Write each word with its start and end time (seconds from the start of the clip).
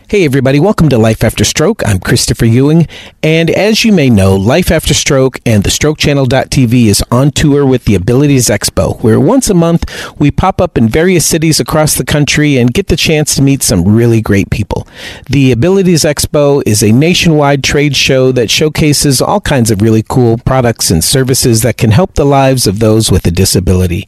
Hey, 0.09 0.25
everybody, 0.25 0.61
welcome 0.61 0.89
to 0.91 0.99
Life 0.99 1.25
After 1.25 1.45
Stroke. 1.45 1.83
I'm 1.85 1.99
Christopher 1.99 2.45
Ewing, 2.45 2.87
and 3.25 3.51
as 3.51 3.85
you 3.85 3.91
may 3.91 4.09
know, 4.09 4.37
Life 4.37 4.71
After 4.71 4.95
Stroke 4.95 5.41
and 5.45 5.65
the 5.65 5.69
StrokeChannel.tv 5.69 6.87
is 6.87 7.03
on 7.11 7.33
tour 7.33 7.67
with 7.67 7.87
the 7.87 7.97
Abilities 7.97 8.47
Expo, 8.47 9.03
where 9.03 9.19
once 9.19 9.51
a 9.51 9.55
month 9.55 9.85
we 10.17 10.31
pop 10.31 10.61
up 10.61 10.79
in 10.79 10.89
various 10.89 11.27
cities 11.27 11.59
across 11.59 11.97
the 11.97 12.05
country 12.05 12.57
and 12.57 12.73
get 12.73 12.87
the 12.87 12.97
chance 12.97 13.35
to 13.35 13.43
meet 13.43 13.65
some 13.65 13.83
really 13.83 14.21
great 14.21 14.49
people. 14.49 14.87
The 15.29 15.51
Abilities 15.51 16.05
Expo 16.05 16.63
is 16.65 16.85
a 16.85 16.93
nationwide 16.93 17.65
trade 17.65 17.97
show 17.97 18.31
that 18.31 18.49
showcases 18.49 19.21
all 19.21 19.41
kinds 19.41 19.73
of 19.73 19.83
really 19.83 20.05
cool 20.09 20.39
products 20.39 20.89
and 20.89 21.03
services 21.03 21.63
that 21.63 21.79
can 21.79 21.91
help 21.91 22.15
the 22.15 22.25
lives 22.25 22.69
of 22.69 22.79
those 22.79 23.11
with 23.11 23.27
a 23.27 23.33
disability. 23.33 24.07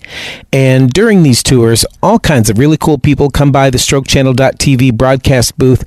And 0.52 0.92
during 0.92 1.24
these 1.24 1.42
tours, 1.42 1.84
all 2.04 2.20
kinds 2.20 2.48
of 2.48 2.56
really 2.56 2.76
cool 2.76 2.98
people 2.98 3.30
come 3.30 3.50
by 3.50 3.68
the 3.68 3.78
StrokeChannel.tv 3.78 4.96
broadcast 4.96 5.58
booth 5.58 5.86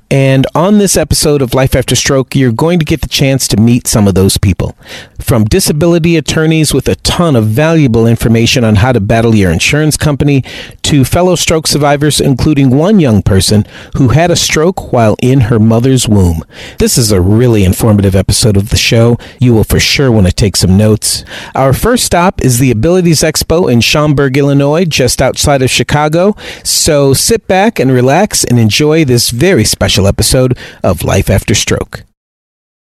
and 0.11 0.45
on 0.53 0.77
this 0.77 0.97
episode 0.97 1.41
of 1.41 1.53
Life 1.53 1.73
After 1.73 1.95
Stroke, 1.95 2.35
you're 2.35 2.51
going 2.51 2.79
to 2.79 2.85
get 2.85 2.99
the 2.99 3.07
chance 3.07 3.47
to 3.47 3.55
meet 3.55 3.87
some 3.87 4.09
of 4.09 4.13
those 4.13 4.37
people. 4.37 4.75
From 5.21 5.45
disability 5.45 6.17
attorneys 6.17 6.73
with 6.73 6.89
a 6.89 6.95
ton 6.95 7.37
of 7.37 7.45
valuable 7.45 8.05
information 8.05 8.65
on 8.65 8.75
how 8.75 8.91
to 8.91 8.99
battle 8.99 9.33
your 9.33 9.51
insurance 9.51 9.95
company, 9.95 10.43
to 10.83 11.05
fellow 11.05 11.35
stroke 11.35 11.65
survivors, 11.65 12.19
including 12.19 12.75
one 12.75 12.99
young 12.99 13.21
person 13.21 13.63
who 13.95 14.09
had 14.09 14.29
a 14.29 14.35
stroke 14.35 14.91
while 14.91 15.15
in 15.21 15.41
her 15.41 15.57
mother's 15.57 16.09
womb. 16.09 16.43
This 16.77 16.97
is 16.97 17.13
a 17.13 17.21
really 17.21 17.63
informative 17.63 18.13
episode 18.13 18.57
of 18.57 18.69
the 18.69 18.75
show. 18.75 19.17
You 19.39 19.53
will 19.53 19.63
for 19.63 19.79
sure 19.79 20.11
want 20.11 20.27
to 20.27 20.33
take 20.33 20.57
some 20.57 20.75
notes. 20.75 21.23
Our 21.55 21.71
first 21.71 22.03
stop 22.03 22.41
is 22.41 22.59
the 22.59 22.71
Abilities 22.71 23.21
Expo 23.21 23.71
in 23.71 23.79
Schaumburg, 23.79 24.35
Illinois, 24.35 24.83
just 24.83 25.21
outside 25.21 25.61
of 25.61 25.69
Chicago. 25.69 26.35
So 26.65 27.13
sit 27.13 27.47
back 27.47 27.79
and 27.79 27.93
relax 27.93 28.43
and 28.43 28.59
enjoy 28.59 29.05
this 29.05 29.29
very 29.29 29.63
special 29.63 30.00
episode 30.07 30.57
of 30.83 31.03
Life 31.03 31.29
After 31.29 31.53
Stroke. 31.53 32.03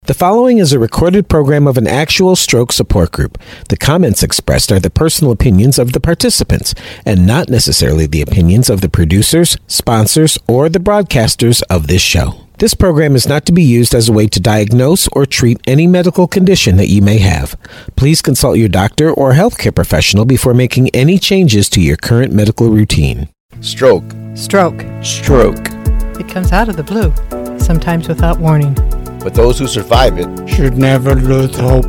The 0.06 0.14
following 0.14 0.58
is 0.58 0.72
a 0.72 0.78
recorded 0.78 1.28
program 1.28 1.66
of 1.68 1.76
an 1.76 1.86
actual 1.86 2.34
stroke 2.34 2.72
support 2.72 3.12
group. 3.12 3.38
The 3.68 3.76
comments 3.76 4.22
expressed 4.22 4.72
are 4.72 4.80
the 4.80 4.88
personal 4.88 5.30
opinions 5.30 5.78
of 5.78 5.92
the 5.92 6.00
participants 6.00 6.74
and 7.04 7.26
not 7.26 7.50
necessarily 7.50 8.06
the 8.06 8.22
opinions 8.22 8.70
of 8.70 8.80
the 8.80 8.88
producers, 8.88 9.58
sponsors, 9.66 10.38
or 10.48 10.68
the 10.68 10.78
broadcasters 10.78 11.62
of 11.68 11.86
this 11.86 12.00
show. 12.00 12.46
This 12.58 12.74
program 12.74 13.14
is 13.14 13.28
not 13.28 13.46
to 13.46 13.52
be 13.52 13.62
used 13.62 13.94
as 13.94 14.08
a 14.08 14.12
way 14.12 14.26
to 14.28 14.40
diagnose 14.40 15.06
or 15.12 15.26
treat 15.26 15.60
any 15.66 15.86
medical 15.86 16.26
condition 16.26 16.76
that 16.76 16.88
you 16.88 17.02
may 17.02 17.18
have. 17.18 17.56
Please 17.96 18.20
consult 18.20 18.58
your 18.58 18.68
doctor 18.68 19.10
or 19.10 19.32
healthcare 19.32 19.74
professional 19.74 20.24
before 20.24 20.54
making 20.54 20.90
any 20.90 21.18
changes 21.18 21.68
to 21.70 21.80
your 21.80 21.96
current 21.96 22.32
medical 22.32 22.68
routine. 22.68 23.28
Stroke. 23.60 24.04
Stroke. 24.34 24.84
Stroke. 25.02 25.79
It 26.20 26.28
comes 26.28 26.52
out 26.52 26.68
of 26.68 26.76
the 26.76 26.82
blue, 26.82 27.14
sometimes 27.58 28.06
without 28.06 28.38
warning. 28.38 28.74
But 29.20 29.32
those 29.32 29.58
who 29.58 29.66
survive 29.66 30.18
it 30.18 30.46
should 30.46 30.76
never 30.76 31.14
lose 31.14 31.56
hope. 31.56 31.86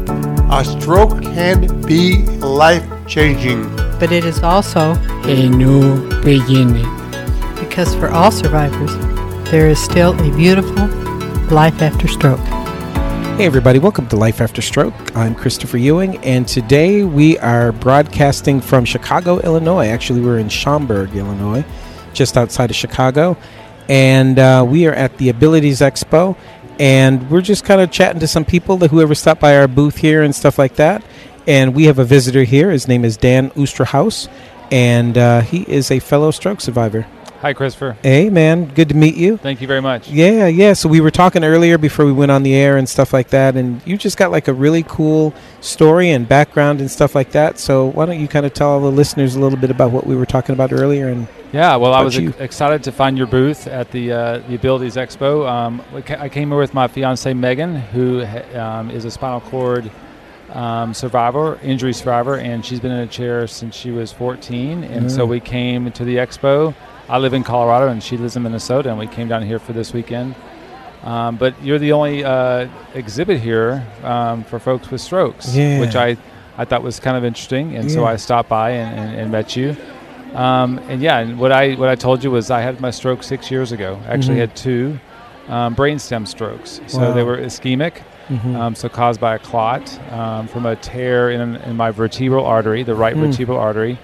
A 0.50 0.64
stroke 0.64 1.22
can 1.22 1.82
be 1.82 2.24
life 2.38 2.86
changing. 3.08 3.76
But 4.00 4.14
it 4.14 4.24
is 4.24 4.42
also 4.42 4.94
a 5.26 5.50
new 5.50 6.10
beginning. 6.22 6.88
Because 7.60 7.94
for 7.94 8.08
all 8.08 8.32
survivors, 8.32 8.96
there 9.52 9.68
is 9.68 9.84
still 9.84 10.14
a 10.14 10.38
beautiful 10.38 10.88
life 11.54 11.82
after 11.82 12.08
stroke. 12.08 12.40
Hey, 13.36 13.46
everybody, 13.46 13.80
welcome 13.80 14.08
to 14.08 14.16
Life 14.16 14.40
After 14.40 14.62
Stroke. 14.62 14.94
I'm 15.14 15.36
Christopher 15.36 15.78
Ewing, 15.78 16.16
and 16.20 16.48
today 16.48 17.04
we 17.04 17.38
are 17.40 17.74
broadcasting 17.74 18.62
from 18.62 18.86
Chicago, 18.86 19.40
Illinois. 19.42 19.88
Actually, 19.88 20.22
we're 20.22 20.40
in 20.40 20.48
Schaumburg, 20.48 21.18
Illinois, 21.18 21.66
just 22.14 22.38
outside 22.38 22.70
of 22.70 22.78
Chicago. 22.78 23.36
And 23.90 24.40
uh, 24.40 24.66
we 24.68 24.88
are 24.88 24.94
at 24.94 25.18
the 25.18 25.30
Abilities 25.30 25.80
Expo, 25.80 26.38
and 26.80 27.30
we're 27.30 27.42
just 27.42 27.66
kind 27.66 27.82
of 27.82 27.92
chatting 27.92 28.20
to 28.20 28.28
some 28.28 28.46
people 28.46 28.78
that 28.78 28.92
whoever 28.92 29.14
stopped 29.16 29.42
by 29.42 29.58
our 29.58 29.68
booth 29.68 29.98
here 29.98 30.24
and 30.24 30.34
stuff 30.34 30.58
like 30.58 30.76
that. 30.76 31.04
And 31.48 31.76
we 31.76 31.86
have 31.86 32.00
a 32.00 32.06
visitor 32.06 32.44
here. 32.44 32.72
His 32.72 32.88
name 32.88 33.04
is 33.04 33.18
Dan 33.18 33.50
Oosterhuis, 33.52 34.30
and 34.72 35.18
uh, 35.18 35.42
he 35.42 35.64
is 35.64 35.92
a 35.92 36.00
fellow 36.00 36.32
stroke 36.32 36.62
survivor. 36.62 37.06
Hi, 37.42 37.54
Christopher. 37.54 37.98
Hey, 38.04 38.30
man. 38.30 38.66
Good 38.66 38.90
to 38.90 38.96
meet 38.96 39.16
you. 39.16 39.36
Thank 39.38 39.62
you 39.62 39.68
very 39.68 39.82
much. 39.82 40.08
Yeah, 40.08 40.46
yeah. 40.46 40.74
So 40.74 40.88
we 40.88 41.02
were 41.02 41.10
talking 41.10 41.44
earlier 41.44 41.80
before 41.80 42.06
we 42.06 42.12
went 42.12 42.30
on 42.30 42.44
the 42.44 42.54
air 42.54 42.78
and 42.78 42.88
stuff 42.88 43.14
like 43.14 43.30
that, 43.30 43.56
and 43.56 43.82
you 43.84 43.98
just 43.98 44.16
got 44.16 44.30
like 44.30 44.48
a 44.48 44.54
really 44.54 44.84
cool 44.84 45.34
story 45.60 46.12
and 46.12 46.30
background 46.30 46.82
and 46.82 46.92
stuff 46.92 47.16
like 47.16 47.32
that. 47.32 47.58
So 47.58 47.88
why 47.88 48.06
don't 48.06 48.20
you 48.20 48.28
kind 48.28 48.46
of 48.46 48.54
tell 48.54 48.70
all 48.70 48.80
the 48.80 48.92
listeners 48.92 49.34
a 49.34 49.40
little 49.40 49.58
bit 49.58 49.72
about 49.72 49.90
what 49.90 50.06
we 50.06 50.16
were 50.16 50.28
talking 50.28 50.54
about 50.54 50.72
earlier? 50.72 51.08
And 51.08 51.28
yeah, 51.52 51.78
well, 51.78 51.96
I 51.96 52.04
was 52.04 52.16
excited 52.16 52.84
to 52.84 52.92
find 52.92 53.18
your 53.18 53.26
booth 53.26 53.66
at 53.66 53.90
the 53.90 54.12
uh, 54.12 54.38
the 54.48 54.54
Abilities 54.54 54.96
Expo. 54.96 55.50
Um, 55.50 55.82
I 55.96 56.30
came 56.30 56.50
here 56.50 56.60
with 56.60 56.76
my 56.76 56.88
fiance 56.88 57.34
Megan, 57.34 57.76
who 57.76 58.24
um, 58.54 58.92
is 58.92 59.04
a 59.04 59.10
spinal 59.10 59.42
cord. 59.42 59.90
Um, 60.52 60.94
survivor, 60.94 61.58
injury 61.64 61.94
survivor, 61.94 62.36
and 62.36 62.66
she's 62.66 62.82
been 62.82 62.92
in 62.92 63.00
a 63.00 63.08
chair 63.08 63.48
since 63.48 63.74
she 63.74 63.90
was 63.90 64.12
14. 64.12 64.84
And 64.84 65.06
mm. 65.06 65.10
so 65.10 65.26
we 65.26 65.40
came 65.40 65.90
to 65.94 66.04
the 66.04 66.18
expo 66.18 66.76
I 67.10 67.18
live 67.18 67.34
in 67.34 67.44
Colorado 67.44 67.90
and 67.90 68.02
she 68.02 68.18
lives 68.18 68.36
in 68.36 68.44
Minnesota, 68.44 68.90
and 68.90 68.98
we 68.98 69.08
came 69.08 69.28
down 69.28 69.44
here 69.44 69.60
for 69.60 69.74
this 69.74 69.94
weekend. 69.94 70.36
Um, 71.04 71.38
but 71.38 71.62
you're 71.64 71.80
the 71.80 71.94
only 71.94 72.24
uh, 72.24 72.68
exhibit 72.94 73.40
here 73.40 73.86
um, 74.04 74.44
for 74.44 74.60
folks 74.60 74.92
with 74.92 75.02
strokes, 75.02 75.56
yeah. 75.56 75.80
which 75.80 75.96
I, 75.96 76.16
I 76.58 76.66
thought 76.66 76.84
was 76.84 77.00
kind 77.00 77.18
of 77.18 77.26
interesting, 77.26 77.76
and 77.76 77.90
yeah. 77.90 77.96
so 77.96 78.06
I 78.06 78.18
stopped 78.18 78.50
by 78.50 78.72
and, 78.72 79.00
and, 79.00 79.20
and 79.22 79.32
met 79.32 79.56
you. 79.56 79.76
Um, 80.36 80.80
and 80.88 81.02
yeah, 81.02 81.20
and 81.20 81.40
what 81.40 81.52
I 81.52 81.74
what 81.74 81.90
I 81.90 81.96
told 81.96 82.24
you 82.24 82.32
was 82.32 82.52
I 82.52 82.62
had 82.62 82.80
my 82.80 82.92
stroke 82.92 83.24
six 83.24 83.52
years 83.52 83.72
ago. 83.72 84.00
I 84.06 84.14
actually 84.14 84.36
mm-hmm. 84.36 84.40
had 84.40 84.56
two 84.56 85.00
um, 85.48 85.76
brainstem 85.76 86.28
strokes, 86.28 86.80
so 86.88 87.00
wow. 87.00 87.14
they 87.14 87.24
were 87.24 87.38
ischemic, 87.38 88.04
mm-hmm. 88.28 88.56
um, 88.56 88.76
so 88.76 88.88
caused 88.88 89.20
by 89.20 89.36
a 89.36 89.40
clot 89.40 90.00
um, 90.12 90.48
from 90.48 90.66
a 90.66 90.76
tear 90.78 91.32
in, 91.32 91.56
in, 91.58 91.76
my 91.76 91.92
vertebral 91.92 92.46
artery, 92.46 92.84
the 92.84 92.96
right 92.96 93.16
mm. 93.16 93.28
vertebral 93.28 93.58
artery, 93.58 94.00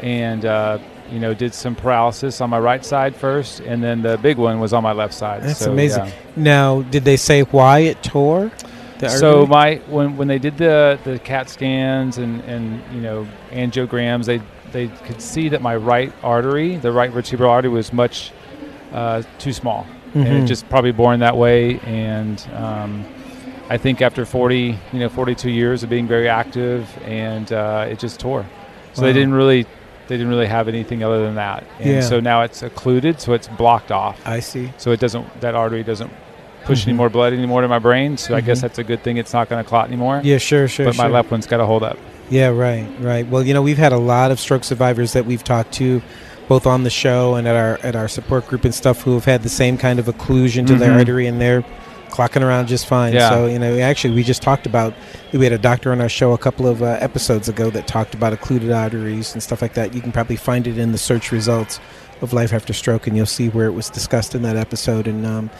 and 0.00 0.46
uh, 0.46 0.78
you 1.10 1.18
know, 1.18 1.34
did 1.34 1.54
some 1.54 1.74
paralysis 1.74 2.40
on 2.40 2.50
my 2.50 2.58
right 2.58 2.84
side 2.84 3.14
first, 3.14 3.60
and 3.60 3.82
then 3.82 4.02
the 4.02 4.18
big 4.18 4.36
one 4.36 4.60
was 4.60 4.72
on 4.72 4.82
my 4.82 4.92
left 4.92 5.14
side. 5.14 5.42
That's 5.42 5.60
so, 5.60 5.72
amazing. 5.72 6.06
Yeah. 6.06 6.12
Now, 6.36 6.82
did 6.82 7.04
they 7.04 7.16
say 7.16 7.42
why 7.42 7.80
it 7.80 8.02
tore? 8.02 8.50
So 9.08 9.46
my 9.46 9.76
when 9.88 10.16
when 10.16 10.28
they 10.28 10.38
did 10.38 10.56
the 10.56 10.98
the 11.04 11.18
CAT 11.18 11.50
scans 11.50 12.18
and 12.18 12.40
and 12.44 12.82
you 12.94 13.00
know 13.00 13.26
angiograms, 13.50 14.24
they 14.24 14.40
they 14.72 14.88
could 14.88 15.20
see 15.20 15.48
that 15.50 15.62
my 15.62 15.76
right 15.76 16.12
artery, 16.22 16.76
the 16.76 16.92
right 16.92 17.10
vertebral 17.10 17.50
artery, 17.50 17.70
was 17.70 17.92
much 17.92 18.32
uh, 18.92 19.22
too 19.38 19.52
small, 19.52 19.84
mm-hmm. 20.08 20.20
and 20.20 20.44
it 20.44 20.46
just 20.46 20.68
probably 20.68 20.92
born 20.92 21.20
that 21.20 21.36
way. 21.36 21.78
And 21.80 22.44
um, 22.54 23.04
I 23.68 23.76
think 23.76 24.00
after 24.00 24.24
40, 24.24 24.78
you 24.92 24.98
know, 24.98 25.08
42 25.08 25.50
years 25.50 25.82
of 25.82 25.90
being 25.90 26.06
very 26.06 26.28
active, 26.28 26.88
and 27.04 27.52
uh, 27.52 27.86
it 27.88 27.98
just 27.98 28.20
tore. 28.20 28.46
So 28.94 29.02
wow. 29.02 29.08
they 29.08 29.12
didn't 29.12 29.34
really 29.34 29.66
they 30.08 30.16
didn't 30.16 30.28
really 30.28 30.46
have 30.46 30.68
anything 30.68 31.02
other 31.02 31.24
than 31.24 31.34
that. 31.36 31.64
And 31.78 31.90
yeah. 31.90 32.00
so 32.00 32.20
now 32.20 32.42
it's 32.42 32.62
occluded, 32.62 33.20
so 33.20 33.32
it's 33.32 33.48
blocked 33.48 33.90
off. 33.90 34.20
I 34.26 34.40
see. 34.40 34.72
So 34.78 34.92
it 34.92 35.00
doesn't 35.00 35.40
that 35.40 35.54
artery 35.54 35.82
doesn't 35.82 36.12
push 36.64 36.80
mm-hmm. 36.80 36.90
any 36.90 36.96
more 36.96 37.08
blood 37.08 37.32
anymore 37.32 37.62
to 37.62 37.68
my 37.68 37.78
brain. 37.78 38.16
So 38.16 38.28
mm-hmm. 38.28 38.34
I 38.36 38.40
guess 38.40 38.58
Mm-hmm. 38.58 38.62
that's 38.66 38.78
a 38.78 38.84
good 38.84 39.02
thing. 39.02 39.16
It's 39.16 39.32
not 39.32 39.48
going 39.48 39.62
to 39.62 39.68
clot 39.68 39.88
anymore. 39.88 40.20
Yeah, 40.24 40.38
sure, 40.38 40.68
sure. 40.68 40.86
But 40.86 40.96
sure. 40.96 41.04
my 41.04 41.10
left 41.10 41.30
one's 41.30 41.46
got 41.46 41.58
to 41.58 41.66
hold 41.66 41.82
up. 41.82 41.98
Yeah, 42.28 42.48
right, 42.48 42.88
right. 42.98 43.26
Well, 43.26 43.44
you 43.44 43.54
know, 43.54 43.62
we've 43.62 43.78
had 43.78 43.92
a 43.92 43.98
lot 43.98 44.30
of 44.32 44.40
stroke 44.40 44.64
survivors 44.64 45.12
that 45.12 45.26
we've 45.26 45.44
talked 45.44 45.72
to, 45.74 46.02
both 46.48 46.66
on 46.66 46.82
the 46.82 46.90
show 46.90 47.36
and 47.36 47.46
at 47.46 47.54
our 47.54 47.78
at 47.86 47.94
our 47.94 48.08
support 48.08 48.48
group 48.48 48.64
and 48.64 48.74
stuff, 48.74 49.02
who 49.02 49.14
have 49.14 49.24
had 49.24 49.42
the 49.42 49.48
same 49.48 49.78
kind 49.78 49.98
of 50.00 50.06
occlusion 50.06 50.66
to 50.66 50.72
mm-hmm. 50.72 50.78
their 50.78 50.92
artery, 50.92 51.26
and 51.28 51.40
they're 51.40 51.64
clocking 52.10 52.42
around 52.42 52.68
just 52.68 52.86
fine. 52.86 53.12
Yeah. 53.12 53.30
So 53.30 53.46
you 53.46 53.58
know, 53.58 53.78
actually, 53.78 54.14
we 54.14 54.22
just 54.22 54.42
talked 54.42 54.66
about 54.66 54.94
we 55.32 55.42
had 55.44 55.52
a 55.52 55.58
doctor 55.58 55.92
on 55.92 56.00
our 56.00 56.08
show 56.08 56.32
a 56.32 56.38
couple 56.38 56.66
of 56.66 56.82
uh, 56.82 56.96
episodes 57.00 57.48
ago 57.48 57.70
that 57.70 57.86
talked 57.86 58.14
about 58.14 58.32
occluded 58.32 58.70
arteries 58.70 59.32
and 59.34 59.42
stuff 59.42 59.60
like 59.62 59.74
that. 59.74 59.94
You 59.94 60.00
can 60.00 60.12
probably 60.12 60.36
find 60.36 60.66
it 60.66 60.78
in 60.78 60.92
the 60.92 60.98
search 60.98 61.32
results 61.32 61.80
of 62.22 62.32
life 62.32 62.52
after 62.52 62.72
stroke, 62.72 63.06
and 63.06 63.16
you'll 63.16 63.26
see 63.26 63.48
where 63.50 63.66
it 63.66 63.72
was 63.72 63.90
discussed 63.90 64.34
in 64.34 64.42
that 64.42 64.56
episode. 64.56 65.06
And 65.06 65.26
um, 65.26 65.50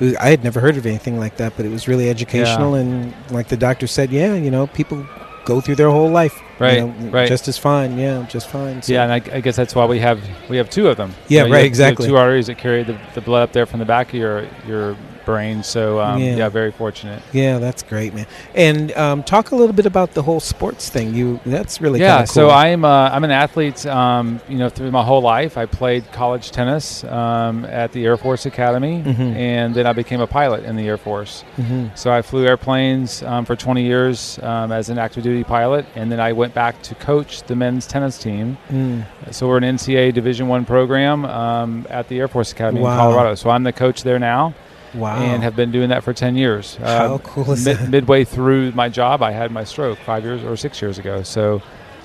was, 0.00 0.14
I 0.16 0.28
had 0.28 0.44
never 0.44 0.60
heard 0.60 0.76
of 0.76 0.84
anything 0.86 1.18
like 1.18 1.36
that, 1.38 1.54
but 1.56 1.64
it 1.64 1.70
was 1.70 1.88
really 1.88 2.10
educational. 2.10 2.74
Yeah. 2.74 2.82
And 2.82 3.14
like 3.30 3.48
the 3.48 3.56
doctor 3.56 3.86
said, 3.86 4.10
yeah, 4.10 4.34
you 4.34 4.50
know, 4.50 4.66
people 4.66 5.06
go 5.44 5.60
through 5.60 5.74
their 5.74 5.90
whole 5.90 6.08
life, 6.10 6.34
you 6.38 6.46
Right, 6.66 6.78
know, 6.78 7.10
right. 7.10 7.26
just 7.28 7.48
as 7.48 7.58
fine. 7.58 7.98
Yeah, 7.98 8.24
just 8.28 8.48
fine. 8.48 8.80
So- 8.82 8.92
Yeah, 8.92 9.02
and 9.04 9.12
I, 9.12 9.36
I 9.36 9.40
guess 9.40 9.56
that's 9.56 9.74
why 9.74 9.86
we 9.86 9.98
have 9.98 10.20
we 10.48 10.56
have 10.58 10.70
two 10.70 10.86
of 10.88 10.96
them. 10.96 11.12
Yeah, 11.28 11.46
You 11.46 11.46
right, 11.46 11.48
you 11.48 11.52
have- 11.52 11.52
you 11.52 11.56
have 11.56 11.66
exactly. 11.66 12.06
Two 12.06 12.16
arteries 12.16 12.46
that 12.46 12.58
carry 12.58 12.84
the, 12.84 12.96
the 13.14 13.20
blood 13.22 13.42
up 13.42 13.52
there 13.52 13.66
from 13.66 13.80
the 13.80 13.84
back 13.86 14.08
of 14.10 14.14
your 14.14 14.46
your 14.68 14.96
brain. 15.24 15.62
So 15.62 16.00
um, 16.00 16.20
Yeah. 16.20 16.36
yeah. 16.36 16.48
very 16.48 16.72
fortunate. 16.72 17.22
Yeah, 17.32 17.58
that's 17.58 17.82
great, 17.82 18.14
man. 18.14 18.26
And 18.54 18.92
um, 18.96 19.22
talk 19.22 19.50
a 19.52 19.56
little 19.56 19.74
bit 19.74 19.86
about 19.86 20.12
the 20.14 20.22
whole 20.22 20.40
sports 20.40 20.88
thing. 20.88 21.14
You 21.14 21.40
that's 21.46 21.80
really 21.80 22.00
yeah, 22.00 22.18
kinda 22.18 22.26
so. 22.32 22.50
I'm 22.50 22.84
uh, 22.84 23.10
I'm 23.10 23.24
an 23.24 23.30
athlete. 23.30 23.84
Um, 23.86 24.40
you 24.48 24.58
know, 24.58 24.68
through 24.68 24.90
my 24.90 25.02
whole 25.02 25.22
life, 25.22 25.56
I 25.56 25.66
played 25.66 26.10
college 26.12 26.50
tennis 26.50 27.04
um, 27.04 27.64
at 27.66 27.92
the 27.92 28.04
Air 28.04 28.16
Force 28.16 28.46
Academy, 28.46 29.02
Mhm. 29.02 29.34
and 29.36 29.74
then 29.74 29.86
I 29.86 29.92
became 29.92 30.20
a 30.20 30.26
pilot 30.26 30.64
in 30.64 30.76
the 30.76 30.86
Air 30.86 30.96
Force. 30.98 31.44
Mhm. 31.58 31.96
So 31.96 32.12
I 32.12 32.22
flew 32.22 32.46
airplanes 32.46 33.22
um, 33.22 33.44
for 33.44 33.56
20 33.56 33.82
years 33.82 34.38
um, 34.42 34.72
as 34.72 34.88
an 34.88 34.98
active 34.98 35.22
duty 35.22 35.44
pilot, 35.44 35.86
and 35.96 36.10
then 36.10 36.20
I 36.20 36.32
went 36.32 36.54
back 36.54 36.80
to 36.82 36.94
coach 36.96 37.42
the 37.44 37.56
men's 37.56 37.86
tennis 37.86 38.18
team. 38.18 38.56
Mm. 38.70 39.04
So 39.30 39.48
we're 39.48 39.58
an 39.58 39.64
NCAA 39.64 40.12
Division 40.12 40.48
One 40.48 40.64
program 40.64 41.24
um, 41.24 41.86
at 41.90 42.08
the 42.08 42.18
Air 42.18 42.28
Force 42.28 42.52
Academy 42.52 42.80
Wow. 42.80 42.92
in 42.92 42.98
Colorado. 42.98 43.34
So 43.34 43.50
I'm 43.50 43.62
the 43.64 43.72
coach 43.72 44.02
there 44.02 44.18
now, 44.18 44.54
Wow. 44.94 45.16
and 45.20 45.42
have 45.42 45.56
been 45.56 45.70
doing 45.70 45.88
that 45.90 46.02
for 46.04 46.12
10 46.12 46.36
years. 46.36 46.76
How 46.76 47.14
Uh, 47.14 47.18
cool 47.18 47.50
is 47.52 47.64
mid- 47.64 47.78
that? 47.78 47.88
midway 47.90 48.24
through 48.24 48.72
my 48.72 48.88
job, 48.88 49.22
I 49.22 49.30
had 49.32 49.50
my 49.50 49.64
stroke 49.64 49.98
five 50.04 50.22
years 50.24 50.42
or 50.44 50.56
six 50.56 50.80
years 50.82 50.98
ago. 50.98 51.22
So, 51.22 51.62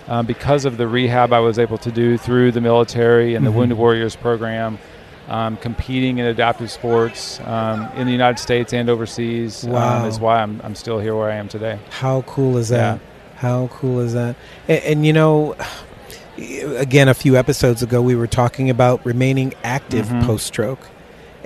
um, 0.07 0.25
because 0.25 0.63
of 0.65 0.77
the 0.77 0.87
rehab 0.87 1.33
I 1.33 1.39
was 1.39 1.59
able 1.59 1.77
to 1.79 1.91
do 1.91 2.17
through 2.17 2.51
the 2.53 2.61
military 2.61 3.35
and 3.35 3.45
the 3.45 3.51
Mhm. 3.51 3.55
Wounded 3.55 3.77
Warriors 3.77 4.15
program, 4.15 4.77
um, 5.29 5.57
competing 5.57 6.19
in 6.19 6.25
adaptive 6.27 6.71
sports 6.71 7.41
um, 7.45 7.89
in 7.97 8.05
the 8.07 8.13
United 8.13 8.39
States 8.39 8.71
and 8.73 8.89
overseas 8.89 9.65
Wow. 9.67 10.03
um, 10.03 10.07
is 10.07 10.19
why 10.19 10.41
I'm, 10.41 10.61
I'm 10.63 10.73
still 10.75 10.99
here 10.99 11.13
where 11.15 11.29
I 11.29 11.35
am 11.35 11.49
today. 11.49 11.79
How 11.89 12.21
cool 12.21 12.57
is 12.57 12.69
that? 12.69 12.99
Yeah. 13.01 13.39
How 13.41 13.69
cool 13.73 13.99
is 13.99 14.13
that? 14.13 14.35
And, 14.69 14.83
and 14.83 15.05
you 15.05 15.11
know, 15.13 15.55
again, 16.77 17.07
a 17.09 17.13
few 17.13 17.35
episodes 17.35 17.83
ago, 17.83 18.01
we 18.01 18.15
were 18.15 18.27
talking 18.27 18.69
about 18.69 19.05
remaining 19.05 19.53
active 19.63 20.07
Mhm. 20.07 20.23
post 20.25 20.45
stroke 20.45 20.79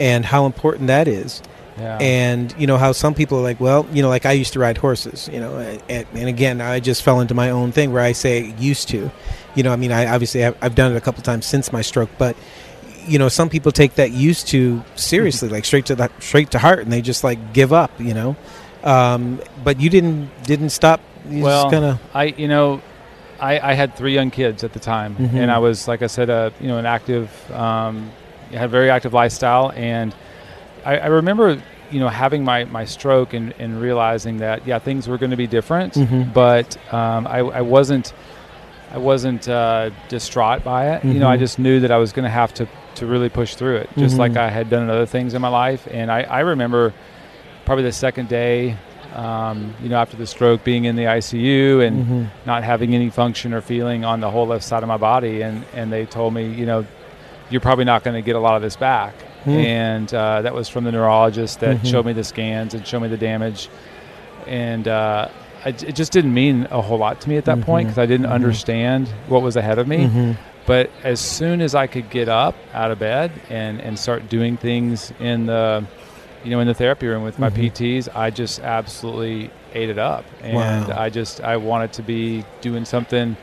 and 0.02 0.26
how 0.26 0.46
important 0.46 0.88
that 0.88 1.08
is. 1.08 1.42
Yeah. 1.78 1.98
And 2.02 2.54
you 2.58 2.68
know 2.68 2.78
how 2.78 2.92
some 2.92 3.14
people 3.14 3.40
are 3.40 3.44
like, 3.44 3.60
well, 3.62 3.88
you 3.94 4.02
know, 4.02 4.10
like 4.10 4.26
I 4.26 4.34
used 4.34 4.54
to 4.54 4.60
ride 4.60 4.78
horses, 4.78 5.30
you 5.32 5.40
know, 5.40 5.58
and, 5.90 6.06
and 6.14 6.28
again, 6.28 6.60
I 6.60 6.80
just 6.82 7.02
fell 7.02 7.22
into 7.22 7.34
my 7.34 7.50
own 7.50 7.72
thing 7.72 7.94
where 7.94 8.04
I 8.04 8.12
say 8.12 8.54
used 8.60 8.90
to, 8.90 9.10
you 9.56 9.64
know, 9.64 9.72
I 9.72 9.78
mean, 9.78 9.92
I 9.92 10.08
obviously 10.08 10.42
have, 10.42 10.58
I've 10.62 10.76
done 10.76 10.92
it 10.92 10.98
a 10.98 11.02
couple 11.02 11.24
times 11.24 11.46
since 11.46 11.72
my 11.72 11.82
stroke, 11.82 12.10
but 12.18 12.36
you 13.08 13.18
know, 13.18 13.30
some 13.30 13.50
people 13.50 13.72
take 13.72 13.96
that 13.96 14.12
used 14.12 14.48
to 14.50 14.84
seriously, 14.96 15.50
like 15.50 15.66
straight 15.66 15.86
to 15.88 15.96
the 15.96 16.10
straight 16.20 16.52
to 16.52 16.60
heart, 16.60 16.80
and 16.80 16.92
they 16.92 17.02
just 17.02 17.24
like 17.24 17.54
give 17.54 17.72
up, 17.74 17.92
you 18.00 18.14
know. 18.14 18.36
Um, 18.84 19.40
but 19.64 19.80
you 19.80 19.90
didn't 19.90 20.30
didn't 20.44 20.70
stop. 20.70 21.00
You 21.30 21.44
well, 21.44 21.64
just 21.64 21.74
kind 21.74 21.86
of 21.86 22.00
I 22.14 22.26
you 22.26 22.48
know, 22.48 22.82
I, 23.40 23.72
I 23.72 23.74
had 23.74 23.96
three 23.96 24.14
young 24.14 24.30
kids 24.30 24.64
at 24.64 24.74
the 24.74 24.80
time, 24.80 25.16
Mhm. 25.16 25.34
and 25.34 25.52
I 25.52 25.58
was 25.58 25.88
like 25.88 26.04
I 26.04 26.08
said, 26.08 26.30
uh, 26.30 26.52
you 26.60 26.68
know, 26.68 26.78
an 26.78 26.86
active, 26.86 27.32
um, 27.52 28.12
had 28.58 28.66
a 28.66 28.68
very 28.70 28.90
active 28.90 29.14
lifestyle, 29.14 29.72
and 29.76 30.14
I, 30.86 30.98
I 30.98 31.08
remember 31.08 31.62
you 31.92 32.00
know 32.00 32.08
having 32.10 32.44
my, 32.44 32.66
my 32.66 32.86
stroke 32.86 33.34
and, 33.34 33.54
and 33.60 33.82
realizing 33.82 34.38
that 34.38 34.66
yeah 34.66 34.80
things 34.80 35.08
were 35.08 35.18
going 35.18 35.32
to 35.32 35.38
be 35.38 35.48
different, 35.48 35.94
Mhm. 35.94 36.34
but 36.34 36.78
um, 36.94 37.28
I, 37.28 37.40
I 37.40 37.62
wasn't 37.62 38.14
I 38.94 38.98
wasn't 38.98 39.48
uh, 39.48 39.90
distraught 40.10 40.64
by 40.66 40.90
it. 40.96 41.06
You 41.06 41.20
know, 41.20 41.30
I 41.30 41.38
Mhm. 41.38 41.40
just 41.40 41.60
knew 41.60 41.80
that 41.80 41.92
I 41.92 41.98
was 41.98 42.12
going 42.12 42.26
to 42.26 42.30
have 42.32 42.54
to 42.56 42.68
to 42.96 43.06
really 43.06 43.30
push 43.30 43.56
through 43.56 43.78
it, 43.78 43.90
just 43.98 44.16
Mhm. 44.16 44.20
like 44.20 44.38
I 44.38 44.50
had 44.50 44.70
done 44.70 44.90
other 44.90 45.06
things 45.06 45.34
in 45.34 45.42
my 45.42 45.48
life. 45.48 45.88
And 45.90 46.12
I, 46.12 46.24
I 46.24 46.40
remember 46.42 46.92
probably 47.64 47.86
the 47.86 47.94
second 47.94 48.28
day, 48.28 48.76
um, 49.16 49.74
you 49.82 49.88
know, 49.88 49.96
after 49.96 50.18
the 50.18 50.28
stroke, 50.28 50.66
being 50.66 50.84
in 50.86 50.98
the 50.98 51.06
ICU 51.06 51.80
and 51.88 52.06
Mhm. 52.06 52.28
not 52.46 52.64
having 52.66 52.94
any 52.94 53.10
function 53.10 53.54
or 53.54 53.62
feeling 53.62 54.04
on 54.04 54.20
the 54.20 54.30
whole 54.30 54.46
left 54.46 54.66
side 54.66 54.84
of 54.84 54.90
my 54.90 54.98
body, 54.98 55.42
and 55.42 55.64
and 55.74 55.90
they 55.92 56.06
told 56.06 56.34
me, 56.34 56.48
you 56.48 56.66
know, 56.66 56.86
you're 57.52 57.62
probably 57.62 57.86
not 57.86 58.04
going 58.04 58.16
to 58.16 58.22
get 58.22 58.36
a 58.36 58.40
lot 58.40 58.56
of 58.56 58.62
this 58.62 58.76
back. 58.76 59.14
Hmm. 59.44 59.50
And 59.52 60.14
uh, 60.14 60.42
that 60.44 60.54
was 60.54 60.70
from 60.70 60.84
the 60.84 60.92
neurologist 60.92 61.60
that 61.62 61.78
Mhm. 61.78 61.86
showed 61.92 62.06
me 62.06 62.14
the 62.14 62.24
scans 62.24 62.74
and 62.74 62.86
showed 62.86 63.02
me 63.02 63.08
the 63.08 63.18
damage, 63.18 63.70
and 64.48 64.88
uh, 64.88 65.28
I, 65.66 65.70
it 65.70 65.96
just 65.96 66.12
didn't 66.12 66.34
mean 66.34 66.68
a 66.72 66.82
whole 66.82 66.98
lot 66.98 67.22
to 67.22 67.30
me 67.30 67.38
at 67.38 67.46
that 67.46 67.62
point 67.62 67.88
Mhm. 67.88 67.90
because 67.92 67.98
I 68.00 68.06
didn't 68.06 68.28
Mhm. 68.28 68.32
understand 68.34 69.08
what 69.28 69.42
was 69.42 69.56
ahead 69.56 69.80
of 69.80 69.88
me. 69.88 70.08
Mhm. 70.08 70.38
But 70.68 70.90
as 71.04 71.20
soon 71.20 71.62
as 71.62 71.74
I 71.76 71.88
could 71.88 72.10
get 72.12 72.30
up 72.30 72.56
out 72.74 72.92
of 72.92 73.00
bed 73.00 73.32
and, 73.50 73.82
and 73.82 73.98
start 73.98 74.30
doing 74.30 74.58
things 74.58 75.12
in 75.20 75.48
the, 75.48 75.84
you 76.44 76.52
know, 76.52 76.60
in 76.60 76.68
the 76.68 76.74
therapy 76.76 77.08
room 77.08 77.24
with 77.24 77.40
my 77.40 77.50
Mhm. 77.50 77.56
PTs, 77.72 78.10
I 78.16 78.30
just 78.30 78.60
absolutely 78.62 79.50
ate 79.74 79.90
it 79.90 79.98
up, 79.98 80.26
and 80.44 80.56
Wow. 80.88 80.96
I 80.96 81.10
just 81.10 81.42
I 81.42 81.58
wanted 81.58 81.94
to 81.94 82.04
be 82.04 82.44
doing 82.62 82.86
something, 82.86 83.38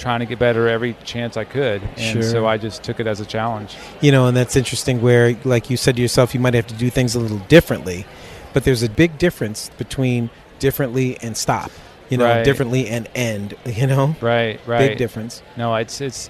trying 0.00 0.20
to 0.20 0.26
get 0.26 0.38
better 0.38 0.68
every 0.68 0.94
chance 1.04 1.36
I 1.36 1.44
could, 1.44 1.82
and 1.82 2.00
Sure. 2.00 2.22
so 2.22 2.46
I 2.46 2.56
just 2.56 2.82
took 2.82 2.98
it 3.00 3.06
as 3.06 3.20
a 3.20 3.24
challenge. 3.26 3.76
you 4.00 4.10
know, 4.10 4.26
and 4.26 4.36
that's 4.36 4.56
interesting. 4.56 5.00
Where, 5.02 5.36
like 5.44 5.70
you 5.70 5.76
said 5.76 5.96
to 5.96 6.02
yourself, 6.02 6.34
you 6.34 6.40
might 6.40 6.54
have 6.54 6.66
to 6.68 6.74
do 6.74 6.90
things 6.90 7.14
a 7.14 7.20
little 7.20 7.38
differently, 7.48 8.06
but 8.52 8.64
there's 8.64 8.82
a 8.82 8.88
big 8.88 9.18
difference 9.18 9.70
between 9.78 10.30
differently 10.58 11.16
and 11.22 11.36
stop. 11.36 11.70
You 12.08 12.18
know, 12.18 12.24
Right. 12.24 12.44
differently 12.44 12.88
and 12.88 13.08
end. 13.14 13.54
You 13.66 13.86
know, 13.86 14.16
Right, 14.20 14.58
right. 14.66 14.88
big 14.88 14.98
difference. 14.98 15.42
No, 15.56 15.74
it's 15.76 16.00
it's 16.00 16.28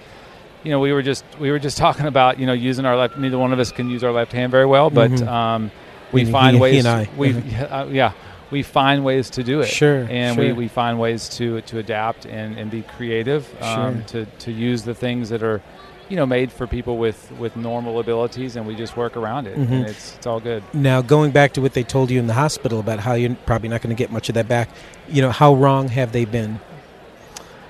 you 0.63 0.71
know 0.71 0.79
we 0.81 0.93
were 0.93 1.03
just 1.03 1.25
we 1.39 1.51
were 1.51 1.59
just 1.59 1.79
talking 1.87 2.07
about 2.07 2.39
you 2.39 2.47
know 2.47 2.53
using 2.53 2.85
our 2.85 2.97
left. 2.97 3.17
Neither 3.17 3.39
one 3.39 3.53
of 3.53 3.59
us 3.59 3.73
can 3.73 3.89
use 3.89 4.05
our 4.05 4.13
left 4.13 4.33
hand 4.33 4.51
very 4.51 4.67
well, 4.67 4.91
but 4.91 5.11
Mhm. 5.11 5.27
um, 5.29 5.71
we 6.13 6.21
He- 6.21 6.27
he- 6.27 6.33
find 6.33 6.57
he 6.57 6.61
ways. 6.61 6.85
and 6.85 6.89
I. 6.89 7.09
We 7.17 7.33
Mhm. 7.33 7.73
uh, 7.73 7.87
yeah 7.91 8.13
we 8.51 8.63
find 8.63 9.05
ways 9.05 9.31
to 9.31 9.43
do 9.45 9.61
it. 9.61 9.67
Sure, 9.69 10.07
and 10.11 10.35
sure. 10.37 10.45
we, 10.47 10.53
we 10.53 10.69
find 10.69 10.99
ways 10.99 11.29
to 11.37 11.61
to 11.63 11.79
adapt 11.79 12.27
and, 12.27 12.59
and 12.59 12.71
be 12.71 12.83
creative. 12.83 13.47
Um, 13.63 14.05
to 14.07 14.27
to 14.27 14.51
use 14.53 14.83
the 14.85 14.95
things 14.95 15.29
that 15.29 15.43
are 15.43 15.61
you 16.09 16.17
know 16.17 16.27
made 16.27 16.51
for 16.51 16.67
people 16.67 16.99
with 16.99 17.31
with 17.39 17.55
normal 17.57 18.01
abilities, 18.01 18.57
and 18.57 18.67
we 18.67 18.75
just 18.75 18.97
work 18.97 19.17
around 19.17 19.47
it, 19.47 19.57
Mhm. 19.57 19.71
and 19.71 19.87
it's 19.87 20.17
it's 20.17 20.27
all 20.27 20.41
good. 20.41 20.63
Now, 20.73 21.01
going 21.03 21.31
back 21.31 21.53
to 21.55 21.61
what 21.61 21.73
they 21.75 21.85
told 21.85 22.11
you 22.11 22.19
in 22.19 22.27
the 22.27 22.35
hospital 22.35 22.81
about 22.81 22.99
how 23.01 23.15
you're 23.15 23.37
probably 23.47 23.69
not 23.69 23.83
going 23.83 23.95
to 23.95 23.99
get 23.99 24.11
much 24.11 24.29
of 24.29 24.35
that 24.35 24.49
back, 24.49 24.69
you 25.09 25.23
know, 25.23 25.31
how 25.31 25.55
wrong 25.55 25.89
have 25.89 26.11
they 26.13 26.25
been? 26.25 26.59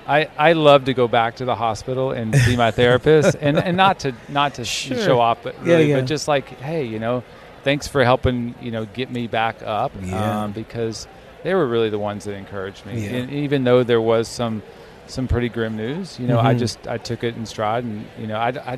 I, 0.07 0.27
I 0.37 0.53
love 0.53 0.85
to 0.85 0.93
go 0.95 1.07
back 1.07 1.35
to 1.35 1.45
the 1.45 1.55
hospital 1.55 2.11
and 2.11 2.35
see 2.35 2.57
my 2.57 2.71
therapist 2.71 3.37
and, 3.39 3.57
and 3.57 3.77
not 3.77 3.99
to 3.99 4.13
not 4.29 4.55
to 4.55 4.65
Sure. 4.79 4.97
show 4.97 5.19
off 5.19 5.37
but 5.43 5.55
Yeah, 5.63 5.77
yeah. 5.77 5.97
but 5.99 6.05
just 6.05 6.27
like 6.27 6.47
hey 6.59 6.83
you 6.85 6.97
know 6.99 7.23
thanks 7.63 7.87
for 7.87 8.03
helping 8.03 8.55
you 8.61 8.71
know 8.71 8.85
get 8.85 9.11
me 9.11 9.27
back 9.27 9.61
up 9.63 9.91
Yeah. 10.01 10.43
um, 10.45 10.51
because 10.51 11.07
they 11.43 11.53
were 11.53 11.67
really 11.67 11.89
the 11.89 11.99
ones 11.99 12.25
that 12.25 12.33
encouraged 12.33 12.85
me 12.85 13.05
Yeah. 13.05 13.17
and 13.17 13.31
even 13.31 13.63
though 13.63 13.83
there 13.83 14.01
was 14.01 14.27
some 14.27 14.61
some 15.07 15.27
pretty 15.27 15.49
grim 15.49 15.75
news 15.75 16.19
you 16.19 16.27
know 16.27 16.39
I 16.39 16.53
Mhm. 16.55 16.59
just 16.59 16.87
I 16.87 16.97
took 16.97 17.23
it 17.23 17.35
in 17.35 17.45
stride 17.45 17.83
and 17.83 18.05
you 18.19 18.27
know 18.27 18.35
I, 18.37 18.49
I 18.73 18.77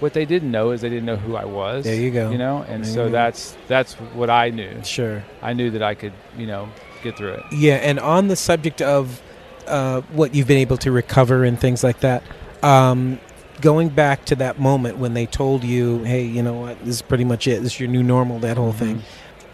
what 0.00 0.12
they 0.14 0.24
didn't 0.24 0.50
know 0.50 0.70
is 0.72 0.80
they 0.80 0.88
didn't 0.88 1.06
know 1.06 1.16
who 1.16 1.36
I 1.36 1.44
was 1.44 1.84
There 1.84 1.94
you 1.94 2.10
go. 2.10 2.30
you 2.30 2.38
know 2.38 2.64
and 2.68 2.84
There 2.84 2.92
so 2.92 3.08
that's 3.08 3.56
that's 3.68 3.94
what 3.94 4.30
I 4.30 4.50
knew 4.50 4.82
Sure. 4.84 5.22
I 5.42 5.52
knew 5.52 5.70
that 5.70 5.82
I 5.82 5.94
could 5.94 6.12
you 6.36 6.46
know 6.46 6.68
get 7.02 7.16
through 7.16 7.32
it 7.34 7.42
Yeah, 7.52 7.74
and 7.76 7.98
on 7.98 8.28
the 8.28 8.36
subject 8.36 8.80
of 8.82 9.20
uh, 9.66 10.00
what 10.12 10.34
you've 10.34 10.48
been 10.48 10.58
able 10.58 10.76
to 10.78 10.90
recover 10.90 11.44
and 11.44 11.58
things 11.58 11.84
like 11.84 12.00
that, 12.00 12.22
um, 12.64 13.20
going 13.62 13.88
back 13.88 14.26
to 14.26 14.36
that 14.36 14.60
moment 14.60 14.98
when 14.98 15.14
they 15.14 15.24
told 15.24 15.64
you, 15.64 16.04
"Hey, 16.04 16.24
you 16.24 16.42
know 16.42 16.52
what? 16.54 16.78
This 16.80 16.96
is 16.96 17.02
pretty 17.02 17.24
much 17.24 17.46
it. 17.48 17.62
This 17.62 17.72
is 17.74 17.80
your 17.80 17.88
new 17.88 18.02
normal." 18.02 18.38
That 18.40 18.58
whole 18.58 18.72
thing. 18.72 19.02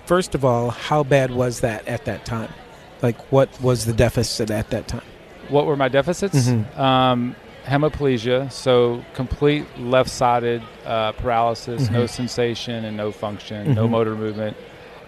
First 0.07 0.35
of 0.35 0.45
all, 0.45 0.71
how 0.71 1.05
bad 1.05 1.31
was 1.31 1.61
that 1.61 1.87
at 1.87 2.05
that 2.07 2.25
time? 2.25 2.49
Like, 3.03 3.31
what 3.31 3.49
was 3.61 3.85
the 3.85 3.93
deficit 3.93 4.51
at 4.51 4.71
that 4.71 4.89
time? 4.89 5.03
What 5.51 5.67
were 5.67 5.77
my 5.77 5.89
deficits? 5.89 6.49
Mhm. 6.49 6.77
Um, 6.79 7.37
hemiplegia, 7.67 8.51
so 8.51 9.03
complete 9.15 9.65
left-sided 9.79 10.63
uh, 10.87 11.13
paralysis, 11.13 11.91
no 11.91 12.05
Mhm. 12.05 12.09
sensation 12.09 12.85
and 12.87 12.97
no 12.97 13.13
function, 13.13 13.75
no 13.75 13.87
Mhm. 13.87 13.91
motor 13.91 14.15
movement 14.15 14.57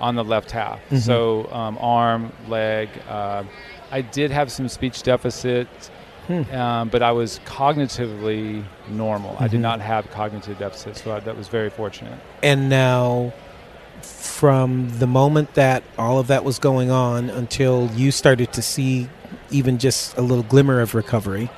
on 0.00 0.14
the 0.14 0.24
left 0.24 0.50
half. 0.50 0.78
Mhm. 0.90 0.98
So 0.98 1.48
um, 1.52 1.78
arm, 1.80 2.32
leg. 2.48 2.88
Uh, 3.08 3.42
I 3.90 4.02
did 4.02 4.30
have 4.30 4.52
some 4.52 4.68
speech 4.68 5.02
deficit, 5.02 5.68
Hmm. 6.26 6.42
um, 6.54 6.88
but 6.90 7.02
I 7.02 7.12
was 7.12 7.40
cognitively 7.44 8.64
normal. 8.88 9.36
I 9.40 9.48
did 9.48 9.58
Mhm. 9.58 9.62
not 9.62 9.80
have 9.80 10.10
cognitive 10.10 10.58
deficits, 10.58 11.02
so 11.02 11.14
I, 11.16 11.20
that 11.20 11.36
was 11.36 11.48
very 11.48 11.70
fortunate. 11.70 12.18
And 12.42 12.68
now, 12.68 13.32
from 14.02 14.98
the 14.98 15.06
moment 15.06 15.54
that 15.54 15.82
all 15.98 16.18
of 16.18 16.26
that 16.28 16.44
was 16.44 16.58
going 16.58 16.90
on 16.90 17.28
until 17.30 17.90
you 17.94 18.10
started 18.10 18.52
to 18.52 18.62
see 18.62 19.08
even 19.50 19.78
just 19.78 20.16
a 20.16 20.22
little 20.22 20.44
glimmer 20.44 20.80
of 20.80 20.94
recovery, 20.94 21.50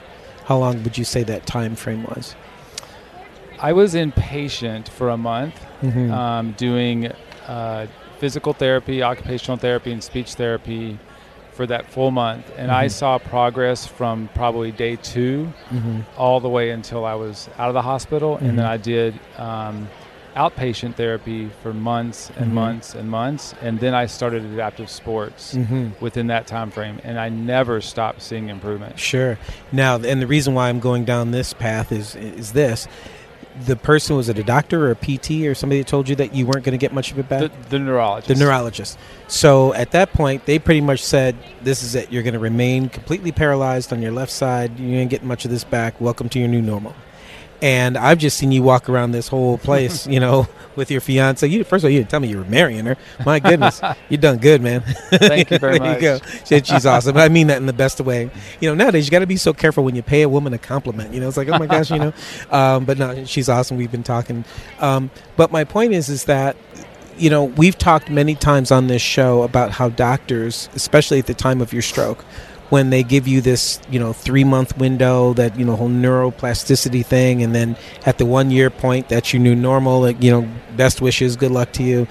how 0.46 0.58
long 0.58 0.82
would 0.82 0.96
you 0.98 1.04
say 1.04 1.22
that 1.22 1.46
time 1.46 1.76
frame 1.76 2.04
was? 2.04 2.34
I 3.60 3.72
was 3.72 3.94
inpatient 3.94 4.88
for 4.88 5.08
a 5.08 5.16
month. 5.16 5.54
Mm-hmm. 5.82 6.12
um, 6.12 6.52
doing 6.52 7.10
uh, 7.48 7.86
physical 8.18 8.52
therapy, 8.52 9.02
occupational 9.02 9.56
therapy, 9.56 9.90
and 9.90 10.00
speech 10.02 10.34
therapy 10.34 10.96
for 11.52 11.66
that 11.66 11.86
full 11.86 12.10
month. 12.10 12.50
And 12.56 12.70
I 12.70 12.86
Mhm. 12.86 12.90
saw 12.90 13.18
progress 13.18 13.86
from 13.86 14.28
probably 14.34 14.72
day 14.72 14.96
two 14.96 15.52
mm-hmm. 15.70 16.00
all 16.16 16.40
the 16.40 16.48
way 16.48 16.70
until 16.70 17.04
I 17.04 17.14
was 17.14 17.48
out 17.58 17.68
of 17.68 17.74
the 17.74 17.82
hospital. 17.82 18.36
And 18.38 18.58
then 18.58 18.64
Mhm. 18.66 18.70
I 18.70 18.76
did 18.78 19.14
um, 19.38 19.88
outpatient 20.34 20.94
therapy 20.94 21.50
for 21.62 21.74
months 21.74 22.30
and 22.38 22.50
Mhm. 22.50 22.54
months 22.54 22.94
and 22.94 23.10
months, 23.10 23.54
and 23.60 23.78
then 23.80 23.92
I 23.94 24.06
started 24.06 24.42
adaptive 24.46 24.88
sports 24.88 25.54
Mm-hmm. 25.54 25.88
within 26.00 26.28
that 26.28 26.46
time 26.46 26.70
frame, 26.70 27.00
and 27.04 27.18
I 27.20 27.28
never 27.28 27.82
stopped 27.82 28.22
seeing 28.22 28.48
improvement. 28.48 28.98
Sure. 28.98 29.36
Now, 29.72 29.96
and 29.96 30.22
the 30.22 30.26
reason 30.26 30.54
why 30.54 30.70
I'm 30.70 30.80
going 30.80 31.04
down 31.04 31.32
this 31.32 31.52
path 31.52 31.92
is 31.92 32.16
is 32.16 32.52
this: 32.52 32.88
the 33.66 33.76
person 33.76 34.16
was 34.16 34.28
it 34.28 34.38
a 34.38 34.42
doctor 34.42 34.86
or 34.86 34.90
a 34.90 34.96
PT 34.96 35.46
or 35.46 35.54
somebody 35.54 35.80
that 35.80 35.86
told 35.86 36.08
you 36.08 36.16
that 36.16 36.34
you 36.34 36.46
weren't 36.46 36.64
going 36.64 36.72
to 36.72 36.78
get 36.78 36.92
much 36.92 37.12
of 37.12 37.18
it 37.18 37.28
back. 37.28 37.40
The, 37.40 37.70
the 37.70 37.78
neurologist. 37.78 38.28
The 38.28 38.34
neurologist. 38.34 38.98
So 39.28 39.74
at 39.74 39.90
that 39.92 40.12
point, 40.12 40.46
they 40.46 40.58
pretty 40.58 40.80
much 40.80 41.04
said, 41.04 41.36
"This 41.62 41.82
is 41.82 41.94
it. 41.94 42.10
You're 42.12 42.22
going 42.22 42.34
to 42.34 42.40
remain 42.40 42.88
completely 42.88 43.32
paralyzed 43.32 43.92
on 43.92 44.02
your 44.02 44.12
left 44.12 44.32
side. 44.32 44.78
You 44.78 44.96
ain't 44.96 45.10
getting 45.10 45.28
much 45.28 45.44
of 45.44 45.50
this 45.50 45.64
back. 45.64 46.00
Welcome 46.00 46.28
to 46.30 46.38
your 46.38 46.48
new 46.48 46.62
normal." 46.62 46.94
And 47.62 47.96
I've 47.96 48.18
just 48.18 48.36
seen 48.36 48.50
you 48.50 48.62
walk 48.62 48.88
around 48.88 49.12
this 49.12 49.28
whole 49.28 49.56
place, 49.56 50.06
you 50.08 50.18
know, 50.18 50.48
with 50.76 50.90
your 50.90 51.00
fiance. 51.00 51.46
You 51.46 51.62
first 51.62 51.84
of 51.84 51.86
all, 51.86 51.92
you 51.92 52.00
didn't 52.00 52.10
tell 52.10 52.18
me 52.18 52.26
you 52.28 52.38
were 52.38 52.44
marrying 52.44 52.84
her. 52.86 52.96
My 53.24 53.38
goodness, 53.38 53.80
you 54.08 54.16
done 54.16 54.38
good, 54.38 54.60
man. 54.60 54.80
Thank 54.80 55.50
you 55.50 55.58
very 55.60 55.78
there 55.78 55.94
You 55.94 56.00
go. 56.00 56.18
She- 56.44 56.60
she's 56.60 56.84
awesome. 56.86 57.16
I 57.16 57.28
mean 57.28 57.46
that 57.46 57.58
in 57.58 57.66
the 57.66 57.72
best 57.72 58.00
way. 58.00 58.30
You 58.60 58.68
know, 58.68 58.74
nowadays 58.74 59.06
you 59.06 59.12
got 59.12 59.20
to 59.20 59.26
be 59.28 59.36
so 59.36 59.52
careful 59.52 59.84
when 59.84 59.94
you 59.94 60.02
pay 60.02 60.22
a 60.22 60.28
woman 60.28 60.52
a 60.52 60.58
compliment. 60.58 61.14
You 61.14 61.20
know, 61.20 61.28
it's 61.28 61.36
like, 61.36 61.48
oh 61.48 61.58
my 61.58 61.66
gosh, 61.66 61.90
you 61.90 61.98
know. 61.98 62.12
Um, 62.50 62.84
but 62.84 62.98
no, 62.98 63.24
she's 63.24 63.48
awesome. 63.48 63.76
We've 63.76 63.92
been 63.92 64.02
talking. 64.02 64.44
Um, 64.80 65.10
but 65.36 65.52
my 65.52 65.62
point 65.64 65.92
is, 65.92 66.08
is 66.08 66.24
that 66.24 66.56
you 67.16 67.30
know 67.30 67.44
we've 67.44 67.78
talked 67.78 68.10
many 68.10 68.34
times 68.34 68.72
on 68.72 68.88
this 68.88 69.02
show 69.02 69.42
about 69.42 69.70
how 69.70 69.88
doctors, 69.90 70.68
especially 70.74 71.20
at 71.20 71.26
the 71.26 71.34
time 71.34 71.60
of 71.60 71.72
your 71.72 71.82
stroke, 71.82 72.24
when 72.72 72.88
they 72.88 73.02
give 73.02 73.28
you 73.28 73.42
this, 73.42 73.78
you 73.90 73.98
know, 74.00 74.14
three 74.14 74.44
month 74.44 74.78
window, 74.78 75.34
that 75.34 75.58
you 75.58 75.64
know 75.66 75.76
whole 75.76 75.90
neuroplasticity 75.90 77.04
thing, 77.04 77.42
and 77.42 77.54
then 77.54 77.76
at 78.06 78.16
the 78.16 78.24
one 78.24 78.50
year 78.50 78.70
point, 78.70 79.10
that's 79.10 79.34
your 79.34 79.42
new 79.42 79.54
normal. 79.54 80.00
Like, 80.00 80.22
you 80.22 80.30
know, 80.30 80.48
best 80.74 81.02
wishes, 81.02 81.36
good 81.36 81.50
luck 81.50 81.70
to 81.72 81.82
you. 81.82 82.06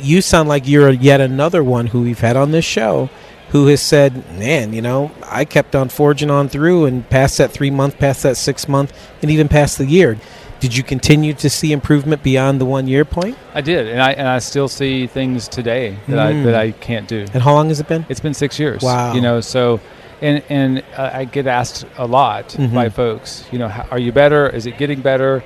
You 0.00 0.20
sound 0.20 0.48
like 0.48 0.66
you're 0.66 0.90
yet 0.90 1.20
another 1.20 1.62
one 1.62 1.86
who 1.86 2.02
we've 2.02 2.18
had 2.18 2.36
on 2.36 2.50
this 2.50 2.64
show 2.64 3.08
who 3.50 3.68
has 3.68 3.80
said, 3.80 4.36
"Man, 4.36 4.72
you 4.72 4.82
know, 4.82 5.12
I 5.30 5.44
kept 5.44 5.76
on 5.76 5.90
forging 5.90 6.28
on 6.28 6.48
through 6.48 6.86
and 6.86 7.08
past 7.08 7.38
that 7.38 7.52
three 7.52 7.70
month, 7.70 7.96
past 8.00 8.24
that 8.24 8.36
six 8.36 8.66
month, 8.66 8.92
and 9.22 9.30
even 9.30 9.46
past 9.46 9.78
the 9.78 9.86
year." 9.86 10.18
Did 10.60 10.74
you 10.76 10.82
continue 10.82 11.34
to 11.34 11.50
see 11.50 11.72
improvement 11.72 12.22
beyond 12.22 12.60
the 12.60 12.64
one 12.64 12.88
year 12.88 13.04
point? 13.04 13.36
I 13.54 13.60
did, 13.60 13.86
and 13.88 14.00
I 14.00 14.12
and 14.12 14.26
I 14.26 14.38
still 14.38 14.68
see 14.68 15.06
things 15.06 15.46
today 15.48 15.98
that 16.08 16.18
I 16.18 16.32
Mm. 16.32 16.44
that 16.44 16.54
I 16.54 16.70
can't 16.70 17.06
do. 17.06 17.26
And 17.34 17.42
how 17.42 17.52
long 17.52 17.68
has 17.68 17.80
it 17.80 17.88
been? 17.88 18.06
It's 18.08 18.20
been 18.20 18.34
six 18.34 18.58
years. 18.58 18.80
Wow. 18.82 19.12
You 19.14 19.20
know, 19.20 19.40
so 19.42 19.80
and 20.22 20.42
and 20.48 20.82
uh, 20.96 21.10
I 21.12 21.24
get 21.26 21.46
asked 21.46 21.84
a 21.98 22.06
lot 22.06 22.48
Mhm. 22.50 22.72
by 22.72 22.88
folks. 22.88 23.44
You 23.52 23.58
know, 23.58 23.68
how, 23.68 23.84
are 23.90 23.98
you 23.98 24.10
better? 24.12 24.48
Is 24.48 24.64
it 24.66 24.78
getting 24.78 25.00
better? 25.02 25.44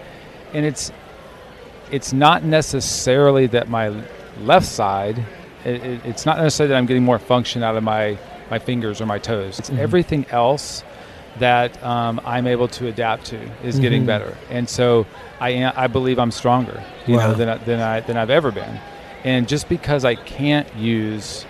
And 0.55 0.65
it's 0.65 0.93
it's 1.91 2.13
not 2.13 2.45
necessarily 2.45 3.47
that 3.49 3.69
my 3.69 3.91
left 4.43 4.67
side. 4.67 5.25
It, 5.65 5.83
it, 5.85 6.01
it's 6.05 6.25
not 6.27 6.39
necessarily 6.39 6.73
that 6.73 6.79
I'm 6.79 6.87
getting 6.87 7.03
more 7.05 7.19
function 7.19 7.63
out 7.65 7.77
of 7.77 7.83
my 7.83 8.17
my 8.51 8.59
fingers 8.61 9.01
or 9.01 9.07
my 9.07 9.19
toes. 9.19 9.59
It's 9.59 9.71
Mhm. 9.71 9.79
everything 9.79 10.27
else 10.31 10.85
that 11.39 11.83
um, 11.85 12.21
I'm 12.25 12.47
able 12.47 12.69
to 12.69 12.87
adapt 12.89 13.27
to 13.27 13.39
is 13.63 13.79
getting 13.79 14.03
Mhm. 14.03 14.07
better, 14.07 14.37
and 14.51 14.69
so 14.69 15.07
I 15.41 15.51
am, 15.51 15.73
I 15.77 15.87
believe 15.87 16.19
I'm 16.19 16.31
stronger, 16.31 16.83
you 17.07 17.17
Wow. 17.17 17.29
know, 17.29 17.35
than 17.35 17.49
I, 17.49 17.57
than 17.59 17.81
I 17.81 18.01
than 18.01 18.17
I've 18.17 18.31
ever 18.31 18.51
been. 18.51 18.79
And 19.25 19.49
just 19.49 19.69
because 19.69 20.05
I 20.05 20.15
can't 20.15 20.69
use 20.77 21.45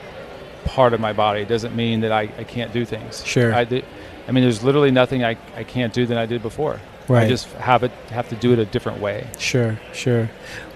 part 0.64 0.92
of 0.92 1.00
my 1.00 1.12
body 1.12 1.44
doesn't 1.44 1.74
mean 1.76 2.00
that 2.00 2.12
I, 2.12 2.22
I 2.38 2.44
can't 2.44 2.72
do 2.72 2.84
things. 2.84 3.22
Sure. 3.26 3.54
I, 3.54 3.64
do, 3.64 3.82
I 4.26 4.32
mean, 4.32 4.42
there's 4.44 4.62
literally 4.62 4.90
nothing 4.90 5.24
I, 5.24 5.36
I 5.56 5.64
can't 5.64 5.92
do 5.92 6.04
than 6.06 6.16
I 6.18 6.26
did 6.26 6.42
before. 6.42 6.80
Right. 7.08 7.24
I 7.24 7.28
just 7.28 7.48
have 7.54 7.82
it 7.84 7.90
have 8.10 8.28
to 8.28 8.36
do 8.36 8.52
it 8.52 8.58
a 8.58 8.66
different 8.66 9.00
way. 9.00 9.26
Sure, 9.38 9.78
sure. 9.94 10.28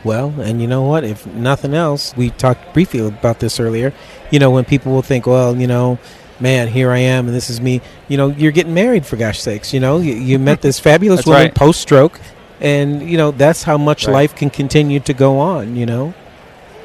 Well, 0.03 0.33
and 0.41 0.63
you 0.63 0.67
know 0.67 0.83
what? 0.83 1.05
If 1.05 1.27
nothing 1.27 1.75
else, 1.75 2.15
we 2.17 2.31
talked 2.31 2.73
briefly 2.73 3.01
about 3.07 3.41
this 3.41 3.61
earlier. 3.61 3.93
You 4.31 4.39
know, 4.39 4.51
when 4.51 4.65
people 4.65 4.93
will 4.93 5.03
think, 5.03 5.27
well, 5.27 5.55
you 5.55 5.67
know, 5.67 5.99
man, 6.43 6.69
here 6.69 6.91
I 6.91 6.99
am, 6.99 7.27
and 7.27 7.35
this 7.35 7.49
is 7.49 7.61
me. 7.61 7.81
You 8.09 8.17
know, 8.17 8.29
you're 8.29 8.53
getting 8.53 8.75
married 8.75 9.07
for 9.07 9.17
gosh 9.17 9.41
sakes. 9.41 9.73
You 9.73 9.81
know, 9.81 9.99
you, 9.99 10.15
you 10.15 10.39
met 10.39 10.61
this 10.61 10.79
fabulous 10.79 11.25
woman 11.25 11.43
right. 11.43 11.55
post 11.55 11.81
stroke, 11.81 12.21
and 12.61 13.09
you 13.09 13.17
know 13.17 13.31
that's 13.31 13.63
how 13.63 13.79
much 13.79 14.07
Right. 14.07 14.13
life 14.15 14.35
can 14.35 14.51
continue 14.51 15.01
to 15.01 15.15
go 15.15 15.39
on. 15.39 15.77
You 15.77 15.87
know, 15.87 16.15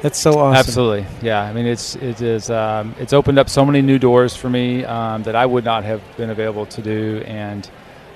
that's 0.00 0.18
so 0.18 0.38
awesome. 0.38 0.56
Absolutely, 0.56 1.06
yeah. 1.20 1.42
I 1.42 1.52
mean, 1.52 1.66
it's 1.66 1.96
it 1.96 2.22
is 2.22 2.48
um, 2.48 2.94
it's 2.98 3.12
opened 3.12 3.38
up 3.38 3.50
so 3.50 3.66
many 3.66 3.82
new 3.82 3.98
doors 3.98 4.34
for 4.34 4.48
me 4.48 4.84
um, 4.84 5.24
that 5.24 5.34
I 5.34 5.44
would 5.44 5.64
not 5.64 5.84
have 5.84 6.00
been 6.16 6.30
available 6.30 6.64
to 6.66 6.80
do, 6.80 7.22
and 7.26 7.68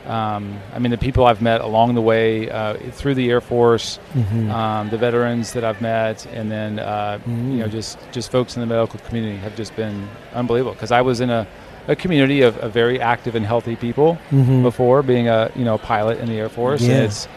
um, 0.07 0.59
I 0.75 0.79
mean, 0.79 0.91
the 0.91 0.99
people 0.99 1.27
I've 1.27 1.41
met 1.43 1.61
along 1.61 1.95
the 1.95 2.01
way 2.03 2.51
uh, 2.51 2.75
through 2.93 3.15
the 3.15 3.31
Air 3.31 3.41
Force, 3.41 3.99
Mhm. 4.15 4.51
um, 4.51 4.91
the 4.91 4.99
veterans 4.99 5.53
that 5.53 5.65
I've 5.65 5.81
met, 5.81 6.27
and 6.35 6.51
then 6.51 6.79
uh, 6.79 7.19
you 7.27 7.33
know 7.61 7.67
Mm. 7.67 7.71
just 7.71 7.99
just 8.13 8.31
folks 8.33 8.57
in 8.57 8.61
the 8.61 8.67
medical 8.67 8.99
community 9.01 9.37
have 9.39 9.55
just 9.57 9.75
been 9.77 10.09
unbelievable. 10.35 10.73
Because 10.73 10.91
I 10.93 11.03
was 11.03 11.21
in 11.21 11.31
a, 11.31 11.47
a 11.89 11.95
community 11.97 12.43
of, 12.43 12.57
of 12.59 12.73
very 12.73 13.01
active 13.01 13.35
and 13.37 13.47
healthy 13.47 13.77
people 13.77 14.19
Mhm. 14.33 14.63
before, 14.63 15.03
being 15.03 15.29
a 15.29 15.51
you 15.55 15.65
know 15.65 15.79
pilot 15.79 16.19
in 16.19 16.27
the 16.29 16.39
Air 16.39 16.49
Force, 16.49 16.83
Yeah. 16.83 16.95
and 16.95 17.05
it's 17.05 17.29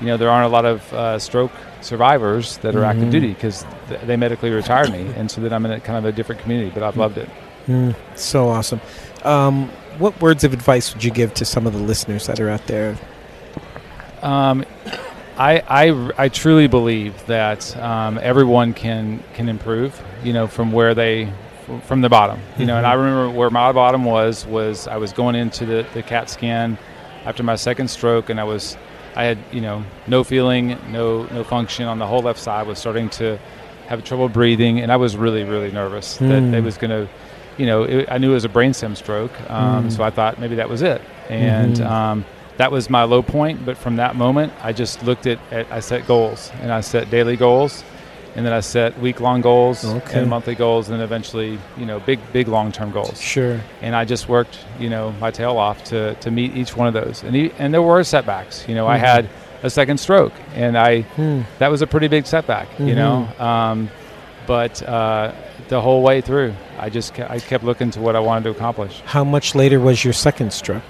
you 0.00 0.06
know 0.06 0.16
there 0.16 0.30
aren't 0.30 0.46
a 0.46 0.54
lot 0.56 0.64
of 0.64 0.92
uh, 0.94 1.18
stroke 1.18 1.52
survivors 1.82 2.56
that 2.58 2.74
are 2.74 2.84
active 2.84 3.10
duty 3.10 3.28
because 3.28 3.64
th- 3.88 4.00
they 4.06 4.16
medically 4.16 4.50
retired 4.50 4.90
me, 4.90 5.06
and 5.16 5.30
so 5.30 5.40
then 5.40 5.52
I'm 5.52 5.64
in 5.66 5.72
a 5.72 5.80
kind 5.80 5.98
of 5.98 6.04
a 6.04 6.12
different 6.12 6.40
community. 6.42 6.70
But 6.74 6.82
I've 6.82 6.96
loved 6.96 7.18
it. 7.18 7.28
Mm, 7.68 7.94
so 8.14 8.48
awesome. 8.48 8.80
Um, 9.24 9.68
what 9.98 10.20
words 10.20 10.44
of 10.44 10.52
advice 10.52 10.92
would 10.94 11.02
you 11.02 11.10
give 11.10 11.32
to 11.34 11.44
some 11.44 11.66
of 11.66 11.72
the 11.72 11.78
listeners 11.78 12.26
that 12.26 12.38
are 12.40 12.50
out 12.50 12.66
there? 12.66 12.96
Um, 14.22 14.64
I, 15.38 15.62
I, 15.68 16.12
I 16.24 16.28
truly 16.28 16.66
believe 16.66 17.26
that 17.26 17.76
um, 17.76 18.18
everyone 18.22 18.72
can 18.74 19.22
can 19.34 19.48
improve. 19.48 20.00
You 20.24 20.32
know, 20.32 20.46
from 20.46 20.72
where 20.72 20.94
they 20.94 21.30
from 21.84 22.00
the 22.00 22.08
bottom. 22.08 22.40
You 22.58 22.66
know, 22.66 22.76
and. 22.76 22.86
I 22.86 22.94
remember 22.94 23.30
where 23.30 23.50
my 23.50 23.72
bottom 23.72 24.04
was 24.04 24.46
was 24.46 24.86
I 24.88 24.96
was 24.96 25.12
going 25.12 25.34
into 25.34 25.66
the, 25.66 25.86
the 25.94 26.02
CAT 26.02 26.30
scan 26.30 26.78
after 27.24 27.42
my 27.42 27.56
second 27.56 27.88
stroke, 27.88 28.30
and 28.30 28.40
I 28.40 28.44
was 28.44 28.76
I 29.14 29.24
had 29.24 29.38
you 29.52 29.60
know 29.60 29.84
no 30.06 30.24
feeling, 30.24 30.78
no 30.90 31.24
no 31.26 31.44
function 31.44 31.86
on 31.86 31.98
the 31.98 32.06
whole 32.06 32.22
left 32.22 32.38
side. 32.40 32.66
Was 32.66 32.78
starting 32.78 33.08
to 33.10 33.38
have 33.88 34.04
trouble 34.04 34.28
breathing, 34.28 34.80
and 34.80 34.90
I 34.90 34.96
was 34.96 35.16
really 35.16 35.44
really 35.44 35.70
nervous 35.70 36.18
Mm. 36.18 36.50
that 36.50 36.58
it 36.58 36.62
was 36.64 36.76
going 36.78 36.90
to. 36.90 37.08
You 37.58 37.66
know, 37.66 37.82
it, 37.84 38.08
I 38.10 38.18
knew 38.18 38.30
it 38.30 38.34
was 38.34 38.44
a 38.44 38.48
brainstem 38.50 38.96
stroke, 38.96 39.32
um, 39.50 39.88
Mm. 39.88 39.92
so 39.92 40.02
I 40.02 40.10
thought 40.10 40.38
maybe 40.38 40.56
that 40.56 40.68
was 40.68 40.82
it. 40.82 41.00
And 41.30 41.76
Mhm. 41.76 41.86
um, 41.90 42.24
that 42.58 42.70
was 42.70 42.88
my 42.90 43.04
low 43.04 43.22
point. 43.22 43.64
But 43.64 43.76
from 43.76 43.96
that 43.96 44.14
moment, 44.16 44.52
I 44.62 44.72
just 44.72 45.02
looked 45.04 45.26
at, 45.26 45.38
at 45.50 45.66
I 45.70 45.80
set 45.80 46.06
goals 46.06 46.52
and 46.62 46.70
I 46.72 46.80
set 46.82 47.10
daily 47.10 47.36
goals, 47.36 47.82
and 48.36 48.44
then 48.44 48.52
I 48.52 48.60
set 48.60 48.98
week 49.00 49.20
long 49.20 49.40
goals 49.40 49.84
Okay. 49.84 50.20
and 50.20 50.28
monthly 50.28 50.54
goals, 50.54 50.88
and 50.88 50.98
then 50.98 51.04
eventually, 51.04 51.58
you 51.78 51.86
know, 51.86 51.98
big 52.00 52.18
big 52.32 52.48
long 52.48 52.70
term 52.72 52.90
goals. 52.92 53.18
Sure. 53.20 53.58
And 53.80 53.96
I 53.96 54.04
just 54.04 54.28
worked, 54.28 54.58
you 54.78 54.90
know, 54.90 55.14
my 55.20 55.30
tail 55.30 55.56
off 55.56 55.82
to 55.84 56.14
to 56.14 56.30
meet 56.30 56.54
each 56.56 56.76
one 56.76 56.86
of 56.86 56.94
those. 56.94 57.22
And 57.26 57.34
e- 57.34 57.52
and 57.58 57.72
there 57.72 57.82
were 57.82 58.04
setbacks. 58.04 58.64
You 58.68 58.74
know, 58.74 58.86
I 58.86 58.98
Mhm. 58.98 59.00
had 59.00 59.28
a 59.62 59.70
second 59.70 59.96
stroke, 59.98 60.34
and 60.54 60.76
I 60.76 61.00
Hmm. 61.16 61.40
that 61.58 61.70
was 61.70 61.80
a 61.80 61.86
pretty 61.86 62.08
big 62.08 62.26
setback. 62.26 62.68
You 62.78 62.94
know, 62.94 63.26
um, 63.40 63.88
but 64.46 64.82
uh, 64.86 65.32
the 65.68 65.80
whole 65.80 66.02
way 66.02 66.20
through, 66.20 66.54
I 66.78 66.90
just 66.90 67.14
ke- 67.14 67.28
I 67.30 67.38
kept 67.38 67.64
looking 67.64 67.90
to 67.92 68.00
what 68.00 68.14
I 68.16 68.20
wanted 68.20 68.44
to 68.44 68.50
accomplish. 68.50 69.02
How 69.06 69.24
much 69.24 69.54
later 69.54 69.80
was 69.80 70.04
your 70.04 70.12
second 70.12 70.52
stroke? 70.52 70.82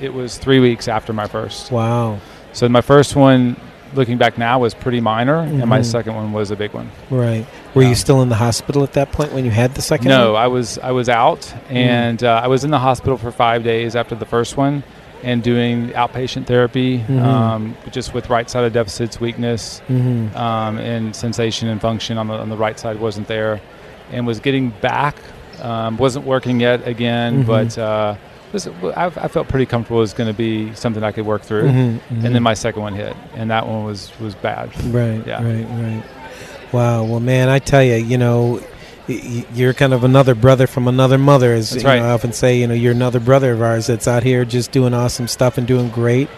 It 0.00 0.12
was 0.12 0.38
three 0.38 0.60
weeks 0.60 0.88
after 0.88 1.12
my 1.12 1.26
first. 1.26 1.70
Wow. 1.70 2.18
So 2.52 2.68
my 2.68 2.80
first 2.80 3.14
one, 3.16 3.56
looking 3.94 4.18
back 4.18 4.36
now, 4.38 4.58
was 4.58 4.74
pretty 4.74 5.00
minor, 5.00 5.38
and 5.38 5.66
my 5.66 5.80
Mhm. 5.80 5.84
second 5.84 6.14
one 6.16 6.32
was 6.32 6.50
a 6.50 6.56
big 6.56 6.72
one. 6.72 6.90
Right. 7.10 7.46
Were 7.74 7.82
you 7.82 7.94
still 7.94 8.22
in 8.22 8.28
the 8.28 8.34
hospital 8.36 8.82
at 8.82 8.92
that 8.94 9.12
point 9.12 9.32
when 9.32 9.44
you 9.44 9.50
had 9.52 9.74
the 9.74 9.82
second? 9.82 10.08
no, 10.08 10.32
one? 10.32 10.42
I 10.42 10.46
was 10.48 10.78
I 10.82 10.90
was 10.90 11.08
out, 11.08 11.52
and 11.70 12.22
uh, 12.22 12.40
I 12.42 12.48
was 12.48 12.64
in 12.64 12.70
the 12.70 12.78
hospital 12.80 13.16
for 13.16 13.30
five 13.30 13.62
days 13.62 13.94
after 13.96 14.14
the 14.16 14.26
first 14.26 14.56
one, 14.56 14.82
and 15.22 15.42
doing 15.42 15.88
outpatient 15.90 16.46
therapy, 16.46 16.98
Mhm. 17.08 17.22
um, 17.24 17.76
just 17.92 18.12
with 18.14 18.28
right-sided 18.28 18.72
deficits, 18.72 19.20
weakness, 19.20 19.80
Mhm. 19.88 20.36
um, 20.36 20.78
and 20.78 21.14
sensation 21.16 21.68
and 21.68 21.80
function 21.80 22.18
on 22.18 22.26
the 22.26 22.34
on 22.34 22.48
the 22.50 22.56
right 22.56 22.78
side 22.78 23.00
wasn't 23.00 23.26
there, 23.28 23.60
and 24.14 24.26
was 24.26 24.40
getting 24.40 24.70
back, 24.70 25.16
um, 25.62 25.96
wasn't 25.98 26.24
working 26.26 26.60
yet 26.60 26.86
again, 26.86 27.44
Mhm. 27.44 27.46
but. 27.46 27.78
Uh, 27.78 28.14
this, 28.52 28.68
I, 28.96 29.06
I 29.06 29.26
felt 29.26 29.48
pretty 29.48 29.66
comfortable 29.66 29.98
it 29.98 30.02
was 30.02 30.12
going 30.14 30.28
to 30.32 30.36
be 30.36 30.72
something 30.76 31.02
I 31.02 31.10
could 31.10 31.26
work 31.26 31.42
through, 31.42 31.64
Mhm, 31.64 31.98
mhm. 31.98 32.24
and 32.24 32.32
then 32.36 32.42
my 32.44 32.54
second 32.54 32.82
one 32.82 32.94
hit, 32.94 33.16
and 33.34 33.50
that 33.50 33.66
one 33.66 33.82
was 33.82 34.12
was 34.20 34.36
bad. 34.36 34.70
Right. 34.94 35.20
Yeah. 35.26 35.42
Right. 35.42 35.66
Right. 35.68 36.02
Wow. 36.70 37.02
Well, 37.02 37.18
man, 37.18 37.48
I 37.48 37.58
tell 37.58 37.82
you, 37.82 37.96
you 37.96 38.16
know, 38.16 38.60
you're 39.08 39.74
kind 39.74 39.92
of 39.92 40.04
another 40.04 40.36
brother 40.36 40.68
from 40.68 40.86
another 40.86 41.18
mother. 41.18 41.52
As 41.52 41.74
right. 41.84 41.98
know, 42.00 42.06
I 42.06 42.10
often 42.12 42.32
say, 42.32 42.56
you 42.58 42.68
know, 42.68 42.74
you're 42.74 42.92
another 42.92 43.18
brother 43.18 43.52
of 43.54 43.60
ours 43.60 43.88
that's 43.88 44.06
out 44.06 44.22
here 44.22 44.44
just 44.44 44.70
doing 44.70 44.94
awesome 44.94 45.26
stuff 45.26 45.58
and 45.58 45.66
doing 45.66 45.88
great. 45.88 46.28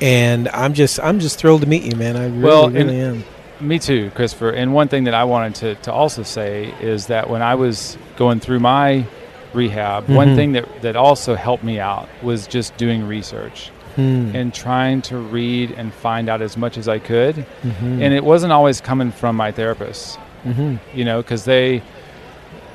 And 0.00 0.48
I'm 0.54 0.72
just, 0.72 0.98
I'm 1.00 1.20
just 1.20 1.38
thrilled 1.38 1.60
to 1.62 1.66
meet 1.68 1.82
you, 1.82 1.96
man. 1.96 2.16
I 2.16 2.24
really, 2.28 2.38
Well, 2.40 2.70
really 2.70 2.98
am. 3.00 3.24
Me 3.60 3.78
too, 3.78 4.10
Christopher. 4.14 4.50
And 4.50 4.72
one 4.72 4.88
thing 4.88 5.04
that 5.04 5.14
I 5.14 5.24
wanted 5.24 5.54
to, 5.56 5.74
to 5.82 5.92
also 5.92 6.22
say 6.22 6.72
is 6.80 7.06
that 7.08 7.28
when 7.28 7.42
I 7.42 7.54
was 7.56 7.98
going 8.16 8.38
through 8.40 8.60
my 8.60 9.04
rehab, 9.52 10.06
Mhm. 10.06 10.14
one 10.14 10.36
thing 10.36 10.52
that, 10.52 10.82
that 10.82 10.94
also 10.94 11.34
helped 11.34 11.64
me 11.64 11.80
out 11.80 12.08
was 12.22 12.46
just 12.46 12.76
doing 12.76 13.06
research. 13.06 13.70
Mm. 13.96 14.32
and 14.32 14.54
trying 14.54 15.02
to 15.02 15.16
read 15.18 15.72
and 15.76 15.92
find 15.92 16.28
out 16.28 16.40
as 16.40 16.56
much 16.56 16.78
as 16.78 16.86
I 16.86 17.00
could. 17.00 17.34
Mhm. 17.64 18.00
And 18.00 18.14
it 18.14 18.22
wasn't 18.22 18.52
always 18.52 18.80
coming 18.80 19.10
from 19.10 19.34
my 19.34 19.50
therapist, 19.50 20.20
Mhm. 20.46 20.78
you 20.94 21.04
know, 21.04 21.16
because 21.20 21.44
they 21.46 21.82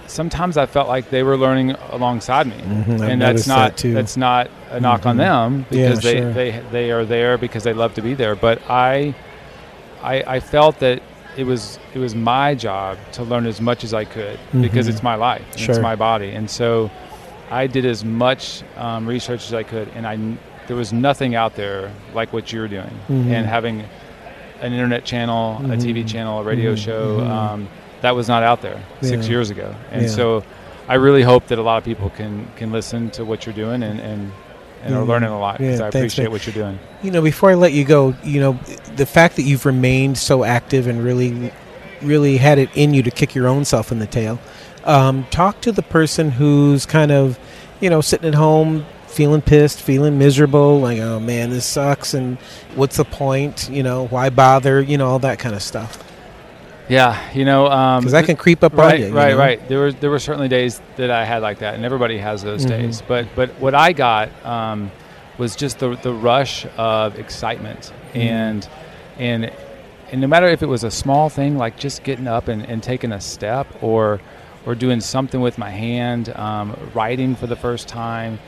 sometimes 0.08 0.58
I 0.58 0.66
felt 0.66 0.90
like 0.90 1.12
they 1.12 1.24
were 1.24 1.38
learning 1.38 1.76
alongside 1.94 2.48
me, 2.48 2.56
Mhm, 2.58 3.10
and 3.10 3.22
that's 3.22 3.46
that 3.46 3.56
not 3.58 3.78
too. 3.78 3.94
that's 3.94 4.18
not 4.18 4.50
a 4.70 4.82
knock 4.82 5.06
on 5.06 5.16
Mhm. 5.16 5.20
them 5.20 5.66
Yeah, 5.70 5.88
because 5.88 6.04
they, 6.04 6.18
sure. 6.18 6.34
they 6.34 6.60
they 6.74 6.92
are 6.92 7.06
there 7.06 7.38
because 7.38 7.64
they 7.64 7.72
love 7.74 7.94
to 7.94 8.02
be 8.02 8.16
there. 8.16 8.36
But 8.36 8.60
I, 8.70 9.14
I 10.04 10.24
I 10.36 10.40
felt 10.40 10.80
that 10.80 11.02
it 11.38 11.46
was 11.46 11.80
it 11.96 12.00
was 12.00 12.14
my 12.16 12.54
job 12.56 12.98
to 13.14 13.24
learn 13.24 13.46
as 13.48 13.60
much 13.62 13.84
as 13.84 13.94
I 13.94 14.06
could 14.06 14.38
because 14.62 14.86
Mhm. 14.88 14.90
it's 14.92 15.04
my 15.04 15.16
life, 15.16 15.42
Sure. 15.56 15.72
it's 15.74 15.82
my 15.82 15.96
body, 15.96 16.32
and 16.32 16.50
so 16.50 16.92
I 17.52 17.68
did 17.68 17.86
as 17.86 18.04
much 18.06 18.64
um, 18.78 19.08
research 19.08 19.46
as 19.48 19.54
I 19.54 19.64
could, 19.64 19.88
and 19.96 20.06
I 20.06 20.18
there 20.68 20.78
was 20.78 20.94
nothing 20.94 21.36
out 21.36 21.56
there 21.56 21.92
like 22.14 22.32
what 22.34 22.52
you're 22.54 22.68
doing, 22.68 22.92
Mhm. 23.10 23.32
and 23.32 23.46
having 23.48 23.84
an 24.62 24.72
internet 24.74 25.04
channel, 25.04 25.58
a 25.72 25.76
TV 25.78 26.04
channel, 26.08 26.40
a 26.40 26.44
radio 26.44 26.74
Mhm. 26.74 26.78
show. 26.86 27.18
Mhm. 27.20 27.30
Um, 27.30 27.68
that 28.02 28.16
was 28.16 28.28
not 28.28 28.44
out 28.44 28.62
there 28.62 28.78
six 29.02 29.28
years 29.28 29.50
ago, 29.50 29.76
and 29.92 30.04
Yeah. 30.04 30.08
so 30.08 30.44
I 30.88 30.96
really 30.96 31.24
hope 31.24 31.48
that 31.48 31.58
a 31.58 31.62
lot 31.62 31.78
of 31.78 31.84
people 31.84 32.10
can 32.16 32.48
can 32.58 32.72
listen 32.72 33.10
to 33.12 33.26
what 33.26 33.46
you're 33.46 33.56
doing 33.56 33.82
and 33.84 34.00
and, 34.00 34.32
and 34.84 34.96
are 34.96 35.04
learning 35.04 35.30
a 35.30 35.40
lot 35.40 35.58
because 35.58 35.80
Yeah, 35.80 35.88
I 35.88 35.92
thanks, 35.92 36.14
appreciate 36.14 36.26
man. 36.26 36.32
what 36.32 36.46
you're 36.48 36.54
doing. 36.54 36.80
You 37.02 37.12
know, 37.12 37.22
before 37.22 37.50
I 37.52 37.56
let 37.56 37.74
you 37.74 37.86
go, 37.86 38.16
you 38.24 38.40
know, 38.40 38.54
the 38.96 39.06
fact 39.06 39.36
that 39.38 39.44
you've 39.44 39.66
remained 39.66 40.18
so 40.18 40.44
active 40.44 40.88
and 40.88 41.04
really, 41.04 41.52
really 42.02 42.38
had 42.38 42.58
it 42.60 42.70
in 42.76 42.94
you 42.94 43.04
to 43.04 43.12
kick 43.12 43.34
your 43.36 43.48
own 43.48 43.66
self 43.66 43.92
in 43.92 44.00
the 44.00 44.08
tail. 44.08 44.40
Um, 44.84 45.26
talk 45.32 45.62
to 45.62 45.72
the 45.72 45.82
person 45.84 46.32
who's 46.32 46.86
kind 46.86 47.12
of, 47.12 47.40
you 47.80 47.90
know, 47.90 48.02
sitting 48.02 48.28
at 48.28 48.36
home, 48.36 48.86
feeling 49.08 49.42
pissed, 49.42 49.82
feeling 49.82 50.18
miserable, 50.18 50.80
like, 50.82 51.00
oh 51.00 51.20
man, 51.20 51.50
this 51.52 51.66
sucks, 51.66 52.14
and 52.14 52.38
what's 52.76 52.98
the 52.98 53.06
point? 53.06 53.70
You 53.70 53.84
know, 53.84 54.08
why 54.08 54.30
bother? 54.30 54.82
You 54.82 54.98
know, 54.98 55.08
all 55.08 55.20
that 55.20 55.40
kind 55.40 55.56
of 55.56 55.62
stuff. 55.64 56.04
Yeah, 56.90 57.18
you 57.34 57.46
know, 57.46 57.68
um, 57.68 58.02
Because 58.02 58.12
that 58.12 58.26
can 58.26 58.36
creep 58.36 58.64
up 58.64 58.74
right, 58.78 58.96
on 58.96 59.00
you. 59.00 59.08
you 59.08 59.14
right, 59.14 59.32
know? 59.32 59.38
right. 59.38 59.68
There 59.70 59.80
were 59.80 59.92
there 59.94 60.10
were 60.10 60.20
certainly 60.20 60.50
days 60.50 60.82
that 60.98 61.10
I 61.12 61.24
had 61.26 61.42
like 61.42 61.60
that, 61.60 61.76
and 61.76 61.86
everybody 61.86 62.18
has 62.18 62.44
those 62.44 62.66
Mhm. 62.66 62.70
days. 62.70 63.02
But 63.08 63.28
but 63.36 63.50
what 63.60 63.74
I 63.74 63.94
got 63.94 64.30
um, 64.46 64.92
was 65.38 65.56
just 65.56 65.80
the 65.80 65.96
the 66.02 66.14
rush 66.14 66.66
of 66.78 67.18
excitement, 67.18 67.92
Mhm. 68.14 68.20
and 68.22 68.68
and 69.18 69.52
and 70.12 70.22
no 70.22 70.28
matter 70.28 70.48
if 70.48 70.62
it 70.62 70.68
was 70.68 70.84
a 70.84 70.92
small 70.92 71.30
thing 71.30 71.58
like 71.58 71.78
just 71.78 72.04
getting 72.04 72.28
up 72.28 72.48
and, 72.50 72.66
and 72.70 72.84
taking 72.84 73.12
a 73.14 73.22
step, 73.22 73.66
or 73.82 74.20
or 74.66 74.76
doing 74.76 75.00
something 75.02 75.40
with 75.42 75.58
my 75.58 75.70
hand, 75.70 76.34
um, 76.36 76.76
writing 76.94 77.36
for 77.36 77.48
the 77.48 77.56
first 77.56 77.88
time, 77.88 78.40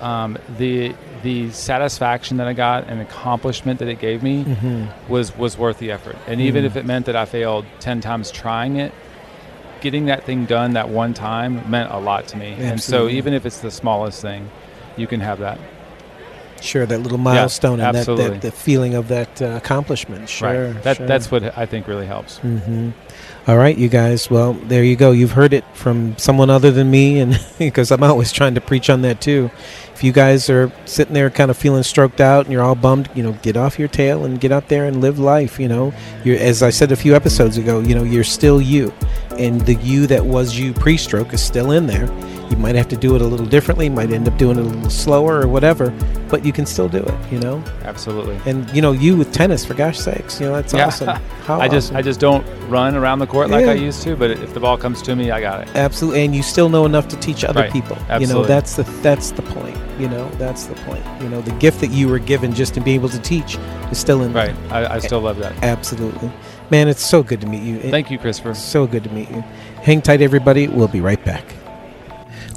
um, 0.00 0.38
the 0.58 0.94
the 1.22 1.50
satisfaction 1.50 2.38
that 2.38 2.46
I 2.46 2.52
got 2.54 2.88
and 2.88 3.00
accomplishment 3.00 3.78
that 3.80 3.88
it 3.88 3.98
gave 4.00 4.22
me 4.22 4.44
Mhm. 4.44 4.88
was 5.08 5.36
was 5.36 5.58
worth 5.58 5.78
the 5.78 5.90
effort. 5.92 6.16
And 6.26 6.40
even 6.40 6.62
Mm. 6.64 6.66
if 6.68 6.76
it 6.76 6.86
meant 6.86 7.06
that 7.06 7.16
I 7.16 7.24
failed 7.26 7.66
ten 7.80 8.00
times 8.00 8.30
trying 8.30 8.76
it, 8.76 8.92
getting 9.80 10.06
that 10.06 10.24
thing 10.24 10.44
done 10.46 10.72
that 10.74 10.88
one 10.88 11.12
time 11.14 11.62
meant 11.68 11.90
a 11.90 11.98
lot 11.98 12.26
to 12.28 12.36
me. 12.36 12.54
And 12.58 12.80
so 12.80 13.08
even 13.08 13.34
if 13.34 13.44
it's 13.46 13.58
the 13.58 13.70
smallest 13.70 14.22
thing, 14.22 14.48
you 14.96 15.06
can 15.06 15.20
have 15.20 15.38
that. 15.40 15.58
Sure, 16.62 16.84
that 16.84 16.98
little 17.02 17.16
milestone 17.16 17.80
and 17.80 17.94
that, 17.94 18.00
absolutely. 18.00 18.28
that 18.38 18.42
the 18.42 18.50
feeling 18.50 18.92
of 18.94 19.08
that 19.08 19.40
uh, 19.40 19.46
accomplishment. 19.56 20.28
Sure, 20.28 20.66
right. 20.72 20.82
That 20.82 20.98
sure. 20.98 21.06
that's 21.06 21.30
what 21.30 21.56
I 21.56 21.64
think 21.64 21.88
really 21.88 22.06
helps. 22.06 22.36
hmm 22.38 22.90
All 23.46 23.56
right, 23.56 23.76
you 23.78 23.88
guys. 23.88 24.30
Well, 24.30 24.52
there 24.52 24.84
you 24.84 24.94
go. 24.94 25.10
You've 25.12 25.32
heard 25.32 25.54
it 25.54 25.64
from 25.72 26.18
someone 26.18 26.50
other 26.50 26.70
than 26.70 26.90
me, 26.90 27.18
and 27.18 27.40
because 27.58 27.90
I'm 27.90 28.02
always 28.02 28.30
trying 28.30 28.54
to 28.56 28.60
preach 28.60 28.90
on 28.90 29.00
that 29.02 29.22
too. 29.22 29.50
If 30.00 30.04
you 30.04 30.12
guys 30.12 30.48
are 30.48 30.72
sitting 30.86 31.12
there 31.12 31.28
kind 31.28 31.50
of 31.50 31.58
feeling 31.58 31.82
stroked 31.82 32.22
out 32.22 32.46
and 32.46 32.52
you're 32.54 32.62
all 32.62 32.74
bummed, 32.74 33.10
you 33.14 33.22
know, 33.22 33.32
get 33.42 33.54
off 33.58 33.78
your 33.78 33.86
tail 33.86 34.24
and 34.24 34.40
get 34.40 34.50
out 34.50 34.68
there 34.68 34.86
and 34.86 35.02
live 35.02 35.18
life. 35.18 35.60
You 35.60 35.68
know, 35.68 35.92
you're, 36.24 36.38
as 36.38 36.62
I 36.62 36.70
said 36.70 36.90
a 36.90 36.96
few 36.96 37.14
episodes 37.14 37.58
ago, 37.58 37.80
you 37.80 37.94
know, 37.94 38.02
you're 38.02 38.24
still 38.24 38.62
you, 38.62 38.94
and 39.36 39.60
the 39.60 39.74
you 39.74 40.06
that 40.06 40.24
was 40.24 40.58
you 40.58 40.72
pre-stroke 40.72 41.34
is 41.34 41.42
still 41.42 41.72
in 41.72 41.86
there. 41.86 42.06
You 42.50 42.56
might 42.56 42.74
have 42.74 42.88
to 42.88 42.96
do 42.96 43.14
it 43.14 43.22
a 43.22 43.26
little 43.26 43.46
differently, 43.46 43.88
might 43.88 44.10
end 44.10 44.26
up 44.28 44.36
doing 44.36 44.58
it 44.58 44.62
a 44.62 44.64
little 44.68 44.90
slower 44.90 45.40
or 45.40 45.46
whatever, 45.48 45.90
but 46.28 46.44
you 46.44 46.52
can 46.52 46.66
still 46.66 46.88
do 46.88 46.98
it. 46.98 47.14
You 47.32 47.38
know, 47.38 47.62
Absolutely. 47.84 48.38
and 48.44 48.68
you 48.74 48.82
know, 48.82 48.90
you 48.92 49.16
with 49.16 49.32
tennis, 49.32 49.64
for 49.64 49.74
gosh 49.74 49.98
sakes, 49.98 50.40
you 50.40 50.46
know, 50.46 50.54
that's 50.56 50.74
Yeah. 50.74 50.86
awesome. 50.86 51.08
How 51.46 51.60
I 51.60 51.68
just 51.68 51.88
awesome. 51.88 51.96
I 51.96 52.02
just 52.02 52.18
don't 52.20 52.44
run 52.68 52.96
around 52.96 53.20
the 53.20 53.26
court 53.28 53.50
like 53.50 53.64
Yeah. 53.66 53.70
I 53.72 53.74
used 53.74 54.02
to, 54.02 54.16
but 54.16 54.32
if 54.32 54.52
the 54.52 54.60
ball 54.60 54.76
comes 54.76 55.00
to 55.02 55.14
me, 55.14 55.30
I 55.30 55.40
got 55.40 55.60
it. 55.62 55.68
Absolutely, 55.76 56.24
and 56.24 56.34
you 56.34 56.42
still 56.42 56.68
know 56.68 56.84
enough 56.86 57.06
to 57.08 57.16
teach 57.16 57.44
other 57.44 57.60
Right. 57.60 57.72
people. 57.72 57.96
You 58.18 58.26
know, 58.26 58.44
that's 58.44 58.74
the 58.74 58.82
that's 59.02 59.30
the 59.30 59.42
point. 59.42 59.76
You 60.00 60.08
know, 60.08 60.28
that's 60.38 60.64
the 60.64 60.74
point. 60.86 61.04
You 61.22 61.28
know, 61.28 61.40
the 61.42 61.52
gift 61.52 61.80
that 61.82 61.90
you 61.90 62.08
were 62.08 62.18
given 62.18 62.52
just 62.54 62.74
to 62.74 62.80
be 62.80 62.94
able 62.94 63.10
to 63.10 63.18
teach 63.20 63.58
is 63.92 63.98
still 63.98 64.22
in 64.22 64.32
Right. 64.32 64.54
I, 64.70 64.94
I 64.94 64.98
still 64.98 65.20
love 65.20 65.38
that. 65.38 65.52
Absolutely, 65.62 66.30
man. 66.70 66.88
It's 66.88 67.04
so 67.04 67.22
good 67.22 67.40
to 67.42 67.46
meet 67.46 67.62
you. 67.62 67.78
Thank 67.90 68.10
you, 68.10 68.18
Christopher. 68.18 68.54
so 68.54 68.86
good 68.86 69.04
to 69.04 69.10
meet 69.10 69.30
you. 69.30 69.44
Hang 69.82 70.00
tight, 70.02 70.20
everybody. 70.20 70.66
We'll 70.68 70.88
be 70.88 71.00
right 71.00 71.22
back. 71.24 71.44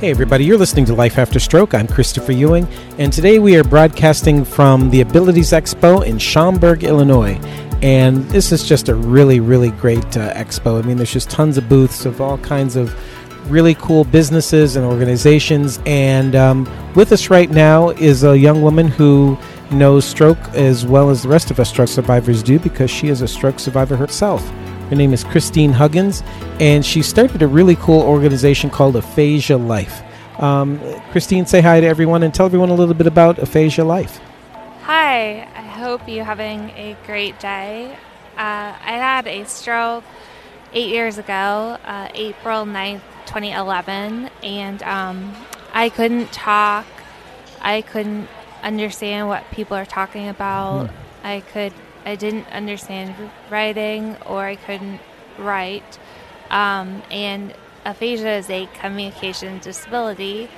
Hey, 0.00 0.10
everybody, 0.10 0.44
you're 0.44 0.58
listening 0.58 0.84
to 0.86 0.94
Life 0.94 1.18
After 1.18 1.40
Stroke. 1.40 1.72
I'm 1.72 1.86
Christopher 1.86 2.32
Ewing, 2.32 2.68
and 2.98 3.10
today 3.10 3.38
we 3.38 3.56
are 3.56 3.64
broadcasting 3.64 4.44
from 4.44 4.90
the 4.90 5.00
Abilities 5.00 5.52
Expo 5.52 6.04
in 6.04 6.18
Schaumburg, 6.18 6.84
Illinois. 6.84 7.38
And 7.80 8.24
this 8.30 8.52
is 8.52 8.68
just 8.68 8.88
a 8.88 8.94
really, 8.94 9.40
really 9.40 9.70
great 9.70 10.04
uh, 10.16 10.34
expo. 10.34 10.82
I 10.82 10.86
mean, 10.86 10.98
there's 10.98 11.12
just 11.12 11.30
tons 11.30 11.56
of 11.56 11.68
booths 11.68 12.04
of 12.04 12.20
all 12.20 12.36
kinds 12.38 12.76
of 12.76 12.94
really 13.46 13.74
cool 13.74 14.04
businesses 14.04 14.76
and 14.76 14.84
organizations. 14.84 15.80
And 15.86 16.34
um, 16.34 16.92
with 16.94 17.12
us 17.12 17.30
right 17.30 17.50
now 17.50 17.90
is 17.90 18.24
a 18.24 18.38
young 18.38 18.62
woman 18.62 18.88
who 18.88 19.38
knows 19.70 20.04
stroke 20.04 20.38
as 20.54 20.86
well 20.86 21.10
as 21.10 21.22
the 21.22 21.28
rest 21.28 21.50
of 21.50 21.58
us 21.60 21.68
stroke 21.68 21.88
survivors 21.88 22.42
do 22.42 22.58
because 22.58 22.90
she 22.90 23.08
is 23.08 23.22
a 23.22 23.28
stroke 23.28 23.58
survivor 23.58 23.96
herself. 23.96 24.48
Her 24.90 24.96
name 24.96 25.12
is 25.12 25.24
Christine 25.24 25.72
Huggins, 25.72 26.22
and 26.60 26.84
she 26.84 27.02
started 27.02 27.42
a 27.42 27.48
really 27.48 27.76
cool 27.76 28.02
organization 28.02 28.70
called 28.70 28.96
Aphasia 28.96 29.56
Life. 29.56 30.02
Um, 30.38 30.78
Christine, 31.10 31.46
say 31.46 31.60
hi 31.60 31.80
to 31.80 31.86
everyone 31.86 32.22
and 32.22 32.34
tell 32.34 32.46
everyone 32.46 32.68
a 32.68 32.74
little 32.74 32.94
bit 32.94 33.06
about 33.06 33.38
Aphasia 33.38 33.84
Life. 33.84 34.20
Hi, 34.82 35.48
I 35.54 35.62
hope 35.62 36.06
you're 36.06 36.24
having 36.24 36.70
a 36.70 36.96
great 37.06 37.40
day. 37.40 37.96
Uh, 38.36 38.76
I 38.78 38.92
had 38.98 39.26
a 39.26 39.44
stroke 39.44 40.04
eight 40.74 40.90
years 40.90 41.18
ago, 41.18 41.78
uh, 41.84 42.08
April 42.14 42.66
9th, 42.66 43.00
2011, 43.26 44.30
and 44.42 44.82
um, 44.82 45.34
I 45.72 45.88
couldn't 45.88 46.32
talk. 46.32 46.86
I 47.60 47.82
couldn't 47.82 48.28
understand 48.62 49.28
what 49.28 49.50
people 49.50 49.76
are 49.76 49.86
talking 49.86 50.28
about. 50.28 50.90
I 51.22 51.40
could, 51.40 51.72
I 52.04 52.16
didn't 52.16 52.46
understand 52.48 53.14
writing, 53.50 54.16
or 54.26 54.44
I 54.44 54.56
couldn't 54.56 55.00
write. 55.38 55.98
Um, 56.50 57.02
and 57.10 57.54
aphasia 57.84 58.32
is 58.32 58.50
a 58.50 58.66
communication 58.74 59.58
disability, 59.58 60.48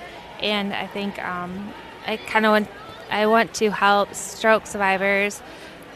and 0.40 0.72
I 0.74 0.86
think 0.86 1.22
um, 1.24 1.72
I 2.06 2.16
kind 2.16 2.46
of 2.46 2.52
want 2.52 2.68
I 3.10 3.26
want 3.26 3.54
to 3.54 3.70
help 3.70 4.14
stroke 4.14 4.66
survivors 4.66 5.40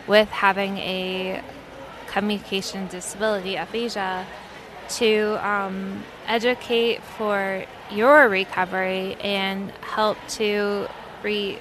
with 0.06 0.28
having 0.28 0.78
a 0.78 1.42
communication 2.06 2.86
disability, 2.88 3.56
aphasia, 3.56 4.26
to 4.98 5.46
um, 5.46 6.02
educate 6.26 7.02
for 7.02 7.64
your 7.90 8.28
recovery 8.28 9.16
and 9.20 9.70
help 9.80 10.16
to 10.28 10.88
re- 11.22 11.58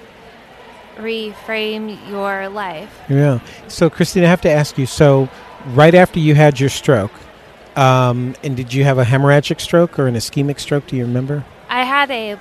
reframe 0.96 2.08
your 2.08 2.48
life. 2.48 3.00
Yeah. 3.08 3.40
So, 3.68 3.90
Christine, 3.90 4.24
I 4.24 4.28
have 4.28 4.40
to 4.42 4.50
ask 4.50 4.78
you. 4.78 4.86
So, 4.86 5.28
right 5.66 5.94
after 5.94 6.18
you 6.18 6.34
had 6.34 6.60
your 6.60 6.68
stroke, 6.68 7.12
um, 7.76 8.34
and 8.42 8.56
did 8.56 8.72
you 8.72 8.84
have 8.84 8.98
a 8.98 9.04
hemorrhagic 9.04 9.60
stroke 9.60 9.98
or 9.98 10.06
an 10.06 10.14
ischemic 10.14 10.60
stroke? 10.60 10.86
Do 10.86 10.96
you 10.96 11.04
remember? 11.04 11.44
I 11.68 11.84
had 11.84 12.10
a 12.10 12.38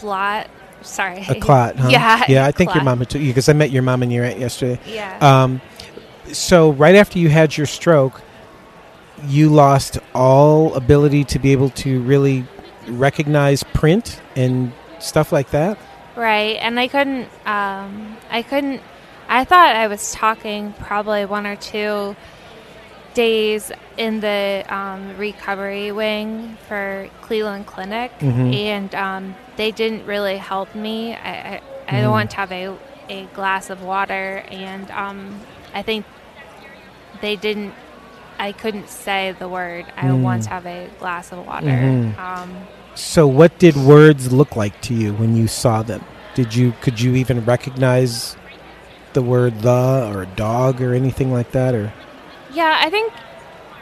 blot. 0.00 0.48
Sorry. 0.82 1.24
A 1.28 1.34
clot, 1.38 1.76
huh? 1.76 1.88
Yeah. 1.90 2.24
Yeah, 2.28 2.46
I 2.46 2.52
think 2.52 2.74
your 2.74 2.84
mom 2.84 3.04
told 3.04 3.22
you 3.22 3.30
because 3.30 3.48
I 3.48 3.52
met 3.52 3.70
your 3.70 3.82
mom 3.82 4.02
and 4.02 4.12
your 4.12 4.24
aunt 4.24 4.38
yesterday. 4.38 4.80
Yeah. 4.86 5.18
Um, 5.20 5.60
so 6.32 6.72
right 6.72 6.94
after 6.94 7.18
you 7.18 7.28
had 7.28 7.56
your 7.56 7.66
stroke, 7.66 8.22
you 9.26 9.48
lost 9.48 9.98
all 10.14 10.74
ability 10.74 11.24
to 11.24 11.38
be 11.38 11.52
able 11.52 11.70
to 11.70 12.00
really 12.02 12.44
recognize 12.88 13.62
print 13.62 14.20
and 14.36 14.72
stuff 14.98 15.32
like 15.32 15.50
that. 15.50 15.78
Right, 16.16 16.56
and 16.60 16.78
I 16.78 16.88
couldn't. 16.88 17.28
Um, 17.46 18.16
I 18.30 18.42
couldn't. 18.42 18.82
I 19.28 19.44
thought 19.44 19.76
I 19.76 19.86
was 19.86 20.12
talking 20.12 20.72
probably 20.74 21.24
one 21.24 21.46
or 21.46 21.56
two 21.56 22.16
days 23.14 23.70
in 23.96 24.20
the 24.20 24.64
um, 24.68 25.16
recovery 25.16 25.92
wing 25.92 26.56
for 26.68 27.08
Cleveland 27.22 27.66
Clinic, 27.66 28.10
Mhm. 28.20 28.54
and 28.54 28.94
um, 28.94 29.34
they 29.56 29.70
didn't 29.70 30.06
really 30.06 30.36
help 30.36 30.74
me. 30.74 31.14
I, 31.14 31.30
I, 31.30 31.60
I 31.88 31.92
Mhm. 32.02 32.12
went 32.12 32.30
to 32.30 32.36
have 32.36 32.52
a, 32.52 32.76
a 33.08 33.24
glass 33.34 33.70
of 33.70 33.82
water, 33.82 34.44
and 34.50 34.90
um, 34.90 35.40
I 35.74 35.82
think 35.82 36.04
they 37.20 37.36
didn't. 37.36 37.74
I 38.40 38.52
couldn't 38.52 38.88
say 38.88 39.34
the 39.38 39.48
word. 39.48 39.84
I 39.98 40.06
Mm. 40.06 40.22
want 40.22 40.44
to 40.44 40.48
have 40.48 40.64
a 40.66 40.88
glass 40.98 41.30
of 41.30 41.46
water. 41.46 41.66
Mhm. 41.66 42.18
Um, 42.18 42.50
So, 42.94 43.26
what 43.26 43.56
did 43.58 43.76
words 43.76 44.32
look 44.32 44.56
like 44.56 44.80
to 44.82 44.94
you 44.94 45.12
when 45.12 45.36
you 45.36 45.46
saw 45.46 45.82
them? 45.82 46.02
Did 46.34 46.54
you 46.54 46.72
could 46.80 47.00
you 47.00 47.14
even 47.14 47.44
recognize 47.44 48.36
the 49.12 49.22
word 49.22 49.60
the 49.62 50.10
or 50.12 50.24
dog 50.36 50.80
or 50.80 50.94
anything 50.94 51.32
like 51.32 51.52
that? 51.52 51.74
Or 51.74 51.92
Yeah, 52.52 52.78
I 52.82 52.88
think 52.90 53.12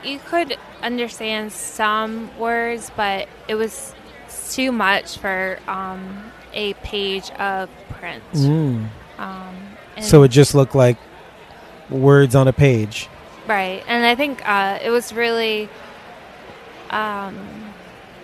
you 0.04 0.18
could 0.28 0.56
understand 0.82 1.52
some 1.52 2.30
words, 2.38 2.90
but 2.96 3.28
it 3.48 3.54
was 3.54 3.94
too 4.50 4.72
much 4.72 5.18
for 5.18 5.58
um, 5.68 6.32
a 6.52 6.74
page 6.74 7.30
of 7.38 7.68
print. 7.98 8.22
Mm. 8.34 8.88
Um, 9.18 9.54
so 10.00 10.22
it 10.22 10.28
just 10.28 10.54
looked 10.54 10.74
like 10.74 10.96
words 11.90 12.34
on 12.34 12.46
a 12.48 12.52
page. 12.52 13.08
Right, 13.48 13.82
and 13.88 14.04
I 14.06 14.14
think 14.14 14.46
uh, 14.48 14.78
it 14.82 14.90
was 14.90 15.12
really 15.12 15.68
um, 16.90 17.74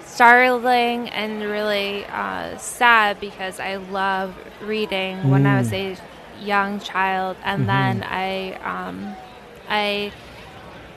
startling 0.01 1.09
and 1.11 1.43
really 1.43 2.07
uh, 2.07 2.57
sad 2.59 3.21
because 3.21 3.61
I 3.61 3.77
love 3.77 4.35
reading 4.61 5.29
when 5.31 5.47
I 5.47 5.59
was 5.59 5.73
a 5.73 5.97
young 6.43 6.81
child, 6.81 7.37
and 7.45 7.63
Mhm. 7.63 7.69
then 7.69 8.05
I, 8.05 8.53
um, 8.65 9.17
I, 9.69 10.13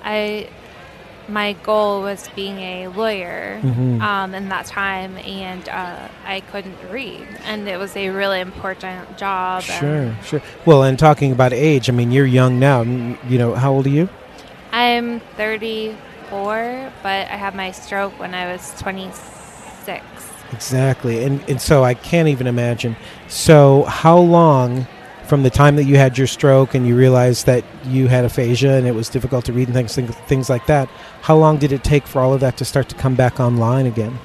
I, 0.04 0.50
my 1.28 1.54
goal 1.64 2.02
was 2.02 2.30
being 2.36 2.58
a 2.60 2.88
lawyer 2.88 3.60
Mhm. 3.62 4.02
um, 4.02 4.34
in 4.34 4.50
that 4.50 4.66
time, 4.66 5.18
and 5.18 5.68
uh, 5.70 6.08
I 6.26 6.40
couldn't 6.52 6.78
read, 6.92 7.28
and 7.46 7.68
it 7.68 7.78
was 7.78 7.96
a 7.98 8.10
really 8.10 8.40
important 8.40 9.18
job. 9.18 9.64
Sure, 9.64 10.16
sure. 10.24 10.42
Well, 10.66 10.84
and 10.84 10.98
talking 10.98 11.32
about 11.32 11.52
age, 11.54 11.90
I 11.90 11.94
mean, 11.94 12.12
you're 12.12 12.26
young 12.26 12.60
now. 12.60 12.82
You 12.84 13.38
know, 13.38 13.56
how 13.56 13.74
old 13.74 13.86
are 13.88 13.90
you? 13.90 14.08
I'm 14.72 15.20
34, 15.38 16.92
but 17.04 17.28
I 17.30 17.36
had 17.36 17.56
my 17.56 17.72
stroke 17.72 18.18
when 18.20 18.34
I 18.34 18.52
was 18.52 18.74
26. 18.80 20.04
Exactly. 20.54 21.24
And 21.24 21.42
and 21.50 21.62
so 21.62 21.84
I 21.84 21.94
can't 21.94 22.28
even 22.30 22.48
imagine. 22.48 22.96
So 23.28 23.84
how 23.84 24.18
long 24.18 24.88
from 25.26 25.44
the 25.44 25.50
time 25.50 25.76
that 25.76 25.84
you 25.84 25.98
had 25.98 26.18
your 26.18 26.28
stroke 26.28 26.74
and 26.74 26.88
you 26.88 26.96
realized 26.96 27.46
that 27.48 27.66
you 27.86 28.08
had 28.08 28.24
aphasia 28.24 28.72
and 28.78 28.88
it 28.88 28.96
was 28.96 29.10
difficult 29.10 29.44
to 29.44 29.52
read 29.52 29.68
and 29.68 29.76
things, 29.76 29.94
things 30.28 30.50
like 30.50 30.66
that, 30.68 30.88
how 31.28 31.36
long 31.36 31.58
did 31.58 31.74
it 31.74 31.84
take 31.84 32.08
for 32.08 32.22
all 32.22 32.34
of 32.34 32.40
that 32.40 32.56
to 32.56 32.64
start 32.64 32.88
to 32.88 32.96
come 32.96 33.14
back 33.14 33.38
online 33.38 33.86
again? 33.86 34.18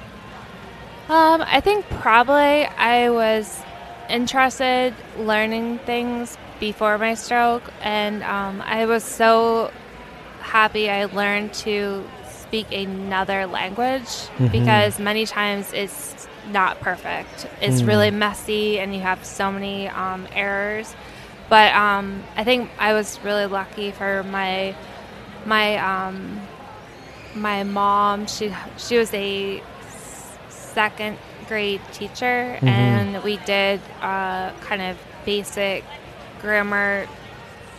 Um, 1.09 1.43
I 1.45 1.59
think 1.59 1.83
probably 1.89 2.65
I 2.65 3.09
was 3.09 3.61
interested 4.09 4.93
learning 5.17 5.79
things 5.79 6.37
before 6.61 6.97
my 6.97 7.15
stroke, 7.15 7.63
and 7.81 8.23
um, 8.23 8.63
I 8.65 8.85
was 8.85 9.03
so 9.03 9.69
happy 10.39 10.89
I 10.89 11.03
learned 11.05 11.53
to 11.65 12.05
speak 12.29 12.71
another 12.71 13.47
language 13.47 14.07
Mhm. 14.39 14.51
because 14.53 14.97
many 14.97 15.25
times 15.25 15.73
it's 15.73 16.25
not 16.53 16.79
perfect. 16.79 17.47
It's 17.59 17.81
Mm. 17.81 17.87
really 17.87 18.11
messy, 18.11 18.79
and 18.79 18.95
you 18.95 19.01
have 19.01 19.25
so 19.25 19.51
many 19.51 19.89
um, 19.89 20.25
errors. 20.33 20.95
But 21.49 21.75
um, 21.75 22.23
I 22.37 22.45
think 22.45 22.69
I 22.79 22.93
was 22.93 23.19
really 23.25 23.45
lucky 23.45 23.91
for 23.91 24.23
my 24.23 24.73
my 25.45 25.75
um, 25.75 26.39
my 27.35 27.63
mom. 27.63 28.27
She 28.27 28.53
she 28.77 28.97
was 28.97 29.13
a 29.13 29.61
second 30.49 31.17
grade 31.47 31.81
teacher, 31.91 32.57
Mhm. 32.61 32.67
and 32.67 33.23
we 33.23 33.37
did 33.45 33.79
uh, 34.01 34.51
kind 34.61 34.81
of 34.81 34.97
basic 35.25 35.83
grammar 36.41 37.05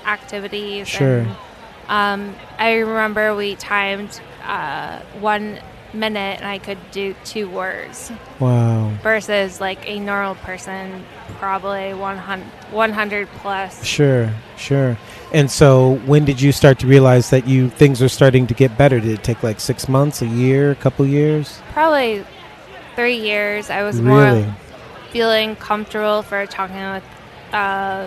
activities. 0.07 0.89
Sure. 0.89 1.21
And, 1.21 1.37
um, 1.89 2.37
I 2.59 2.75
remember 2.79 3.35
we 3.35 3.57
timed 3.57 4.21
uh, 4.47 4.99
one 5.21 5.59
minute, 5.93 6.39
and 6.41 6.47
I 6.47 6.59
could 6.59 6.79
do 6.91 7.15
two 7.25 7.49
words 7.49 8.11
Wow. 8.41 8.91
versus 9.03 9.61
like 9.61 9.89
a 9.89 9.99
normal 10.01 10.35
person, 10.37 11.05
probably 11.39 11.95
100, 11.95 12.45
100 12.73 13.29
plus. 13.41 13.85
Sure, 13.85 14.29
sure. 14.57 14.97
And 15.35 15.51
so 15.51 15.97
when 16.07 16.25
did 16.25 16.41
you 16.41 16.53
start 16.53 16.79
to 16.79 16.87
realize 16.87 17.31
that 17.31 17.49
you 17.49 17.69
things 17.69 18.01
are 18.01 18.09
starting 18.09 18.47
to 18.47 18.55
get 18.55 18.79
better? 18.79 19.01
Did 19.01 19.11
it 19.19 19.25
take 19.25 19.43
like 19.43 19.59
6 19.59 19.89
months, 19.89 20.23
a 20.23 20.27
year, 20.27 20.71
a 20.71 20.77
couple 20.77 21.05
years? 21.07 21.59
Probably 21.73 22.25
three 22.95 23.17
years. 23.17 23.69
I 23.69 23.83
was 23.83 24.01
Really? 24.01 24.43
more 24.45 24.55
feeling 25.11 25.57
comfortable 25.57 26.23
for 26.23 26.47
talking 26.47 26.77
with 26.93 27.03
uh, 27.53 28.07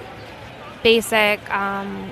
basic, 0.84 1.40
um, 1.54 2.10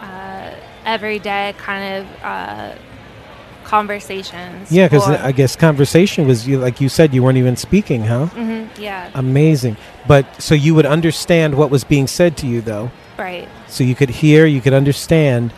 uh, 0.00 0.50
everyday 0.84 1.54
kind 1.58 2.02
of 2.02 2.06
uh, 2.24 2.72
conversations. 3.64 4.72
Yeah, 4.72 4.88
cuz 4.88 5.06
I 5.06 5.30
guess 5.32 5.54
conversation 5.54 6.26
was 6.26 6.48
you 6.48 6.58
like 6.58 6.80
you 6.80 6.88
said 6.88 7.14
you 7.14 7.22
weren't 7.22 7.38
even 7.38 7.56
speaking, 7.56 8.06
huh? 8.06 8.26
Mhm, 8.34 8.68
yeah, 8.78 9.10
Amazing. 9.14 9.76
But 10.08 10.24
so 10.42 10.54
you 10.54 10.74
would 10.74 10.86
understand 10.86 11.54
what 11.54 11.70
was 11.70 11.84
being 11.84 12.06
said 12.08 12.36
to 12.38 12.46
you 12.48 12.60
though. 12.60 12.90
right. 13.18 13.48
So 13.68 13.84
you 13.84 13.94
could 13.94 14.10
hear, 14.10 14.46
you 14.46 14.60
could 14.60 14.72
understand 14.74 15.52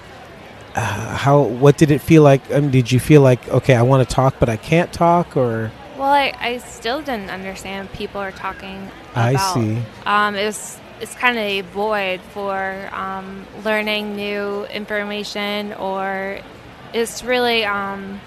uh, 0.75 1.17
how 1.17 1.43
what 1.43 1.77
did 1.77 1.91
it 1.91 2.01
feel 2.01 2.23
like? 2.23 2.43
Um, 2.53 2.71
did 2.71 2.93
you 2.93 3.01
feel 3.01 3.23
like 3.23 3.49
okay, 3.49 3.75
I 3.75 3.83
want 3.83 4.09
to 4.09 4.15
talk 4.15 4.37
but 4.39 4.49
I 4.49 4.57
can't 4.57 4.93
talk 4.93 5.37
or 5.37 5.71
Well, 5.97 6.11
I, 6.11 6.33
I 6.39 6.59
still 6.59 7.01
didn't 7.03 7.31
understand 7.31 7.93
people 7.93 8.21
are 8.21 8.33
talking 8.33 8.91
I 9.15 9.37
see. 9.37 9.79
Um, 10.07 10.35
it 10.37 10.47
was 10.47 10.79
it's 11.01 11.15
kind 11.15 11.37
of 11.39 11.45
a 11.45 11.61
void 11.63 12.21
for 12.21 12.89
um, 12.93 13.47
learning 13.65 14.17
new 14.17 14.65
information, 14.67 15.73
or 15.73 16.41
it's 16.93 17.25
really 17.25 17.65
um, 17.65 18.21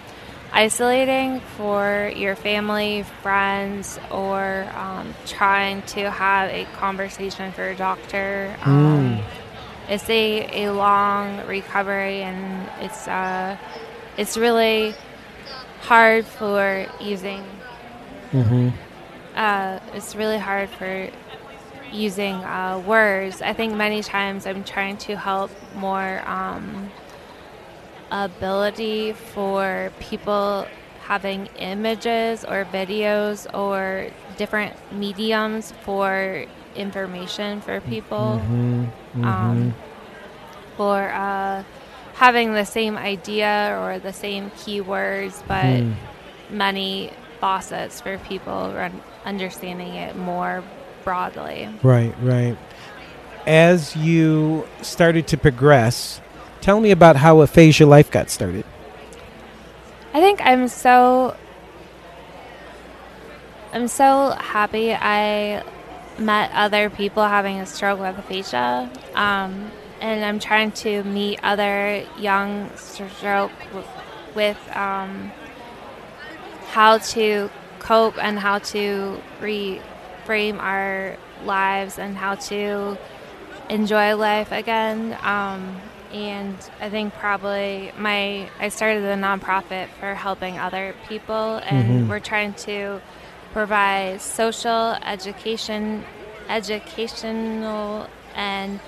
isolating 0.51 1.39
for 1.55 2.11
your 2.15 2.35
family, 2.35 3.03
friends, 3.21 3.99
or 4.11 4.67
um, 4.75 5.13
trying 5.27 5.83
to 5.83 6.09
have 6.09 6.49
a 6.49 6.65
conversation 6.77 7.51
for 7.51 7.69
a 7.69 7.75
doctor. 7.75 8.57
Um, 8.63 8.73
Mm. 8.73 9.42
It's 9.89 10.09
a, 10.09 10.65
a 10.65 10.71
long 10.71 11.45
recovery, 11.47 12.21
and 12.21 12.69
it's 12.81 13.07
uh, 13.07 13.57
it's 14.17 14.37
really 14.37 14.95
hard 15.81 16.25
for 16.25 16.87
using 16.99 17.43
Mhm. 18.33 18.73
uh, 19.35 19.79
it's 19.93 20.15
really 20.15 20.37
hard 20.37 20.69
for 20.69 21.09
using 21.91 22.35
uh, 22.43 22.81
words. 22.85 23.41
I 23.41 23.53
think 23.53 23.73
many 23.75 24.01
times 24.03 24.45
I'm 24.47 24.63
trying 24.63 24.97
to 25.09 25.15
help 25.17 25.51
more 25.75 26.21
um, 26.27 26.91
ability 28.11 29.13
for 29.13 29.91
people 29.99 30.67
having 31.01 31.47
images 31.57 32.45
or 32.45 32.65
videos 32.65 33.45
or 33.53 34.07
different 34.37 34.73
mediums 34.91 35.71
for 35.83 36.45
information 36.75 37.61
for 37.61 37.81
people. 37.81 38.41
Mhm. 38.41 38.87
Mhm. 39.15 39.25
Um, 39.25 39.73
for 40.77 41.09
uh, 41.11 41.63
having 42.15 42.53
the 42.53 42.65
same 42.65 42.97
idea 42.97 43.77
or 43.79 43.99
the 43.99 44.13
same 44.13 44.51
keywords, 44.51 45.41
but 45.47 45.81
Hmm. 45.81 45.93
many 46.49 47.11
facets 47.39 48.01
for 48.01 48.17
people 48.17 48.71
run, 48.75 49.01
understanding 49.25 49.95
it 49.95 50.15
more 50.15 50.63
broadly. 51.03 51.69
Right, 51.83 52.13
right. 52.21 52.57
As 53.45 53.95
you 53.95 54.65
started 54.81 55.27
to 55.27 55.37
progress, 55.37 56.21
tell 56.61 56.79
me 56.79 56.91
about 56.91 57.17
how 57.17 57.41
aphasia 57.41 57.85
life 57.85 58.09
got 58.09 58.29
started. 58.29 58.63
I 60.13 60.21
think 60.21 60.39
I'm 60.43 60.67
so 60.67 61.35
I'm 63.73 63.87
so 63.87 64.35
happy 64.39 64.93
I 64.93 65.63
met 66.19 66.51
other 66.53 66.89
people 66.89 67.23
having 67.23 67.59
a 67.59 67.65
stroke 67.65 67.99
with 67.99 68.17
aphasia, 68.17 68.89
um, 69.15 69.71
and 70.01 70.23
I'm 70.23 70.39
trying 70.39 70.71
to 70.83 71.03
meet 71.03 71.39
other 71.43 72.05
young 72.17 72.69
stroke 72.75 73.51
w- 73.71 73.87
with 74.35 74.57
um, 74.75 75.31
how 76.69 76.97
to 76.97 77.49
cope 77.79 78.17
and 78.23 78.39
how 78.39 78.59
to 78.59 79.21
reframe 79.39 80.59
our 80.59 81.17
lives 81.45 81.99
and 81.99 82.15
how 82.17 82.35
to 82.35 82.97
enjoy 83.69 84.15
life 84.15 84.51
again. 84.51 85.17
Um, 85.23 85.81
and 86.13 86.55
I 86.79 86.89
think 86.89 87.13
probably 87.15 87.91
my 87.97 88.49
I 88.59 88.69
started 88.69 89.03
a 89.03 89.15
nonprofit 89.15 89.87
for 89.99 90.13
helping 90.13 90.59
other 90.59 90.95
people, 91.09 91.57
and 91.63 92.03
Mhm. 92.03 92.07
we're 92.07 92.19
trying 92.19 92.53
to 92.67 93.01
provide 93.53 94.19
social 94.19 94.97
education, 95.05 96.03
educational, 96.49 98.07
and 98.35 98.79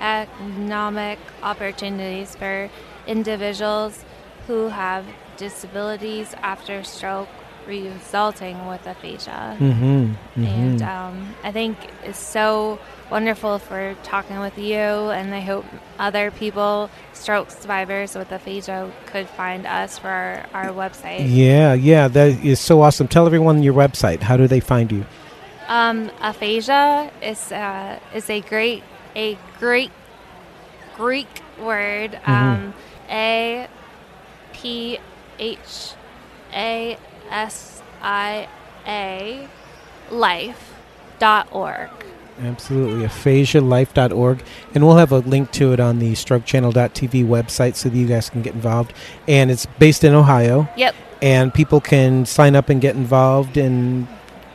economic 0.00 1.18
opportunities 1.42 2.34
for 2.34 2.70
individuals 3.06 4.04
who 4.46 4.68
have 4.68 5.04
disabilities 5.36 6.34
after 6.42 6.82
stroke 6.82 7.28
resulting 7.66 8.66
with 8.66 8.86
aphasia. 8.86 9.56
Mm-hmm. 9.58 10.44
And 10.44 10.82
um, 10.82 11.34
I 11.42 11.52
think 11.52 11.76
it's 12.04 12.18
so 12.18 12.78
wonderful 13.10 13.58
for 13.58 13.96
talking 14.02 14.38
with 14.40 14.58
you, 14.58 14.76
and 14.76 15.34
I 15.34 15.40
hope 15.40 15.64
other 15.98 16.30
people, 16.30 16.90
stroke 17.12 17.50
survivors 17.50 18.14
with 18.14 18.32
aphasia, 18.32 18.90
could 19.06 19.28
find 19.28 19.66
us 19.66 19.98
for 19.98 20.08
our, 20.08 20.46
our 20.52 20.68
website. 20.68 21.26
yeah, 21.28 21.74
yeah, 21.74 22.08
that 22.08 22.44
is 22.44 22.60
so 22.60 22.80
awesome. 22.82 23.08
Tell 23.08 23.26
everyone 23.26 23.62
your 23.62 23.74
website. 23.74 24.22
How 24.22 24.36
do 24.36 24.46
they 24.46 24.60
find 24.60 24.90
you? 24.90 25.04
Um, 25.68 26.10
aphasia 26.20 27.10
is 27.20 27.50
uh, 27.50 27.98
is 28.14 28.30
a 28.30 28.40
great 28.40 28.82
a 29.16 29.36
great 29.58 29.90
Greek 30.96 31.28
word. 31.60 32.18
Um, 32.24 32.72
a 33.08 33.68
P 34.52 34.98
H 35.38 35.94
A 36.52 36.96
S 37.30 37.82
I 38.02 38.48
A 38.86 39.48
life 40.10 40.74
dot 41.18 41.48
org. 41.52 41.90
Absolutely. 42.40 43.06
aphasialife.org. 43.06 44.42
And 44.74 44.86
we'll 44.86 44.96
have 44.96 45.12
a 45.12 45.18
link 45.18 45.50
to 45.52 45.72
it 45.72 45.80
on 45.80 45.98
the 45.98 46.12
strokechannel.tv 46.12 47.26
website 47.26 47.76
so 47.76 47.88
that 47.88 47.96
you 47.96 48.06
guys 48.06 48.28
can 48.28 48.42
get 48.42 48.54
involved. 48.54 48.92
And 49.26 49.50
it's 49.50 49.66
based 49.78 50.04
in 50.04 50.14
Ohio. 50.14 50.68
Yep. 50.76 50.94
And 51.22 51.54
people 51.54 51.80
can 51.80 52.26
sign 52.26 52.54
up 52.54 52.68
and 52.68 52.80
get 52.80 52.94
involved 52.94 53.56
and 53.56 54.06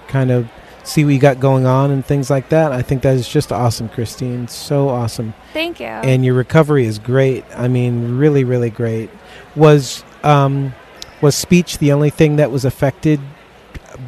kind 0.08 0.30
of 0.30 0.48
see 0.84 1.04
what 1.04 1.14
you 1.14 1.20
got 1.20 1.40
going 1.40 1.66
on 1.66 1.92
and 1.92 2.06
things 2.06 2.30
like 2.30 2.50
that. 2.50 2.72
I 2.72 2.82
think 2.82 3.02
that 3.04 3.16
is 3.16 3.28
just 3.28 3.52
awesome, 3.52 3.90
Christine. 3.90 4.48
So 4.48 4.90
awesome. 4.90 5.34
Thank 5.54 5.80
you. 5.80 5.88
And 5.88 6.24
your 6.24 6.34
recovery 6.34 6.86
is 6.86 7.00
great. 7.00 7.46
I 7.56 7.68
mean, 7.68 8.18
really, 8.18 8.44
really 8.44 8.70
great. 8.70 9.10
Was 9.56 10.04
um, 10.24 10.74
was 11.22 11.36
speech 11.36 11.78
the 11.78 11.92
only 11.92 12.10
thing 12.10 12.36
that 12.38 12.52
was 12.52 12.66
affected 12.66 13.20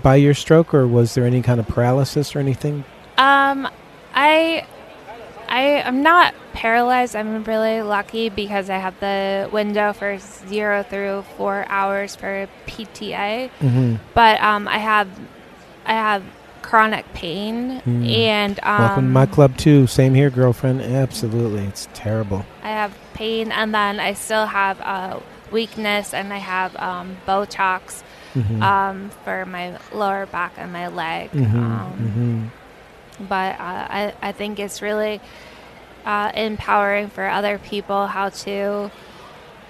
by 0.02 0.15
your 0.15 0.34
stroke, 0.34 0.73
or 0.73 0.88
was 0.88 1.13
there 1.13 1.26
any 1.26 1.41
kind 1.41 1.60
of 1.60 1.67
paralysis 1.67 2.36
or 2.36 2.39
anything? 2.39 2.84
Um, 3.17 3.67
I, 4.13 4.65
I 5.47 5.62
am 5.62 6.02
not 6.02 6.34
paralyzed. 6.54 7.15
I'm 7.15 7.43
really 7.43 7.82
lucky 7.82 8.30
because 8.30 8.69
I 8.69 8.78
have 8.78 8.99
the 8.99 9.49
window 9.52 9.93
for 9.93 10.17
zero 10.19 10.84
through 10.84 11.23
four 11.38 11.65
hours 11.67 12.15
for 12.15 12.47
PTA. 12.65 13.49
Mm-hmm. 13.60 13.95
But 14.13 14.41
um, 14.41 14.67
I 14.67 14.78
have, 14.80 15.10
I 15.86 15.93
have 15.93 16.23
chronic 16.62 17.06
pain, 17.13 17.82
Mm. 17.82 18.10
and 18.10 18.60
um, 18.63 18.82
Welcome 18.82 19.06
to 19.06 19.12
my 19.12 19.26
club 19.26 19.58
too. 19.58 19.86
Same 19.86 20.13
here, 20.13 20.30
girlfriend. 20.30 20.82
Absolutely, 20.82 21.65
it's 21.65 21.88
terrible. 21.93 22.45
I 22.63 22.69
have 22.69 22.97
pain, 23.13 23.52
and 23.52 23.76
then 23.76 23.99
I 23.99 24.13
still 24.13 24.45
have 24.47 24.80
uh, 24.82 25.19
weakness, 25.54 26.13
and 26.13 26.34
I 26.34 26.39
have 26.39 26.76
um, 26.76 27.18
Botox 27.28 28.04
Mhm. 28.36 28.62
um, 28.62 29.10
for 29.24 29.46
my 29.46 29.78
lower 29.94 30.26
back 30.26 30.54
and 30.58 30.74
my 30.74 30.88
leg. 30.88 31.32
Mhm, 31.32 31.56
Um, 31.56 32.52
but 33.30 33.54
uh, 33.60 33.88
I, 33.89 34.13
I 34.22 34.32
think 34.34 34.60
it's 34.60 34.82
really 34.82 35.22
uh, 36.06 36.32
empowering 36.36 37.08
for 37.10 37.30
other 37.30 37.58
people 37.60 38.08
how 38.08 38.30
to 38.30 38.89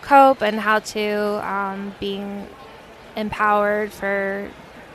cope 0.01 0.41
and 0.41 0.59
how 0.59 0.79
to 0.79 1.05
um, 1.47 1.93
being 1.99 2.47
empowered 3.15 3.91
for 3.91 4.49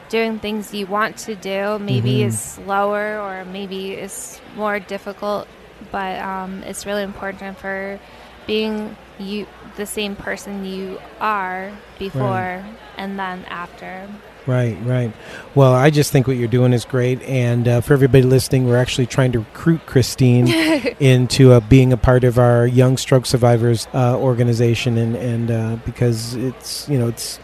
doing 0.08 0.38
things 0.38 0.72
you 0.74 0.86
want 0.86 1.16
to 1.18 1.34
do. 1.36 1.78
Maybe 1.78 2.20
Mhm. 2.20 2.26
is 2.26 2.40
slower 2.40 3.20
or 3.20 3.44
maybe 3.44 3.92
it's 3.92 4.40
more 4.56 4.80
difficult, 4.80 5.46
but 5.92 6.18
um, 6.18 6.62
it's 6.64 6.86
really 6.86 7.02
important 7.04 7.58
for 7.58 8.00
being 8.46 8.96
you 9.18 9.46
the 9.78 9.86
same 9.86 10.14
person 10.14 10.66
you 10.66 11.00
are 11.20 11.72
before 11.98 12.62
and 12.98 13.18
then 13.18 13.44
after. 13.46 14.06
Right, 14.46 14.76
right. 14.82 15.12
Well, 15.54 15.74
I 15.74 15.90
just 15.90 16.10
think 16.10 16.26
what 16.26 16.36
you're 16.36 16.48
doing 16.48 16.72
is 16.72 16.84
great, 16.84 17.20
and 17.22 17.68
uh, 17.68 17.80
for 17.82 17.92
everybody 17.92 18.24
listening, 18.24 18.66
we're 18.66 18.78
actually 18.78 19.06
trying 19.06 19.32
to 19.32 19.40
recruit 19.40 19.84
Christine 19.86 20.48
into 21.00 21.52
uh, 21.52 21.60
being 21.60 21.92
a 21.92 21.98
part 21.98 22.24
of 22.24 22.38
our 22.38 22.66
Young 22.66 22.96
Stroke 22.96 23.26
Survivors 23.26 23.86
uh, 23.92 24.16
organization, 24.18 24.96
and 24.96 25.16
and 25.16 25.50
uh, 25.50 25.76
because 25.84 26.34
it's 26.34 26.88
you 26.88 26.98
know 26.98 27.08
it's 27.08 27.38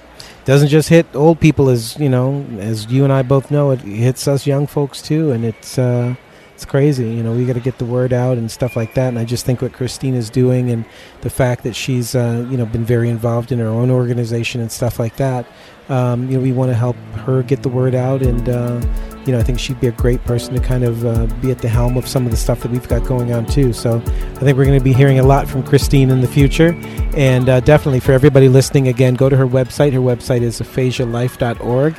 doesn't 0.47 0.69
just 0.69 0.89
hit 0.89 1.07
old 1.15 1.41
people 1.41 1.69
as 1.69 1.99
you 1.99 2.09
know 2.09 2.45
as 2.59 2.87
you 2.87 3.05
and 3.05 3.13
I 3.13 3.23
both 3.23 3.51
know 3.51 3.71
it 3.71 3.81
hits 3.81 4.27
us 4.27 4.47
young 4.47 4.67
folks 4.67 5.03
too, 5.03 5.31
and 5.31 5.45
it's 5.45 5.79
uh, 5.79 6.15
it's 6.55 6.65
crazy. 6.65 7.11
You 7.11 7.23
know, 7.23 7.33
we 7.33 7.45
got 7.47 7.55
to 7.55 7.61
get 7.61 7.79
the 7.79 7.85
word 7.85 8.13
out 8.13 8.39
and 8.39 8.49
stuff 8.51 8.77
like 8.77 8.95
that. 8.95 9.09
And 9.09 9.19
I 9.19 9.25
just 9.25 9.45
think 9.45 9.61
what 9.61 9.73
Christine 9.73 10.15
is 10.15 10.31
doing, 10.31 10.71
and 10.71 10.85
the 11.23 11.31
fact 11.31 11.65
that 11.65 11.75
she's 11.75 12.15
uh, 12.15 12.47
you 12.49 12.57
know 12.57 12.65
been 12.65 12.85
very 12.85 13.11
involved 13.11 13.51
in 13.51 13.59
her 13.59 13.67
own 13.67 13.91
organization 13.91 14.61
and 14.61 14.71
stuff 14.71 14.99
like 14.99 15.17
that. 15.17 15.47
Um, 15.89 16.31
you 16.31 16.37
know, 16.37 16.43
we 16.43 16.53
want 16.53 16.71
to 16.71 16.75
help 16.75 16.97
her 17.27 17.43
get 17.43 17.63
the 17.63 17.69
word 17.69 17.95
out, 17.95 18.23
and 18.23 18.49
uh, 18.49 18.81
you 19.27 19.33
know, 19.33 19.39
I 19.39 19.43
think 19.43 19.59
she'd 19.59 19.81
be 19.81 19.89
a 19.89 19.93
great 19.93 20.25
person 20.25 20.55
to 20.55 20.61
kind 20.61 20.85
of 20.85 21.05
uh, 21.05 21.27
be 21.43 21.51
at 21.51 21.59
the 21.59 21.69
helm 21.69 21.97
of 21.97 22.07
some 22.07 22.25
of 22.25 22.31
the 22.31 22.37
stuff 22.37 22.63
that 22.63 22.71
we've 22.71 22.89
got 22.89 23.05
going 23.05 23.33
on 23.33 23.47
too. 23.47 23.73
So 23.73 23.97
I 23.97 24.39
think 24.39 24.57
we're 24.57 24.65
going 24.65 24.79
to 24.79 24.85
be 24.85 24.93
hearing 24.93 25.19
a 25.19 25.25
lot 25.25 25.49
from 25.49 25.63
Christine 25.63 26.11
in 26.11 26.21
the 26.21 26.29
future, 26.29 26.73
and 27.17 27.49
uh, 27.49 27.61
definitely 27.61 28.01
for 28.01 28.13
everybody 28.13 28.49
listening, 28.49 28.89
again, 28.89 29.15
go 29.15 29.29
to 29.29 29.37
her 29.37 29.47
website. 29.47 29.93
Her 29.93 29.99
website 29.99 30.43
is 30.43 30.61
aphasialife.org, 30.61 31.97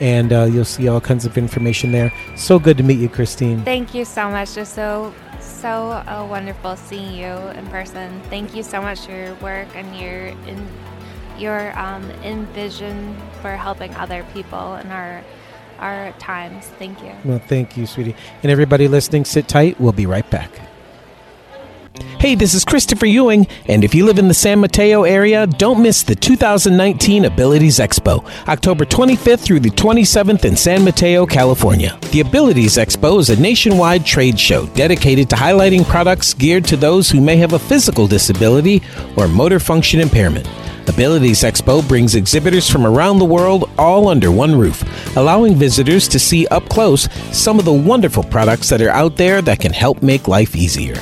and 0.00 0.32
uh, 0.32 0.44
you'll 0.44 0.64
see 0.64 0.88
all 0.88 1.00
kinds 1.00 1.24
of 1.24 1.38
information 1.38 1.92
there. 1.92 2.12
So 2.36 2.58
good 2.58 2.76
to 2.78 2.82
meet 2.82 2.98
you, 2.98 3.08
Christine. 3.08 3.62
Thank 3.64 3.94
you 3.94 4.04
so 4.04 4.30
much. 4.30 4.56
It's 4.56 4.70
so 4.70 5.14
so 5.40 5.90
uh, 5.90 6.26
wonderful 6.28 6.76
seeing 6.76 7.14
you 7.14 7.26
in 7.26 7.66
person. 7.68 8.20
Thank 8.28 8.54
you 8.54 8.62
so 8.62 8.82
much 8.82 9.06
for 9.06 9.12
your 9.12 9.34
work 9.36 9.68
and 9.74 9.96
your 9.96 10.26
in 10.48 10.66
your 11.38 11.78
um, 11.78 12.10
envision 12.22 13.16
for 13.42 13.56
helping 13.56 13.94
other 13.94 14.24
people 14.32 14.76
in 14.76 14.90
our 14.90 15.22
our 15.78 16.12
times. 16.12 16.66
Thank 16.78 17.02
you. 17.02 17.12
Well, 17.24 17.38
thank 17.38 17.76
you, 17.76 17.86
sweetie. 17.86 18.16
And 18.42 18.50
everybody 18.50 18.88
listening, 18.88 19.24
sit 19.24 19.48
tight. 19.48 19.78
We'll 19.80 19.92
be 19.92 20.06
right 20.06 20.28
back. 20.30 20.50
Hey, 22.18 22.34
this 22.34 22.54
is 22.54 22.64
Christopher 22.64 23.06
Ewing, 23.06 23.46
and 23.66 23.84
if 23.84 23.94
you 23.94 24.04
live 24.04 24.18
in 24.18 24.26
the 24.26 24.34
San 24.34 24.58
Mateo 24.58 25.04
area, 25.04 25.46
don't 25.46 25.82
miss 25.82 26.02
the 26.02 26.14
2019 26.14 27.24
Abilities 27.24 27.78
Expo, 27.78 28.24
October 28.48 28.84
25th 28.84 29.40
through 29.40 29.60
the 29.60 29.70
27th 29.70 30.44
in 30.44 30.56
San 30.56 30.82
Mateo, 30.82 31.26
California. 31.26 31.98
The 32.10 32.20
Abilities 32.20 32.78
Expo 32.78 33.20
is 33.20 33.30
a 33.30 33.40
nationwide 33.40 34.04
trade 34.04 34.40
show 34.40 34.66
dedicated 34.68 35.30
to 35.30 35.36
highlighting 35.36 35.86
products 35.86 36.34
geared 36.34 36.64
to 36.64 36.76
those 36.76 37.10
who 37.10 37.20
may 37.20 37.36
have 37.36 37.52
a 37.52 37.58
physical 37.58 38.06
disability 38.06 38.82
or 39.16 39.28
motor 39.28 39.60
function 39.60 40.00
impairment. 40.00 40.48
Abilities 40.88 41.42
Expo 41.42 41.86
brings 41.86 42.14
exhibitors 42.14 42.68
from 42.70 42.86
around 42.86 43.18
the 43.18 43.24
world 43.24 43.70
all 43.78 44.08
under 44.08 44.32
one 44.32 44.56
roof, 44.56 44.82
allowing 45.16 45.54
visitors 45.54 46.08
to 46.08 46.18
see 46.18 46.46
up 46.48 46.68
close 46.68 47.08
some 47.36 47.58
of 47.58 47.64
the 47.64 47.72
wonderful 47.72 48.22
products 48.22 48.68
that 48.70 48.80
are 48.80 48.90
out 48.90 49.16
there 49.16 49.42
that 49.42 49.60
can 49.60 49.72
help 49.72 50.02
make 50.02 50.28
life 50.28 50.56
easier. 50.56 50.96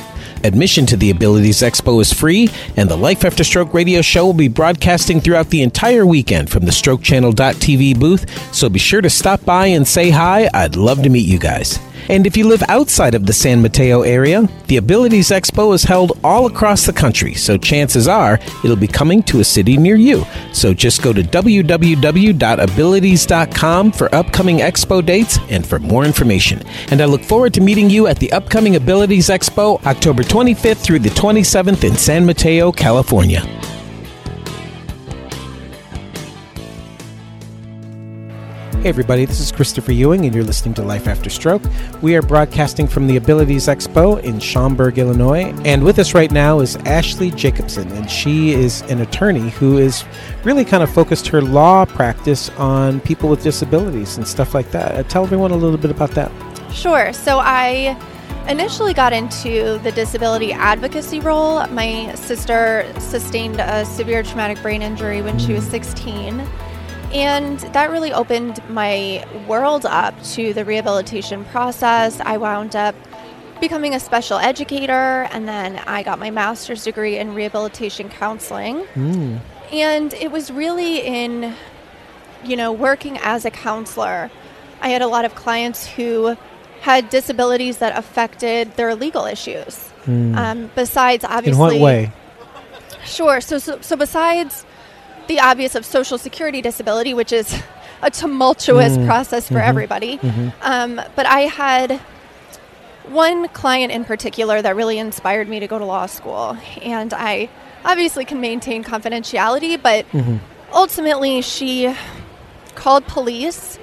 Admission 0.45 0.85
to 0.85 0.95
the 0.95 1.09
Abilities 1.09 1.61
Expo 1.61 1.99
is 1.99 2.13
free, 2.13 2.49
and 2.77 2.87
the 2.87 2.95
Life 2.95 3.25
After 3.25 3.43
Stroke 3.43 3.73
radio 3.73 4.01
show 4.01 4.27
will 4.27 4.33
be 4.33 4.47
broadcasting 4.47 5.19
throughout 5.19 5.49
the 5.49 5.63
entire 5.63 6.05
weekend 6.05 6.51
from 6.51 6.65
the 6.65 6.71
strokechannel.tv 6.71 7.99
booth, 7.99 8.53
so 8.53 8.69
be 8.69 8.77
sure 8.77 9.01
to 9.01 9.09
stop 9.09 9.43
by 9.43 9.65
and 9.67 9.87
say 9.87 10.11
hi. 10.11 10.47
I'd 10.53 10.75
love 10.75 11.01
to 11.01 11.09
meet 11.09 11.27
you 11.27 11.39
guys. 11.39 11.79
And 12.09 12.27
if 12.27 12.37
you 12.37 12.47
live 12.47 12.61
outside 12.67 13.15
of 13.15 13.25
the 13.25 13.33
San 13.33 13.61
Mateo 13.61 14.01
area, 14.01 14.47
the 14.67 14.77
Abilities 14.77 15.29
Expo 15.29 15.73
is 15.73 15.83
held 15.83 16.19
all 16.23 16.45
across 16.45 16.85
the 16.85 16.93
country, 16.93 17.33
so 17.33 17.57
chances 17.57 18.07
are 18.07 18.39
it'll 18.63 18.75
be 18.75 18.87
coming 18.87 19.23
to 19.23 19.39
a 19.39 19.43
city 19.43 19.75
near 19.77 19.95
you. 19.95 20.23
So 20.53 20.71
just 20.73 21.01
go 21.01 21.11
to 21.13 21.23
www.abilities.com 21.23 23.91
for 23.91 24.15
upcoming 24.15 24.57
expo 24.57 25.05
dates 25.05 25.39
and 25.49 25.65
for 25.65 25.79
more 25.79 26.05
information. 26.05 26.61
And 26.91 27.01
I 27.01 27.05
look 27.05 27.23
forward 27.23 27.53
to 27.55 27.61
meeting 27.61 27.89
you 27.89 28.05
at 28.07 28.19
the 28.19 28.31
upcoming 28.31 28.75
Abilities 28.75 29.29
Expo 29.29 29.83
October 29.85 30.21
25th 30.23 30.77
through 30.77 30.99
the 30.99 31.09
27th 31.09 31.83
in 31.83 31.95
San 31.95 32.25
Mateo, 32.25 32.71
California. 32.71 33.41
Hey, 38.85 38.89
everybody, 38.89 39.25
this 39.25 39.39
is 39.39 39.51
Christopher 39.51 39.93
Ewing, 39.93 40.25
and 40.25 40.35
you're 40.35 40.43
listening 40.43 40.75
to 40.75 40.83
Life 40.83 41.07
After 41.07 41.27
Stroke. 41.27 41.63
We 42.03 42.15
are 42.15 42.21
broadcasting 42.21 42.85
from 42.85 43.07
the 43.07 43.15
Abilities 43.15 43.65
Expo 43.65 44.21
in 44.21 44.39
Schaumburg, 44.39 44.99
Illinois. 44.99 45.55
And 45.65 45.83
with 45.83 45.97
us 45.97 46.13
right 46.13 46.31
now 46.31 46.59
is 46.59 46.75
Ashley 46.85 47.31
Jacobson, 47.31 47.91
and 47.93 48.07
she 48.07 48.51
is 48.51 48.81
an 48.83 49.01
attorney 49.01 49.49
who 49.49 49.79
is 49.79 50.03
really 50.43 50.63
kind 50.63 50.83
of 50.83 50.93
focused 50.93 51.25
her 51.29 51.41
law 51.41 51.85
practice 51.85 52.51
on 52.59 52.99
people 52.99 53.27
with 53.27 53.41
disabilities 53.41 54.17
and 54.17 54.27
stuff 54.27 54.53
like 54.53 54.69
that. 54.69 54.91
Uh, 54.91 55.01
tell 55.01 55.23
everyone 55.23 55.49
a 55.49 55.57
little 55.57 55.79
bit 55.79 55.89
about 55.89 56.11
that. 56.11 56.31
Sure. 56.71 57.11
So 57.11 57.39
I 57.39 57.99
initially 58.47 58.93
got 58.93 59.13
into 59.13 59.79
the 59.79 59.91
disability 59.93 60.53
advocacy 60.53 61.21
role. 61.21 61.65
My 61.69 62.13
sister 62.13 62.85
sustained 62.99 63.59
a 63.59 63.83
severe 63.83 64.21
traumatic 64.21 64.61
brain 64.61 64.83
injury 64.83 65.23
when 65.23 65.39
she 65.39 65.53
was 65.53 65.65
16. 65.69 66.47
And 67.13 67.59
that 67.59 67.89
really 67.91 68.11
opened 68.11 68.61
my 68.69 69.25
world 69.47 69.85
up 69.85 70.21
to 70.33 70.53
the 70.53 70.65
rehabilitation 70.65 71.45
process. 71.45 72.19
I 72.19 72.37
wound 72.37 72.75
up 72.75 72.95
becoming 73.61 73.93
a 73.95 73.99
special 73.99 74.37
educator, 74.37 75.27
and 75.31 75.47
then 75.47 75.77
I 75.87 76.03
got 76.03 76.19
my 76.19 76.29
master's 76.29 76.83
degree 76.83 77.17
in 77.17 77.33
rehabilitation 77.33 78.09
counseling. 78.09 78.85
Mm. 78.95 79.39
And 79.71 80.13
it 80.13 80.31
was 80.31 80.51
really 80.51 80.99
in, 80.99 81.53
you 82.43 82.55
know, 82.55 82.71
working 82.71 83.17
as 83.19 83.45
a 83.45 83.51
counselor. 83.51 84.29
I 84.81 84.89
had 84.89 85.01
a 85.01 85.07
lot 85.07 85.25
of 85.25 85.35
clients 85.35 85.87
who 85.87 86.35
had 86.81 87.09
disabilities 87.09 87.77
that 87.79 87.97
affected 87.97 88.75
their 88.75 88.93
legal 88.93 89.25
issues. 89.25 89.89
Mm. 90.05 90.35
Um, 90.35 90.71
besides, 90.75 91.23
In 91.23 91.31
obviously, 91.31 91.59
what 91.59 91.79
way? 91.79 92.11
Sure. 93.05 93.41
So, 93.41 93.57
so, 93.57 93.79
so 93.81 93.95
besides 93.95 94.65
the 95.27 95.39
obvious 95.39 95.75
of 95.75 95.85
social 95.85 96.17
security 96.17 96.61
disability, 96.61 97.13
which 97.13 97.31
is 97.31 97.57
a 98.01 98.11
tumultuous 98.11 98.97
Mm, 98.97 99.05
process 99.05 99.47
for 99.47 99.55
mhm, 99.55 99.67
everybody, 99.67 100.17
mhm. 100.17 100.51
um, 100.61 101.01
but 101.15 101.25
I 101.25 101.41
had 101.41 101.99
one 103.09 103.47
client 103.49 103.91
in 103.91 104.03
particular 104.03 104.61
that 104.61 104.75
really 104.75 104.97
inspired 104.97 105.47
me 105.47 105.59
to 105.59 105.67
go 105.67 105.77
to 105.79 105.85
law 105.85 106.05
school, 106.07 106.57
and 106.81 107.13
I 107.13 107.49
obviously 107.83 108.25
can 108.25 108.41
maintain 108.41 108.83
confidentiality, 108.83 109.81
but 109.81 110.05
Mhm. 110.11 110.39
ultimately 110.73 111.41
she 111.41 111.93
called 112.75 113.05
police 113.07 113.77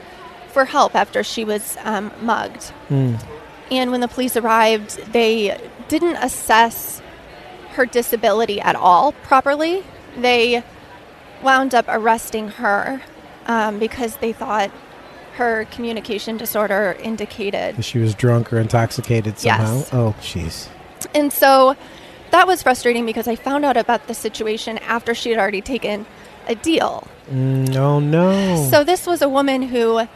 for 0.53 0.65
help 0.67 0.95
after 0.95 1.23
she 1.25 1.45
was 1.45 1.77
um, 1.85 2.11
mugged. 2.21 2.73
Mm. 2.91 3.19
And 3.71 3.91
when 3.91 4.01
the 4.01 4.09
police 4.09 4.37
arrived, 4.37 5.13
they 5.13 5.57
didn't 5.89 6.17
assess 6.17 7.01
her 7.71 7.87
disability 7.87 8.61
at 8.61 8.77
all 8.77 9.13
properly. 9.13 9.83
They 10.19 10.63
wound 11.43 11.75
up 11.75 11.85
arresting 11.89 12.49
her 12.49 13.03
um, 13.47 13.79
because 13.79 14.17
they 14.17 14.33
thought 14.33 14.71
her 15.35 15.65
communication 15.67 16.37
disorder 16.37 16.97
indicated. 17.01 17.85
She 17.85 17.99
was 17.99 18.15
drunk 18.15 18.53
or 18.53 18.59
intoxicated 18.59 19.39
somehow. 19.39 19.77
Yes. 19.77 19.93
Oh, 19.93 20.15
jeez. 20.21 20.69
And 21.15 21.33
so 21.33 21.77
that 22.31 22.47
was 22.47 22.63
frustrating 22.63 23.07
because 23.07 23.27
I 23.27 23.37
found 23.37 23.65
out 23.65 23.77
about 23.77 24.07
the 24.07 24.15
situation 24.15 24.79
after 24.79 25.15
she 25.15 25.31
had 25.31 25.39
already 25.39 25.61
taken 25.61 26.07
a 26.49 26.55
deal. 26.55 27.07
Mm, 27.31 27.75
oh 27.77 28.01
no. 28.01 28.69
So 28.71 28.85
this 28.85 29.07
was 29.07 29.23
a 29.23 29.29
woman 29.29 29.63
who 29.63 30.07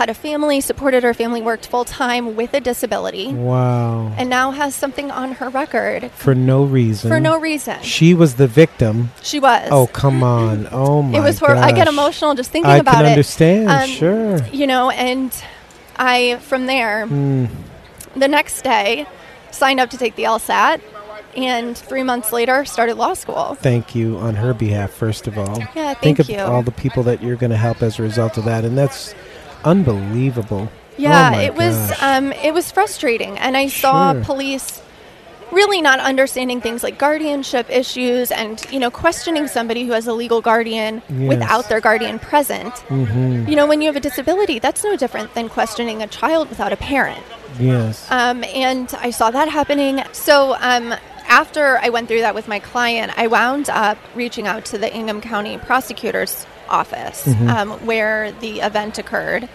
had 0.00 0.08
a 0.08 0.14
family, 0.14 0.62
supported 0.62 1.02
her 1.02 1.12
family, 1.12 1.42
worked 1.42 1.66
full 1.66 1.84
time 1.84 2.34
with 2.34 2.54
a 2.54 2.60
disability, 2.60 3.30
wow. 3.34 4.06
and 4.16 4.30
now 4.30 4.50
has 4.50 4.74
something 4.74 5.10
on 5.10 5.32
her 5.32 5.50
record 5.50 6.10
For 6.12 6.34
no 6.34 6.64
reason. 6.64 7.10
for 7.10 7.20
no 7.20 7.38
reason. 7.38 7.82
She 7.82 8.14
was 8.14 8.36
the 8.36 8.46
victim. 8.46 9.10
She 9.22 9.38
was. 9.38 9.68
Oh 9.70 9.86
come 9.88 10.22
on. 10.22 10.66
Oh 10.72 11.02
my. 11.02 11.18
it 11.18 11.20
was 11.20 11.38
horrible. 11.38 11.62
I 11.62 11.72
get 11.72 11.86
emotional 11.86 12.34
just 12.34 12.50
thinking 12.50 12.70
I 12.70 12.78
about 12.78 12.94
can 12.94 13.04
it. 13.04 13.08
I 13.08 13.10
understand. 13.10 13.68
Um, 13.68 13.88
sure. 13.90 14.42
You 14.46 14.66
know, 14.66 14.88
and 14.88 15.30
I 15.96 16.36
from 16.36 16.64
there 16.64 17.06
Mm. 17.06 17.50
the 18.16 18.28
next 18.28 18.62
day 18.62 19.06
signed 19.50 19.80
up 19.80 19.90
to 19.90 19.98
take 19.98 20.16
the 20.16 20.22
LSAT, 20.22 20.80
and 21.36 21.76
three 21.76 22.02
months 22.02 22.32
later 22.32 22.64
started 22.64 22.94
law 22.94 23.12
school. 23.12 23.54
Thank 23.56 23.94
you 23.94 24.16
on 24.16 24.36
her 24.36 24.54
behalf, 24.54 24.92
first 24.92 25.26
of 25.26 25.36
all. 25.36 25.58
Yeah, 25.58 25.92
thank 25.92 25.98
Think 26.00 26.16
thank 26.16 26.18
of 26.20 26.30
you. 26.30 26.38
all 26.38 26.62
the 26.62 26.72
people 26.72 27.02
that 27.02 27.22
you're 27.22 27.36
going 27.36 27.50
to 27.50 27.58
help 27.58 27.82
as 27.82 27.98
a 27.98 28.02
result 28.02 28.38
of 28.38 28.44
that, 28.46 28.64
and 28.64 28.78
that's 28.78 29.14
unbelievable. 29.64 30.68
Yeah, 30.96 31.32
Oh 31.34 31.40
it 31.40 31.54
was 31.54 31.92
um, 32.02 32.32
it 32.32 32.52
was 32.52 32.70
frustrating, 32.70 33.38
and 33.38 33.56
I 33.56 33.68
saw 33.68 34.12
Sure. 34.12 34.24
police 34.24 34.82
really 35.50 35.80
not 35.82 35.98
understanding 35.98 36.60
things 36.60 36.82
like 36.82 36.98
guardianship 36.98 37.68
issues, 37.70 38.30
and 38.30 38.64
you 38.70 38.78
know, 38.78 38.90
questioning 38.90 39.48
somebody 39.48 39.84
who 39.84 39.92
has 39.92 40.06
a 40.06 40.12
legal 40.12 40.40
guardian 40.40 41.02
Yes. 41.08 41.28
without 41.28 41.68
their 41.68 41.80
guardian 41.80 42.18
present. 42.18 42.72
hmm 42.88 43.48
You 43.48 43.56
know, 43.56 43.66
when 43.66 43.80
you 43.80 43.86
have 43.86 43.96
a 43.96 44.00
disability, 44.00 44.58
that's 44.58 44.84
no 44.84 44.94
different 44.96 45.34
than 45.34 45.48
questioning 45.48 46.02
a 46.02 46.06
child 46.06 46.48
without 46.50 46.72
a 46.72 46.76
parent. 46.76 47.22
Yes. 47.58 48.06
Um, 48.10 48.44
and 48.44 48.92
I 49.00 49.10
saw 49.10 49.30
that 49.30 49.48
happening. 49.48 50.02
So 50.12 50.54
um, 50.60 50.94
after 51.28 51.78
I 51.82 51.88
went 51.88 52.08
through 52.08 52.20
that 52.20 52.34
with 52.34 52.46
my 52.46 52.60
client, 52.60 53.12
I 53.16 53.26
wound 53.26 53.68
up 53.70 53.98
reaching 54.14 54.46
out 54.46 54.64
to 54.66 54.78
the 54.78 54.94
Ingham 54.94 55.20
County 55.20 55.58
Prosecutor's 55.58 56.46
Office 56.70 57.26
Mhm. 57.26 57.48
um, 57.48 57.70
where 57.86 58.32
the 58.40 58.60
event 58.60 58.98
occurred. 58.98 59.48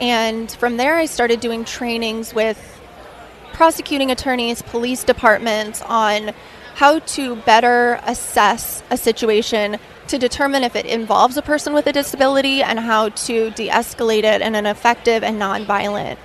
And 0.00 0.50
from 0.50 0.76
there, 0.76 0.96
I 0.96 1.06
started 1.06 1.40
doing 1.40 1.64
trainings 1.64 2.34
with 2.34 2.58
prosecuting 3.52 4.10
attorneys, 4.10 4.60
police 4.62 5.04
departments 5.04 5.82
on 5.82 6.32
how 6.74 6.98
to 6.98 7.36
better 7.36 7.98
assess 8.04 8.82
a 8.90 8.96
situation 8.98 9.78
to 10.08 10.18
determine 10.18 10.62
if 10.62 10.76
it 10.76 10.84
involves 10.84 11.36
a 11.36 11.42
person 11.42 11.72
with 11.72 11.86
a 11.86 11.92
disability 11.92 12.62
and 12.62 12.78
how 12.78 13.08
to 13.08 13.50
de 13.52 13.68
escalate 13.68 14.24
it 14.24 14.42
in 14.42 14.54
an 14.54 14.66
effective 14.66 15.24
and 15.24 15.40
nonviolent 15.40 16.16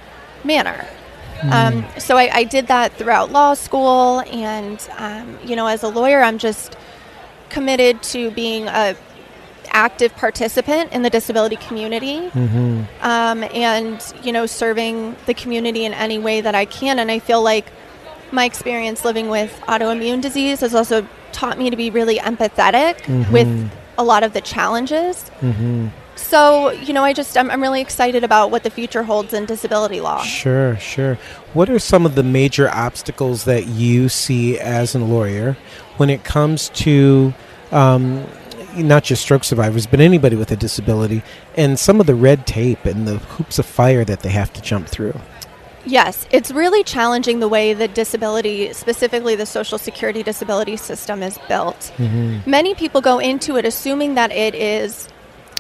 manner. 0.44 0.86
Um, 1.50 1.86
so 1.98 2.18
I, 2.18 2.30
I 2.32 2.44
did 2.44 2.68
that 2.68 2.94
throughout 2.94 3.32
law 3.32 3.56
school, 3.56 4.20
and 4.32 4.80
um, 4.98 5.40
you 5.44 5.56
know, 5.56 5.66
as 5.66 5.82
a 5.82 5.88
lawyer, 5.88 6.22
I'm 6.22 6.38
just 6.38 6.76
committed 7.50 8.04
to 8.04 8.30
being 8.32 8.68
a 8.68 8.96
active 9.74 10.16
participant 10.16 10.92
in 10.92 11.02
the 11.02 11.10
disability 11.10 11.56
community 11.56 12.28
hmm 12.30 12.82
um, 13.02 13.44
and 13.54 14.14
you 14.24 14.32
know 14.32 14.46
serving 14.46 15.16
the 15.26 15.34
community 15.34 15.86
in 15.86 15.94
any 15.94 16.18
way 16.18 16.42
that 16.42 16.56
I 16.56 16.66
can. 16.66 17.00
And 17.00 17.10
I 17.12 17.20
feel 17.20 17.42
like 17.42 17.66
my 18.32 18.46
experience 18.46 19.04
living 19.04 19.30
with 19.30 19.52
autoimmune 19.68 20.22
disease 20.22 20.62
has 20.62 20.74
also 20.76 21.08
taught 21.32 21.58
me 21.58 21.70
to 21.70 21.76
be 21.76 21.90
really 21.90 22.18
empathetic 22.18 23.00
Mhm. 23.02 23.32
with 23.32 23.72
a 23.98 24.04
lot 24.04 24.24
of 24.24 24.34
the 24.34 24.42
challenges. 24.42 25.24
hmm 25.40 25.88
So 26.16 26.70
you 26.72 26.94
know, 26.94 27.04
I 27.04 27.14
just 27.14 27.38
I'm, 27.38 27.50
I'm 27.50 27.62
really 27.62 27.82
excited 27.82 28.24
about 28.24 28.52
what 28.52 28.64
the 28.64 28.70
future 28.70 29.04
holds 29.04 29.34
in 29.34 29.46
disability 29.46 30.02
law. 30.02 30.22
Sure, 30.22 30.76
sure. 30.78 31.18
What 31.54 31.70
are 31.70 31.80
some 31.80 32.06
of 32.06 32.16
the 32.16 32.24
major 32.24 32.70
obstacles 32.70 33.46
that 33.46 33.68
you 33.68 34.08
see 34.10 34.60
as 34.60 34.94
a 34.96 35.00
lawyer 35.00 35.58
when 35.98 36.10
it 36.10 36.24
comes 36.24 36.70
to 36.86 37.34
um, 37.72 38.26
not 38.76 39.04
just 39.04 39.22
stroke 39.22 39.44
survivors, 39.44 39.88
but 39.88 40.00
anybody 40.00 40.36
with 40.36 40.52
a 40.52 40.56
disability, 40.56 41.24
and 41.56 41.78
some 41.80 42.00
of 42.00 42.08
the 42.08 42.16
red 42.16 42.46
tape 42.48 42.86
and 42.86 43.08
the 43.08 43.18
hoops 43.18 43.60
of 43.60 43.66
fire 43.66 44.04
that 44.06 44.22
they 44.22 44.30
have 44.30 44.52
to 44.54 44.62
jump 44.62 44.88
through? 44.88 45.20
Yes, 45.86 46.28
it's 46.32 46.52
really 46.52 46.84
challenging 46.84 47.40
the 47.40 47.48
way 47.48 47.74
the 47.74 47.88
disability, 47.88 48.72
specifically 48.74 49.36
the 49.36 49.48
Social 49.48 49.80
Security 49.80 50.22
disability 50.22 50.78
system, 50.78 51.24
is 51.24 51.40
built. 51.48 51.92
Mhm. 51.98 52.46
Many 52.46 52.76
people 52.76 53.02
go 53.02 53.18
into 53.18 53.58
it 53.58 53.66
assuming 53.66 54.14
that 54.16 54.32
it 54.32 54.54
is 54.54 55.10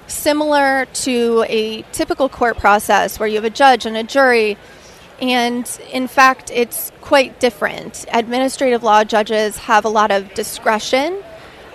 similar 0.05 0.85
to 0.93 1.45
a 1.47 1.83
typical 1.91 2.29
court 2.29 2.57
process 2.57 3.19
where 3.19 3.27
you 3.27 3.35
have 3.35 3.45
a 3.45 3.49
judge 3.49 3.85
and 3.85 3.97
a 3.97 4.03
jury. 4.03 4.57
And 5.19 5.69
in 5.91 6.07
fact, 6.07 6.51
it's 6.53 6.91
quite 7.01 7.39
different. 7.39 8.05
Administrative 8.11 8.83
law 8.83 9.03
judges 9.03 9.57
have 9.57 9.85
a 9.85 9.89
lot 9.89 10.11
of 10.11 10.33
discretion. 10.33 11.17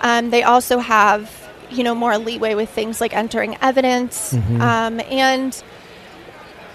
Um, 0.01 0.29
they 0.29 0.43
also 0.43 0.79
have, 0.79 1.31
you 1.71 1.83
know, 1.83 1.95
more 1.95 2.17
leeway 2.17 2.53
with 2.55 2.69
things 2.69 3.01
like 3.01 3.13
entering 3.15 3.57
evidence. 3.61 4.33
Mhm. 4.33 4.61
Um, 4.61 5.01
and 5.09 5.61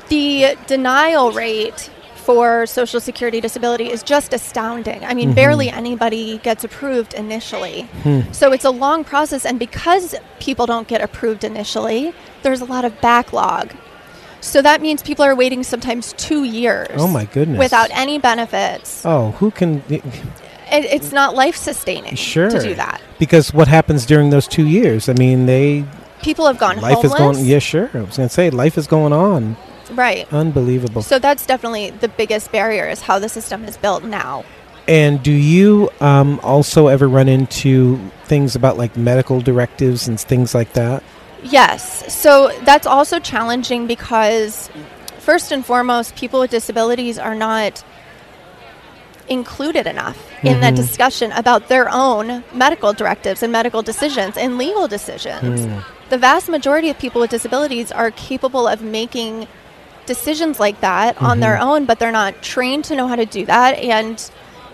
the 0.09 0.57
denial 0.67 1.33
rate 1.33 1.91
for 2.17 2.67
Social 2.67 3.01
Security 3.01 3.41
disability 3.41 3.91
is 3.91 4.03
just 4.03 4.33
astounding. 4.33 5.05
I 5.05 5.13
mean, 5.15 5.31
Mhm. 5.33 5.35
barely 5.35 5.71
anybody 5.71 6.39
gets 6.39 6.63
approved 6.63 7.15
initially. 7.15 7.89
Hmm. 8.05 8.21
So 8.31 8.53
it's 8.53 8.65
a 8.65 8.71
long 8.71 9.03
process, 9.03 9.45
and 9.45 9.59
because 9.59 10.15
people 10.39 10.67
don't 10.67 10.87
get 10.87 11.01
approved 11.01 11.43
initially, 11.43 12.13
there's 12.43 12.61
a 12.61 12.65
lot 12.65 12.85
of 12.85 13.01
backlog. 13.01 13.73
So 14.41 14.61
that 14.63 14.81
means 14.81 15.03
people 15.03 15.25
are 15.25 15.35
waiting 15.35 15.63
sometimes 15.65 16.15
two 16.17 16.45
years 16.45 16.89
Oh 16.97 17.07
my 17.09 17.25
goodness! 17.25 17.59
without 17.59 17.91
any 17.93 18.19
benefits. 18.19 19.03
Oh, 19.05 19.33
who 19.39 19.51
can? 19.51 19.83
It, 20.73 20.85
it's 20.87 21.13
not 21.13 21.35
life 21.35 21.57
sustaining 21.57 22.15
Sure. 22.17 22.51
to 22.51 22.61
do 22.61 22.75
that. 22.75 23.01
Because 23.19 23.53
what 23.53 23.69
happens 23.69 24.07
during 24.07 24.31
those 24.31 24.49
two 24.49 24.67
years? 24.67 25.09
I 25.09 25.13
mean, 25.13 25.47
they 25.47 25.85
People 26.23 26.47
have 26.47 26.59
gone 26.59 26.81
life 26.81 26.95
homeless. 26.95 27.13
is 27.13 27.19
going. 27.19 27.45
Yeah, 27.45 27.59
sure. 27.59 27.91
I 27.93 28.01
was 28.01 28.17
going 28.17 28.29
to 28.29 28.35
say 28.35 28.51
life 28.51 28.79
is 28.79 28.87
going 28.87 29.13
on. 29.13 29.57
Right. 29.93 30.33
Unbelievable. 30.33 31.03
So 31.03 31.19
that's 31.19 31.45
definitely 31.45 31.91
the 31.91 32.09
biggest 32.09 32.51
barrier 32.53 32.89
is 32.89 33.03
how 33.03 33.19
the 33.19 33.29
system 33.29 33.65
is 33.65 33.77
built 33.77 34.05
now. 34.05 34.45
And 34.89 35.23
do 35.23 35.31
you 35.33 35.91
um, 36.01 36.41
also 36.43 36.87
ever 36.89 37.09
run 37.09 37.29
into 37.29 37.99
things 38.25 38.57
about 38.57 38.79
like 38.79 38.97
medical 38.97 39.41
directives 39.41 40.09
and 40.09 40.19
things 40.19 40.55
like 40.55 40.73
that? 40.73 41.03
Yes. 41.43 42.13
So 42.13 42.57
that's 42.65 42.87
also 42.87 43.19
challenging 43.19 43.87
because, 43.87 44.71
first 45.19 45.53
and 45.53 45.65
foremost, 45.67 46.17
people 46.17 46.41
with 46.41 46.51
disabilities 46.51 47.19
are 47.19 47.35
not 47.35 47.85
included 49.29 49.87
enough 49.87 50.19
in 50.43 50.61
that 50.61 50.75
Mhm. 50.75 50.77
discussion 50.77 51.33
about 51.33 51.69
their 51.69 51.89
own 51.91 52.43
medical 52.53 52.93
directives 52.93 53.43
and 53.43 53.53
medical 53.53 53.83
decisions 53.83 54.37
and 54.37 54.59
legal 54.59 54.89
decisions. 54.89 55.67
Hmm. 55.67 55.79
The 56.11 56.19
vast 56.19 56.49
majority 56.49 56.91
of 56.91 56.99
people 56.99 57.21
with 57.21 57.31
disabilities 57.31 57.91
are 57.93 58.11
capable 58.11 58.67
of 58.69 58.83
making 58.83 59.47
decisions 60.07 60.59
like 60.59 60.81
that 60.81 61.17
on 61.23 61.41
their 61.41 61.59
own, 61.59 61.85
but 61.85 61.99
they're 61.99 62.13
not 62.13 62.43
trained 62.43 62.85
to 62.87 62.97
know 62.97 63.07
how 63.07 63.17
to 63.17 63.25
do 63.25 63.47
that. 63.47 63.79
And 63.79 64.23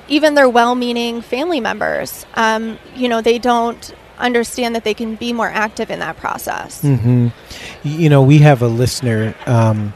even 0.08 0.34
their 0.34 0.48
well 0.48 0.74
meaning 0.74 1.20
family 1.20 1.60
members, 1.60 2.24
um, 2.34 2.78
you 2.96 3.08
know, 3.08 3.20
they 3.20 3.38
don't 3.38 3.92
understand 4.18 4.74
that 4.74 4.82
they 4.84 4.94
can 4.94 5.14
be 5.14 5.32
more 5.32 5.48
active 5.48 5.90
in 5.90 6.00
that 6.00 6.16
process. 6.16 6.80
hmm 6.82 7.28
You 7.84 8.08
know, 8.08 8.22
we 8.22 8.38
have 8.38 8.62
a 8.62 8.68
listener 8.68 9.34
um, 9.46 9.92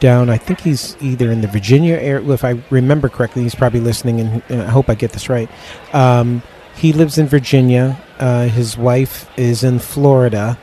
down. 0.00 0.30
I 0.30 0.38
think 0.38 0.60
he's 0.60 0.96
either 1.00 1.30
in 1.30 1.40
the 1.40 1.48
Virginia 1.48 1.94
area. 1.94 2.28
If 2.30 2.44
I 2.44 2.60
remember 2.70 3.08
correctly, 3.08 3.42
he's 3.42 3.54
probably 3.54 3.80
listening, 3.80 4.20
and, 4.20 4.42
and 4.48 4.62
I 4.62 4.68
hope 4.70 4.88
I 4.88 4.94
get 4.94 5.12
this 5.12 5.28
right. 5.28 5.48
Um, 5.92 6.42
he 6.76 6.92
lives 6.92 7.18
in 7.18 7.26
Virginia. 7.26 8.00
Uh, 8.18 8.46
his 8.46 8.76
wife 8.76 9.30
is 9.38 9.62
in 9.62 9.78
Florida, 9.78 10.58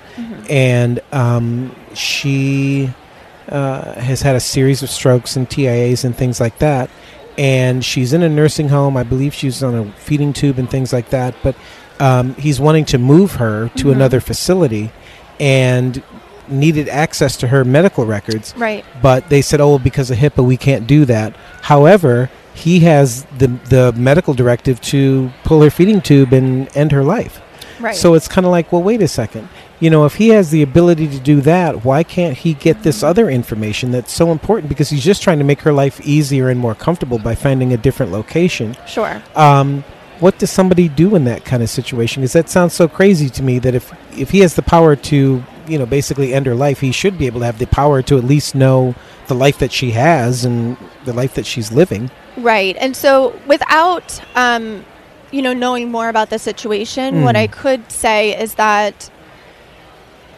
and 0.49 0.99
um, 1.11 1.75
she 1.93 2.93
uh, 3.49 3.93
has 3.93 4.21
had 4.21 4.35
a 4.35 4.39
series 4.39 4.83
of 4.83 4.89
strokes 4.89 5.35
and 5.35 5.49
TIAs 5.49 6.03
and 6.03 6.15
things 6.15 6.39
like 6.39 6.57
that. 6.59 6.89
And 7.38 7.85
she's 7.85 8.13
in 8.13 8.23
a 8.23 8.29
nursing 8.29 8.69
home. 8.69 8.97
I 8.97 9.03
believe 9.03 9.33
she's 9.33 9.61
on 9.61 9.75
a 9.75 9.91
feeding 9.93 10.33
tube 10.33 10.57
and 10.57 10.69
things 10.69 10.91
like 10.91 11.11
that. 11.11 11.35
But 11.43 11.55
um, 11.99 12.33
he's 12.35 12.59
wanting 12.59 12.85
to 12.85 12.97
move 12.97 13.33
her 13.33 13.69
to 13.77 13.91
another 13.91 14.19
facility 14.19 14.91
and 15.39 16.01
needed 16.49 16.89
access 16.89 17.37
to 17.37 17.47
her 17.47 17.63
medical 17.63 18.05
records. 18.05 18.53
Right. 18.57 18.85
But 19.01 19.29
they 19.29 19.41
said, 19.41 19.61
oh, 19.61 19.77
because 19.79 20.11
of 20.11 20.17
HIPAA, 20.17 20.45
we 20.45 20.57
can't 20.57 20.87
do 20.87 21.05
that. 21.05 21.35
However, 21.61 22.29
he 22.53 22.79
has 22.81 23.25
the, 23.37 23.47
the 23.69 23.93
medical 23.93 24.33
directive 24.33 24.81
to 24.81 25.31
pull 25.43 25.61
her 25.61 25.69
feeding 25.69 26.01
tube 26.01 26.33
and 26.33 26.75
end 26.75 26.91
her 26.91 27.03
life. 27.03 27.41
Right. 27.79 27.95
So 27.95 28.15
it's 28.15 28.27
kind 28.27 28.45
of 28.45 28.51
like, 28.51 28.71
well, 28.71 28.81
wait 28.81 29.01
a 29.01 29.07
second. 29.07 29.49
You 29.79 29.91
know, 29.91 30.05
if 30.05 30.15
he 30.15 30.29
has 30.29 30.49
the 30.49 30.63
ability 30.63 31.07
to 31.09 31.19
do 31.19 31.41
that, 31.41 31.85
why 31.85 32.03
can't 32.03 32.35
he 32.35 32.55
get 32.55 32.81
this 32.81 33.03
other 33.03 33.29
information 33.29 33.91
that's 33.91 34.11
so 34.11 34.31
important? 34.31 34.69
Because 34.69 34.89
he's 34.89 35.03
just 35.03 35.21
trying 35.21 35.37
to 35.37 35.43
make 35.43 35.61
her 35.61 35.71
life 35.71 36.01
easier 36.01 36.49
and 36.49 36.59
more 36.59 36.73
comfortable 36.73 37.19
by 37.19 37.35
finding 37.35 37.73
a 37.73 37.77
different 37.77 38.11
location. 38.11 38.75
sure. 38.87 39.21
Um, 39.35 39.83
what 40.19 40.39
does 40.39 40.49
somebody 40.49 40.89
do 40.89 41.15
in 41.15 41.25
that 41.25 41.45
kind 41.45 41.61
of 41.61 41.69
situation? 41.69 42.21
Because 42.21 42.33
that 42.33 42.49
sounds 42.49 42.73
so 42.73 42.87
crazy 42.87 43.29
to 43.29 43.43
me 43.43 43.59
that 43.59 43.75
if 43.75 43.93
if 44.17 44.31
he 44.31 44.39
has 44.39 44.55
the 44.55 44.61
power 44.61 44.95
to, 44.95 45.43
you 45.68 45.78
know, 45.78 45.86
basically 45.86 46.34
end 46.34 46.45
her 46.45 46.55
life, 46.55 46.80
he 46.80 46.91
should 46.91 47.18
be 47.18 47.26
able 47.28 47.41
to 47.41 47.45
have 47.45 47.59
the 47.59 47.68
power 47.68 48.01
to 48.03 48.18
at 48.18 48.24
least 48.24 48.55
know 48.55 48.95
the 49.28 49.34
life 49.36 49.59
that 49.59 49.72
she 49.72 49.91
has 49.91 50.45
and 50.45 50.78
the 51.05 51.13
life 51.13 51.36
that 51.36 51.45
she's 51.45 51.72
living. 51.72 52.09
Right. 52.38 52.76
And 52.80 52.95
so 52.95 53.38
without 53.47 54.22
um, 54.36 54.86
you 55.32 55.41
know 55.41 55.53
knowing 55.53 55.91
more 55.91 56.09
about 56.09 56.30
the 56.30 56.39
situation, 56.39 57.24
what 57.24 57.36
Mm. 57.36 57.39
I 57.39 57.47
could 57.47 57.91
say 57.91 58.39
is 58.39 58.55
that 58.55 59.09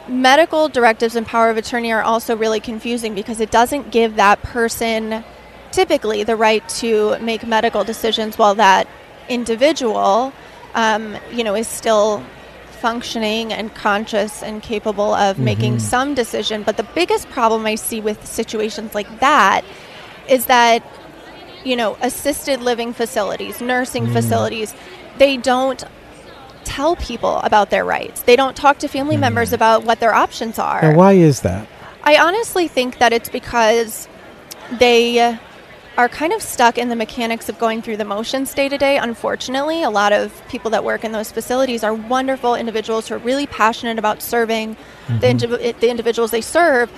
medical 0.07 0.69
directives 0.69 1.15
and 1.15 1.25
power 1.25 1.49
of 1.49 1.57
attorney 1.57 1.91
are 1.91 2.01
also 2.01 2.35
really 2.35 2.59
confusing 2.59 3.13
because 3.13 3.39
it 3.39 3.51
doesn't 3.51 3.91
give 3.91 4.15
that 4.15 4.41
person 4.41 5.23
typically 5.71 6.23
the 6.23 6.35
right 6.35 6.67
to 6.67 7.19
make 7.19 7.45
medical 7.45 7.83
decisions 7.83 8.37
while 8.37 8.55
that 8.55 8.87
individual 9.27 10.33
um, 10.73 11.15
you 11.31 11.43
know 11.43 11.55
is 11.55 11.67
still 11.67 12.23
functioning 12.79 13.53
and 13.53 13.73
conscious 13.75 14.41
and 14.41 14.61
capable 14.61 15.13
of 15.13 15.35
mm-hmm. 15.35 15.45
making 15.45 15.79
some 15.79 16.15
decision 16.15 16.63
but 16.63 16.77
the 16.77 16.87
biggest 16.95 17.29
problem 17.29 17.65
i 17.65 17.75
see 17.75 18.01
with 18.01 18.25
situations 18.25 18.95
like 18.95 19.19
that 19.19 19.63
is 20.27 20.45
that 20.45 20.83
you 21.63 21.75
know, 21.75 21.97
assisted 22.01 22.61
living 22.61 22.93
facilities, 22.93 23.61
nursing 23.61 24.07
mm. 24.07 24.13
facilities, 24.13 24.73
they 25.17 25.37
don't 25.37 25.83
tell 26.63 26.95
people 26.95 27.37
about 27.37 27.69
their 27.69 27.83
rights. 27.83 28.21
They 28.23 28.35
don't 28.35 28.55
talk 28.55 28.79
to 28.79 28.87
family 28.87 29.17
mm. 29.17 29.21
members 29.21 29.53
about 29.53 29.83
what 29.83 29.99
their 29.99 30.13
options 30.13 30.59
are. 30.59 30.81
Now, 30.81 30.95
why 30.95 31.13
is 31.13 31.41
that? 31.41 31.67
I 32.03 32.17
honestly 32.17 32.67
think 32.67 32.99
that 32.99 33.11
it's 33.11 33.29
because 33.29 34.07
they 34.79 35.37
are 35.99 36.07
kind 36.07 36.31
of 36.31 36.41
stuck 36.41 36.77
in 36.77 36.87
the 36.87 36.95
mechanics 36.95 37.49
of 37.49 37.59
going 37.59 37.81
through 37.81 37.97
the 37.97 38.05
motions 38.05 38.53
day 38.53 38.69
to 38.69 38.77
day. 38.77 38.95
Unfortunately, 38.97 39.83
a 39.83 39.89
lot 39.89 40.13
of 40.13 40.41
people 40.47 40.71
that 40.71 40.85
work 40.85 41.03
in 41.03 41.11
those 41.11 41.29
facilities 41.29 41.83
are 41.83 41.93
wonderful 41.93 42.55
individuals 42.55 43.09
who 43.09 43.15
are 43.15 43.17
really 43.17 43.45
passionate 43.45 43.99
about 43.99 44.21
serving 44.21 44.77
the, 45.09 45.27
mm-hmm. 45.27 45.53
indiv- 45.53 45.79
the 45.81 45.89
individuals 45.89 46.31
they 46.31 46.39
serve, 46.39 46.89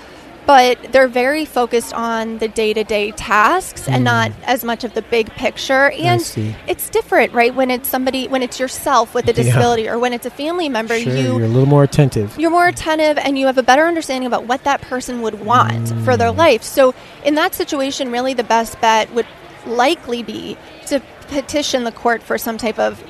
but 0.51 0.91
they're 0.91 1.07
very 1.07 1.45
focused 1.45 1.93
on 1.93 2.37
the 2.39 2.47
day 2.49 2.73
to 2.73 2.83
day 2.83 3.11
tasks 3.11 3.87
and 3.87 4.01
mm. 4.01 4.03
not 4.03 4.31
as 4.43 4.65
much 4.65 4.83
of 4.83 4.93
the 4.93 5.01
big 5.03 5.29
picture. 5.29 5.91
And 5.91 6.19
it's 6.67 6.89
different, 6.89 7.31
right? 7.31 7.55
When 7.55 7.71
it's 7.71 7.87
somebody, 7.87 8.27
when 8.27 8.43
it's 8.43 8.59
yourself 8.59 9.13
with 9.13 9.29
a 9.29 9.31
Yeah. 9.31 9.43
disability 9.43 9.87
or 9.87 9.97
when 9.97 10.11
it's 10.11 10.25
a 10.25 10.29
family 10.29 10.67
member, 10.67 10.99
Sure, 10.99 11.15
you 11.15 11.37
you're 11.37 11.45
a 11.45 11.47
little 11.47 11.69
more 11.69 11.83
attentive. 11.83 12.37
you're 12.37 12.51
more 12.51 12.67
attentive 12.67 13.17
and 13.17 13.39
you 13.39 13.45
have 13.45 13.57
a 13.57 13.63
better 13.63 13.85
understanding 13.85 14.27
about 14.27 14.45
what 14.45 14.65
that 14.65 14.81
person 14.81 15.21
would 15.21 15.39
want 15.39 15.85
mm. 15.85 16.03
for 16.03 16.17
their 16.17 16.31
life. 16.31 16.63
So, 16.63 16.93
in 17.23 17.35
that 17.35 17.55
situation, 17.55 18.11
really 18.11 18.33
the 18.33 18.43
best 18.43 18.81
bet 18.81 19.09
would 19.13 19.27
likely 19.65 20.21
be 20.21 20.57
to 20.87 21.01
petition 21.29 21.85
the 21.85 21.93
court 21.93 22.21
for 22.21 22.37
some 22.37 22.57
type 22.57 22.77
of 22.77 23.01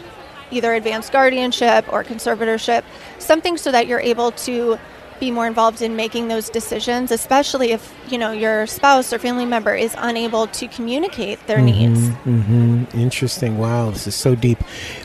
either 0.51 0.75
advanced 0.75 1.11
guardianship 1.11 1.91
or 1.91 2.03
conservatorship, 2.03 2.83
something 3.17 3.57
so 3.57 3.71
that 3.71 3.87
you're 3.87 3.99
able 3.99 4.31
to 4.33 4.77
be 5.21 5.31
more 5.31 5.47
involved 5.47 5.81
in 5.81 5.95
making 5.95 6.27
those 6.27 6.49
decisions, 6.49 7.11
especially 7.11 7.71
if, 7.71 7.93
you 8.09 8.17
know, 8.17 8.31
your 8.31 8.67
spouse 8.67 9.13
or 9.13 9.19
family 9.19 9.45
member 9.45 9.73
is 9.73 9.95
unable 9.99 10.47
to 10.47 10.67
communicate 10.67 11.39
their 11.47 11.61
needs. 11.61 12.09
hmm 12.23 12.83
Interesting. 12.93 13.57
Wow, 13.57 13.91
this 13.91 14.07
is 14.07 14.15
so 14.15 14.35
deep. 14.35 14.61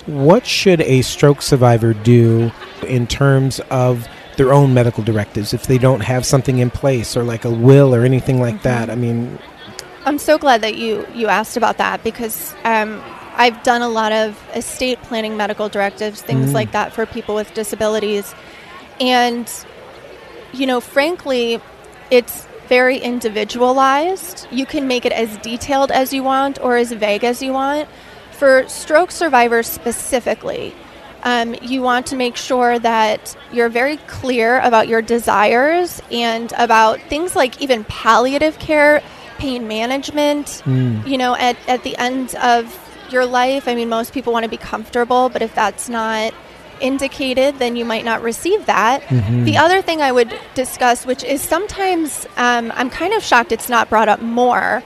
What 0.06 0.44
should 0.44 0.80
a 0.80 1.02
stroke 1.02 1.42
survivor 1.42 1.92
do 1.92 2.50
in 2.88 3.06
terms 3.06 3.60
of 3.70 4.08
their 4.36 4.52
own 4.52 4.74
medical 4.74 5.04
directives 5.04 5.54
if 5.54 5.66
they 5.66 5.78
don't 5.78 6.00
have 6.00 6.26
something 6.26 6.58
in 6.58 6.70
place 6.70 7.16
or 7.16 7.22
like 7.22 7.44
a 7.44 7.50
will 7.50 7.94
or 7.94 8.02
anything 8.04 8.40
like 8.40 8.62
that? 8.62 8.90
I 8.90 8.96
mean, 8.96 9.38
I'm 10.06 10.18
so 10.18 10.38
glad 10.38 10.62
that 10.62 10.76
you 10.76 11.06
you 11.14 11.26
asked 11.26 11.56
about 11.56 11.76
that 11.78 12.02
because 12.02 12.54
um, 12.64 13.02
I've 13.34 13.62
done 13.62 13.82
a 13.82 13.88
lot 13.88 14.12
of 14.12 14.42
estate 14.54 15.02
planning 15.02 15.36
medical 15.36 15.68
directives, 15.68 16.22
things 16.22 16.54
like 16.54 16.72
that 16.72 16.94
for 16.94 17.04
people 17.04 17.34
with 17.34 17.52
disabilities, 17.52 18.34
and 18.98 19.46
you 20.56 20.66
know, 20.66 20.80
frankly, 20.80 21.60
it's 22.10 22.46
very 22.68 22.98
individualized. 22.98 24.46
You 24.50 24.66
can 24.66 24.88
make 24.88 25.04
it 25.04 25.12
as 25.12 25.36
detailed 25.38 25.90
as 25.90 26.12
you 26.12 26.22
want 26.22 26.60
or 26.60 26.76
as 26.76 26.92
vague 26.92 27.24
as 27.24 27.42
you 27.42 27.52
want. 27.52 27.88
For 28.32 28.68
stroke 28.68 29.10
survivors 29.10 29.66
specifically, 29.66 30.74
um, 31.22 31.54
you 31.62 31.80
want 31.82 32.06
to 32.06 32.16
make 32.16 32.36
sure 32.36 32.78
that 32.78 33.36
you're 33.52 33.68
very 33.68 33.96
clear 34.08 34.60
about 34.60 34.88
your 34.88 35.02
desires 35.02 36.02
and 36.10 36.52
about 36.56 37.00
things 37.02 37.34
like 37.34 37.60
even 37.62 37.84
palliative 37.84 38.58
care, 38.58 39.02
pain 39.38 39.66
management. 39.68 40.62
You 41.06 41.18
know, 41.18 41.34
at, 41.36 41.56
at 41.68 41.82
the 41.82 41.96
end 41.96 42.34
of 42.36 42.78
your 43.10 43.24
life, 43.26 43.68
I 43.68 43.74
mean, 43.74 43.88
most 43.88 44.12
people 44.12 44.32
want 44.32 44.44
to 44.44 44.50
be 44.50 44.56
comfortable, 44.56 45.28
but 45.28 45.40
if 45.42 45.54
that's 45.54 45.88
not 45.88 46.34
indicated, 46.80 47.58
then 47.58 47.76
you 47.76 47.84
might 47.84 48.04
not 48.04 48.22
receive 48.22 48.66
that. 48.66 49.02
The 49.44 49.56
other 49.56 49.82
thing 49.82 50.02
I 50.02 50.12
would 50.12 50.32
discuss, 50.54 51.06
which 51.06 51.24
is 51.24 51.40
sometimes 51.40 52.26
um, 52.36 52.72
I'm 52.74 52.90
kind 52.90 53.12
of 53.14 53.22
shocked 53.22 53.52
it's 53.52 53.68
not 53.68 53.88
brought 53.88 54.08
up 54.08 54.20
more, 54.20 54.82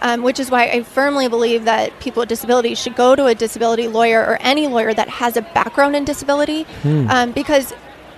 um, 0.00 0.22
which 0.22 0.40
is 0.40 0.50
why 0.50 0.64
I 0.68 0.82
firmly 0.82 1.28
believe 1.28 1.64
that 1.64 1.98
people 2.00 2.20
with 2.22 2.28
disabilities 2.28 2.78
should 2.78 2.96
go 2.96 3.14
to 3.14 3.26
a 3.26 3.34
disability 3.34 3.86
lawyer 3.88 4.20
or 4.20 4.36
any 4.40 4.66
lawyer 4.66 4.92
that 4.94 5.08
has 5.08 5.36
a 5.36 5.42
background 5.42 5.94
in 5.96 6.04
disability, 6.04 6.66
um, 7.08 7.32
because 7.32 7.72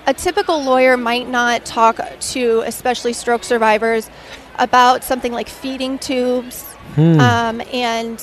a 0.07 0.15
typical 0.15 0.63
lawyer 0.63 0.97
might 0.97 1.29
not 1.29 1.65
talk 1.65 1.99
to, 2.21 2.63
especially 2.67 3.13
stroke 3.13 3.45
survivors, 3.45 4.11
about 4.59 5.03
something 5.05 5.33
like 5.33 5.49
feeding 5.49 5.99
tubes, 5.99 6.65
um, 6.97 7.61
and 7.73 8.23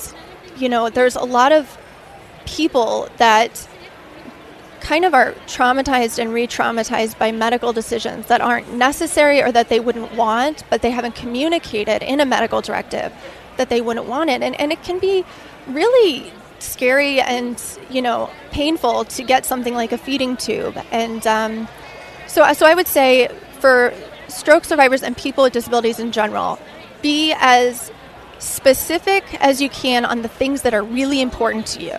you 0.57 0.69
know, 0.69 0.89
there's 0.89 1.15
a 1.15 1.23
lot 1.23 1.51
of 1.51 1.77
people 2.45 3.09
that 3.17 3.67
kind 4.81 5.05
of 5.05 5.13
are 5.13 5.33
traumatized 5.45 6.19
and 6.19 6.33
re-traumatized 6.33 7.17
by 7.17 7.31
medical 7.31 7.71
decisions 7.71 8.27
that 8.27 8.41
aren't 8.41 8.73
necessary 8.73 9.41
or 9.41 9.51
that 9.51 9.69
they 9.69 9.79
wouldn't 9.79 10.13
want, 10.15 10.63
but 10.69 10.81
they 10.81 10.89
haven't 10.91 11.15
communicated 11.15 12.01
in 12.03 12.19
a 12.19 12.25
medical 12.25 12.61
directive 12.61 13.13
that 13.57 13.69
they 13.69 13.79
wouldn't 13.79 14.07
want 14.07 14.29
it. 14.29 14.41
And, 14.41 14.59
and 14.59 14.71
it 14.71 14.83
can 14.83 14.99
be 14.99 15.23
really 15.67 16.33
scary 16.59 17.21
and, 17.21 17.61
you 17.89 18.01
know, 18.01 18.29
painful 18.51 19.05
to 19.05 19.23
get 19.23 19.45
something 19.45 19.73
like 19.73 19.91
a 19.91 19.97
feeding 19.97 20.35
tube. 20.35 20.77
And 20.91 21.25
um, 21.27 21.67
so, 22.27 22.51
so 22.53 22.65
I 22.65 22.73
would 22.73 22.87
say 22.87 23.29
for 23.59 23.93
stroke 24.27 24.65
survivors 24.65 25.03
and 25.03 25.15
people 25.15 25.43
with 25.43 25.53
disabilities 25.53 25.99
in 25.99 26.11
general, 26.11 26.59
be 27.01 27.33
as 27.37 27.91
specific 28.39 29.23
as 29.39 29.61
you 29.61 29.69
can 29.69 30.05
on 30.05 30.23
the 30.23 30.27
things 30.27 30.63
that 30.63 30.73
are 30.73 30.83
really 30.83 31.21
important 31.21 31.67
to 31.67 31.83
you 31.83 31.97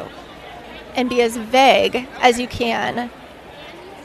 and 0.94 1.08
be 1.08 1.22
as 1.22 1.36
vague 1.36 2.08
as 2.20 2.38
you 2.38 2.46
can 2.46 3.10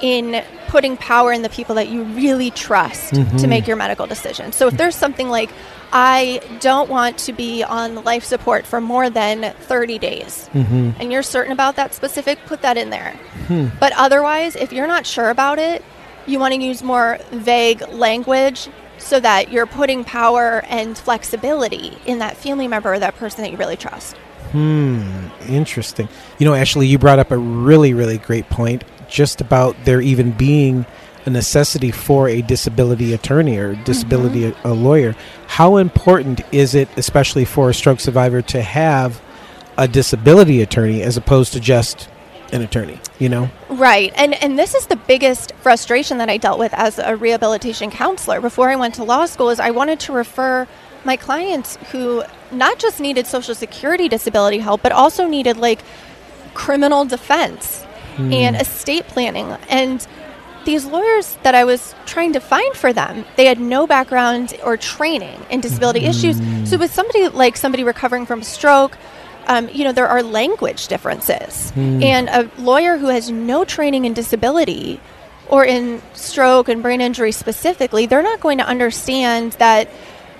in 0.01 0.43
putting 0.67 0.97
power 0.97 1.31
in 1.31 1.41
the 1.41 1.49
people 1.49 1.75
that 1.75 1.87
you 1.87 2.03
really 2.03 2.51
trust 2.51 3.09
to 3.09 3.21
mm-hmm. 3.21 3.49
make 3.49 3.67
your 3.67 3.75
medical 3.75 4.05
decisions. 4.05 4.55
So 4.55 4.67
if 4.67 4.77
there's 4.77 4.95
something 4.95 5.29
like, 5.29 5.49
I 5.91 6.41
don't 6.59 6.89
want 6.89 7.17
to 7.19 7.33
be 7.33 7.63
on 7.63 8.03
life 8.03 8.23
support 8.23 8.65
for 8.65 8.81
more 8.81 9.09
than 9.09 9.53
30 9.61 9.97
days, 9.97 10.49
mm-hmm. 10.53 10.91
and 10.99 11.11
you're 11.11 11.23
certain 11.23 11.51
about 11.51 11.77
that 11.77 11.93
specific, 11.93 12.37
put 12.45 12.61
that 12.61 12.77
in 12.77 12.89
there. 12.89 13.13
Hmm. 13.47 13.67
But 13.79 13.93
otherwise, 13.95 14.55
if 14.55 14.73
you're 14.73 14.87
not 14.87 15.05
sure 15.05 15.29
about 15.29 15.57
it, 15.57 15.83
you 16.25 16.39
want 16.39 16.53
to 16.53 16.61
use 16.61 16.83
more 16.83 17.19
vague 17.31 17.81
language 17.87 18.69
so 18.97 19.19
that 19.19 19.51
you're 19.51 19.65
putting 19.65 20.03
power 20.03 20.63
and 20.67 20.97
flexibility 20.97 21.97
in 22.05 22.19
that 22.19 22.35
family 22.35 22.67
member 22.67 22.93
or 22.93 22.99
that 22.99 23.15
person 23.15 23.43
that 23.43 23.51
you 23.51 23.57
really 23.57 23.77
trust. 23.77 24.17
Hmm, 24.51 25.27
interesting. 25.47 26.07
You 26.39 26.45
know, 26.45 26.53
Ashley, 26.53 26.87
you 26.87 26.97
brought 26.97 27.19
up 27.19 27.31
a 27.31 27.37
really, 27.37 27.93
really 27.93 28.17
great 28.17 28.49
point 28.49 28.83
just 29.09 29.41
about 29.41 29.75
there 29.85 30.01
even 30.01 30.31
being 30.31 30.85
a 31.25 31.29
necessity 31.29 31.91
for 31.91 32.29
a 32.29 32.41
disability 32.41 33.13
attorney 33.13 33.57
or 33.57 33.75
disability 33.75 34.43
Mm-hmm. 34.43 34.67
a, 34.67 34.71
a 34.71 34.73
lawyer. 34.73 35.15
How 35.47 35.77
important 35.77 36.41
is 36.53 36.73
it, 36.75 36.87
especially 36.97 37.43
for 37.45 37.69
a 37.69 37.73
stroke 37.73 37.99
survivor, 37.99 38.41
to 38.43 38.61
have 38.61 39.21
a 39.77 39.87
disability 39.87 40.61
attorney 40.61 41.01
as 41.03 41.17
opposed 41.17 41.53
to 41.53 41.59
just 41.59 42.07
an 42.53 42.61
attorney? 42.61 42.99
You 43.19 43.27
know? 43.29 43.49
Right. 43.69 44.13
And 44.15 44.33
and 44.41 44.57
this 44.57 44.73
is 44.73 44.87
the 44.87 44.95
biggest 44.95 45.53
frustration 45.55 46.17
that 46.19 46.29
I 46.29 46.37
dealt 46.37 46.59
with 46.59 46.73
as 46.73 46.97
a 46.97 47.15
rehabilitation 47.17 47.91
counselor 47.91 48.39
before 48.39 48.69
I 48.69 48.77
went 48.77 48.95
to 48.95 49.03
law 49.03 49.25
school 49.25 49.49
is 49.49 49.59
I 49.59 49.71
wanted 49.71 49.99
to 50.01 50.13
refer 50.13 50.65
my 51.03 51.17
clients 51.17 51.77
who 51.91 52.23
not 52.51 52.79
just 52.79 52.99
needed 52.99 53.27
social 53.27 53.55
security 53.55 54.07
disability 54.07 54.59
help 54.59 54.81
but 54.81 54.91
also 54.91 55.27
needed 55.27 55.57
like 55.57 55.81
criminal 56.53 57.05
defense 57.05 57.83
hmm. 58.15 58.31
and 58.33 58.55
estate 58.55 59.07
planning 59.07 59.47
and 59.69 60.07
these 60.67 60.85
lawyers 60.85 61.37
that 61.43 61.55
I 61.55 61.63
was 61.63 61.95
trying 62.05 62.33
to 62.33 62.41
find 62.41 62.75
for 62.75 62.91
them, 62.91 63.23
they 63.37 63.45
had 63.45 63.57
no 63.57 63.87
background 63.87 64.53
or 64.65 64.75
training 64.75 65.39
in 65.49 65.61
disability 65.61 66.01
hmm. 66.01 66.07
issues. 66.07 66.69
So 66.69 66.77
with 66.77 66.93
somebody 66.93 67.29
like 67.29 67.55
somebody 67.55 67.85
recovering 67.85 68.25
from 68.25 68.43
stroke, 68.43 68.97
um, 69.47 69.69
you 69.69 69.85
know, 69.85 69.93
there 69.93 70.09
are 70.09 70.21
language 70.21 70.87
differences. 70.87 71.71
Hmm. 71.71 72.03
And 72.03 72.27
a 72.27 72.51
lawyer 72.61 72.97
who 72.97 73.07
has 73.07 73.31
no 73.31 73.63
training 73.63 74.03
in 74.03 74.13
disability 74.13 74.99
or 75.47 75.63
in 75.63 76.01
stroke 76.13 76.67
and 76.67 76.81
brain 76.83 76.99
injury 76.99 77.31
specifically, 77.31 78.05
they're 78.05 78.21
not 78.21 78.41
going 78.41 78.57
to 78.57 78.67
understand 78.67 79.53
that, 79.53 79.87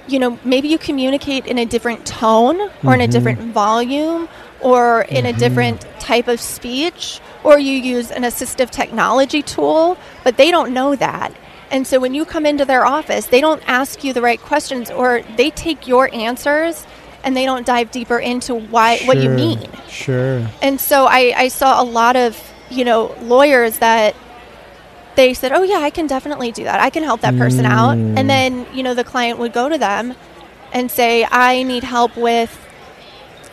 you 0.08 0.20
know, 0.20 0.40
maybe 0.44 0.68
you 0.68 0.78
communicate 0.78 1.46
in 1.46 1.58
a 1.58 1.66
different 1.66 2.06
tone 2.06 2.60
or 2.84 2.94
in 2.94 3.02
a 3.02 3.04
mm-hmm. 3.04 3.12
different 3.12 3.40
volume 3.54 4.28
or 4.62 5.02
in 5.02 5.26
a 5.26 5.30
mm-hmm. 5.30 5.40
different 5.40 5.82
type 6.00 6.28
of 6.28 6.40
speech 6.40 7.20
or 7.44 7.60
you 7.60 7.74
use 7.74 8.12
an 8.12 8.24
assistive 8.24 8.70
technology 8.70 9.42
tool, 9.42 9.98
but 10.24 10.38
they 10.38 10.52
don't 10.52 10.74
know 10.74 10.96
that. 10.96 11.34
And 11.70 11.86
so 11.86 12.00
when 12.00 12.14
you 12.14 12.26
come 12.26 12.46
into 12.46 12.66
their 12.66 12.86
office, 12.86 13.28
they 13.28 13.42
don't 13.42 13.62
ask 13.68 14.04
you 14.04 14.14
the 14.14 14.22
right 14.22 14.40
questions 14.40 14.90
or 14.90 15.22
they 15.36 15.50
take 15.50 15.88
your 15.88 16.14
answers 16.14 16.88
and 17.24 17.36
they 17.36 17.46
don't 17.46 17.66
dive 17.66 17.92
deeper 17.92 18.20
into 18.20 18.56
why 18.56 19.00
what 19.00 19.18
you 19.18 19.30
mean. 19.30 19.70
Sure. 19.90 20.48
And 20.62 20.80
so 20.80 21.06
I, 21.06 21.34
I 21.36 21.48
saw 21.50 21.82
a 21.82 21.84
lot 21.84 22.16
of, 22.16 22.42
you 22.70 22.86
know, 22.86 23.14
lawyers 23.22 23.80
that 23.80 24.16
they 25.18 25.34
said, 25.34 25.52
oh, 25.52 25.64
yeah, 25.64 25.80
I 25.80 25.90
can 25.90 26.08
definitely 26.08 26.52
do 26.54 26.64
that. 26.64 26.80
I 26.80 26.90
can 26.90 27.04
help 27.04 27.22
that 27.22 27.36
person 27.38 27.66
out. 27.66 27.98
Mm. 27.98 28.18
And 28.18 28.30
then, 28.30 28.66
you 28.74 28.84
know, 28.84 28.94
the 28.94 29.04
client 29.04 29.40
would 29.40 29.52
go 29.52 29.68
to 29.68 29.78
them 29.78 30.14
and 30.72 30.90
say, 30.90 31.26
I 31.30 31.64
need 31.64 31.84
help 31.84 32.16
with 32.16 32.52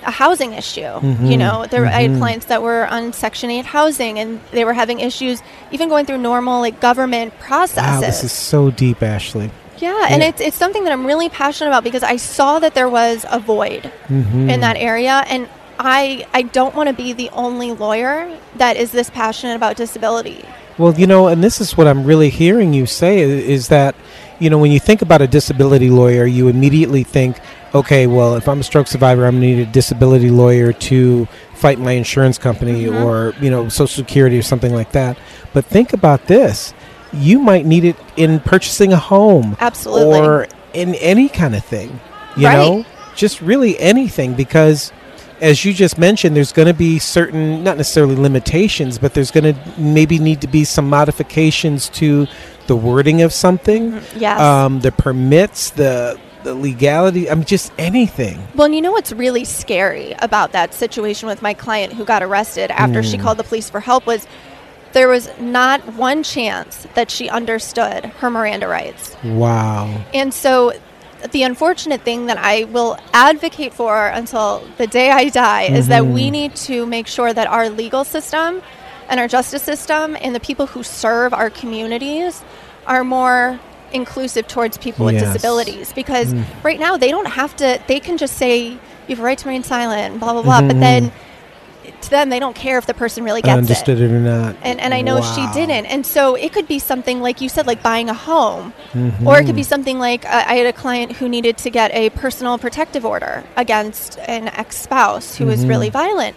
a 0.07 0.11
housing 0.11 0.53
issue. 0.53 0.83
You 0.83 1.01
Mhm, 1.01 1.39
know, 1.39 1.65
there 1.67 1.87
I 1.87 2.03
had 2.03 2.11
mhm. 2.13 2.19
clients 2.19 2.47
that 2.47 2.61
were 2.63 2.87
on 2.87 3.13
Section 3.15 3.49
8 3.51 3.65
housing 3.65 4.19
and 4.19 4.39
they 4.53 4.65
were 4.67 4.75
having 4.75 5.01
issues 5.01 5.43
even 5.73 5.89
going 5.89 6.05
through 6.05 6.19
normal 6.19 6.61
like 6.61 6.79
government 6.81 7.33
processes. 7.41 8.01
Wow, 8.03 8.07
this 8.13 8.23
is 8.23 8.33
so 8.33 8.71
deep, 8.71 9.03
Ashley. 9.03 9.51
Yeah, 9.79 10.07
and 10.11 10.21
Yeah. 10.23 10.29
it's 10.29 10.41
it's 10.43 10.57
something 10.59 10.85
that 10.85 10.93
I'm 10.93 11.07
really 11.07 11.31
passionate 11.31 11.71
about 11.71 11.85
because 11.85 12.03
I 12.03 12.17
saw 12.19 12.59
that 12.59 12.75
there 12.75 12.89
was 13.01 13.25
a 13.31 13.41
void 13.41 13.91
Mhm. 14.11 14.51
in 14.53 14.61
that 14.61 14.77
area 14.77 15.25
and 15.33 15.49
I 15.79 16.27
I 16.35 16.43
don't 16.43 16.75
want 16.77 16.89
to 16.91 16.95
be 16.95 17.15
the 17.15 17.31
only 17.33 17.73
lawyer 17.73 18.29
that 18.59 18.77
is 18.77 18.93
this 18.93 19.09
passionate 19.09 19.57
about 19.57 19.77
disability. 19.77 20.45
Well, 20.77 20.93
you 20.95 21.07
know, 21.07 21.29
and 21.29 21.43
this 21.43 21.61
is 21.61 21.77
what 21.77 21.87
I'm 21.87 22.05
really 22.05 22.31
hearing 22.31 22.75
you 22.75 22.87
say 22.87 23.21
is 23.21 23.69
that, 23.69 23.95
you 24.41 24.51
know, 24.51 24.59
when 24.59 24.73
you 24.73 24.81
think 24.81 25.03
about 25.03 25.23
a 25.23 25.27
disability 25.27 25.89
lawyer, 25.89 26.25
you 26.27 26.49
immediately 26.49 27.05
think, 27.05 27.39
okay, 27.75 28.07
well, 28.09 28.35
if 28.35 28.49
I'm 28.49 28.59
a 28.61 28.65
stroke 28.65 28.89
survivor, 28.89 29.25
I'm 29.25 29.41
going 29.41 29.43
to 29.43 29.57
need 29.57 29.69
a 29.69 29.73
disability 29.73 30.31
lawyer 30.31 30.73
to 30.73 31.27
fight 31.55 31.79
my 31.79 31.93
insurance 31.93 32.39
company 32.39 32.85
Mhm. 32.87 33.05
or, 33.05 33.35
you 33.41 33.51
know, 33.51 33.69
Social 33.69 33.87
Security 34.05 34.37
or 34.37 34.43
something 34.43 34.75
like 34.75 34.93
that. 34.93 35.17
But 35.53 35.65
think 35.65 35.93
about 35.93 36.27
this 36.27 36.75
you 37.13 37.39
might 37.39 37.65
need 37.65 37.85
it 37.85 37.95
in 38.17 38.41
purchasing 38.41 38.93
a 38.93 38.97
home 38.97 39.57
Absolutely. 39.61 40.19
or 40.19 40.49
in 40.73 40.97
any 40.97 41.29
kind 41.29 41.55
of 41.55 41.65
thing, 41.65 42.01
you 42.37 42.49
Right. 42.49 42.57
know, 42.57 42.85
just 43.15 43.41
really 43.41 43.79
anything 43.79 44.33
because 44.33 44.91
as 45.41 45.65
you 45.65 45.73
just 45.73 45.99
mentioned, 45.99 46.37
there's 46.37 46.53
going 46.53 46.69
to 46.69 46.75
be 46.75 46.99
certain, 46.99 47.65
not 47.65 47.77
necessarily 47.77 48.15
limitations, 48.17 48.99
but 48.99 49.15
there's 49.15 49.31
going 49.31 49.55
to 49.55 49.81
maybe 49.81 50.19
need 50.19 50.41
to 50.41 50.47
be 50.47 50.65
some 50.65 50.89
modifications 50.89 51.89
to 51.91 52.27
the 52.67 52.77
wording 52.77 53.23
of 53.23 53.33
something, 53.33 54.01
yes. 54.17 54.41
um, 54.41 54.81
the 54.81 54.93
permits, 54.93 55.71
the 55.71 56.19
the 56.45 56.55
legality. 56.55 57.31
I 57.31 57.35
mean, 57.35 57.45
just 57.45 57.73
anything. 57.79 58.39
Well, 58.55 58.67
and 58.67 58.75
you 58.75 58.83
know 58.83 58.93
what's 58.93 59.13
really 59.13 59.45
scary 59.47 60.15
about 60.19 60.53
that 60.53 60.75
situation 60.75 61.27
with 61.27 61.41
my 61.41 61.55
client 61.55 61.95
who 61.95 62.05
got 62.05 62.23
arrested 62.23 62.71
after 62.71 63.03
she 63.03 63.17
Mm. 63.17 63.23
called 63.23 63.39
the 63.39 63.45
police 63.45 63.71
for 63.71 63.81
help 63.81 64.07
was 64.07 64.27
there 64.93 65.09
was 65.09 65.31
not 65.41 65.81
one 65.95 66.23
chance 66.23 66.87
that 66.95 67.11
she 67.11 67.29
understood 67.31 68.05
her 68.05 68.29
Miranda 68.31 68.69
rights. 68.69 69.17
Wow. 69.25 70.05
And 70.13 70.33
so 70.35 70.75
the 71.31 71.43
unfortunate 71.43 72.03
thing 72.03 72.27
that 72.27 72.39
I 72.39 72.65
will 72.65 72.99
advocate 73.13 73.73
for 73.73 74.07
until 74.09 74.63
the 74.79 74.87
day 74.87 75.11
I 75.11 75.29
die 75.31 75.63
is 75.63 75.89
that 75.89 76.07
we 76.07 76.29
Mhm. 76.29 76.33
need 76.33 76.55
to 76.69 76.87
make 76.87 77.07
sure 77.07 77.33
that 77.33 77.47
our 77.47 77.69
legal 77.71 78.05
system 78.05 78.63
and 79.09 79.19
our 79.21 79.29
justice 79.29 79.63
system 79.63 80.17
and 80.21 80.35
the 80.35 80.41
people 80.41 80.67
who 80.67 80.83
serve 80.83 81.33
our 81.35 81.51
communities 81.51 82.43
are 82.87 83.05
more 83.05 83.59
inclusive 83.93 84.47
towards 84.49 84.77
people 84.77 85.07
with 85.07 85.15
Yes. 85.15 85.33
disabilities 85.33 85.93
because 85.95 86.35
Mm. 86.35 86.45
right 86.63 86.81
now 86.81 86.97
they 86.97 87.11
don't 87.11 87.29
have 87.41 87.55
to 87.57 87.79
they 87.87 88.01
can 88.01 88.17
just 88.19 88.37
say 88.37 88.57
you 89.07 89.11
have 89.15 89.21
a 89.21 89.23
right 89.23 89.39
to 89.39 89.47
remain 89.49 89.63
silent 89.63 90.19
blah 90.21 90.33
blah 90.33 90.43
blah 90.43 90.61
Mhm. 90.61 90.69
but 90.69 90.81
then 90.81 91.13
to 92.05 92.11
them 92.11 92.29
they 92.31 92.39
don't 92.41 92.55
care 92.57 92.79
if 92.79 92.87
the 92.87 92.95
person 92.95 93.25
really 93.25 93.43
gets 93.43 93.55
it 93.55 93.59
Understood 93.59 94.01
it. 94.01 94.11
or 94.11 94.21
not. 94.21 94.57
and, 94.63 94.81
and 94.81 94.95
I 94.95 95.01
know 95.03 95.21
she 95.21 95.47
didn't. 95.53 95.87
And 95.87 96.05
so 96.07 96.35
it 96.35 96.53
could 96.53 96.69
be 96.69 96.79
something 96.79 97.21
like 97.21 97.41
you 97.41 97.49
said, 97.49 97.67
like 97.67 97.83
buying 97.83 98.09
a 98.09 98.15
home. 98.15 98.73
Mhm. 98.93 99.27
Or 99.27 99.39
it 99.39 99.45
could 99.47 99.57
be 99.57 99.63
something 99.63 99.99
like 99.99 100.25
uh, 100.25 100.45
I 100.47 100.55
had 100.57 100.67
a 100.67 100.73
client 100.73 101.13
who 101.13 101.29
needed 101.29 101.57
to 101.59 101.71
get 101.71 101.93
a 101.95 102.11
personal 102.11 102.59
protective 102.59 103.05
order 103.05 103.45
against 103.57 104.19
an 104.21 104.49
ex 104.49 104.77
spouse 104.77 105.37
who 105.37 105.47
was 105.47 105.65
Mhm. 105.65 105.69
really 105.69 105.91
violent. 105.91 106.37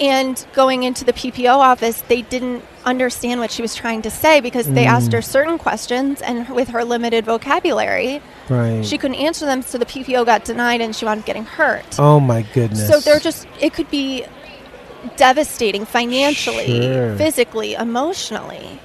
And 0.00 0.44
going 0.54 0.84
into 0.84 1.04
the 1.04 1.12
PPO 1.12 1.54
office, 1.58 2.02
they 2.08 2.22
didn't 2.22 2.64
understand 2.84 3.40
what 3.40 3.50
she 3.52 3.60
was 3.62 3.74
trying 3.74 4.02
to 4.02 4.10
say 4.10 4.40
because 4.40 4.66
they 4.66 4.86
asked 4.86 5.10
Mm. 5.10 5.12
her 5.12 5.22
certain 5.22 5.58
questions, 5.58 6.20
and 6.22 6.48
with 6.48 6.68
her 6.70 6.82
limited 6.84 7.24
vocabulary, 7.26 8.20
right. 8.48 8.84
she 8.84 8.96
couldn't 8.98 9.16
answer 9.18 9.44
them. 9.44 9.60
So 9.62 9.76
the 9.78 9.84
PPO 9.84 10.24
got 10.24 10.44
denied, 10.44 10.80
and 10.80 10.96
she 10.96 11.04
wound 11.04 11.20
up 11.20 11.26
getting 11.26 11.44
hurt. 11.44 11.84
oh 11.98 12.18
my 12.18 12.40
goodness. 12.54 12.88
So 12.88 12.98
they're 13.00 13.20
just, 13.20 13.46
it 13.60 13.74
could 13.74 13.90
be 13.90 14.24
devastating 15.16 15.84
financially, 15.84 16.80
Sure. 16.82 17.16
physically, 17.16 17.74
emotionally. 17.74 18.78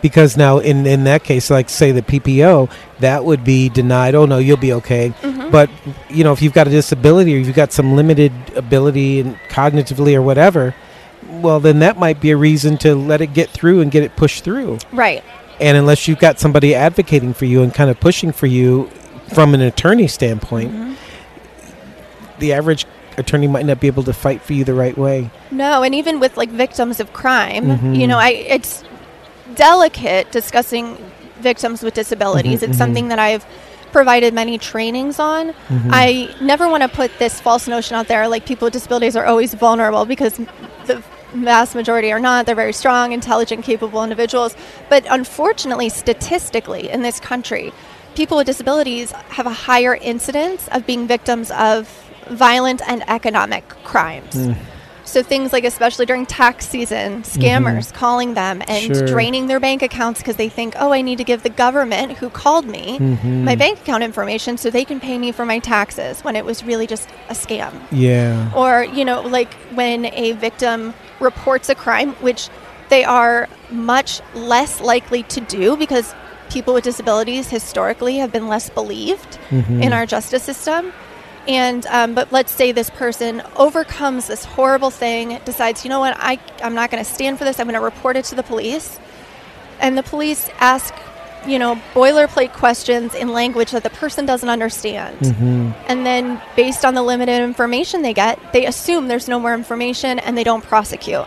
because 0.00 0.36
now 0.36 0.58
in 0.58 0.86
in 0.86 1.02
that 1.04 1.24
case 1.24 1.50
like 1.50 1.68
say 1.68 1.90
the 1.90 2.02
PPO 2.02 2.70
that 3.00 3.24
would 3.24 3.42
be 3.42 3.68
denied 3.68 4.14
oh 4.14 4.26
no 4.26 4.38
you'll 4.38 4.56
be 4.56 4.72
okay 4.72 5.12
Mhm. 5.24 5.50
but 5.50 5.68
you 6.08 6.22
know 6.22 6.32
if 6.32 6.40
you've 6.40 6.52
got 6.52 6.68
a 6.68 6.70
disability 6.70 7.34
or 7.34 7.38
you've 7.38 7.56
got 7.56 7.72
some 7.72 7.96
limited 7.96 8.30
ability 8.54 9.18
and 9.18 9.36
cognitively 9.48 10.14
or 10.14 10.22
whatever 10.22 10.72
well 11.42 11.58
then 11.58 11.80
that 11.80 11.98
might 11.98 12.20
be 12.20 12.30
a 12.30 12.36
reason 12.36 12.78
to 12.78 12.94
let 12.94 13.20
it 13.20 13.34
get 13.34 13.50
through 13.50 13.80
and 13.80 13.90
get 13.90 14.04
it 14.04 14.14
pushed 14.14 14.44
through 14.44 14.78
Right. 14.92 15.24
and 15.60 15.76
unless 15.76 16.06
you've 16.06 16.20
got 16.20 16.38
somebody 16.38 16.76
advocating 16.76 17.34
for 17.34 17.46
you 17.46 17.64
and 17.64 17.74
kind 17.74 17.90
of 17.90 17.98
pushing 17.98 18.30
for 18.30 18.46
you 18.46 18.88
from 19.34 19.52
an 19.52 19.60
attorney 19.60 20.06
standpoint 20.06 20.72
Mhm. 20.72 20.94
the 22.38 22.52
average 22.52 22.86
attorney 23.18 23.46
might 23.46 23.66
not 23.66 23.80
be 23.80 23.86
able 23.86 24.02
to 24.04 24.12
fight 24.12 24.40
for 24.42 24.52
you 24.52 24.64
the 24.64 24.74
right 24.74 24.96
way 24.96 25.30
No, 25.50 25.82
and 25.82 25.94
even 25.94 26.20
with 26.20 26.36
like 26.36 26.50
victims 26.50 27.00
of 27.00 27.12
crime, 27.12 27.64
Mhm. 27.78 27.98
you 28.00 28.06
know, 28.06 28.18
I 28.18 28.30
it's 28.30 28.84
delicate 29.54 30.30
discussing 30.30 30.96
victims 31.40 31.82
with 31.82 31.94
disabilities. 31.94 32.60
Mhm, 32.60 32.68
it's 32.68 32.78
something 32.78 33.08
that 33.08 33.18
I've 33.18 33.44
provided 33.92 34.34
many 34.34 34.58
trainings 34.58 35.18
on. 35.18 35.48
Mhm. 35.68 35.90
I 35.90 36.28
never 36.40 36.68
want 36.68 36.82
to 36.82 36.88
put 36.88 37.18
this 37.18 37.40
false 37.40 37.66
notion 37.68 37.96
out 37.96 38.08
there 38.08 38.28
like 38.28 38.44
people 38.44 38.66
with 38.66 38.74
disabilities 38.74 39.16
are 39.16 39.24
always 39.24 39.54
vulnerable 39.54 40.04
because 40.04 40.34
the 40.86 41.02
vast 41.34 41.74
majority 41.74 42.12
are 42.12 42.20
not. 42.20 42.44
They're 42.46 42.54
very 42.54 42.72
strong, 42.72 43.12
intelligent, 43.12 43.64
capable 43.64 44.02
individuals. 44.02 44.54
But 44.88 45.04
unfortunately, 45.08 45.88
statistically 45.88 46.90
in 46.90 47.02
this 47.02 47.18
country, 47.20 47.72
people 48.14 48.36
with 48.36 48.46
disabilities 48.46 49.12
have 49.30 49.46
a 49.46 49.50
higher 49.50 49.94
incidence 49.94 50.68
of 50.72 50.84
being 50.86 51.06
victims 51.06 51.50
of 51.52 51.88
violent 52.30 52.80
and 52.86 53.02
economic 53.08 53.68
crimes. 53.84 54.34
Mm. 54.34 54.56
So 55.04 55.22
things 55.22 55.54
like, 55.54 55.64
especially 55.64 56.04
during 56.04 56.26
tax 56.26 56.68
season, 56.68 57.22
scammers 57.22 57.94
calling 57.94 58.34
them 58.34 58.60
and 58.68 58.84
Mm-hmm. 58.84 58.92
Sure. 58.92 59.06
draining 59.06 59.46
their 59.46 59.58
bank 59.58 59.80
accounts 59.82 60.20
because 60.20 60.36
they 60.36 60.50
think, 60.50 60.74
oh, 60.78 60.92
I 60.92 61.00
need 61.00 61.16
to 61.16 61.24
give 61.24 61.42
the 61.42 61.48
government 61.48 62.12
who 62.18 62.28
called 62.28 62.66
me 62.66 62.98
Mhm. 62.98 63.44
my 63.44 63.54
bank 63.56 63.78
account 63.80 64.04
information 64.04 64.58
so 64.58 64.68
they 64.68 64.84
can 64.84 65.00
pay 65.00 65.16
me 65.18 65.32
for 65.32 65.46
my 65.46 65.60
taxes 65.60 66.20
when 66.22 66.36
it 66.36 66.44
was 66.44 66.62
really 66.62 66.86
just 66.86 67.08
a 67.30 67.32
scam. 67.32 67.72
yeah 67.90 68.50
Or, 68.54 68.84
you 68.84 69.02
know, 69.02 69.22
like 69.22 69.54
when 69.72 70.04
a 70.12 70.32
victim 70.32 70.92
reports 71.20 71.70
a 71.70 71.74
crime, 71.74 72.10
which 72.20 72.50
they 72.90 73.02
are 73.02 73.48
much 73.70 74.20
less 74.34 74.78
likely 74.82 75.22
to 75.24 75.40
do 75.40 75.74
because 75.78 76.14
people 76.50 76.74
with 76.74 76.84
disabilities 76.84 77.48
historically 77.48 78.18
have 78.18 78.30
been 78.30 78.46
less 78.48 78.68
believed 78.68 79.38
in 79.50 79.92
our 79.94 80.04
justice 80.04 80.42
system. 80.42 80.92
And 81.46 81.86
um, 81.86 82.14
but 82.14 82.30
let's 82.32 82.52
say 82.52 82.72
this 82.72 82.90
person 82.90 83.42
overcomes 83.56 84.26
this 84.26 84.44
horrible 84.44 84.90
thing, 84.90 85.38
decides, 85.44 85.84
you 85.84 85.88
know 85.88 86.00
what, 86.00 86.14
I 86.18 86.38
I'm 86.62 86.74
not 86.74 86.90
going 86.90 87.02
to 87.02 87.10
stand 87.10 87.38
for 87.38 87.44
this. 87.44 87.58
I'm 87.58 87.66
going 87.66 87.74
to 87.74 87.80
report 87.80 88.16
it 88.16 88.24
to 88.26 88.34
the 88.34 88.42
police, 88.42 88.98
and 89.80 89.96
the 89.96 90.02
police 90.02 90.50
ask, 90.58 90.92
you 91.46 91.58
know, 91.58 91.80
boilerplate 91.94 92.52
questions 92.52 93.14
in 93.14 93.28
language 93.32 93.70
that 93.70 93.82
the 93.82 93.90
person 93.90 94.26
doesn't 94.26 94.48
understand. 94.50 95.16
And 95.88 96.04
then, 96.04 96.42
based 96.56 96.84
on 96.84 96.92
the 96.94 97.02
limited 97.02 97.40
information 97.42 98.02
they 98.02 98.12
get, 98.12 98.38
they 98.52 98.66
assume 98.66 99.08
there's 99.08 99.28
no 99.28 99.40
more 99.40 99.54
information 99.54 100.18
and 100.18 100.36
they 100.36 100.44
don't 100.44 100.62
prosecute. 100.64 101.26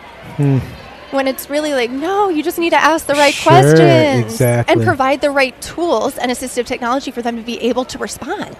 When 1.10 1.26
it's 1.28 1.50
really 1.50 1.74
like, 1.74 1.90
no, 1.90 2.28
you 2.30 2.42
just 2.42 2.58
need 2.58 2.70
to 2.70 2.82
ask 2.82 3.06
the 3.06 3.14
right 3.14 3.34
Sure, 3.34 3.52
questions 3.52 4.32
exactly. 4.32 4.72
and 4.72 4.82
provide 4.82 5.20
the 5.20 5.30
right 5.30 5.60
tools 5.60 6.16
and 6.16 6.30
assistive 6.30 6.64
technology 6.64 7.10
for 7.10 7.20
them 7.20 7.36
to 7.36 7.42
be 7.42 7.60
able 7.60 7.84
to 7.86 7.98
respond. 7.98 8.56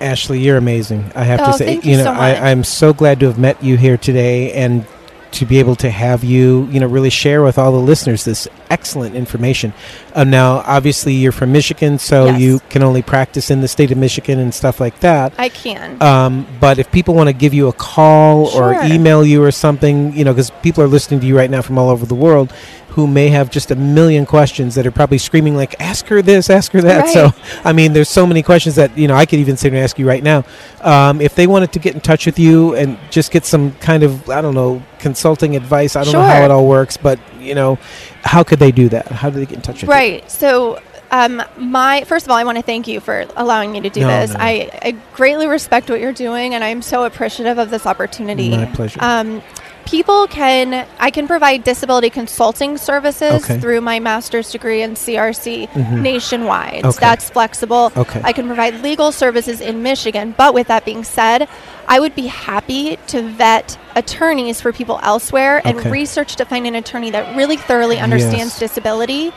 Ashley, 0.00 0.40
you're 0.40 0.56
amazing. 0.56 1.10
I 1.14 1.24
have 1.24 1.40
Oh, 1.40 1.46
to 1.46 1.52
say, 1.54 1.66
thank 1.66 1.84
you 1.84 1.96
know, 1.96 2.04
so. 2.04 2.12
I, 2.12 2.50
I'm 2.50 2.64
so 2.64 2.92
glad 2.92 3.20
to 3.20 3.26
have 3.26 3.38
met 3.38 3.62
you 3.62 3.76
here 3.76 3.96
today 3.96 4.52
and 4.52 4.86
to 5.30 5.44
be 5.44 5.58
able 5.58 5.76
to 5.76 5.90
have 5.90 6.24
you, 6.24 6.66
you 6.70 6.80
know, 6.80 6.86
really 6.86 7.10
share 7.10 7.42
with 7.42 7.58
all 7.58 7.70
the 7.70 7.78
listeners 7.78 8.24
this 8.24 8.48
excellent 8.70 9.14
information. 9.14 9.74
Uh, 10.14 10.24
now, 10.24 10.62
obviously, 10.66 11.12
you're 11.12 11.32
from 11.32 11.52
Michigan, 11.52 11.98
so 11.98 12.26
Yes. 12.26 12.40
you 12.40 12.60
can 12.70 12.82
only 12.82 13.02
practice 13.02 13.50
in 13.50 13.60
the 13.60 13.68
state 13.68 13.90
of 13.90 13.98
Michigan 13.98 14.38
and 14.38 14.54
stuff 14.54 14.80
like 14.80 15.00
that. 15.00 15.34
I 15.36 15.50
can. 15.50 16.00
Um, 16.02 16.46
but 16.60 16.78
if 16.78 16.90
people 16.90 17.12
want 17.14 17.28
to 17.28 17.34
give 17.34 17.52
you 17.52 17.68
a 17.68 17.74
call 17.74 18.46
or 18.56 18.72
email 18.84 19.22
you 19.22 19.42
or 19.44 19.50
something, 19.50 20.14
you 20.16 20.24
know, 20.24 20.32
because 20.32 20.48
people 20.62 20.82
are 20.82 20.88
listening 20.88 21.20
to 21.20 21.26
you 21.26 21.36
right 21.36 21.50
now 21.50 21.60
from 21.60 21.76
all 21.76 21.90
over 21.90 22.06
the 22.06 22.14
world 22.14 22.50
who 22.90 23.06
may 23.06 23.28
have 23.28 23.50
just 23.50 23.70
a 23.70 23.76
million 23.76 24.26
questions 24.26 24.74
that 24.74 24.86
are 24.86 24.90
probably 24.90 25.18
screaming 25.18 25.54
like, 25.56 25.80
"Ask 25.80 26.06
her 26.06 26.22
this, 26.22 26.50
ask 26.50 26.72
her 26.72 26.80
that." 26.82 27.04
Right. 27.04 27.12
So, 27.12 27.30
I 27.64 27.72
mean, 27.72 27.92
there's 27.92 28.08
so 28.08 28.26
many 28.26 28.42
questions 28.42 28.74
that 28.76 28.96
you 28.96 29.06
know 29.08 29.14
I 29.14 29.26
could 29.26 29.38
even 29.38 29.56
sit 29.56 29.72
and 29.72 29.80
ask 29.80 29.98
you 29.98 30.06
right 30.08 30.22
now. 30.22 30.44
Um, 30.80 31.20
if 31.20 31.34
they 31.34 31.46
wanted 31.46 31.72
to 31.72 31.78
get 31.78 31.94
in 31.94 32.00
touch 32.00 32.26
with 32.26 32.38
you 32.38 32.74
and 32.74 32.98
just 33.10 33.30
get 33.30 33.44
some 33.44 33.72
kind 33.72 34.02
of, 34.02 34.28
I 34.30 34.40
don't 34.40 34.54
know, 34.54 34.82
consulting 34.98 35.54
advice, 35.56 35.96
I 35.96 36.04
don't 36.04 36.12
know 36.12 36.22
how 36.22 36.42
it 36.44 36.50
all 36.50 36.66
works, 36.66 36.96
but 36.96 37.18
you 37.38 37.54
know, 37.54 37.78
how 38.22 38.42
could 38.42 38.58
they 38.58 38.72
do 38.72 38.88
that? 38.88 39.06
How 39.08 39.30
do 39.30 39.38
they 39.38 39.46
get 39.46 39.56
in 39.56 39.62
touch 39.62 39.76
with 39.76 39.84
you? 39.84 39.88
Right. 39.88 40.30
So, 40.30 40.80
um, 41.10 41.42
my 41.56 42.04
first 42.04 42.26
of 42.26 42.30
all, 42.30 42.36
I 42.36 42.44
want 42.44 42.56
to 42.58 42.62
thank 42.62 42.86
you 42.86 43.00
for 43.00 43.26
allowing 43.36 43.72
me 43.72 43.80
to 43.80 43.90
do 43.90 44.00
No, 44.00 44.08
this. 44.08 44.32
no. 44.32 44.40
I, 44.40 44.70
I 44.82 44.90
greatly 45.14 45.46
respect 45.46 45.88
what 45.88 46.00
you're 46.00 46.12
doing, 46.12 46.54
and 46.54 46.62
I'm 46.62 46.82
so 46.82 47.04
appreciative 47.04 47.58
of 47.58 47.70
this 47.70 47.86
opportunity. 47.86 48.50
My 48.50 48.66
pleasure. 48.66 48.98
Um, 49.02 49.42
people 49.88 50.26
can 50.26 50.86
I 50.98 51.10
can 51.10 51.26
provide 51.26 51.64
disability 51.64 52.10
consulting 52.10 52.76
services 52.76 53.42
Okay. 53.44 53.58
through 53.58 53.80
my 53.80 53.98
master's 53.98 54.50
degree 54.52 54.82
in 54.82 54.94
CRC 54.96 55.66
Mhm. 55.74 56.02
nationwide. 56.02 56.84
Okay. 56.84 56.98
That's 57.00 57.30
flexible. 57.30 57.90
Okay. 57.96 58.20
I 58.22 58.32
can 58.34 58.46
provide 58.46 58.82
legal 58.82 59.12
services 59.12 59.62
in 59.62 59.82
Michigan, 59.82 60.34
but 60.36 60.52
with 60.52 60.66
that 60.68 60.84
being 60.84 61.04
said, 61.04 61.48
I 61.88 62.00
would 62.00 62.14
be 62.14 62.26
happy 62.26 62.98
to 63.06 63.22
vet 63.22 63.78
attorneys 63.96 64.60
for 64.60 64.72
people 64.74 65.00
elsewhere 65.02 65.62
and 65.64 65.82
research 65.86 66.36
to 66.36 66.44
find 66.44 66.66
an 66.66 66.74
attorney 66.74 67.10
that 67.12 67.34
really 67.34 67.56
thoroughly 67.56 67.98
understands 67.98 68.52
Yes. 68.52 68.58
disability. 68.58 69.32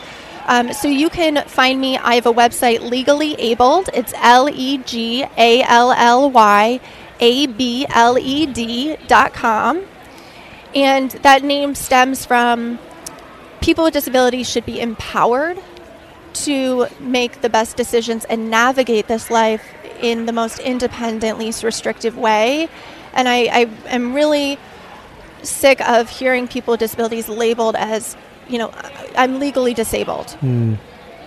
Um, 0.49 0.73
so 0.73 0.89
you 0.89 1.07
can 1.09 1.43
find 1.47 1.79
me. 1.79 1.97
I 1.97 2.15
have 2.15 2.25
a 2.25 2.33
website, 2.33 2.81
Legally 2.81 3.35
Abled. 3.39 3.89
It's 3.93 4.13
L 4.21 4.49
E 4.51 4.79
G 4.85 5.23
A 5.37 5.63
L 5.63 5.93
L 5.95 6.29
Y 6.29 6.81
A 7.21 7.47
B 7.47 7.85
L 7.93 8.17
E 8.19 8.45
D 8.47 8.97
dot 9.07 9.33
com. 9.33 9.83
And 10.75 11.11
that 11.23 11.43
name 11.43 11.75
stems 11.75 12.25
from 12.25 12.79
people 13.61 13.83
with 13.83 13.93
disabilities 13.93 14.49
should 14.49 14.65
be 14.65 14.79
empowered 14.79 15.59
to 16.33 16.87
make 16.99 17.41
the 17.41 17.49
best 17.49 17.75
decisions 17.75 18.25
and 18.25 18.49
navigate 18.49 19.07
this 19.07 19.29
life 19.29 19.63
in 20.01 20.25
the 20.25 20.31
most 20.33 20.59
independent, 20.59 21.37
least 21.37 21.63
restrictive 21.63 22.17
way. 22.17 22.69
And 23.13 23.27
I, 23.27 23.37
I 23.45 23.69
am 23.87 24.13
really 24.13 24.57
sick 25.43 25.81
of 25.81 26.09
hearing 26.09 26.47
people 26.47 26.71
with 26.71 26.79
disabilities 26.79 27.27
labeled 27.27 27.75
as, 27.75 28.15
you 28.47 28.57
know, 28.57 28.69
"I- 28.69 29.23
I'm 29.23 29.39
legally 29.39 29.73
disabled. 29.73 30.31
Hmm. 30.39 30.75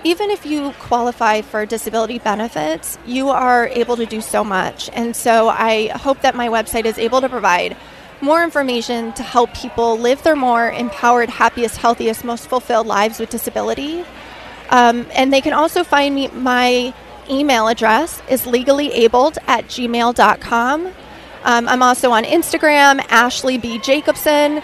Even 0.04 0.30
if 0.30 0.44
you 0.44 0.72
qualify 0.80 1.40
for 1.40 1.64
disability 1.66 2.18
benefits, 2.18 2.98
you 3.06 3.30
are 3.30 3.68
able 3.68 3.96
to 3.96 4.06
do 4.06 4.20
so 4.20 4.44
much. 4.44 4.90
And 4.92 5.16
so 5.16 5.48
I 5.48 5.88
hope 5.88 6.20
that 6.22 6.34
my 6.34 6.48
website 6.48 6.84
is 6.84 6.98
able 6.98 7.20
to 7.20 7.28
provide 7.28 7.76
more 8.24 8.42
information 8.42 9.12
to 9.12 9.22
help 9.22 9.52
people 9.54 9.98
live 9.98 10.22
their 10.22 10.34
more 10.34 10.70
empowered, 10.70 11.28
happiest, 11.28 11.76
healthiest, 11.76 12.24
most 12.24 12.48
fulfilled 12.48 12.86
lives 12.86 13.20
with 13.20 13.30
disability. 13.30 14.04
Um, 14.70 15.06
and 15.12 15.32
they 15.32 15.40
can 15.40 15.52
also 15.52 15.84
find 15.84 16.14
me, 16.14 16.28
my 16.28 16.94
email 17.28 17.68
address 17.68 18.22
is 18.28 18.42
legallyAbled 18.42 19.38
at 19.46 19.66
gmail.com. 19.66 20.86
Um, 20.86 21.68
I'm 21.68 21.82
also 21.82 22.10
on 22.10 22.24
Instagram, 22.24 23.04
Ashley 23.10 23.58
B. 23.58 23.78
Jacobson. 23.78 24.62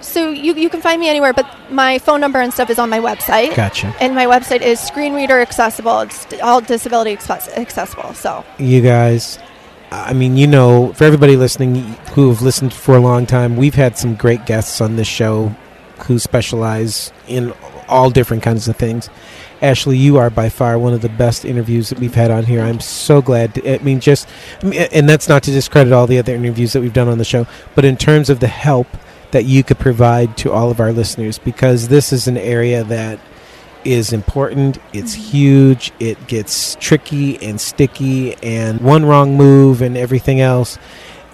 So 0.00 0.30
you, 0.30 0.54
you 0.54 0.70
can 0.70 0.80
find 0.80 1.00
me 1.00 1.08
anywhere, 1.08 1.32
but 1.32 1.46
my 1.70 1.98
phone 1.98 2.20
number 2.20 2.40
and 2.40 2.52
stuff 2.52 2.70
is 2.70 2.78
on 2.78 2.88
my 2.88 3.00
website. 3.00 3.54
Gotcha. 3.54 3.94
And 4.00 4.14
my 4.14 4.26
website 4.26 4.62
is 4.62 4.80
screen 4.80 5.14
reader 5.14 5.40
accessible. 5.40 6.00
It's 6.00 6.26
all 6.42 6.60
disability 6.60 7.12
accessible. 7.12 8.14
So 8.14 8.44
you 8.58 8.80
guys 8.80 9.38
i 9.90 10.12
mean 10.12 10.36
you 10.36 10.46
know 10.46 10.92
for 10.94 11.04
everybody 11.04 11.36
listening 11.36 11.76
who 12.14 12.28
have 12.28 12.42
listened 12.42 12.72
for 12.72 12.96
a 12.96 13.00
long 13.00 13.26
time 13.26 13.56
we've 13.56 13.74
had 13.74 13.96
some 13.96 14.14
great 14.14 14.44
guests 14.46 14.80
on 14.80 14.96
this 14.96 15.08
show 15.08 15.54
who 16.06 16.18
specialize 16.18 17.12
in 17.26 17.52
all 17.88 18.10
different 18.10 18.42
kinds 18.42 18.68
of 18.68 18.76
things. 18.76 19.08
Ashley 19.62 19.96
you 19.96 20.18
are 20.18 20.28
by 20.28 20.48
far 20.48 20.78
one 20.78 20.92
of 20.92 21.00
the 21.00 21.08
best 21.08 21.44
interviews 21.44 21.88
that 21.88 21.98
we've 21.98 22.14
had 22.14 22.30
on 22.30 22.44
here. 22.44 22.60
I'm 22.60 22.80
so 22.80 23.22
glad 23.22 23.54
to, 23.54 23.74
i 23.74 23.78
mean 23.78 24.00
just 24.00 24.28
and 24.62 25.08
that's 25.08 25.28
not 25.28 25.42
to 25.44 25.50
discredit 25.50 25.92
all 25.92 26.06
the 26.06 26.18
other 26.18 26.34
interviews 26.34 26.72
that 26.74 26.82
we've 26.82 26.92
done 26.92 27.08
on 27.08 27.18
the 27.18 27.24
show 27.24 27.46
but 27.74 27.84
in 27.84 27.96
terms 27.96 28.28
of 28.28 28.40
the 28.40 28.48
help 28.48 28.86
that 29.30 29.44
you 29.44 29.64
could 29.64 29.78
provide 29.78 30.36
to 30.36 30.52
all 30.52 30.70
of 30.70 30.78
our 30.78 30.92
listeners 30.92 31.38
because 31.38 31.88
this 31.88 32.12
is 32.12 32.28
an 32.28 32.36
area 32.36 32.84
that 32.84 33.18
is 33.86 34.12
important. 34.12 34.78
It's 34.92 35.14
mm-hmm. 35.16 35.30
huge. 35.30 35.92
It 36.00 36.26
gets 36.26 36.74
tricky 36.76 37.42
and 37.42 37.60
sticky, 37.60 38.34
and 38.42 38.80
one 38.80 39.04
wrong 39.04 39.36
move 39.36 39.80
and 39.80 39.96
everything 39.96 40.40
else. 40.40 40.78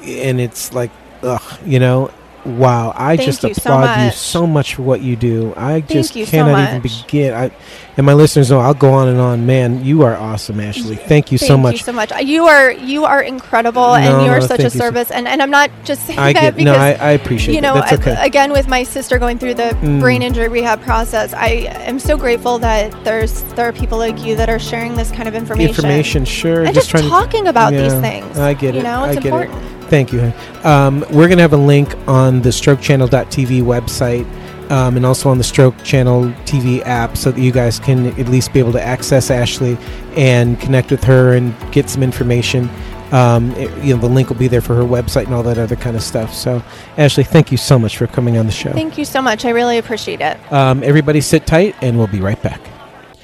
And 0.04 0.40
it's 0.40 0.72
like, 0.72 0.90
ugh, 1.22 1.58
you 1.64 1.78
know, 1.78 2.10
wow. 2.44 2.92
I 2.96 3.16
Thank 3.16 3.26
just 3.26 3.42
you 3.42 3.54
so 3.54 3.72
applaud 3.72 4.04
you 4.06 4.10
so 4.12 4.46
much 4.46 4.74
for 4.74 4.82
what 4.82 5.00
you 5.00 5.16
do. 5.16 5.52
I 5.56 5.80
just 5.80 6.16
you 6.16 6.24
so 6.24 6.30
cannot 6.30 6.68
even 6.68 6.82
begin. 6.82 7.34
I, 7.34 7.50
and 7.96 8.06
my 8.06 8.14
listeners 8.14 8.50
know 8.50 8.58
I'll 8.58 8.72
go 8.74 8.92
on 8.92 9.08
and 9.08 9.18
on. 9.20 9.44
Man, 9.44 9.84
you 9.84 10.02
are 10.02 10.16
awesome, 10.16 10.60
Ashley. 10.60 10.96
Thank 10.96 11.30
you 11.30 11.36
so 11.38 11.58
much. 11.58 11.72
Thank 11.76 11.80
you 11.80 11.84
so 11.84 11.92
much. 11.92 12.24
You 12.24 12.44
are 12.46 12.72
you 12.72 13.04
are 13.04 13.20
incredible, 13.22 13.82
No, 13.82 13.94
and 13.94 14.24
you 14.26 14.32
are 14.32 14.40
no, 14.40 14.46
such 14.46 14.60
a 14.60 14.62
thank 14.62 14.74
you 14.74 14.78
so- 14.80 14.84
service. 14.86 15.10
and, 15.10 15.28
and 15.28 15.42
I'm 15.42 15.50
not 15.50 15.70
just 15.84 16.06
saying 16.06 16.18
I 16.18 16.32
that 16.32 16.40
get 16.40 16.56
because 16.56 16.76
no. 16.76 16.82
I, 16.82 16.92
I 16.92 17.10
appreciate 17.10 17.54
you 17.54 17.60
know, 17.60 17.74
That's 17.74 17.92
a- 17.92 17.96
okay. 17.96 18.16
again 18.18 18.50
with 18.52 18.66
my 18.68 18.82
sister 18.82 19.18
going 19.18 19.38
through 19.38 19.54
the 19.54 19.72
Mm. 19.82 20.00
brain 20.00 20.22
injury 20.22 20.48
rehab 20.48 20.80
process, 20.82 21.32
I 21.34 21.48
am 21.86 21.98
so 21.98 22.16
grateful 22.16 22.58
that 22.60 22.92
there's 23.04 23.42
there 23.54 23.66
are 23.68 23.72
people 23.72 23.98
like 23.98 24.22
you 24.24 24.36
that 24.36 24.48
are 24.48 24.58
sharing 24.58 24.94
this 24.96 25.10
kind 25.10 25.28
of 25.28 25.34
information. 25.34 25.68
Information, 25.70 26.24
sure. 26.24 26.64
and 26.64 26.74
just, 26.74 26.88
trying 26.90 27.02
to- 27.04 27.08
talking 27.10 27.46
about 27.48 27.72
these 27.72 27.92
things. 27.94 28.38
I 28.38 28.54
get 28.54 28.74
you 28.74 28.80
it. 28.80 28.84
know, 28.84 29.02
I 29.04 29.12
it's 29.12 29.20
get 29.22 29.32
it. 29.34 29.50
Thank 29.92 30.10
you. 30.10 30.32
Um, 30.64 31.00
we're 31.10 31.28
going 31.28 31.36
to 31.36 31.42
have 31.42 31.52
a 31.52 31.56
link 31.58 31.94
on 32.08 32.40
the 32.40 32.48
strokechannel.tv 32.48 33.60
website 33.60 34.24
um, 34.70 34.96
and 34.96 35.04
also 35.04 35.28
on 35.28 35.36
the 35.36 35.44
Stroke 35.44 35.76
Channel 35.84 36.30
TV 36.46 36.80
app 36.86 37.14
so 37.14 37.30
that 37.30 37.38
you 37.38 37.52
guys 37.52 37.78
can 37.78 38.06
at 38.18 38.26
least 38.26 38.54
be 38.54 38.58
able 38.58 38.72
to 38.72 38.82
access 38.82 39.30
Ashley 39.30 39.76
and 40.16 40.58
connect 40.58 40.90
with 40.90 41.04
her 41.04 41.34
and 41.34 41.54
get 41.72 41.90
some 41.90 42.02
information. 42.02 42.70
Um, 43.10 43.50
it- 43.56 43.84
you 43.84 43.94
know, 43.94 44.00
the 44.00 44.08
link 44.08 44.30
will 44.30 44.36
be 44.36 44.48
there 44.48 44.62
for 44.62 44.74
her 44.76 44.82
website 44.82 45.26
and 45.26 45.34
all 45.34 45.42
that 45.42 45.58
other 45.58 45.76
kind 45.76 45.94
of 45.94 46.02
stuff. 46.02 46.32
So, 46.32 46.62
Ashley, 46.96 47.24
thank 47.24 47.52
you 47.52 47.58
so 47.58 47.78
much 47.78 47.98
for 47.98 48.06
coming 48.06 48.38
on 48.38 48.46
the 48.46 48.52
show. 48.52 48.72
Thank 48.72 48.96
you 48.96 49.04
so 49.04 49.20
much. 49.20 49.44
I 49.44 49.50
really 49.50 49.76
appreciate 49.76 50.22
it. 50.22 50.38
Um, 50.50 50.82
everybody 50.82 51.20
sit 51.20 51.46
tight, 51.46 51.74
and 51.82 51.98
we'll 51.98 52.06
be 52.06 52.22
right 52.22 52.42
back. 52.42 52.62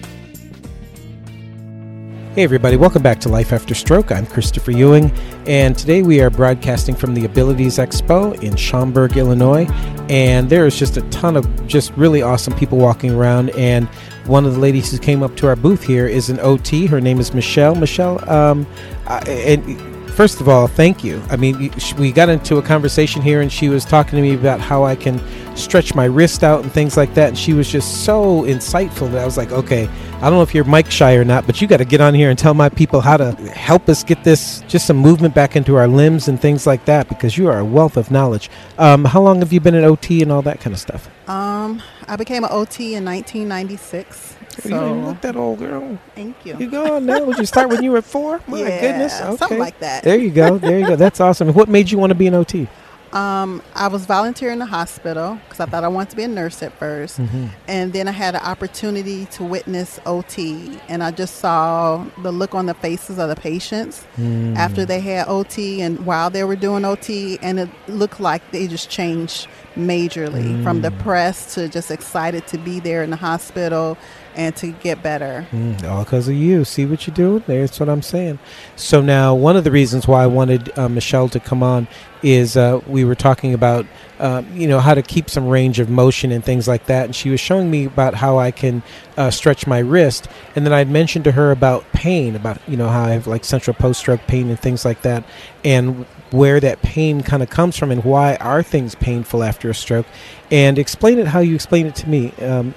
Hey, 2.35 2.41
everybody, 2.41 2.77
welcome 2.77 3.03
back 3.03 3.19
to 3.19 3.29
Life 3.29 3.53
After 3.53 3.75
Stroke. 3.75 4.11
I'm 4.11 4.25
Christopher 4.25 4.71
Ewing, 4.71 5.11
and 5.45 5.77
today 5.77 6.01
we 6.01 6.19
are 6.19 6.31
broadcasting 6.31 6.95
from 6.95 7.13
the 7.13 7.25
Abilities 7.25 7.77
Expo 7.77 8.33
in 8.41 8.55
Schaumburg, 8.55 9.15
Illinois. 9.17 9.67
And 10.09 10.49
there 10.49 10.65
is 10.65 10.75
just 10.75 10.97
a 10.97 11.03
ton 11.11 11.37
of 11.37 11.67
just 11.67 11.91
really 11.91 12.23
awesome 12.23 12.55
people 12.55 12.79
walking 12.79 13.11
around. 13.11 13.51
And 13.51 13.87
one 14.25 14.47
of 14.47 14.55
the 14.55 14.59
ladies 14.59 14.89
who 14.89 14.97
came 14.97 15.21
up 15.21 15.35
to 15.37 15.47
our 15.47 15.55
booth 15.55 15.83
here 15.83 16.07
is 16.07 16.31
an 16.31 16.39
OT. 16.39 16.87
Her 16.87 16.99
name 16.99 17.19
is 17.19 17.35
Michelle. 17.35 17.75
Michelle, 17.75 18.27
um, 18.27 18.65
I, 19.05 19.19
and 19.19 19.92
first 20.13 20.39
of 20.39 20.47
all, 20.47 20.67
thank 20.67 21.03
you. 21.03 21.21
I 21.29 21.35
mean, 21.35 21.73
we 21.97 22.11
got 22.11 22.29
into 22.29 22.57
a 22.57 22.61
conversation 22.61 23.21
here, 23.21 23.41
and 23.41 23.51
she 23.51 23.69
was 23.69 23.83
talking 23.83 24.15
to 24.15 24.21
me 24.21 24.33
about 24.33 24.59
how 24.59 24.83
I 24.83 24.95
can 24.95 25.21
stretch 25.55 25.93
my 25.95 26.05
wrist 26.05 26.43
out 26.43 26.63
and 26.63 26.71
things 26.71 26.95
like 26.95 27.13
that. 27.15 27.29
And 27.29 27.37
she 27.37 27.53
was 27.53 27.69
just 27.69 28.05
so 28.05 28.43
insightful 28.43 29.11
that 29.11 29.21
I 29.21 29.25
was 29.25 29.37
like, 29.37 29.51
okay, 29.51 29.87
I 30.17 30.29
don't 30.29 30.33
know 30.33 30.41
if 30.41 30.55
you're 30.55 30.63
mic 30.63 30.89
shy 30.89 31.15
or 31.15 31.25
not, 31.25 31.45
but 31.45 31.61
you 31.61 31.67
got 31.67 31.77
to 31.77 31.85
get 31.85 31.99
on 31.99 32.13
here 32.13 32.29
and 32.29 32.39
tell 32.39 32.53
my 32.53 32.69
people 32.69 33.01
how 33.01 33.17
to 33.17 33.33
help 33.51 33.89
us 33.89 34.03
get 34.03 34.23
this 34.23 34.61
just 34.67 34.87
some 34.87 34.97
movement 34.97 35.35
back 35.35 35.55
into 35.55 35.75
our 35.75 35.87
limbs 35.87 36.27
and 36.27 36.39
things 36.39 36.65
like 36.65 36.85
that 36.85 37.09
because 37.09 37.37
you 37.37 37.47
are 37.47 37.59
a 37.59 37.65
wealth 37.65 37.97
of 37.97 38.09
knowledge. 38.09 38.49
Um, 38.77 39.05
how 39.05 39.21
long 39.21 39.39
have 39.39 39.51
you 39.51 39.59
been 39.59 39.75
at 39.75 39.83
OT 39.83 40.21
and 40.21 40.31
all 40.31 40.41
that 40.43 40.61
kind 40.61 40.73
of 40.73 40.79
stuff? 40.79 41.09
Um, 41.29 41.81
I 42.07 42.15
became 42.15 42.43
an 42.43 42.51
OT 42.51 42.95
in 42.95 43.05
1996. 43.05 44.37
So 44.61 44.69
you 44.69 45.01
look 45.01 45.21
that 45.21 45.35
old, 45.35 45.59
girl. 45.59 45.99
Thank 46.15 46.45
you. 46.45 46.57
You 46.57 46.69
go 46.69 46.95
on 46.95 47.05
now. 47.05 47.23
Would 47.23 47.37
you 47.37 47.45
start 47.45 47.69
when 47.69 47.83
you 47.83 47.91
were 47.91 48.01
four? 48.01 48.41
My 48.47 48.59
yeah, 48.59 48.81
goodness. 48.81 49.19
Okay. 49.19 49.37
Something 49.37 49.59
like 49.59 49.79
that. 49.79 50.03
There 50.03 50.17
you 50.17 50.29
go. 50.29 50.57
There 50.57 50.79
you 50.79 50.87
go. 50.87 50.95
That's 50.95 51.19
awesome. 51.19 51.53
What 51.53 51.69
made 51.69 51.91
you 51.91 51.97
want 51.97 52.11
to 52.11 52.15
be 52.15 52.27
an 52.27 52.33
OT? 52.33 52.67
Um, 53.13 53.61
I 53.75 53.89
was 53.89 54.07
volunteering 54.07 54.53
in 54.53 54.59
the 54.59 54.65
hospital 54.65 55.39
because 55.43 55.59
I 55.59 55.67
thought 55.67 55.83
I 55.83 55.87
wanted 55.87 56.09
to 56.09 56.15
be 56.15 56.23
a 56.23 56.27
nurse 56.27 56.63
at 56.63 56.77
1st 56.79 57.19
mm-hmm. 57.19 57.47
and 57.67 57.93
then 57.93 58.07
I 58.07 58.11
had 58.11 58.33
an 58.33 58.41
opportunity 58.41 59.27
to 59.27 59.43
witness 59.43 59.99
OT, 60.07 60.79
and 60.89 61.03
I 61.03 61.11
just 61.11 61.35
saw 61.35 62.03
the 62.23 62.31
look 62.31 62.55
on 62.55 62.65
the 62.65 62.73
faces 62.73 63.19
of 63.19 63.29
the 63.29 63.35
patients 63.35 64.03
mm. 64.17 64.55
after 64.55 64.83
they 64.83 64.99
had 64.99 65.27
OT 65.27 65.81
and 65.81 66.07
while 66.07 66.31
they 66.31 66.43
were 66.43 66.55
doing 66.55 66.85
OT, 66.85 67.37
and 67.43 67.59
it 67.59 67.69
looked 67.87 68.19
like 68.19 68.49
they 68.49 68.65
just 68.65 68.89
changed 68.89 69.47
majorly 69.75 70.45
mm. 70.45 70.63
from 70.63 70.81
depressed 70.81 71.53
to 71.53 71.69
just 71.69 71.91
excited 71.91 72.47
to 72.47 72.57
be 72.57 72.79
there 72.79 73.03
in 73.03 73.11
the 73.11 73.15
hospital 73.15 73.95
and 74.35 74.55
to 74.57 74.67
get 74.71 75.03
better. 75.03 75.47
Mm, 75.51 75.83
all 75.83 76.03
because 76.03 76.27
of 76.27 76.35
you. 76.35 76.65
See 76.65 76.85
what 76.85 77.05
you're 77.07 77.15
doing? 77.15 77.43
That's 77.47 77.79
what 77.79 77.89
I'm 77.89 78.01
saying. 78.01 78.39
So 78.75 79.01
now, 79.01 79.35
one 79.35 79.55
of 79.55 79.63
the 79.63 79.71
reasons 79.71 80.07
why 80.07 80.23
I 80.23 80.27
wanted 80.27 80.77
uh, 80.77 80.89
Michelle 80.89 81.29
to 81.29 81.39
come 81.39 81.63
on 81.63 81.87
is 82.23 82.55
uh, 82.55 82.79
we 82.87 83.03
were 83.03 83.15
talking 83.15 83.53
about, 83.53 83.85
uh, 84.17 84.41
you 84.53 84.67
know, 84.67 84.79
how 84.79 84.93
to 84.93 85.01
keep 85.01 85.29
some 85.29 85.47
range 85.47 85.79
of 85.79 85.89
motion 85.89 86.31
and 86.31 86.43
things 86.43 86.67
like 86.67 86.85
that. 86.85 87.05
And 87.05 87.15
she 87.15 87.29
was 87.29 87.39
showing 87.39 87.69
me 87.69 87.85
about 87.85 88.15
how 88.15 88.39
I 88.39 88.51
can 88.51 88.81
uh, 89.17 89.29
stretch 89.29 89.67
my 89.67 89.79
wrist. 89.79 90.27
And 90.55 90.65
then 90.65 90.73
I'd 90.73 90.89
mentioned 90.89 91.25
to 91.25 91.33
her 91.33 91.51
about 91.51 91.83
pain, 91.91 92.35
about, 92.35 92.59
you 92.67 92.77
know, 92.77 92.87
how 92.87 93.03
I 93.03 93.11
have 93.11 93.27
like 93.27 93.43
central 93.43 93.73
post 93.73 93.99
stroke 93.99 94.21
pain 94.25 94.49
and 94.49 94.59
things 94.59 94.85
like 94.85 95.01
that. 95.01 95.25
And 95.65 96.05
where 96.31 96.59
that 96.59 96.81
pain 96.81 97.21
kind 97.21 97.43
of 97.43 97.49
comes 97.49 97.77
from 97.77 97.91
and 97.91 98.03
why 98.03 98.35
are 98.37 98.63
things 98.63 98.95
painful 98.95 99.43
after 99.43 99.69
a 99.69 99.75
stroke. 99.75 100.07
And 100.49 100.79
explain 100.79 101.19
it 101.19 101.27
how 101.27 101.39
you 101.39 101.55
explain 101.55 101.87
it 101.87 101.95
to 101.95 102.09
me. 102.09 102.31
Um, 102.41 102.73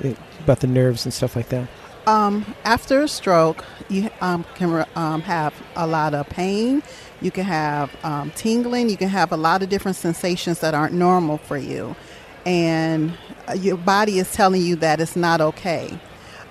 about 0.47 0.61
the 0.61 0.67
nerves 0.67 1.05
and 1.05 1.13
stuff 1.13 1.35
like 1.35 1.49
that? 1.49 1.69
Um, 2.07 2.55
after 2.65 3.03
a 3.03 3.09
stroke, 3.09 3.65
you 3.89 4.11
um, 4.21 4.45
can 4.55 4.87
um, 4.95 5.23
have 5.23 5.53
a 5.75 5.89
lot 5.89 6.15
of 6.15 6.29
pain. 6.29 6.83
You 7.21 7.33
can 7.33 7.45
have 7.45 7.91
um, 8.05 8.31
tingling. 8.37 8.89
You 8.89 8.97
can 8.97 9.09
have 9.09 9.33
a 9.33 9.37
lot 9.37 9.63
of 9.63 9.69
different 9.69 9.97
sensations 9.97 10.61
that 10.61 10.73
aren't 10.73 10.95
normal 10.95 11.39
for 11.39 11.59
you, 11.59 11.97
and 12.45 13.13
uh, 13.49 13.55
your 13.55 13.77
body 13.77 14.21
is 14.21 14.33
telling 14.33 14.63
you 14.63 14.77
that 14.77 15.01
it's 15.01 15.17
not 15.17 15.41
okay. 15.41 15.99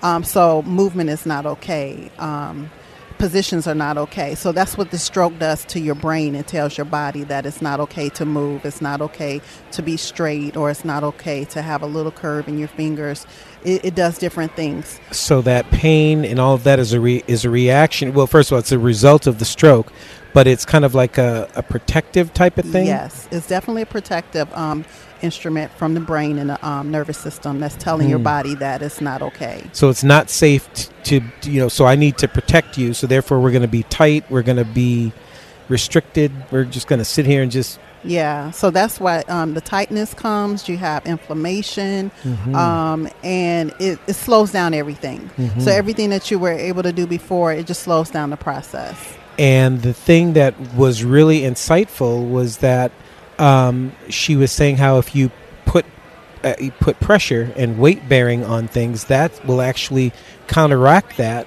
Um, 0.02 0.24
so 0.24 0.60
movement 0.62 1.08
is 1.08 1.24
not 1.24 1.46
okay. 1.46 2.10
Positions 3.18 3.66
are 3.66 3.74
not 3.74 3.96
okay. 3.96 4.34
So 4.34 4.52
that's 4.52 4.76
what 4.76 4.90
the 4.90 4.98
stroke 4.98 5.38
does 5.38 5.64
to 5.66 5.80
your 5.80 5.94
brain. 5.94 6.34
It 6.34 6.46
tells 6.46 6.76
your 6.76 6.84
body 6.84 7.24
that 7.24 7.46
it's 7.46 7.62
not 7.62 7.80
okay 7.80 8.08
to 8.10 8.24
move, 8.24 8.64
it's 8.64 8.80
not 8.80 9.00
okay 9.00 9.40
to 9.72 9.82
be 9.82 9.96
straight, 9.96 10.56
or 10.56 10.70
it's 10.70 10.84
not 10.84 11.02
okay 11.02 11.44
to 11.46 11.62
have 11.62 11.82
a 11.82 11.86
little 11.86 12.12
curve 12.12 12.48
in 12.48 12.58
your 12.58 12.68
fingers. 12.68 13.26
It, 13.64 13.84
it 13.84 13.94
does 13.94 14.18
different 14.18 14.54
things. 14.54 15.00
So 15.12 15.42
that 15.42 15.70
pain 15.70 16.24
and 16.24 16.38
all 16.38 16.54
of 16.54 16.64
that 16.64 16.78
is 16.78 16.92
a 16.92 17.00
re, 17.00 17.24
is 17.26 17.44
a 17.44 17.50
reaction. 17.50 18.12
Well, 18.12 18.26
first 18.26 18.50
of 18.50 18.54
all, 18.54 18.58
it's 18.58 18.72
a 18.72 18.78
result 18.78 19.26
of 19.26 19.38
the 19.38 19.44
stroke, 19.44 19.92
but 20.32 20.46
it's 20.46 20.64
kind 20.64 20.84
of 20.84 20.94
like 20.94 21.18
a, 21.18 21.48
a 21.56 21.62
protective 21.62 22.34
type 22.34 22.58
of 22.58 22.66
thing. 22.66 22.86
Yes, 22.86 23.26
it's 23.30 23.48
definitely 23.48 23.82
a 23.82 23.86
protective. 23.86 24.52
Um, 24.54 24.84
instrument 25.22 25.72
from 25.72 25.94
the 25.94 26.00
brain 26.00 26.38
and 26.38 26.50
the 26.50 26.66
um, 26.66 26.90
nervous 26.90 27.18
system 27.18 27.60
that's 27.60 27.76
telling 27.76 28.06
mm. 28.06 28.10
your 28.10 28.18
hmm. 28.18 28.24
body 28.24 28.54
that 28.56 28.82
it's 28.82 29.00
not 29.00 29.22
okay. 29.22 29.68
So 29.72 29.88
it's 29.88 30.04
not 30.04 30.30
safe 30.30 30.72
to, 30.74 31.20
to, 31.20 31.50
you 31.50 31.60
know, 31.60 31.68
so 31.68 31.84
I 31.84 31.96
need 31.96 32.18
to 32.18 32.28
protect 32.28 32.78
you. 32.78 32.94
So 32.94 33.06
therefore, 33.06 33.40
we're 33.40 33.52
going 33.52 33.62
to 33.62 33.68
be 33.68 33.84
tight. 33.84 34.30
We're 34.30 34.42
going 34.42 34.58
to 34.58 34.64
be 34.64 35.12
restricted. 35.68 36.32
We're 36.50 36.64
just 36.64 36.86
going 36.86 36.98
to 36.98 37.04
sit 37.04 37.26
here 37.26 37.42
and 37.42 37.50
just. 37.50 37.78
Yeah, 38.04 38.52
so 38.52 38.70
that's 38.70 39.00
why 39.00 39.24
um, 39.26 39.54
the 39.54 39.60
tightness 39.60 40.14
comes. 40.14 40.68
You 40.68 40.76
have 40.76 41.04
inflammation, 41.06 42.12
mm-hmm. 42.22 42.54
um, 42.54 43.08
and 43.24 43.74
it, 43.80 43.98
it, 44.06 44.14
slows 44.14 44.52
down 44.52 44.74
everything. 44.74 45.28
Mm-hmm. 45.36 45.60
So 45.60 45.72
everything 45.72 46.10
that 46.10 46.30
you 46.30 46.38
were 46.38 46.52
able 46.52 46.84
to 46.84 46.92
do 46.92 47.06
before, 47.06 47.52
it 47.52 47.66
just 47.66 47.82
slows 47.82 48.10
down 48.10 48.30
the 48.30 48.36
process. 48.36 48.96
And 49.38 49.82
the 49.82 49.92
thing 49.92 50.34
that 50.34 50.58
was 50.74 51.02
really 51.02 51.40
insightful 51.40 52.30
was 52.30 52.58
that 52.58 52.92
um, 53.38 53.92
she 54.08 54.36
was 54.36 54.52
saying 54.52 54.76
how 54.76 54.98
if 54.98 55.14
you 55.14 55.30
put 55.64 55.84
uh, 56.44 56.54
you 56.60 56.70
put 56.72 56.98
pressure 57.00 57.52
and 57.56 57.78
weight 57.78 58.08
bearing 58.08 58.44
on 58.44 58.68
things, 58.68 59.04
that 59.04 59.44
will 59.46 59.60
actually 59.60 60.12
counteract 60.46 61.16
that. 61.16 61.46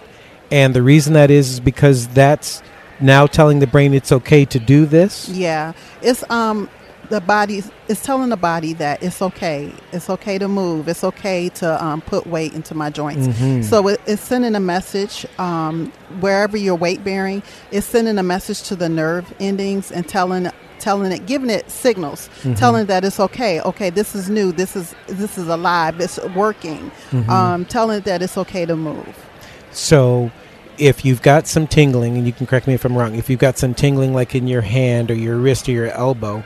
And 0.52 0.74
the 0.74 0.82
reason 0.82 1.14
that 1.14 1.30
is 1.32 1.52
is 1.52 1.60
because 1.60 2.08
that's 2.10 2.62
now 3.00 3.28
telling 3.28 3.60
the 3.60 3.68
brain 3.68 3.94
it's 3.94 4.12
okay 4.12 4.46
to 4.46 4.60
do 4.60 4.86
this. 4.86 5.30
Yeah, 5.30 5.74
it's 6.02 6.30
um 6.30 6.70
the 7.10 7.22
body 7.22 7.64
is 7.88 8.02
telling 8.04 8.30
the 8.30 8.38
body 8.38 8.74
that 8.74 9.02
it's 9.02 9.22
okay. 9.22 9.74
It's 9.92 10.10
okay 10.10 10.38
to 10.38 10.48
move. 10.48 10.88
It's 10.88 11.04
okay 11.04 11.50
to 11.50 11.84
um, 11.84 12.02
put 12.02 12.28
weight 12.28 12.54
into 12.54 12.76
my 12.76 12.90
joints. 12.90 13.28
Mm-hmm. 13.28 13.64
So 13.64 13.88
it, 13.88 14.02
it's 14.06 14.22
sending 14.22 14.56
a 14.56 14.60
message 14.60 15.26
um, 15.40 15.92
wherever 16.20 16.56
you're 16.56 16.76
weight 16.76 17.04
bearing. 17.04 17.42
It's 17.72 17.88
sending 17.88 18.18
a 18.18 18.24
message 18.24 18.62
to 18.64 18.76
the 18.76 18.90
nerve 18.90 19.34
endings 19.40 19.92
and 19.92 20.08
telling 20.08 20.52
telling 20.80 21.12
it, 21.12 21.26
giving 21.26 21.50
it 21.50 21.70
signals, 21.70 22.30
mm-hmm. 22.40 22.54
telling 22.54 22.86
that 22.88 23.04
it's 23.04 23.20
okay. 23.20 23.62
Okay, 23.62 23.90
this 23.90 24.16
is 24.16 24.30
new. 24.30 24.52
This 24.52 24.76
is 24.76 24.96
this 25.08 25.38
is 25.38 25.48
alive. 25.48 26.00
It's 26.00 26.20
working. 26.36 26.92
Mm-hmm. 27.12 27.30
Um, 27.30 27.66
telling 27.66 28.00
it 28.00 28.04
that 28.06 28.22
it's 28.22 28.38
okay 28.38 28.66
to 28.66 28.76
move. 28.76 29.26
So, 29.72 30.32
if 30.78 31.06
you've 31.06 31.22
got 31.22 31.48
some 31.48 31.68
tingling, 31.68 32.18
and 32.18 32.26
you 32.26 32.34
can 32.34 32.48
correct 32.48 32.68
me 32.68 32.74
if 32.74 32.86
I'm 32.86 32.98
wrong, 32.98 33.16
if 33.16 33.30
you've 33.30 33.40
got 33.40 33.58
some 33.58 33.74
tingling 33.74 34.14
like 34.14 34.34
in 34.34 34.48
your 34.48 34.62
hand 34.62 35.12
or 35.12 35.16
your 35.16 35.38
wrist 35.38 35.70
or 35.70 35.74
your 35.74 35.92
elbow, 35.92 36.44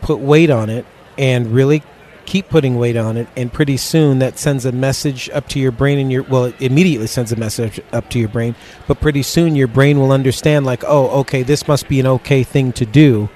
put 0.00 0.18
weight 0.18 0.50
on 0.50 0.70
it 0.70 0.84
and 1.16 1.48
really 1.52 1.82
keep 2.24 2.48
putting 2.48 2.76
weight 2.76 2.96
on 2.96 3.16
it 3.16 3.26
and 3.36 3.52
pretty 3.52 3.76
soon 3.76 4.20
that 4.20 4.38
sends 4.38 4.64
a 4.64 4.72
message 4.72 5.28
up 5.30 5.48
to 5.48 5.58
your 5.58 5.72
brain 5.72 5.98
and 5.98 6.12
your 6.12 6.22
well 6.24 6.44
it 6.44 6.54
immediately 6.60 7.06
sends 7.06 7.32
a 7.32 7.36
message 7.36 7.80
up 7.92 8.08
to 8.08 8.18
your 8.18 8.28
brain 8.28 8.54
but 8.86 9.00
pretty 9.00 9.22
soon 9.22 9.56
your 9.56 9.66
brain 9.66 9.98
will 9.98 10.12
understand 10.12 10.64
like 10.64 10.84
oh 10.86 11.08
okay 11.20 11.42
this 11.42 11.66
must 11.66 11.88
be 11.88 11.98
an 11.98 12.06
okay 12.06 12.42
thing 12.42 12.72
to 12.72 12.86
do 12.86 13.28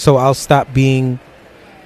so 0.00 0.16
I'll 0.16 0.32
stop 0.32 0.72
being 0.72 1.20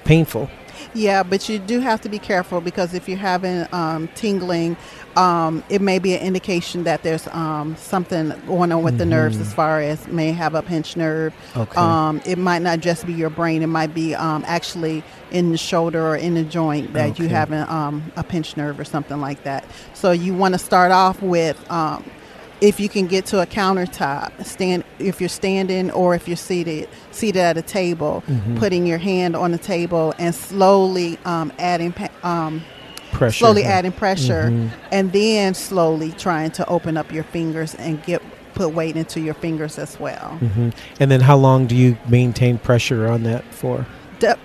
painful. 0.05 0.49
Yeah, 0.93 1.23
but 1.23 1.49
you 1.49 1.59
do 1.59 1.81
have 1.81 1.99
to 2.01 2.09
be 2.09 2.17
careful 2.17 2.61
because 2.61 2.93
if 2.93 3.09
you're 3.09 3.17
having 3.17 3.67
um, 3.73 4.07
tingling, 4.15 4.77
um, 5.17 5.61
it 5.69 5.81
may 5.81 5.99
be 5.99 6.15
an 6.15 6.21
indication 6.21 6.85
that 6.85 7.03
there's 7.03 7.27
um, 7.27 7.75
something 7.75 8.29
going 8.47 8.71
on 8.71 8.81
with 8.81 8.93
mm-hmm. 8.93 8.99
the 8.99 9.05
nerves 9.05 9.37
as 9.41 9.53
far 9.53 9.81
as 9.81 10.07
may 10.07 10.31
have 10.31 10.55
a 10.55 10.61
pinched 10.61 10.95
nerve. 10.95 11.33
Okay. 11.57 11.77
Um, 11.77 12.21
it 12.25 12.37
might 12.37 12.61
not 12.61 12.79
just 12.79 13.05
be 13.05 13.11
your 13.11 13.29
brain, 13.29 13.61
it 13.61 13.67
might 13.67 13.93
be 13.93 14.15
um, 14.15 14.45
actually 14.47 15.03
in 15.31 15.51
the 15.51 15.57
shoulder 15.57 16.01
or 16.01 16.15
in 16.15 16.35
the 16.35 16.43
joint 16.43 16.93
that 16.93 17.11
okay. 17.11 17.23
you 17.23 17.29
have 17.29 17.51
um, 17.51 18.13
a 18.15 18.23
pinched 18.23 18.55
nerve 18.55 18.79
or 18.79 18.85
something 18.85 19.19
like 19.19 19.43
that. 19.43 19.65
So 19.93 20.11
you 20.11 20.33
want 20.33 20.53
to 20.53 20.59
start 20.59 20.93
off 20.93 21.21
with 21.21 21.59
if 22.61 22.79
you 22.79 22.89
can 22.89 23.07
get 23.07 23.25
to 23.27 23.41
a 23.41 23.45
countertop, 23.45 24.43
stand 24.45 24.83
if 24.99 25.19
you're 25.19 25.29
standing 25.29 25.91
or 25.91 26.15
if 26.15 26.27
you're 26.27 26.37
seated 26.37 26.89
seated 27.11 27.39
at 27.39 27.57
a 27.57 27.61
table, 27.61 28.23
mm-hmm. 28.27 28.57
putting 28.57 28.85
your 28.85 28.97
hand 28.97 29.35
on 29.35 29.51
the 29.51 29.57
table 29.57 30.13
and 30.17 30.33
slowly 30.33 31.17
um, 31.25 31.51
adding 31.59 31.93
um, 32.23 32.63
pressure, 33.11 33.37
slowly 33.39 33.63
adding 33.63 33.91
pressure, 33.91 34.49
mm-hmm. 34.49 34.67
and 34.91 35.11
then 35.11 35.53
slowly 35.53 36.11
trying 36.13 36.51
to 36.51 36.67
open 36.67 36.97
up 36.97 37.11
your 37.11 37.23
fingers 37.23 37.75
and 37.75 38.01
get 38.03 38.21
put 38.53 38.69
weight 38.69 38.95
into 38.95 39.19
your 39.19 39.33
fingers 39.33 39.77
as 39.77 39.99
well. 39.99 40.37
Mm-hmm. 40.41 40.69
And 40.99 41.11
then, 41.11 41.21
how 41.21 41.37
long 41.37 41.67
do 41.67 41.75
you 41.75 41.97
maintain 42.07 42.57
pressure 42.57 43.07
on 43.07 43.23
that 43.23 43.43
for? 43.53 43.85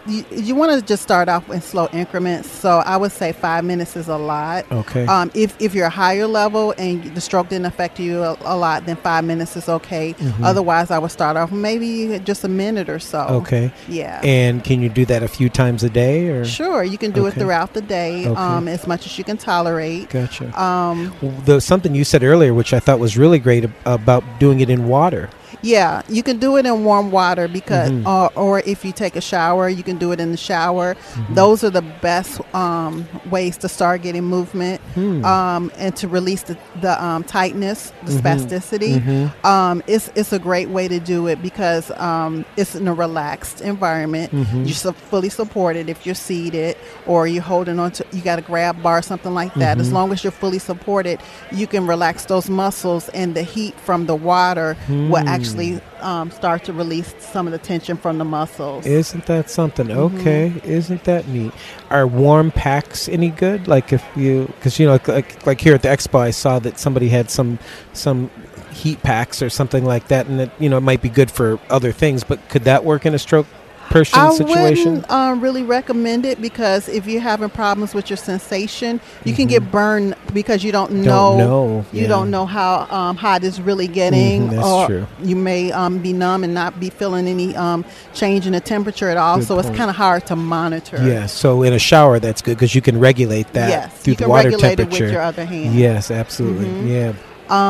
You, 0.07 0.25
you 0.31 0.55
want 0.55 0.73
to 0.79 0.85
just 0.85 1.03
start 1.03 1.29
off 1.29 1.49
in 1.51 1.61
slow 1.61 1.89
increments. 1.93 2.51
So 2.51 2.79
I 2.79 2.97
would 2.97 3.13
say 3.13 3.33
five 3.33 3.65
minutes 3.65 3.97
is 3.97 4.09
a 4.09 4.17
lot. 4.17 4.71
Okay. 4.71 5.07
Um, 5.07 5.31
if 5.35 5.55
if 5.61 5.75
you're 5.75 5.87
a 5.87 5.91
higher 5.91 6.27
level 6.27 6.75
and 6.79 7.05
the 7.15 7.21
stroke 7.21 7.49
didn't 7.49 7.67
affect 7.67 7.99
you 8.01 8.23
a, 8.23 8.37
a 8.43 8.57
lot, 8.57 8.87
then 8.87 8.97
five 8.97 9.25
minutes 9.25 9.57
is 9.57 9.69
okay. 9.69 10.15
Mhm. 10.15 10.45
Otherwise, 10.45 10.91
I 10.91 10.99
would 10.99 11.11
start 11.11 11.37
off 11.37 11.53
maybe 11.53 12.19
just 12.21 12.45
a 12.45 12.49
minute 12.49 12.89
or 12.89 12.99
so. 12.99 13.21
Okay. 13.43 13.73
Yeah. 13.89 14.21
And 14.25 14.63
can 14.65 14.83
you 14.83 14.89
do 14.89 15.05
that 15.07 15.23
a 15.23 15.29
few 15.29 15.49
times 15.49 15.83
a 15.85 15.91
day 15.91 16.29
or? 16.29 16.45
Sure, 16.45 16.83
you 16.85 16.99
can 16.99 17.11
do 17.13 17.27
Okay. 17.27 17.37
it 17.37 17.41
throughout 17.41 17.75
the 17.75 17.81
day, 17.83 18.27
Okay. 18.27 18.41
um, 18.41 18.69
as 18.69 18.87
much 18.87 19.07
as 19.07 19.17
you 19.19 19.25
can 19.25 19.37
tolerate. 19.37 20.11
Gotcha. 20.11 20.47
Um, 20.61 21.13
the 21.45 21.61
something 21.61 21.95
you 21.95 22.05
said 22.05 22.23
earlier, 22.23 22.53
which 22.55 22.73
I 22.73 22.81
thought 22.81 22.99
was 22.99 23.17
really 23.17 23.39
great 23.39 23.65
ab- 23.65 23.73
about 23.85 24.25
doing 24.39 24.61
it 24.61 24.71
in 24.71 24.89
water. 24.89 25.29
Yeah, 25.63 26.03
you 26.09 26.23
can 26.23 26.39
do 26.39 26.57
it 26.57 26.65
in 26.67 26.85
warm 26.85 27.11
water 27.11 27.47
because, 27.49 27.91
Mhm. 27.91 28.07
or, 28.07 28.31
or 28.39 28.59
if 28.61 28.85
you 28.85 28.93
take 28.93 29.15
a 29.17 29.21
shower, 29.21 29.69
you 29.69 29.83
can 29.83 29.99
do 29.99 30.11
it 30.13 30.21
in 30.21 30.31
the 30.31 30.37
shower. 30.37 30.97
Mhm. 31.15 31.35
Those 31.35 31.63
are 31.65 31.71
the 31.71 31.83
best 32.01 32.41
um, 32.55 33.07
ways 33.31 33.57
to 33.59 33.69
start 33.69 34.03
getting 34.03 34.25
movement 34.25 34.81
Hmm. 34.95 35.25
um, 35.25 35.71
and 35.79 35.95
to 35.97 36.09
release 36.09 36.43
the, 36.43 36.57
the 36.81 37.03
um, 37.05 37.25
tightness, 37.25 37.93
the 38.07 38.13
Mhm. 38.13 38.21
spasticity. 38.21 39.03
Mhm. 39.03 39.45
Um, 39.45 39.83
it's 39.87 40.11
it's 40.15 40.33
a 40.33 40.39
great 40.39 40.71
way 40.71 40.89
to 40.89 40.99
do 40.99 41.27
it 41.27 41.43
because 41.43 41.91
um, 41.99 42.45
it's 42.57 42.75
in 42.75 42.89
a 42.89 42.95
relaxed 42.95 43.61
environment. 43.61 44.33
Mhm. 44.35 44.67
You're 44.67 44.75
so 44.75 44.93
fully 45.11 45.29
supported 45.29 45.89
if 45.91 46.07
you're 46.07 46.15
seated 46.15 46.77
or 47.07 47.27
you're 47.27 47.43
holding 47.43 47.79
on 47.79 47.91
to 47.93 48.05
you 48.13 48.23
got 48.23 48.39
a 48.39 48.43
grab 48.43 48.83
bar 48.83 49.03
something 49.03 49.35
like 49.35 49.53
that. 49.55 49.79
As 49.79 49.91
Mhm. 49.91 49.93
long 49.93 50.13
as 50.13 50.25
you're 50.25 50.31
fully 50.45 50.59
supported, 50.59 51.19
you 51.53 51.67
can 51.67 51.87
relax 51.87 52.25
those 52.25 52.49
muscles, 52.49 53.09
and 53.15 53.35
the 53.35 53.43
heat 53.43 53.75
from 53.85 54.07
the 54.07 54.15
water 54.17 54.77
will 54.89 55.21
Hmm. 55.23 55.29
Actually 55.51 55.81
um, 56.01 56.31
start 56.31 56.65
to 56.65 56.73
release 56.73 57.15
some 57.19 57.47
of 57.47 57.53
the 57.53 57.59
tension 57.59 57.97
from 57.97 58.19
the 58.19 58.25
muscles. 58.25 58.87
Isn't 58.87 59.27
that 59.27 59.51
something? 59.51 59.89
Mhm. 59.89 60.21
Okay, 60.21 60.53
isn't 60.65 61.05
that 61.05 61.29
neat? 61.29 61.53
Are 61.91 62.07
warm 62.07 62.51
packs 62.51 63.09
any 63.09 63.29
good? 63.31 63.69
Like 63.69 63.93
if 63.93 64.05
you, 64.17 64.47
because 64.57 64.79
you 64.79 64.87
know, 64.87 64.93
like, 64.93 65.09
like 65.09 65.47
like 65.47 65.61
here 65.61 65.75
at 65.75 65.83
the 65.83 65.89
expo, 65.89 66.19
I 66.21 66.31
saw 66.31 66.59
that 66.61 66.79
somebody 66.79 67.09
had 67.09 67.31
some 67.31 67.59
some 67.93 68.31
heat 68.73 69.03
packs 69.03 69.43
or 69.43 69.51
something 69.51 69.85
like 69.85 70.09
that, 70.09 70.27
and 70.27 70.41
it 70.41 70.51
you 70.59 70.69
know 70.69 70.79
it 70.79 70.83
might 70.83 71.03
be 71.03 71.09
good 71.09 71.31
for 71.31 71.59
other 71.69 71.93
things. 71.93 72.25
But 72.25 72.49
could 72.49 72.65
that 72.65 72.85
work 72.85 73.05
in 73.07 73.15
a 73.15 73.19
stroke 73.19 73.47
person 73.91 74.19
I 74.21 74.31
situation? 74.31 74.93
wouldn't 74.95 75.11
um, 75.11 75.41
really 75.41 75.63
recommend 75.63 76.25
it 76.25 76.41
because 76.41 76.89
if 76.89 77.07
you're 77.07 77.21
having 77.21 77.51
problems 77.51 77.93
with 77.93 78.09
your 78.09 78.17
sensation, 78.17 79.01
you 79.25 79.35
can 79.35 79.47
get 79.49 79.71
burned 79.71 80.15
because 80.33 80.63
you 80.65 80.73
don't 80.73 80.93
know. 80.93 81.31
Mm-hmm. 81.33 81.39
know, 81.39 81.85
You 81.93 82.03
yeah. 82.03 82.09
don't 82.09 82.31
know 82.31 82.47
how 82.47 82.87
um, 82.91 83.17
hot 83.17 83.45
it's 83.45 83.59
really 83.59 83.89
getting, 83.89 84.49
Mhm, 84.49 84.51
that's 84.51 84.67
or 84.67 84.87
true. 84.87 85.07
you 85.23 85.37
may 85.37 85.73
um, 85.73 85.99
be 85.99 86.13
numb 86.13 86.45
and 86.45 86.55
not 86.55 86.79
be 86.81 86.89
feeling 86.91 87.27
any 87.27 87.55
um, 87.57 87.85
change 88.15 88.47
in 88.47 88.53
the 88.53 88.61
temperature 88.61 89.09
at 89.11 89.17
all. 89.17 89.39
Good 89.39 89.47
so 89.49 89.59
it's 89.59 89.69
kind 89.71 89.91
of 89.91 89.97
hard 89.97 90.25
to 90.27 90.37
monitor. 90.37 90.99
Yeah, 91.07 91.27
so 91.27 91.63
in 91.63 91.73
a 91.73 91.79
shower, 91.79 92.19
that's 92.21 92.41
good 92.43 92.57
because 92.57 92.75
you 92.75 92.81
can 92.81 92.99
regulate 93.01 93.53
that 93.55 93.69
Yes, 93.69 93.93
through 93.99 94.13
you 94.13 94.17
the 94.17 94.23
can 94.25 94.31
water 94.31 94.49
regulate 94.51 94.73
it 94.73 94.77
temperature. 94.77 95.05
with 95.05 95.13
your 95.13 95.23
other 95.23 95.45
hand. 95.45 95.75
Yes, 95.75 96.11
absolutely. 96.11 96.67
Mhm. 96.67 96.89
Yeah. 96.89 97.13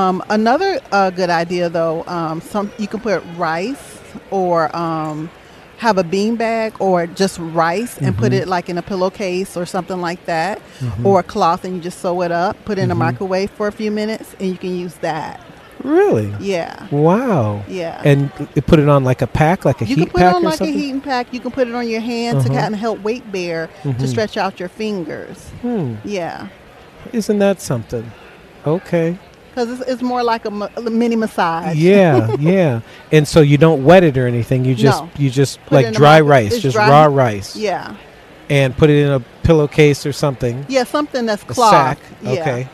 Um, 0.08 0.22
another 0.28 0.78
uh, 0.92 1.08
good 1.08 1.30
idea, 1.30 1.70
though, 1.70 2.04
um, 2.06 2.42
some 2.42 2.70
you 2.78 2.86
can 2.86 3.00
put 3.00 3.22
rice 3.38 3.98
or 4.30 4.74
um, 4.76 5.30
have 5.80 5.96
a 5.98 6.04
bean 6.04 6.36
bag 6.36 6.74
or 6.78 7.06
just 7.06 7.38
rice 7.40 7.96
and 7.98 8.16
put 8.16 8.32
Mhm. 8.32 8.40
it 8.42 8.48
like 8.48 8.68
in 8.68 8.76
a 8.78 8.82
pillowcase 8.82 9.56
or 9.56 9.64
something 9.66 10.00
like 10.00 10.24
that, 10.26 10.60
Mhm. 10.80 11.04
or 11.06 11.20
a 11.20 11.22
cloth 11.22 11.64
and 11.64 11.74
you 11.76 11.80
just 11.80 12.00
sew 12.00 12.20
it 12.22 12.30
up, 12.30 12.54
put 12.66 12.78
it 12.78 12.82
in 12.82 12.90
a 12.90 12.94
Mhm. 12.94 12.98
microwave 12.98 13.50
for 13.50 13.66
a 13.66 13.72
few 13.72 13.90
minutes, 13.90 14.36
and 14.38 14.48
you 14.50 14.56
can 14.56 14.76
use 14.76 14.94
that. 15.00 15.40
Really? 15.82 16.30
Yeah. 16.38 16.74
Wow. 16.90 17.62
Yeah. 17.66 17.98
And 18.04 18.30
you 18.54 18.60
put 18.60 18.78
it 18.78 18.88
on 18.90 19.02
like 19.04 19.22
a 19.22 19.26
pack, 19.26 19.64
like 19.64 19.80
a 19.80 19.86
you 19.86 19.96
heat 19.96 20.02
can 20.02 20.10
put 20.10 20.20
pack 20.20 20.32
it 20.32 20.36
on 20.36 20.42
like 20.42 20.58
something? 20.58 20.74
a 20.76 20.78
heating 20.78 21.00
pack. 21.00 21.28
You 21.32 21.40
can 21.40 21.50
put 21.50 21.66
it 21.66 21.74
on 21.74 21.88
your 21.88 22.02
hand 22.02 22.42
to 22.42 22.50
Uh-huh. 22.50 22.60
kind 22.60 22.74
of 22.74 22.80
help 22.80 23.02
weight 23.02 23.32
bear 23.32 23.70
to 23.98 24.06
stretch 24.06 24.36
out 24.36 24.60
your 24.60 24.68
fingers. 24.68 25.38
Hmm. 25.62 25.94
Yeah, 26.04 26.48
Isn't 27.14 27.38
that 27.38 27.62
something? 27.62 28.04
Okay. 28.66 29.16
Because 29.64 29.80
it's, 29.80 29.90
it's 29.90 30.02
more 30.02 30.22
like 30.22 30.44
a, 30.44 30.50
ma- 30.50 30.68
a 30.76 30.82
mini 30.82 31.16
massage. 31.16 31.76
Yeah, 31.76 32.34
yeah. 32.40 32.80
And 33.12 33.26
so 33.26 33.40
you 33.40 33.58
don't 33.58 33.84
wet 33.84 34.04
it 34.04 34.16
or 34.18 34.26
anything. 34.26 34.64
You 34.64 34.74
just 34.74 35.02
No. 35.02 35.10
you 35.16 35.30
just 35.30 35.60
Put 35.64 35.72
like 35.72 35.92
dry 35.94 36.20
rice, 36.20 36.58
just 36.60 36.74
dry- 36.74 36.88
raw 36.88 37.04
rice. 37.04 37.56
Yeah. 37.56 37.96
And 38.48 38.76
put 38.76 38.90
it 38.90 39.04
in 39.06 39.10
a 39.12 39.20
pillowcase 39.44 40.04
or 40.06 40.12
something. 40.12 40.66
Yeah, 40.68 40.84
something 40.84 41.24
that's 41.26 41.44
cloth. 41.44 41.70
sack. 41.70 41.98
Yeah. 42.22 42.30
Okay. 42.32 42.68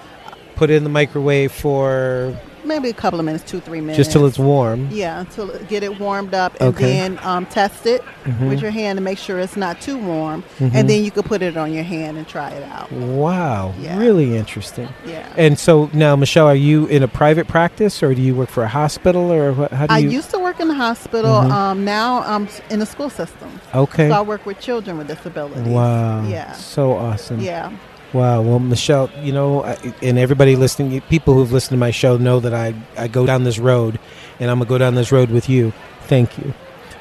Put 0.54 0.70
it 0.70 0.74
in 0.76 0.84
the 0.84 0.90
microwave 0.90 1.52
for 1.52 2.34
Maybe 2.66 2.88
a 2.90 2.92
couple 2.94 3.20
of 3.20 3.24
minutes, 3.24 3.44
two, 3.48 3.60
three 3.60 3.80
minutes. 3.80 3.96
just 3.96 4.10
till 4.10 4.26
it's 4.26 4.38
warm. 4.38 4.88
Yeah, 4.90 5.22
it- 5.22 5.68
get 5.68 5.82
it 5.84 6.00
warmed 6.00 6.34
up, 6.34 6.54
and 6.60 6.74
Okay. 6.74 6.84
then 6.84 7.18
um, 7.22 7.46
test 7.46 7.86
it 7.86 8.02
Mhm. 8.24 8.48
with 8.48 8.60
your 8.60 8.72
hand 8.72 8.96
to 8.96 9.02
make 9.02 9.18
sure 9.18 9.38
it's 9.38 9.56
not 9.56 9.80
too 9.80 9.96
warm, 9.96 10.42
Mhm. 10.58 10.72
and 10.74 10.90
then 10.90 11.04
you 11.04 11.10
can 11.12 11.22
put 11.22 11.42
it 11.42 11.56
on 11.56 11.72
your 11.72 11.84
hand 11.84 12.18
and 12.18 12.26
try 12.26 12.50
it 12.50 12.64
out. 12.68 12.90
Wow. 12.90 13.72
Yeah. 13.80 13.96
Really 13.98 14.36
interesting. 14.36 14.88
Yeah. 15.06 15.26
And 15.36 15.56
so 15.58 15.88
now, 15.92 16.16
Michelle, 16.16 16.48
are 16.48 16.54
you 16.56 16.86
in 16.86 17.02
a 17.04 17.08
private 17.08 17.46
practice 17.46 18.02
or 18.02 18.14
do 18.14 18.20
you 18.22 18.34
work 18.34 18.48
for 18.50 18.64
a 18.64 18.68
hospital 18.68 19.32
or 19.32 19.52
what, 19.52 19.72
how 19.72 19.86
do 19.86 19.94
I 19.94 19.98
you? 19.98 20.10
used 20.10 20.30
to 20.30 20.38
work 20.40 20.58
in 20.58 20.66
the 20.68 20.74
hospital. 20.74 21.30
Mhm. 21.42 21.50
Um, 21.52 21.84
now 21.84 22.24
I'm 22.26 22.48
in 22.68 22.80
the 22.80 22.86
school 22.86 23.10
system. 23.10 23.60
Okay. 23.74 24.08
So 24.08 24.14
I 24.14 24.22
work 24.22 24.44
with 24.44 24.58
children 24.58 24.98
with 24.98 25.06
disabilities. 25.06 25.66
Wow. 25.68 26.24
Yeah. 26.26 26.52
So 26.52 26.92
awesome. 26.96 27.40
Yeah. 27.40 27.70
Wow. 28.12 28.40
Well, 28.42 28.58
Michelle, 28.58 29.10
you 29.22 29.32
know, 29.32 29.64
I- 29.64 29.76
and 30.02 30.18
everybody 30.18 30.56
listening, 30.56 31.00
people 31.02 31.34
who've 31.34 31.52
listened 31.52 31.76
to 31.76 31.78
my 31.78 31.90
show 31.90 32.16
know 32.16 32.40
that 32.40 32.54
I, 32.54 32.74
I 32.96 33.08
go 33.08 33.26
down 33.26 33.44
this 33.44 33.58
road 33.58 33.98
and 34.40 34.50
I'm 34.50 34.58
going 34.58 34.66
to 34.66 34.68
go 34.68 34.78
down 34.78 34.94
this 34.94 35.12
road 35.12 35.30
with 35.30 35.48
you. 35.48 35.72
Thank 36.02 36.38
you. 36.38 36.54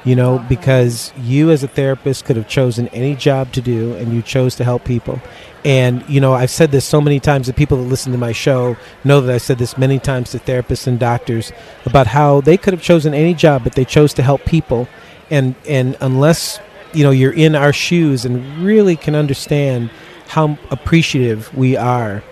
You 0.03 0.15
know, 0.15 0.43
because 0.49 1.11
you 1.17 1.49
as 1.51 1.63
a 1.63 1.67
therapist 1.67 2.25
could 2.25 2.35
have 2.35 2.47
chosen 2.47 2.89
any 2.89 3.15
job 3.15 3.51
to 3.53 3.61
do 3.61 3.95
and 3.95 4.13
you 4.13 4.21
chose 4.21 4.55
to 4.57 4.63
help 4.63 4.83
people. 4.83 5.19
And, 5.63 6.07
you 6.07 6.19
know, 6.21 6.33
I've 6.33 6.51
said 6.51 6.71
this 6.71 6.85
so 6.85 7.01
many 7.01 7.19
times 7.19 7.47
that 7.47 7.55
people 7.55 7.77
that 7.77 7.89
listen 7.89 8.11
to 8.11 8.17
my 8.19 8.31
show 8.31 8.77
know 9.03 9.19
that 9.21 9.33
I've 9.33 9.41
said 9.41 9.57
this 9.57 9.79
many 9.79 9.97
times 9.97 10.29
to 10.31 10.39
therapists 10.39 10.85
and 10.85 10.99
doctors 10.99 11.51
about 11.85 12.05
how 12.07 12.41
they 12.41 12.55
could 12.55 12.73
have 12.73 12.83
chosen 12.83 13.15
any 13.15 13.33
job, 13.33 13.63
but 13.63 13.73
they 13.73 13.85
chose 13.85 14.13
to 14.15 14.21
help 14.23 14.45
people. 14.45 14.87
And, 15.31 15.55
and 15.67 15.97
unless, 16.01 16.59
you 16.93 17.03
know, 17.03 17.09
you're 17.09 17.33
in 17.33 17.55
our 17.55 17.73
shoes 17.73 18.25
and 18.25 18.63
really 18.63 18.95
can 18.95 19.15
understand 19.15 19.89
how 20.27 20.57
appreciative 20.71 21.53
we 21.55 21.75
are. 21.75 22.23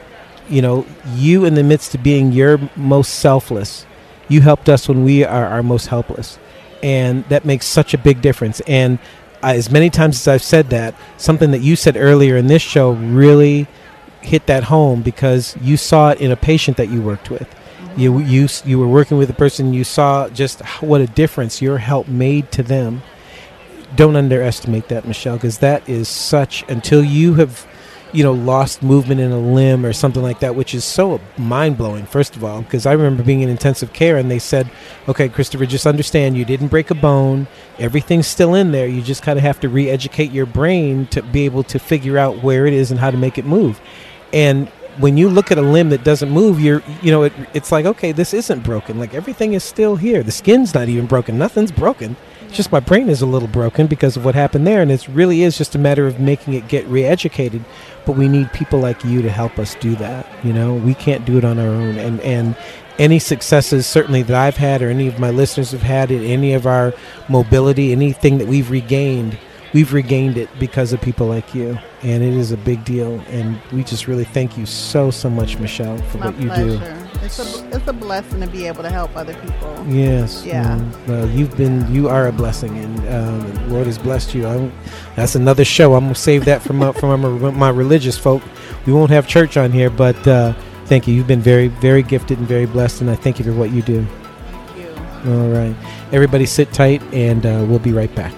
You 0.49 0.61
know, 0.61 0.85
you 1.15 1.45
in 1.45 1.53
the 1.53 1.63
midst 1.63 1.95
of 1.95 2.03
being 2.03 2.31
your 2.31 2.59
most 2.75 3.15
selfless, 3.15 3.85
you 4.27 4.41
helped 4.41 4.69
us 4.69 4.87
when 4.87 5.03
we 5.03 5.23
are 5.23 5.45
our 5.45 5.63
most 5.63 5.87
helpless. 5.87 6.37
And 6.81 7.23
that 7.25 7.45
makes 7.45 7.65
such 7.65 7.93
a 7.93 7.97
big 7.97 8.21
difference. 8.21 8.59
And 8.61 8.99
as 9.41 9.71
many 9.71 9.89
times 9.89 10.15
as 10.15 10.27
I've 10.27 10.43
said 10.43 10.69
that, 10.69 10.95
something 11.17 11.51
that 11.51 11.61
you 11.61 11.75
said 11.75 11.95
earlier 11.97 12.35
in 12.35 12.47
this 12.47 12.61
show 12.61 12.91
really 12.91 13.67
hit 14.21 14.45
that 14.47 14.65
home 14.65 15.01
because 15.01 15.55
you 15.61 15.77
saw 15.77 16.11
it 16.11 16.21
in 16.21 16.31
a 16.31 16.35
patient 16.35 16.77
that 16.77 16.89
you 16.89 17.01
worked 17.01 17.29
with. 17.29 17.47
You, 17.95 18.19
you, 18.19 18.47
you 18.65 18.79
were 18.79 18.87
working 18.87 19.17
with 19.17 19.29
a 19.29 19.33
person, 19.33 19.73
you 19.73 19.83
saw 19.83 20.27
just 20.29 20.61
what 20.81 20.99
a 20.99 21.07
difference 21.07 21.61
your 21.61 21.77
help 21.77 22.07
made 22.07 22.51
to 22.53 22.63
them 22.63 23.03
don't 23.95 24.15
underestimate 24.15 24.87
that, 24.89 25.07
Michelle, 25.07 25.35
because 25.35 25.59
that 25.59 25.87
is 25.87 26.07
such 26.07 26.63
until 26.69 27.03
you 27.03 27.35
have, 27.35 27.67
you 28.13 28.23
know, 28.23 28.31
lost 28.31 28.83
movement 28.83 29.19
in 29.19 29.31
a 29.31 29.39
limb 29.39 29.85
or 29.85 29.91
something 29.91 30.21
like 30.21 30.39
that, 30.39 30.55
which 30.55 30.73
is 30.73 30.83
so 30.85 31.19
mind 31.37 31.77
blowing. 31.77 32.05
First 32.05 32.35
of 32.35 32.43
all, 32.43 32.61
because 32.61 32.85
I 32.85 32.93
remember 32.93 33.23
being 33.23 33.41
in 33.41 33.49
intensive 33.49 33.91
care 33.91 34.17
and 34.17 34.29
they 34.29 34.39
said, 34.39 34.69
"Okay, 35.07 35.27
Christopher, 35.27 35.65
just 35.65 35.87
understand 35.87 36.37
you 36.37 36.45
didn't 36.45 36.67
break 36.67 36.91
a 36.91 36.95
bone. 36.95 37.47
Everything's 37.79 38.27
still 38.27 38.53
in 38.53 38.71
there. 38.71 38.87
You 38.87 39.01
just 39.01 39.23
kind 39.23 39.37
of 39.37 39.43
have 39.43 39.59
to 39.61 39.69
re-educate 39.69 40.31
your 40.31 40.45
brain 40.45 41.07
to 41.07 41.21
be 41.21 41.45
able 41.45 41.63
to 41.63 41.79
figure 41.79 42.17
out 42.17 42.43
where 42.43 42.65
it 42.65 42.73
is 42.73 42.91
and 42.91 42.99
how 42.99 43.11
to 43.11 43.17
make 43.17 43.37
it 43.37 43.45
move." 43.45 43.81
And 44.31 44.69
when 44.97 45.17
you 45.17 45.29
look 45.29 45.51
at 45.51 45.57
a 45.57 45.61
limb 45.61 45.89
that 45.89 46.03
doesn't 46.03 46.29
move, 46.29 46.59
you're, 46.59 46.83
you 47.01 47.11
know, 47.11 47.23
it, 47.23 47.33
it's 47.53 47.71
like, 47.71 47.85
okay, 47.85 48.11
this 48.11 48.33
isn't 48.33 48.63
broken. 48.63 48.99
Like 48.99 49.13
everything 49.13 49.53
is 49.53 49.63
still 49.63 49.95
here. 49.95 50.23
The 50.23 50.31
skin's 50.31 50.73
not 50.73 50.89
even 50.89 51.07
broken. 51.07 51.37
Nothing's 51.37 51.71
broken. 51.71 52.15
Just 52.53 52.71
my 52.71 52.79
brain 52.79 53.09
is 53.09 53.21
a 53.21 53.25
little 53.25 53.47
broken 53.47 53.87
because 53.87 54.15
of 54.15 54.23
what 54.23 54.35
happened 54.35 54.67
there. 54.67 54.81
And 54.81 54.91
it 54.91 55.07
really 55.07 55.41
is 55.41 55.57
just 55.57 55.75
a 55.75 55.79
matter 55.79 56.05
of 56.05 56.19
making 56.19 56.53
it 56.53 56.67
get 56.67 56.85
re 56.87 57.03
educated. 57.03 57.65
But 58.05 58.15
we 58.15 58.27
need 58.27 58.53
people 58.53 58.79
like 58.79 59.03
you 59.03 59.21
to 59.21 59.29
help 59.29 59.57
us 59.57 59.75
do 59.75 59.95
that. 59.95 60.27
You 60.45 60.53
know, 60.53 60.75
we 60.75 60.93
can't 60.93 61.25
do 61.25 61.37
it 61.37 61.43
on 61.43 61.57
our 61.57 61.67
own. 61.67 61.97
And, 61.97 62.21
and, 62.21 62.55
any 62.99 63.17
successes 63.17 63.87
certainly 63.87 64.21
that 64.21 64.35
I've 64.35 64.57
had 64.57 64.81
or 64.81 64.89
any 64.89 65.07
of 65.07 65.17
my 65.17 65.31
listeners 65.31 65.71
have 65.71 65.81
had 65.81 66.11
in 66.11 66.23
any 66.23 66.53
of 66.53 66.67
our 66.67 66.93
mobility, 67.27 67.91
anything 67.91 68.37
that 68.37 68.47
we've 68.47 68.69
regained, 68.69 69.37
we've 69.73 69.93
regained 69.93 70.37
it 70.37 70.49
because 70.59 70.93
of 70.93 71.01
people 71.01 71.27
like 71.27 71.53
you. 71.53 71.77
And 72.01 72.23
it 72.23 72.33
is 72.33 72.51
a 72.51 72.57
big 72.57 72.83
deal. 72.85 73.19
And 73.29 73.59
we 73.71 73.83
just 73.83 74.07
really 74.07 74.25
thank 74.25 74.57
you 74.57 74.65
so, 74.65 75.11
so 75.11 75.29
much, 75.29 75.57
Michelle, 75.57 75.97
for 76.09 76.17
My 76.19 76.27
what 76.27 76.39
you 76.39 76.47
pleasure. 76.47 76.79
do. 76.79 77.03
It's 77.25 77.39
a, 77.39 77.69
it's 77.69 77.87
a 77.87 77.93
blessing 77.93 78.41
to 78.41 78.47
be 78.47 78.67
able 78.67 78.83
to 78.83 78.89
help 78.89 79.15
other 79.15 79.33
people. 79.35 79.85
Yes. 79.87 80.43
Yeah. 80.45 80.77
Well, 81.07 81.29
you've 81.29 81.55
been, 81.55 81.89
you 81.93 82.09
are 82.09 82.27
a 82.27 82.33
blessing, 82.33 82.77
and 82.77 82.99
um, 83.07 83.53
the 83.53 83.73
Lord 83.73 83.85
has 83.87 83.97
blessed 83.97 84.35
you. 84.35 84.45
I'm, 84.45 84.73
that's 85.15 85.35
another 85.35 85.63
show. 85.63 85.93
I'm 85.93 86.03
gonna 86.03 86.15
save 86.15 86.43
that 86.45 86.61
from 86.61 86.77
my, 86.77 86.91
from 86.91 87.21
my, 87.21 87.51
my 87.51 87.69
religious 87.69 88.17
folk. 88.17 88.43
We 88.85 88.91
won't 88.91 89.09
have 89.11 89.25
church 89.25 89.55
on 89.55 89.71
here, 89.71 89.89
but 89.89 90.27
uh, 90.27 90.53
thank 90.87 91.07
you. 91.07 91.13
You've 91.13 91.27
been 91.27 91.39
very, 91.39 91.69
very 91.69 92.03
gifted 92.03 92.39
and 92.39 92.47
very 92.47 92.65
blessed, 92.65 92.99
and 92.99 93.09
I 93.09 93.15
thank 93.15 93.39
you 93.39 93.45
for 93.45 93.53
what 93.53 93.71
you 93.71 93.81
do. 93.81 94.05
Thank 94.51 94.77
you. 94.77 95.31
All 95.31 95.47
right, 95.47 95.75
everybody, 96.11 96.45
sit 96.45 96.73
tight, 96.73 97.01
and 97.13 97.45
uh, 97.45 97.65
we'll 97.69 97.79
be 97.79 97.93
right 97.93 98.13
back. 98.15 98.33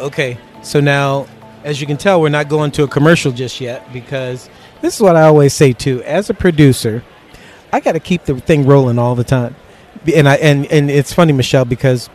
Okay, 0.00 0.38
so 0.62 0.80
now, 0.80 1.26
as 1.64 1.80
you 1.80 1.86
can 1.86 1.96
tell, 1.96 2.20
we're 2.20 2.28
not 2.28 2.48
going 2.48 2.70
to 2.72 2.84
a 2.84 2.88
commercial 2.88 3.32
just 3.32 3.60
yet 3.60 3.92
because 3.92 4.48
this 4.80 4.94
is 4.94 5.00
what 5.00 5.16
I 5.16 5.22
always 5.22 5.52
say 5.52 5.72
too. 5.72 6.02
As 6.04 6.30
a 6.30 6.34
producer, 6.34 7.02
I 7.72 7.80
got 7.80 7.92
to 7.92 8.00
keep 8.00 8.24
the 8.24 8.40
thing 8.40 8.66
rolling 8.66 8.98
all 8.98 9.14
the 9.16 9.24
time, 9.24 9.56
and 10.14 10.28
I 10.28 10.36
and 10.36 10.66
and 10.66 10.90
it's 10.90 11.12
funny, 11.12 11.32
Michelle, 11.32 11.64
because 11.64 12.08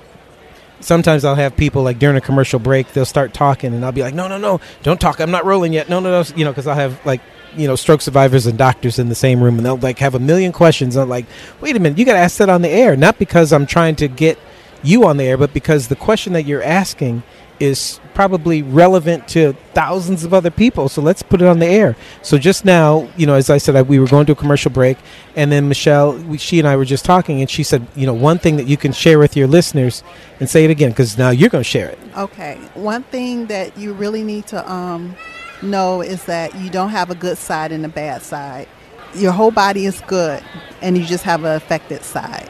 sometimes 0.79 1.25
I'll 1.25 1.35
have 1.35 1.57
people 1.57 1.83
like 1.83 1.99
during 1.99 2.15
a 2.15 2.21
commercial 2.21 2.59
break, 2.59 2.93
they'll 2.93 3.05
start 3.05 3.33
talking, 3.33 3.73
and 3.73 3.83
I'll 3.83 3.91
be 3.91 4.01
like, 4.01 4.13
"No, 4.13 4.27
no, 4.29 4.37
no, 4.37 4.61
don't 4.83 4.99
talk. 4.99 5.19
I'm 5.19 5.31
not 5.31 5.45
rolling 5.45 5.73
yet. 5.73 5.89
No, 5.89 5.99
no, 5.99 6.09
no." 6.09 6.35
You 6.35 6.45
know, 6.45 6.51
because 6.51 6.67
I'll 6.67 6.75
have 6.75 7.05
like 7.05 7.21
you 7.55 7.67
know 7.67 7.75
stroke 7.75 8.01
survivors 8.01 8.45
and 8.45 8.57
doctors 8.57 8.97
in 8.97 9.09
the 9.09 9.15
same 9.15 9.43
room, 9.43 9.57
and 9.57 9.65
they'll 9.65 9.77
like 9.77 9.99
have 9.99 10.15
a 10.15 10.19
million 10.19 10.53
questions. 10.53 10.95
I'm 10.95 11.09
like, 11.09 11.25
"Wait 11.59 11.75
a 11.75 11.79
minute, 11.79 11.97
you 11.97 12.05
got 12.05 12.13
to 12.13 12.19
ask 12.19 12.37
that 12.37 12.49
on 12.49 12.61
the 12.61 12.69
air, 12.69 12.95
not 12.95 13.19
because 13.19 13.51
I'm 13.51 13.65
trying 13.65 13.97
to 13.97 14.07
get 14.07 14.39
you 14.83 15.05
on 15.05 15.17
the 15.17 15.25
air, 15.25 15.37
but 15.37 15.53
because 15.53 15.89
the 15.89 15.97
question 15.97 16.31
that 16.33 16.45
you're 16.45 16.63
asking." 16.63 17.23
Is 17.59 17.99
probably 18.13 18.61
relevant 18.61 19.27
to 19.27 19.53
thousands 19.73 20.23
of 20.23 20.33
other 20.33 20.51
people. 20.51 20.89
So 20.89 21.01
let's 21.01 21.23
put 21.23 21.41
it 21.41 21.47
on 21.47 21.59
the 21.59 21.65
air. 21.65 21.95
So 22.21 22.37
just 22.37 22.65
now, 22.65 23.09
you 23.17 23.25
know, 23.25 23.35
as 23.35 23.49
I 23.49 23.57
said, 23.57 23.75
I, 23.75 23.81
we 23.81 23.99
were 23.99 24.07
going 24.07 24.25
to 24.27 24.33
a 24.33 24.35
commercial 24.35 24.71
break, 24.71 24.97
and 25.35 25.51
then 25.51 25.67
Michelle, 25.67 26.17
we, 26.17 26.37
she 26.37 26.59
and 26.59 26.67
I 26.67 26.75
were 26.75 26.85
just 26.85 27.05
talking, 27.05 27.41
and 27.41 27.49
she 27.49 27.63
said, 27.63 27.87
you 27.95 28.05
know, 28.05 28.13
one 28.13 28.37
thing 28.37 28.57
that 28.57 28.67
you 28.67 28.77
can 28.77 28.91
share 28.91 29.19
with 29.19 29.35
your 29.35 29.47
listeners, 29.47 30.03
and 30.39 30.49
say 30.49 30.65
it 30.65 30.71
again 30.71 30.89
because 30.89 31.17
now 31.17 31.29
you're 31.29 31.49
going 31.49 31.63
to 31.63 31.69
share 31.69 31.89
it. 31.89 31.99
Okay. 32.17 32.55
One 32.73 33.03
thing 33.03 33.47
that 33.47 33.77
you 33.77 33.93
really 33.93 34.23
need 34.23 34.47
to 34.47 34.71
um, 34.71 35.15
know 35.61 36.01
is 36.01 36.25
that 36.25 36.55
you 36.55 36.69
don't 36.69 36.89
have 36.89 37.09
a 37.09 37.15
good 37.15 37.37
side 37.37 37.71
and 37.71 37.85
a 37.85 37.89
bad 37.89 38.21
side. 38.21 38.67
Your 39.15 39.31
whole 39.31 39.51
body 39.51 39.85
is 39.85 40.01
good, 40.01 40.43
and 40.81 40.97
you 40.97 41.05
just 41.05 41.23
have 41.23 41.43
an 41.43 41.55
affected 41.55 42.03
side. 42.03 42.49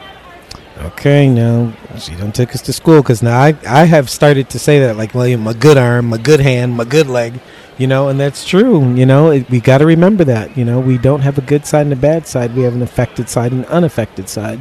Okay, 0.76 1.28
now 1.28 1.72
she 1.98 2.16
don't 2.16 2.34
take 2.34 2.52
us 2.52 2.60
to 2.62 2.72
school 2.72 3.00
because 3.00 3.22
now 3.22 3.38
I, 3.40 3.56
I 3.66 3.84
have 3.84 4.10
started 4.10 4.50
to 4.50 4.58
say 4.58 4.80
that 4.80 4.96
like 4.96 5.14
well, 5.14 5.36
my 5.38 5.52
good 5.52 5.78
arm, 5.78 6.06
my 6.06 6.18
good 6.18 6.40
hand, 6.40 6.76
my 6.76 6.84
good 6.84 7.06
leg, 7.06 7.40
you 7.78 7.86
know, 7.86 8.08
and 8.08 8.18
that's 8.18 8.44
true. 8.44 8.92
You 8.94 9.06
know, 9.06 9.30
it, 9.30 9.48
we 9.50 9.60
got 9.60 9.78
to 9.78 9.86
remember 9.86 10.24
that. 10.24 10.56
You 10.58 10.64
know, 10.64 10.80
we 10.80 10.98
don't 10.98 11.20
have 11.20 11.38
a 11.38 11.42
good 11.42 11.64
side 11.64 11.82
and 11.82 11.92
a 11.92 11.96
bad 11.96 12.26
side. 12.26 12.56
We 12.56 12.62
have 12.62 12.74
an 12.74 12.82
affected 12.82 13.28
side 13.28 13.52
and 13.52 13.64
an 13.64 13.70
unaffected 13.70 14.28
side. 14.28 14.60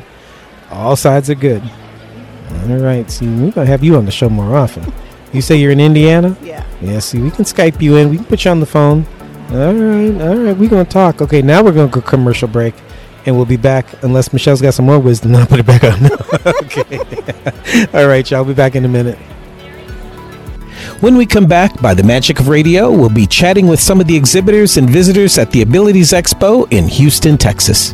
All 0.69 0.95
sides 0.95 1.31
are 1.31 1.35
good. 1.35 1.63
All 2.69 2.77
right, 2.77 3.09
see, 3.09 3.27
we're 3.27 3.51
gonna 3.51 3.65
have 3.65 3.83
you 3.83 3.95
on 3.95 4.05
the 4.05 4.11
show 4.11 4.29
more 4.29 4.55
often. 4.55 4.93
You 5.33 5.41
say 5.41 5.55
you're 5.55 5.71
in 5.71 5.79
Indiana? 5.79 6.37
Yeah. 6.43 6.63
Yeah. 6.79 6.99
See, 6.99 7.19
we 7.19 7.31
can 7.31 7.43
Skype 7.43 7.81
you 7.81 7.95
in. 7.95 8.11
We 8.11 8.17
can 8.17 8.25
put 8.25 8.45
you 8.45 8.51
on 8.51 8.59
the 8.59 8.67
phone. 8.67 9.03
All 9.49 9.73
right, 9.73 10.21
all 10.21 10.35
right. 10.35 10.55
We're 10.55 10.69
gonna 10.69 10.85
talk. 10.85 11.23
Okay, 11.23 11.41
now 11.41 11.63
we're 11.63 11.71
gonna 11.71 11.91
go 11.91 12.01
commercial 12.01 12.47
break 12.47 12.75
and 13.25 13.35
we'll 13.35 13.45
be 13.45 13.57
back 13.57 13.85
unless 14.03 14.33
Michelle's 14.33 14.61
got 14.61 14.73
some 14.73 14.85
more 14.85 14.99
wisdom. 14.99 15.35
I'll 15.35 15.47
put 15.47 15.59
it 15.59 15.65
back 15.65 15.83
on. 15.83 16.05
okay. 16.63 16.99
All 17.93 18.07
right, 18.07 18.29
y'all. 18.29 18.39
I'll 18.39 18.45
be 18.45 18.53
back 18.53 18.75
in 18.75 18.85
a 18.85 18.89
minute. 18.89 19.17
When 20.99 21.17
we 21.17 21.25
come 21.25 21.47
back, 21.47 21.81
by 21.81 21.93
the 21.93 22.03
magic 22.03 22.39
of 22.39 22.47
radio, 22.47 22.91
we'll 22.91 23.09
be 23.09 23.27
chatting 23.27 23.67
with 23.67 23.79
some 23.79 23.99
of 23.99 24.07
the 24.07 24.15
exhibitors 24.15 24.77
and 24.77 24.89
visitors 24.89 25.37
at 25.37 25.51
the 25.51 25.61
Abilities 25.61 26.11
Expo 26.11 26.71
in 26.71 26.87
Houston, 26.87 27.37
Texas. 27.37 27.93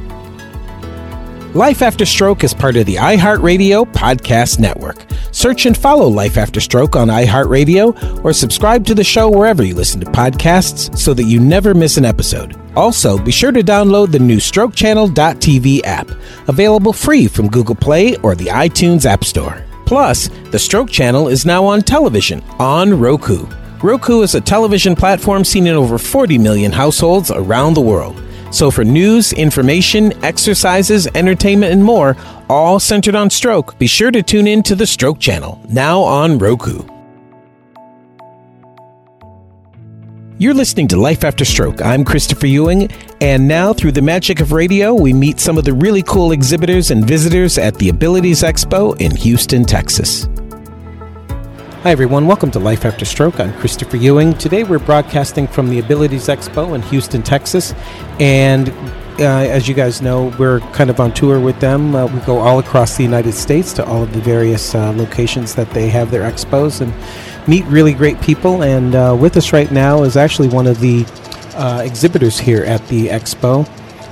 Life 1.56 1.82
After 1.82 2.06
Stroke 2.06 2.44
is 2.44 2.54
part 2.54 2.76
of 2.76 2.86
the 2.86 2.98
iHeartRadio 2.98 3.92
Podcast 3.92 4.60
Network. 4.60 5.04
Search 5.32 5.66
and 5.66 5.76
follow 5.76 6.08
Life 6.08 6.38
After 6.38 6.60
Stroke 6.62 6.96
on 6.96 7.08
iHeartRadio 7.08 8.24
or 8.24 8.34
subscribe 8.34 8.86
to 8.86 8.94
the 8.94 9.04
show 9.04 9.32
wherever 9.32 9.64
you 9.64 9.74
listen 9.74 10.00
to 10.00 10.06
podcasts 10.12 10.96
so 10.96 11.12
that 11.16 11.24
you 11.24 11.40
never 11.40 11.74
miss 11.74 11.98
an 11.98 12.06
episode. 12.06 12.56
Also, 12.76 13.18
be 13.18 13.32
sure 13.32 13.52
to 13.52 13.64
download 13.64 14.12
the 14.12 14.20
new 14.20 14.38
strokechannel.tv 14.38 15.82
app, 15.86 16.12
available 16.48 16.94
free 16.94 17.28
from 17.28 17.50
Google 17.50 17.74
Play 17.76 18.16
or 18.18 18.36
the 18.36 18.46
iTunes 18.46 19.06
App 19.08 19.24
Store. 19.24 19.66
Plus, 19.88 20.30
the 20.52 20.60
Stroke 20.60 20.92
Channel 20.92 21.30
is 21.30 21.48
now 21.48 21.66
on 21.66 21.82
television 21.82 22.44
on 22.60 23.00
Roku. 23.00 23.48
Roku 23.82 24.22
is 24.22 24.36
a 24.36 24.42
television 24.42 24.96
platform 24.96 25.44
seen 25.44 25.66
in 25.66 25.74
over 25.74 25.98
40 25.98 26.38
million 26.38 26.72
households 26.72 27.32
around 27.32 27.74
the 27.74 27.82
world. 27.82 28.22
So, 28.52 28.72
for 28.72 28.84
news, 28.84 29.32
information, 29.32 30.12
exercises, 30.24 31.08
entertainment, 31.14 31.72
and 31.72 31.84
more, 31.84 32.18
all 32.50 32.80
centered 32.80 33.14
on 33.14 33.30
stroke, 33.30 33.78
be 33.78 33.86
sure 33.86 34.10
to 34.10 34.24
tune 34.24 34.48
in 34.48 34.64
to 34.64 34.76
the 34.76 34.88
Stroke 34.88 35.20
Channel, 35.20 35.62
now 35.70 36.02
on 36.02 36.40
Roku. 36.40 36.84
You're 40.40 40.54
listening 40.54 40.88
to 40.88 40.98
Life 40.98 41.24
After 41.26 41.46
Stroke. 41.46 41.82
I'm 41.82 42.06
Christopher 42.06 42.48
Ewing, 42.48 42.90
and 43.22 43.48
now 43.48 43.74
through 43.74 43.92
the 43.92 44.02
magic 44.02 44.40
of 44.40 44.52
radio, 44.52 44.94
we 44.94 45.14
meet 45.14 45.40
some 45.40 45.58
of 45.58 45.66
the 45.66 45.74
really 45.74 46.02
cool 46.02 46.32
exhibitors 46.32 46.92
and 46.92 47.06
visitors 47.06 47.58
at 47.58 47.76
the 47.76 47.90
Abilities 47.90 48.42
Expo 48.42 49.00
in 49.00 49.16
Houston, 49.18 49.64
Texas. 49.64 50.28
Hi, 51.84 51.92
everyone. 51.92 52.28
Welcome 52.28 52.52
to 52.52 52.60
Life 52.60 52.84
After 52.84 53.06
Stroke. 53.06 53.40
I'm 53.40 53.54
Christopher 53.54 53.96
Ewing. 53.96 54.34
Today 54.34 54.66
we're 54.66 54.80
broadcasting 54.80 55.48
from 55.48 55.70
the 55.70 55.80
Abilities 55.80 56.28
Expo 56.28 56.76
in 56.76 56.82
Houston, 56.82 57.24
Texas. 57.24 57.74
And 58.20 58.68
uh, 59.18 59.48
as 59.48 59.70
you 59.70 59.74
guys 59.74 60.02
know, 60.02 60.26
we're 60.38 60.60
kind 60.74 60.90
of 60.90 61.00
on 61.00 61.14
tour 61.14 61.40
with 61.40 61.58
them. 61.62 61.96
Uh, 61.96 62.08
we 62.08 62.20
go 62.26 62.40
all 62.40 62.60
across 62.60 62.98
the 62.98 63.04
United 63.04 63.32
States 63.32 63.72
to 63.76 63.86
all 63.86 64.04
of 64.04 64.12
the 64.12 64.20
various 64.20 64.76
uh, 64.76 64.92
locations 64.92 65.56
that 65.56 65.70
they 65.70 65.88
have 65.88 66.12
their 66.12 66.30
expos 66.30 66.82
and 66.82 66.94
meet 67.48 67.64
really 67.68 67.94
great 67.94 68.20
people. 68.20 68.62
And 68.62 68.94
uh, 68.94 69.16
with 69.18 69.38
us 69.38 69.54
right 69.54 69.72
now 69.72 70.04
is 70.04 70.18
actually 70.18 70.50
one 70.50 70.68
of 70.68 70.82
the 70.82 71.06
uh, 71.56 71.82
exhibitors 71.86 72.38
here 72.38 72.66
at 72.66 72.86
the 72.90 73.08
expo. 73.08 73.66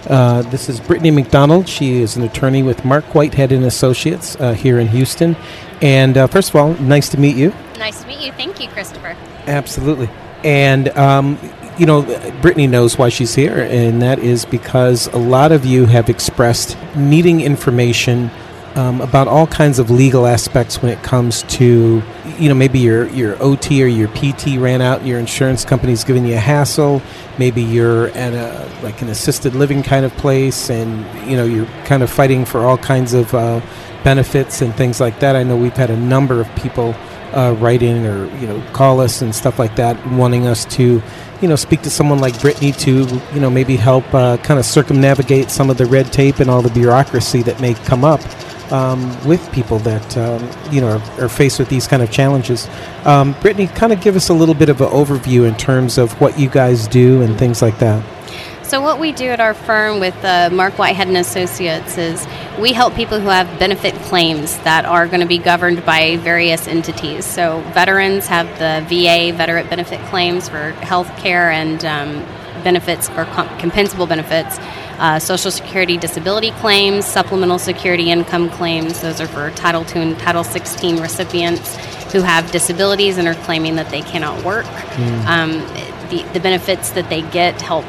Uh, 0.08 0.42
this 0.44 0.70
is 0.70 0.80
Brittany 0.80 1.12
McDonald. 1.12 1.68
She 1.68 2.02
is 2.02 2.16
an 2.16 2.24
attorney 2.24 2.64
with 2.64 2.86
Marc 2.86 3.14
Whitehead 3.14 3.52
and 3.52 3.66
Associates 3.66 4.38
uh, 4.38 4.54
here 4.54 4.80
in 4.80 4.88
Houston. 4.88 5.36
And 5.82 6.18
uh, 6.18 6.28
first 6.28 6.50
of 6.50 6.56
all, 6.56 6.74
nice 6.76 7.10
to 7.10 7.20
meet 7.20 7.36
you. 7.36 7.54
Nice 7.78 8.02
to 8.04 8.08
meet 8.08 8.26
you. 8.26 8.32
Thank 8.32 8.62
you, 8.62 8.70
Christopher. 8.70 9.18
Absolutely. 9.48 10.10
And, 10.46 10.90
um, 10.98 11.38
you 11.78 11.86
know, 11.86 12.04
Brittany 12.42 12.68
knows 12.68 12.98
why 12.98 13.10
she's 13.10 13.36
here, 13.36 13.60
and 13.70 14.02
that 14.02 14.20
is 14.20 14.46
because 14.46 15.08
a 15.08 15.18
lot 15.18 15.52
of 15.52 15.66
you 15.66 15.88
have 15.88 16.10
expressed 16.10 16.78
needing 16.96 17.42
information 17.42 18.32
um, 18.78 19.02
about 19.02 19.28
all 19.28 19.48
kinds 19.48 19.80
of 19.80 19.90
legal 19.90 20.28
aspects 20.28 20.82
when 20.82 20.92
it 20.92 21.02
comes 21.04 21.42
to, 21.44 22.04
you 22.38 22.48
know, 22.48 22.54
maybe 22.54 22.78
your, 22.78 23.08
your 23.10 23.42
OT 23.42 23.84
or 23.84 23.88
your 23.88 24.08
PT 24.10 24.58
ran 24.60 24.82
out, 24.82 25.04
your 25.04 25.18
insurance 25.18 25.66
company's 25.66 26.04
giving 26.04 26.26
you 26.26 26.36
a 26.36 26.40
hassle. 26.40 27.02
Maybe 27.40 27.64
you're 27.64 28.10
at 28.10 28.34
a 28.34 28.68
like 28.84 29.02
an 29.02 29.10
assisted 29.10 29.56
living 29.56 29.82
kind 29.82 30.06
of 30.06 30.14
place, 30.14 30.70
and 30.70 31.06
you 31.30 31.36
know 31.36 31.46
you're 31.46 31.66
kind 31.86 32.04
of 32.04 32.10
fighting 32.10 32.46
for 32.46 32.66
all 32.66 32.78
kinds 32.78 33.14
of 33.14 33.34
uh, 33.34 33.62
benefits 34.04 34.62
and 34.62 34.74
things 34.76 35.00
like 35.00 35.20
that. 35.22 35.36
I 35.36 35.44
know 35.44 35.58
we've 35.58 35.74
had 35.74 35.90
a 35.90 35.98
number 35.98 36.40
of 36.40 36.56
people 36.56 36.96
uh, 37.34 37.56
write 37.60 37.82
in 37.82 38.06
or 38.06 38.26
you 38.38 38.48
know 38.48 38.64
call 38.74 39.00
us 39.00 39.22
and 39.22 39.34
stuff 39.34 39.58
like 39.60 39.76
that, 39.78 40.04
wanting 40.08 40.48
us 40.48 40.66
to 40.66 41.02
you 41.42 41.48
know 41.48 41.56
speak 41.56 41.82
to 41.82 41.90
someone 41.90 42.20
like 42.20 42.40
Brittany 42.42 42.72
to 42.74 43.06
you 43.34 43.40
know 43.40 43.50
maybe 43.50 43.76
help 43.76 44.12
uh, 44.14 44.38
kind 44.38 44.60
of 44.60 44.66
circumnavigate 44.66 45.50
some 45.50 45.70
of 45.70 45.78
the 45.78 45.86
red 45.86 46.12
tape 46.14 46.40
and 46.40 46.50
all 46.50 46.62
the 46.62 46.70
bureaucracy 46.72 47.42
that 47.44 47.60
may 47.60 47.74
come 47.74 48.06
up. 48.06 48.22
Um, 48.70 49.26
with 49.26 49.50
people 49.54 49.80
that 49.80 50.18
um, 50.18 50.46
you 50.74 50.82
know 50.82 50.98
are, 50.98 51.24
are, 51.24 51.30
faced 51.30 51.58
with 51.58 51.70
these 51.70 51.88
kind 51.88 52.04
of 52.04 52.12
challenges, 52.12 52.68
um, 53.06 53.34
Brittany, 53.40 53.68
kind 53.68 53.94
of 53.94 54.02
give 54.02 54.18
us 54.18 54.28
a 54.28 54.34
little 54.34 54.56
bit 54.56 54.68
of 54.68 54.82
an 54.82 54.90
overview 54.90 55.48
in 55.48 55.56
terms 55.56 55.98
of 55.98 56.20
what 56.20 56.38
you 56.38 56.50
guys 56.50 56.86
do 56.86 57.22
and 57.22 57.40
things 57.40 57.62
like 57.62 57.80
that. 57.80 58.04
So 58.68 58.82
what 58.82 59.00
we 59.00 59.14
do 59.14 59.28
at 59.30 59.40
our 59.40 59.54
firm 59.54 60.02
with 60.02 60.26
uh, 60.26 60.50
Marc 60.52 60.78
Whitehead 60.78 61.08
and 61.08 61.16
Associates 61.16 61.98
is 61.98 62.28
we 62.60 62.74
help 62.74 62.96
people 62.96 63.18
who 63.18 63.30
have 63.30 63.48
benefit 63.60 63.94
claims 63.96 64.58
that 64.60 64.84
are 64.84 65.08
going 65.08 65.22
to 65.22 65.26
be 65.26 65.38
governed 65.38 65.86
by 65.86 66.18
various 66.18 66.68
entities. 66.68 67.24
So 67.24 67.62
veterans 67.74 68.28
have 68.28 68.46
the 68.60 68.86
VA 68.90 69.32
veteran 69.32 69.70
benefit 69.70 70.02
claims 70.08 70.50
for 70.50 70.72
health 70.72 71.08
care 71.16 71.50
and 71.50 71.86
um, 71.86 72.26
benefits 72.64 73.10
or 73.12 73.26
comp- 73.26 73.50
compensable 73.60 74.08
benefits. 74.08 74.58
Uh, 75.00 75.20
Social 75.20 75.52
Security 75.52 75.98
disability 75.98 76.52
claims, 76.52 77.06
supplemental 77.06 77.60
security 77.60 78.10
income 78.10 78.50
claims. 78.50 79.02
Those 79.02 79.22
are 79.22 79.28
for 79.28 79.52
Title 79.52 79.86
II 79.96 80.02
and 80.02 80.20
Title 80.20 80.44
16 80.44 81.00
recipients 81.00 81.76
who 82.12 82.22
have 82.22 82.52
disabilities 82.52 83.18
and 83.18 83.28
are 83.28 83.36
claiming 83.36 83.76
that 83.76 83.90
they 83.90 84.02
cannot 84.02 84.44
work. 84.44 84.66
Mm. 84.66 85.26
Um, 85.26 85.52
the, 86.10 86.24
the 86.34 86.40
benefits 86.40 86.92
that 86.92 87.10
they 87.10 87.22
get 87.22 87.62
help 87.62 87.86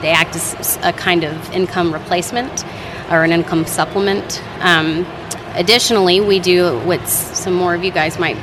they 0.00 0.10
act 0.10 0.36
as 0.36 0.78
a 0.82 0.92
kind 0.92 1.24
of 1.24 1.50
income 1.52 1.92
replacement 1.92 2.64
or 3.10 3.24
an 3.24 3.32
income 3.32 3.66
supplement. 3.66 4.42
Um, 4.60 5.06
additionally, 5.54 6.20
we 6.20 6.38
do 6.38 6.78
what 6.80 7.06
some 7.08 7.54
more 7.54 7.74
of 7.74 7.82
you 7.82 7.90
guys 7.90 8.18
might 8.18 8.36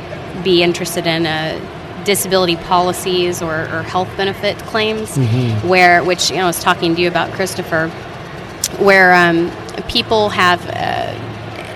be 0.43 0.63
interested 0.63 1.07
in. 1.07 1.25
Uh, 1.25 1.59
disability 2.05 2.55
policies 2.55 3.41
or, 3.41 3.53
or, 3.53 3.83
health 3.83 4.09
benefit 4.15 4.57
claims, 4.59 5.17
mm-hmm. 5.17 5.67
where 5.67 6.03
which 6.03 6.29
you 6.29 6.37
know 6.37 6.43
I 6.43 6.47
was 6.47 6.61
talking 6.61 6.95
to 6.95 7.01
you 7.01 7.07
about, 7.07 7.33
Christopher, 7.33 7.89
where 8.77 9.13
um, 9.13 9.51
people 9.87 10.29
have 10.29 10.61
uh, 10.67 11.13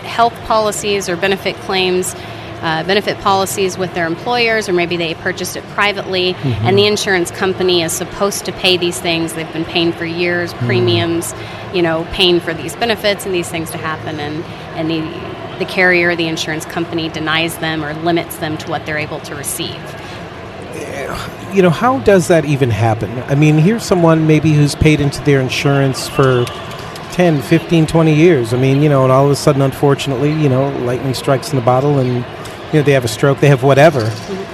health 0.07 0.34
policies 0.45 1.09
or 1.09 1.17
benefit 1.17 1.55
claims 1.57 2.15
uh, 2.61 2.84
benefit 2.84 3.17
policies 3.19 3.77
with 3.77 3.93
their 3.93 4.05
employers, 4.05 4.67
or 4.67 4.73
maybe 4.73 4.97
they 4.97 5.13
purchased 5.15 5.55
it 5.55 5.63
privately, 5.69 6.34
mm-hmm. 6.34 6.65
and 6.65 6.77
the 6.77 6.86
insurance 6.86 7.32
company 7.32 7.82
is 7.82 7.93
supposed 7.93 8.45
to 8.45 8.51
pay 8.51 8.75
these 8.75 8.99
things. 8.99 9.34
They've 9.34 9.51
been 9.53 9.65
paying 9.65 9.93
for 9.93 10.05
years, 10.05 10.53
mm-hmm. 10.53 10.65
premiums, 10.65 11.34
you 11.73 11.82
know, 11.82 12.05
paying 12.11 12.39
for 12.39 12.53
these 12.53 12.75
benefits 12.75 13.25
and 13.25 13.34
these 13.34 13.49
things 13.49 13.71
to 13.71 13.77
happen, 13.77 14.19
and 14.19 14.43
and 14.75 14.89
the 14.89 15.30
the 15.59 15.65
carrier, 15.65 16.15
the 16.15 16.27
insurance 16.27 16.65
company, 16.65 17.09
denies 17.09 17.57
them 17.57 17.84
or 17.84 17.93
limits 17.93 18.38
them 18.38 18.57
to 18.57 18.69
what 18.69 18.86
they're 18.86 18.97
able 18.97 19.19
to 19.21 19.36
receive. 19.36 19.80
You 21.53 21.62
know, 21.62 21.70
how 21.70 21.99
does 21.99 22.28
that 22.28 22.45
even 22.45 22.70
happen? 22.70 23.12
I 23.24 23.36
mean, 23.36 23.57
here's 23.57 23.84
someone 23.84 24.28
maybe 24.28 24.53
who's 24.53 24.76
paid 24.76 25.01
into 25.01 25.22
their 25.24 25.41
insurance 25.41 26.07
for 26.07 26.45
10, 27.14 27.41
15, 27.41 27.88
20 27.88 28.14
years. 28.14 28.53
I 28.53 28.57
mean, 28.57 28.82
you 28.82 28.89
know, 28.89 29.03
and 29.03 29.12
all 29.12 29.26
of 29.26 29.32
a 29.32 29.36
sudden, 29.36 29.62
unfortunately, 29.62 30.32
you 30.32 30.47
know, 30.47 30.70
lightning 30.86 31.14
strikes 31.14 31.49
in 31.49 31.55
the 31.57 31.66
bottle 31.66 31.99
and, 31.99 32.26
you 32.72 32.80
know, 32.80 32.82
they 32.82 32.93
have 32.93 33.03
a 33.03 33.10
stroke, 33.10 33.39
they 33.39 33.49
have 33.49 33.64
whatever. 33.64 34.01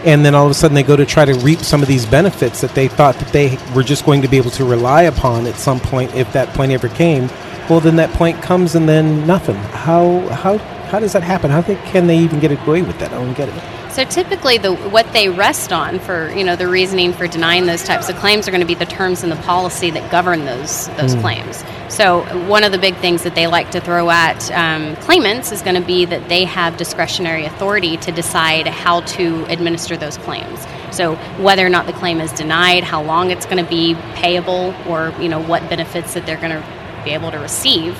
And 0.05 0.25
then 0.25 0.33
all 0.35 0.45
of 0.45 0.51
a 0.51 0.53
sudden 0.53 0.73
they 0.73 0.83
go 0.83 0.95
to 0.95 1.05
try 1.05 1.25
to 1.25 1.33
reap 1.39 1.59
some 1.59 1.81
of 1.81 1.87
these 1.87 2.05
benefits 2.05 2.61
that 2.61 2.73
they 2.73 2.87
thought 2.87 3.15
that 3.15 3.31
they 3.33 3.57
were 3.75 3.83
just 3.83 4.05
going 4.05 4.21
to 4.21 4.27
be 4.27 4.37
able 4.37 4.51
to 4.51 4.65
rely 4.65 5.03
upon 5.03 5.47
at 5.47 5.55
some 5.55 5.79
point 5.79 6.15
if 6.15 6.31
that 6.33 6.49
point 6.55 6.71
ever 6.71 6.89
came. 6.89 7.27
Well, 7.69 7.79
then 7.79 7.95
that 7.97 8.11
point 8.11 8.41
comes 8.41 8.75
and 8.75 8.87
then 8.87 9.27
nothing. 9.27 9.55
How, 9.55 10.19
how, 10.29 10.57
how 10.57 10.99
does 10.99 11.13
that 11.13 11.23
happen? 11.23 11.51
How 11.51 11.61
they, 11.61 11.75
can 11.75 12.07
they 12.07 12.17
even 12.17 12.39
get 12.39 12.51
away 12.51 12.83
with 12.83 12.97
that? 12.99 13.11
I 13.11 13.17
don't 13.17 13.33
get 13.33 13.49
it. 13.49 13.84
So 13.95 14.03
typically, 14.03 14.57
the 14.57 14.75
what 14.75 15.09
they 15.13 15.29
rest 15.29 15.71
on 15.71 15.99
for 15.99 16.29
you 16.35 16.43
know 16.43 16.57
the 16.57 16.67
reasoning 16.67 17.13
for 17.13 17.27
denying 17.27 17.65
those 17.65 17.81
types 17.81 18.09
of 18.09 18.17
claims 18.17 18.45
are 18.45 18.51
going 18.51 18.59
to 18.59 18.67
be 18.67 18.75
the 18.75 18.85
terms 18.85 19.23
in 19.23 19.29
the 19.29 19.37
policy 19.37 19.89
that 19.91 20.11
govern 20.11 20.43
those 20.43 20.89
those 20.97 21.15
Mm. 21.15 21.21
claims. 21.21 21.63
So 21.87 22.23
one 22.49 22.65
of 22.65 22.73
the 22.73 22.77
big 22.77 22.97
things 22.97 23.23
that 23.23 23.35
they 23.35 23.47
like 23.47 23.71
to 23.71 23.79
throw 23.79 24.09
at 24.09 24.51
um, 24.51 24.97
claimants 24.97 25.53
is 25.53 25.61
going 25.61 25.75
to 25.81 25.87
be 25.87 26.03
that 26.03 26.27
they 26.27 26.43
have 26.43 26.75
discretionary 26.75 27.45
authority 27.45 27.95
to 27.97 28.11
decide 28.11 28.67
how 28.67 28.99
to 29.15 29.45
administer 29.45 29.95
those 29.95 30.17
claims. 30.17 30.59
So 30.91 31.15
whether 31.39 31.65
or 31.65 31.69
not 31.69 31.85
the 31.87 31.93
claim 31.93 32.19
is 32.19 32.33
denied, 32.33 32.83
how 32.83 33.01
long 33.01 33.31
it's 33.31 33.45
going 33.45 33.63
to 33.63 33.69
be 33.69 33.95
payable, 34.15 34.73
or 34.89 35.13
you 35.21 35.29
know 35.29 35.41
what 35.41 35.69
benefits 35.69 36.15
that 36.15 36.25
they're 36.25 36.35
going 36.35 36.51
to 36.51 36.63
be 37.05 37.11
able 37.11 37.31
to 37.31 37.37
receive 37.37 37.97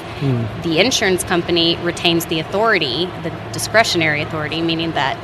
the 0.64 0.80
insurance 0.80 1.24
company 1.24 1.78
retains 1.84 2.26
the 2.26 2.40
authority, 2.40 3.06
the 3.24 3.32
discretionary 3.54 4.22
authority, 4.24 4.62
meaning 4.62 4.92
that 4.94 5.16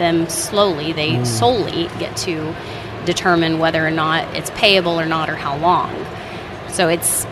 them 0.00 0.28
slowly, 0.28 0.92
they 0.92 1.10
Mm. 1.12 1.26
solely 1.26 1.88
get 2.00 2.16
to 2.26 2.52
determine 3.06 3.58
whether 3.60 3.86
or 3.86 3.90
not 3.92 4.24
it's 4.34 4.50
payable 4.56 4.98
or 4.98 5.06
not 5.06 5.30
or 5.30 5.36
how 5.36 5.56
long. 5.58 5.90
So 6.72 6.88
it's 6.88 7.26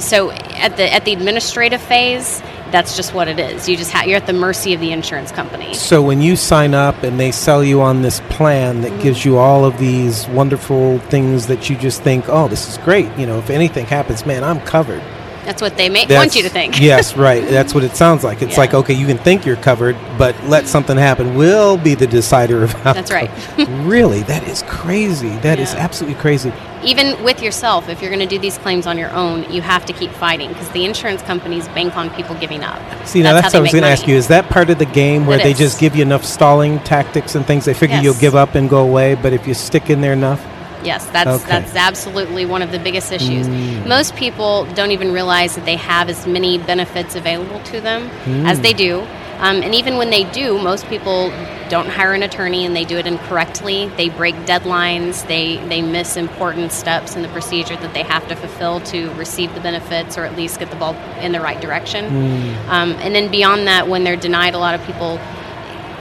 so 0.00 0.30
at 0.30 0.76
the 0.76 0.92
at 0.92 1.04
the 1.04 1.12
administrative 1.12 1.80
phase, 1.80 2.42
that's 2.70 2.96
just 2.96 3.14
what 3.14 3.28
it 3.28 3.38
is. 3.38 3.68
You 3.68 3.76
just 3.76 3.90
ha- 3.92 4.04
you're 4.04 4.16
at 4.16 4.26
the 4.26 4.32
mercy 4.32 4.74
of 4.74 4.80
the 4.80 4.92
insurance 4.92 5.32
company. 5.32 5.72
So 5.74 6.02
when 6.02 6.20
you 6.20 6.36
sign 6.36 6.74
up 6.74 7.02
and 7.02 7.18
they 7.18 7.30
sell 7.30 7.64
you 7.64 7.80
on 7.80 8.02
this 8.02 8.20
plan 8.28 8.82
that 8.82 9.00
gives 9.02 9.24
you 9.24 9.38
all 9.38 9.64
of 9.64 9.78
these 9.78 10.26
wonderful 10.28 10.98
things 11.10 11.46
that 11.46 11.70
you 11.70 11.76
just 11.76 12.02
think, 12.02 12.28
oh, 12.28 12.48
this 12.48 12.68
is 12.68 12.76
great. 12.78 13.08
You 13.16 13.26
know, 13.26 13.38
if 13.38 13.48
anything 13.50 13.86
happens, 13.86 14.26
man, 14.26 14.44
I'm 14.44 14.60
covered. 14.60 15.02
That's 15.46 15.62
what 15.62 15.76
they 15.76 15.88
make 15.88 16.08
That's- 16.08 16.20
want 16.26 16.34
you 16.36 16.42
to 16.42 16.48
think. 16.48 16.80
yes, 16.80 17.16
right. 17.16 17.48
That's 17.48 17.72
what 17.72 17.84
it 17.84 17.96
sounds 17.96 18.24
like. 18.24 18.42
It's 18.42 18.58
like, 18.58 18.74
okay, 18.74 18.92
you 18.94 19.06
can 19.06 19.16
think 19.16 19.46
you're 19.46 19.56
covered, 19.56 19.96
but 20.18 20.34
let 20.44 20.66
something 20.66 20.96
happen. 20.96 21.36
We'll 21.36 21.76
be 21.78 21.94
the 21.94 22.06
decider 22.08 22.64
of 22.64 22.72
how. 22.72 22.92
That's 22.92 23.12
right. 23.12 23.30
really, 23.84 24.22
that 24.24 24.42
is 24.48 24.62
crazy. 24.66 25.30
That 25.38 25.58
is 25.60 25.72
Yeah. 25.72 25.80
absolutely 25.84 26.20
crazy. 26.20 26.52
Even 26.84 27.22
with 27.24 27.42
yourself, 27.42 27.88
if 27.88 28.02
you're 28.02 28.10
going 28.10 28.20
to 28.20 28.32
do 28.34 28.38
these 28.40 28.58
claims 28.58 28.86
on 28.86 28.98
your 28.98 29.10
own, 29.12 29.50
you 29.50 29.62
have 29.62 29.86
to 29.86 29.92
keep 29.92 30.10
fighting 30.10 30.48
because 30.48 30.68
the 30.70 30.84
insurance 30.84 31.22
companies 31.22 31.66
bank 31.68 31.96
on 31.96 32.10
people 32.10 32.34
giving 32.36 32.62
up. 32.64 32.80
See, 33.06 33.22
now 33.22 33.32
that's, 33.32 33.52
how 33.52 33.60
what 33.60 33.60
I 33.60 33.60
was 33.62 33.70
going 33.72 33.84
to 33.84 33.88
ask 33.88 34.06
you. 34.06 34.16
Is 34.16 34.28
that 34.28 34.48
part 34.48 34.68
of 34.68 34.78
the 34.78 34.84
game 34.86 35.26
where 35.26 35.38
It 35.38 35.44
they 35.44 35.52
is. 35.52 35.58
just 35.58 35.78
give 35.80 35.96
you 35.96 36.02
enough 36.02 36.24
stalling 36.24 36.80
tactics 36.80 37.34
and 37.36 37.46
things? 37.46 37.64
They 37.64 37.74
figure 37.74 37.96
Yes. 37.96 38.04
you'll 38.04 38.14
give 38.20 38.34
up 38.34 38.56
and 38.56 38.68
go 38.68 38.78
away, 38.82 39.14
but 39.14 39.32
if 39.32 39.46
you 39.46 39.54
stick 39.54 39.90
in 39.90 40.00
there 40.00 40.12
enough, 40.12 40.44
Yes, 40.84 41.04
that's 41.06 41.28
Okay. 41.42 41.48
that's 41.48 41.74
absolutely 41.74 42.46
one 42.46 42.62
of 42.62 42.70
the 42.72 42.78
biggest 42.78 43.12
issues. 43.12 43.46
Mm. 43.48 43.86
Most 43.86 44.14
people 44.16 44.64
don't 44.74 44.90
even 44.92 45.12
realize 45.12 45.54
that 45.56 45.64
they 45.64 45.76
have 45.76 46.08
as 46.08 46.26
many 46.26 46.58
benefits 46.58 47.14
available 47.16 47.60
to 47.72 47.80
them 47.80 48.10
as 48.46 48.58
Mm. 48.58 48.62
they 48.62 48.72
do. 48.72 49.06
Um, 49.38 49.60
and 49.62 49.74
even 49.74 49.98
when 49.98 50.08
they 50.08 50.24
do, 50.24 50.56
most 50.58 50.88
people 50.88 51.30
don't 51.68 51.88
hire 51.88 52.14
an 52.14 52.22
attorney 52.22 52.64
and 52.64 52.74
they 52.74 52.84
do 52.84 52.96
it 52.96 53.06
incorrectly. 53.06 53.90
They 53.96 54.08
break 54.08 54.34
deadlines. 54.46 55.26
They 55.26 55.56
they 55.68 55.82
miss 55.82 56.16
important 56.16 56.72
steps 56.72 57.16
in 57.16 57.22
the 57.22 57.28
procedure 57.28 57.76
that 57.76 57.92
they 57.92 58.02
have 58.04 58.26
to 58.28 58.36
fulfill 58.36 58.80
to 58.92 59.10
receive 59.14 59.52
the 59.54 59.60
benefits 59.60 60.16
or 60.16 60.24
at 60.24 60.36
least 60.36 60.58
get 60.58 60.70
the 60.70 60.76
ball 60.76 60.96
in 61.20 61.32
the 61.32 61.40
right 61.40 61.60
direction. 61.60 62.06
Mm. 62.06 62.68
Um, 62.70 62.92
and 63.02 63.14
then 63.14 63.30
beyond 63.30 63.66
that, 63.66 63.88
when 63.88 64.04
they're 64.04 64.16
denied, 64.16 64.54
a 64.54 64.58
lot 64.58 64.74
of 64.74 64.82
people, 64.86 65.18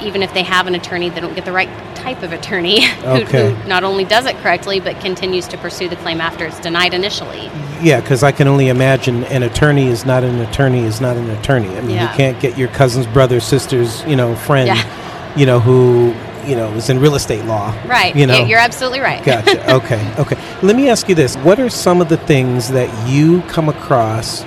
even 0.01 0.21
if 0.23 0.33
they 0.33 0.43
have 0.43 0.67
an 0.67 0.75
attorney, 0.75 1.09
they 1.09 1.19
don't 1.21 1.33
get 1.35 1.45
the 1.45 1.51
right 1.51 1.69
type 1.95 2.21
of 2.23 2.31
attorney 2.33 2.85
who, 2.85 3.07
Okay. 3.07 3.51
who 3.53 3.67
not 3.67 3.83
only 3.83 4.03
does 4.05 4.25
it 4.25 4.35
correctly 4.37 4.79
but 4.79 4.99
continues 5.01 5.47
to 5.47 5.57
pursue 5.57 5.87
the 5.89 5.95
claim 5.97 6.21
after 6.21 6.45
it's 6.45 6.59
denied 6.59 6.93
initially. 6.93 7.49
Yeah, 7.81 7.99
because 8.01 8.23
I 8.23 8.31
can 8.31 8.47
only 8.47 8.67
imagine 8.69 9.23
an 9.25 9.43
attorney 9.43 9.87
is 9.87 10.05
not 10.05 10.23
an 10.23 10.39
attorney 10.41 10.83
is 10.83 11.01
not 11.01 11.17
an 11.17 11.29
attorney. 11.31 11.69
I 11.77 11.81
mean, 11.81 11.95
Yeah. 11.95 12.11
you 12.11 12.17
can't 12.17 12.39
get 12.39 12.57
your 12.57 12.67
cousin's 12.69 13.07
brother, 13.07 13.39
sister's, 13.39 14.03
you 14.05 14.15
know, 14.15 14.35
friend, 14.35 14.67
Yeah. 14.67 15.33
you 15.35 15.45
know, 15.45 15.59
who 15.59 16.13
you 16.45 16.55
know 16.55 16.71
is 16.73 16.89
in 16.91 16.99
real 16.99 17.15
estate 17.15 17.43
law. 17.45 17.73
Right. 17.87 18.15
You 18.15 18.27
know. 18.27 18.45
You're 18.45 18.59
absolutely 18.59 18.99
right. 18.99 19.23
Gotcha. 19.23 19.71
Okay. 19.75 20.13
Okay. 20.19 20.37
Let 20.61 20.75
me 20.75 20.89
ask 20.89 21.09
you 21.09 21.15
this: 21.15 21.35
What 21.37 21.59
are 21.59 21.69
some 21.69 22.01
of 22.01 22.09
the 22.09 22.17
things 22.17 22.69
that 22.69 22.89
you 23.09 23.41
come 23.47 23.67
across 23.67 24.43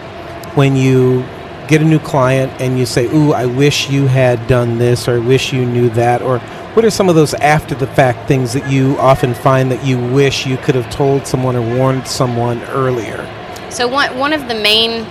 when 0.54 0.76
you 0.76 1.24
get 1.68 1.82
a 1.82 1.84
new 1.84 1.98
client 1.98 2.52
and 2.60 2.78
you 2.78 2.86
say, 2.86 3.06
"Ooh, 3.06 3.32
I 3.32 3.46
wish 3.46 3.90
you 3.90 4.06
had 4.06 4.46
done 4.46 4.78
this," 4.78 5.06
or 5.06 5.16
"I 5.16 5.18
wish 5.18 5.52
you 5.52 5.64
knew 5.64 5.90
that," 5.90 6.22
or 6.22 6.38
what 6.74 6.84
are 6.84 6.90
some 6.90 7.08
of 7.08 7.14
those 7.14 7.34
after 7.34 7.74
the 7.74 7.86
fact 7.86 8.26
things 8.28 8.52
that 8.52 8.70
you 8.70 8.96
often 8.98 9.34
find 9.34 9.70
that 9.70 9.84
you 9.84 9.98
wish 9.98 10.46
you 10.46 10.56
could 10.56 10.74
have 10.74 10.88
told 10.90 11.26
someone 11.26 11.56
or 11.56 11.62
warned 11.62 12.06
someone 12.06 12.62
earlier? 12.72 13.26
So 13.70 13.86
one 13.86 14.16
one 14.18 14.32
of 14.32 14.48
the 14.48 14.54
main 14.54 15.06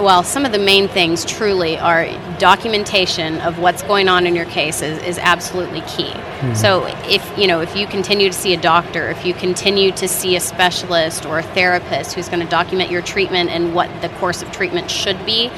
well, 0.00 0.22
some 0.22 0.44
of 0.44 0.52
the 0.52 0.58
main 0.58 0.88
things 0.88 1.24
truly 1.24 1.78
are 1.78 2.06
documentation 2.38 3.40
of 3.40 3.58
what's 3.58 3.82
going 3.82 4.08
on 4.08 4.26
in 4.26 4.34
your 4.34 4.44
case 4.46 4.82
is, 4.82 5.02
is 5.02 5.18
absolutely 5.18 5.80
key. 5.82 6.12
Hmm. 6.12 6.54
So 6.54 6.86
if 7.08 7.38
you 7.38 7.46
know 7.46 7.60
if 7.60 7.76
you 7.76 7.86
continue 7.86 8.28
to 8.28 8.34
see 8.34 8.54
a 8.54 8.60
doctor, 8.60 9.08
if 9.10 9.24
you 9.24 9.34
continue 9.34 9.92
to 9.92 10.08
see 10.08 10.36
a 10.36 10.40
specialist 10.40 11.26
or 11.26 11.38
a 11.38 11.42
therapist 11.42 12.14
who's 12.14 12.28
going 12.28 12.40
to 12.40 12.48
document 12.48 12.90
your 12.90 13.02
treatment 13.02 13.50
and 13.50 13.74
what 13.74 13.88
the 14.02 14.08
course 14.10 14.42
of 14.42 14.50
treatment 14.52 14.90
should 14.90 15.24
be, 15.26 15.50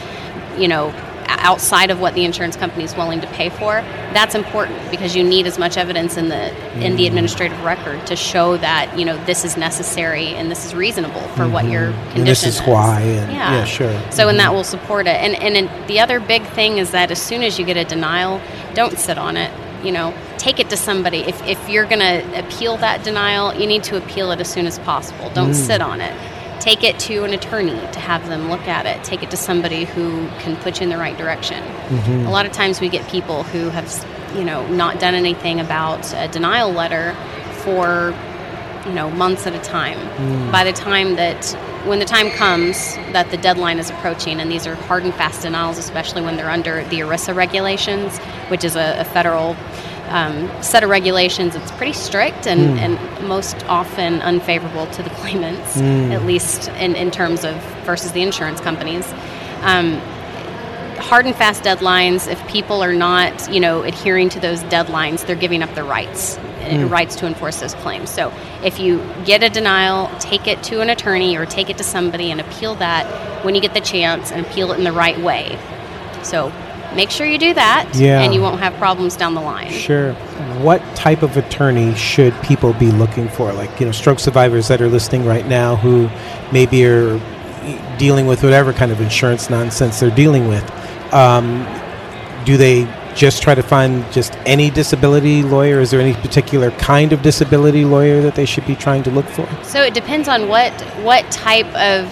you 0.57 0.69
know, 0.69 0.93
outside 1.41 1.91
of 1.91 2.01
what 2.01 2.15
the 2.15 2.25
insurance 2.25 2.57
company 2.57 2.85
is 2.85 2.95
willing 2.95 3.21
to 3.21 3.27
pay 3.29 3.49
for, 3.49 3.83
that's 4.13 4.35
important 4.35 4.79
because 4.91 5.15
you 5.17 5.23
need 5.25 5.47
as 5.47 5.59
much 5.59 5.77
evidence 5.77 6.17
in 6.17 6.29
the 6.29 6.51
in 6.85 6.97
the 6.97 7.05
Mm. 7.05 7.09
administrative 7.09 7.61
record 7.65 8.07
to 8.07 8.17
show 8.17 8.57
that 8.59 8.99
you 8.99 9.05
know 9.05 9.17
this 9.25 9.45
is 9.45 9.57
necessary 9.57 10.29
and 10.29 10.51
this 10.51 10.65
is 10.65 10.75
reasonable 10.75 11.21
for 11.37 11.49
what 11.49 11.65
your 11.65 11.93
condition 12.13 12.19
And 12.19 12.27
this 12.27 12.45
is 12.45 12.61
why, 12.61 13.01
and 13.01 13.33
yeah. 13.33 13.55
yeah, 13.57 13.65
sure. 13.65 14.01
So, 14.11 14.29
and 14.29 14.37
Mhm. 14.37 14.43
that 14.43 14.55
will 14.55 14.65
support 14.65 15.07
it. 15.07 15.17
And 15.21 15.35
and 15.37 15.69
the 15.89 16.01
other 16.01 16.21
big 16.21 16.43
thing 16.45 16.79
is 16.79 16.91
that 16.91 17.11
as 17.11 17.21
soon 17.21 17.43
as 17.43 17.59
you 17.59 17.65
get 17.65 17.77
a 17.77 17.85
denial, 17.85 18.41
don't 18.75 18.99
sit 18.99 19.19
on 19.19 19.37
it. 19.37 19.51
You 19.83 19.93
know, 19.93 20.13
take 20.37 20.61
it 20.61 20.69
to 20.71 20.77
somebody. 20.77 21.21
If 21.21 21.43
if 21.47 21.69
you're 21.69 21.87
going 21.87 22.01
to 22.01 22.39
appeal 22.39 22.77
that 22.79 23.03
denial, 23.03 23.55
you 23.55 23.67
need 23.67 23.83
to 23.85 23.97
appeal 23.97 24.31
it 24.33 24.39
as 24.41 24.49
soon 24.49 24.67
as 24.67 24.79
possible. 24.81 25.31
Don't 25.35 25.53
Mm. 25.53 25.67
sit 25.67 25.81
on 25.81 26.01
it. 26.03 26.13
Take 26.61 26.85
it 26.85 26.99
to 27.01 27.25
an 27.25 27.33
attorney 27.33 27.81
to 27.93 28.01
have 28.01 28.29
them 28.29 28.51
look 28.51 28.69
at 28.69 28.85
it. 28.85 29.03
Take 29.03 29.23
it 29.23 29.31
to 29.31 29.37
somebody 29.37 29.85
who 29.85 30.29
can 30.41 30.57
put 30.57 30.79
you 30.79 30.85
in 30.85 30.91
the 30.91 30.99
right 30.99 31.17
direction. 31.17 31.63
Mhm. 31.89 32.27
A 32.27 32.31
lot 32.31 32.45
of 32.45 32.53
times 32.53 32.81
we 32.81 32.89
get 32.91 33.09
people 33.09 33.45
who 33.45 33.71
have, 33.71 33.89
you 34.37 34.45
know, 34.45 34.67
not 34.67 35.01
done 35.01 35.15
anything 35.15 35.59
about 35.59 36.13
a 36.15 36.29
denial 36.29 36.71
letter 36.71 37.17
for, 37.65 38.13
you 38.87 38.93
know, 38.93 39.11
months 39.11 39.47
at 39.47 39.55
a 39.55 39.59
time. 39.59 39.99
Mm. 40.19 40.53
By 40.53 40.65
the 40.65 40.73
time 40.73 41.17
that, 41.17 41.45
when 41.85 41.99
the 41.99 42.05
time 42.05 42.31
comes 42.31 42.97
that 43.13 43.31
the 43.31 43.39
deadline 43.39 43.79
is 43.79 43.89
approaching, 43.89 44.39
and 44.39 44.51
these 44.51 44.67
are 44.67 44.75
hard 44.75 45.05
and 45.05 45.15
fast 45.15 45.43
denials, 45.43 45.79
especially 45.79 46.21
when 46.23 46.37
they're 46.37 46.51
under 46.51 46.85
the 46.85 47.01
ERISA 47.01 47.35
regulations, 47.35 48.19
which 48.49 48.65
is 48.65 48.77
a, 48.77 49.01
a 49.01 49.05
federal 49.05 49.57
um, 50.11 50.51
set 50.63 50.83
of 50.85 50.91
regulations. 50.91 51.55
It's 51.55 51.71
pretty 51.73 51.93
strict 51.93 52.47
and, 52.47 52.79
Mm. 52.79 52.79
and 52.79 53.29
most 53.29 53.65
often 53.69 54.21
unfavorable 54.23 54.87
to 54.89 55.03
the 55.03 55.11
claimants, 55.11 55.77
Mm. 55.77 56.13
at 56.13 56.25
least 56.27 56.69
in, 56.79 56.95
in 56.97 57.11
terms 57.11 57.45
of 57.45 57.55
versus 57.85 58.13
the 58.13 58.23
insurance 58.23 58.61
companies. 58.61 59.07
Um, 59.63 60.01
hard 60.99 61.25
and 61.27 61.35
fast 61.35 61.63
deadlines 61.63 62.31
if 62.31 62.47
people 62.47 62.83
are 62.85 62.93
not 62.93 63.51
you 63.51 63.59
know 63.59 63.83
adhering 63.85 64.29
to 64.29 64.39
those 64.39 64.61
deadlines 64.65 65.25
they're 65.25 65.35
giving 65.35 65.63
up 65.63 65.75
their 65.75 65.85
rights 65.85 66.39
Mm. 66.61 66.91
rights 66.91 67.17
to 67.17 67.27
enforce 67.27 67.57
those 67.61 67.73
claims 67.73 68.11
so 68.11 68.31
if 68.63 68.79
you 68.79 69.03
get 69.25 69.43
a 69.43 69.49
denial 69.49 70.11
take 70.19 70.47
it 70.47 70.63
to 70.65 70.83
an 70.83 70.91
attorney 70.91 71.39
or 71.39 71.47
take 71.47 71.71
it 71.71 71.79
to 71.79 71.85
somebody 71.85 72.31
and 72.31 72.39
appeal 72.39 72.75
that 72.75 73.07
when 73.47 73.55
you 73.55 73.63
get 73.63 73.73
the 73.73 73.81
chance 73.81 74.31
and 74.31 74.45
appeal 74.45 74.71
it 74.73 74.77
in 74.79 74.85
the 74.85 74.93
right 74.93 75.19
way 75.21 75.59
so 76.23 76.53
make 76.95 77.11
sure 77.11 77.27
you 77.27 77.39
do 77.39 77.55
that 77.55 77.89
Yeah. 77.95 78.21
and 78.21 78.35
you 78.35 78.41
won't 78.43 78.61
have 78.61 78.75
problems 78.75 79.17
down 79.17 79.35
the 79.35 79.41
line 79.41 79.71
Sure. 79.71 80.13
What 80.63 80.83
type 80.95 81.23
of 81.23 81.37
attorney 81.37 81.95
should 81.95 82.35
people 82.43 82.73
be 82.75 82.91
looking 82.91 83.29
for? 83.29 83.53
Like, 83.53 83.79
you 83.81 83.87
know, 83.87 83.93
stroke 83.93 84.19
survivors 84.19 84.69
that 84.69 84.81
are 84.81 84.89
listening 84.89 85.25
right 85.25 85.47
now 85.47 85.77
who 85.77 86.09
maybe 86.53 86.85
are 86.87 87.21
dealing 87.99 88.27
with 88.27 88.43
whatever 88.43 88.73
kind 88.73 88.91
of 88.91 89.01
insurance 89.01 89.49
nonsense 89.51 90.01
they're 90.01 90.11
dealing 90.11 90.49
with. 90.49 90.65
Um, 91.15 91.67
do 92.45 92.57
they 92.57 92.87
just 93.15 93.43
try 93.43 93.55
to 93.55 93.63
find 93.63 94.11
just 94.13 94.37
any 94.47 94.71
disability 94.71 95.43
lawyer? 95.43 95.81
Is 95.81 95.91
there 95.91 96.01
any 96.01 96.15
particular 96.15 96.71
kind 96.73 97.13
of 97.13 97.23
disability 97.23 97.85
lawyer 97.85 98.21
that 98.23 98.35
they 98.35 98.47
should 98.47 98.67
be 98.67 98.75
trying 98.77 99.03
to 99.05 99.11
look 99.11 99.27
for? 99.27 99.47
So 99.63 99.83
it 99.83 99.95
depends 99.95 100.29
on 100.29 100.49
what 100.49 100.73
what 101.03 101.31
type 101.31 101.67
of 101.75 102.09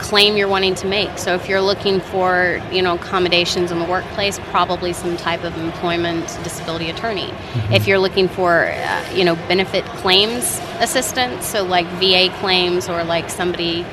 claim 0.00 0.36
you're 0.36 0.48
wanting 0.48 0.74
to 0.76 0.86
make. 0.86 1.18
So 1.18 1.34
if 1.34 1.48
you're 1.48 1.60
looking 1.60 2.00
for, 2.00 2.60
you 2.72 2.82
know, 2.82 2.94
accommodations 2.94 3.70
in 3.70 3.78
the 3.78 3.84
workplace, 3.84 4.38
probably 4.50 4.92
some 4.92 5.16
type 5.16 5.44
of 5.44 5.56
employment 5.58 6.26
disability 6.42 6.90
attorney. 6.90 7.28
Mm-hmm. 7.28 7.72
If 7.72 7.86
you're 7.86 7.98
looking 7.98 8.28
for, 8.28 8.66
uh, 8.66 9.12
you 9.14 9.24
know, 9.24 9.36
benefit 9.36 9.84
claims 9.84 10.60
assistance, 10.80 11.46
so 11.46 11.64
like 11.64 11.86
VA 12.00 12.34
claims 12.40 12.88
or 12.88 13.04
like 13.04 13.30
somebody 13.30 13.84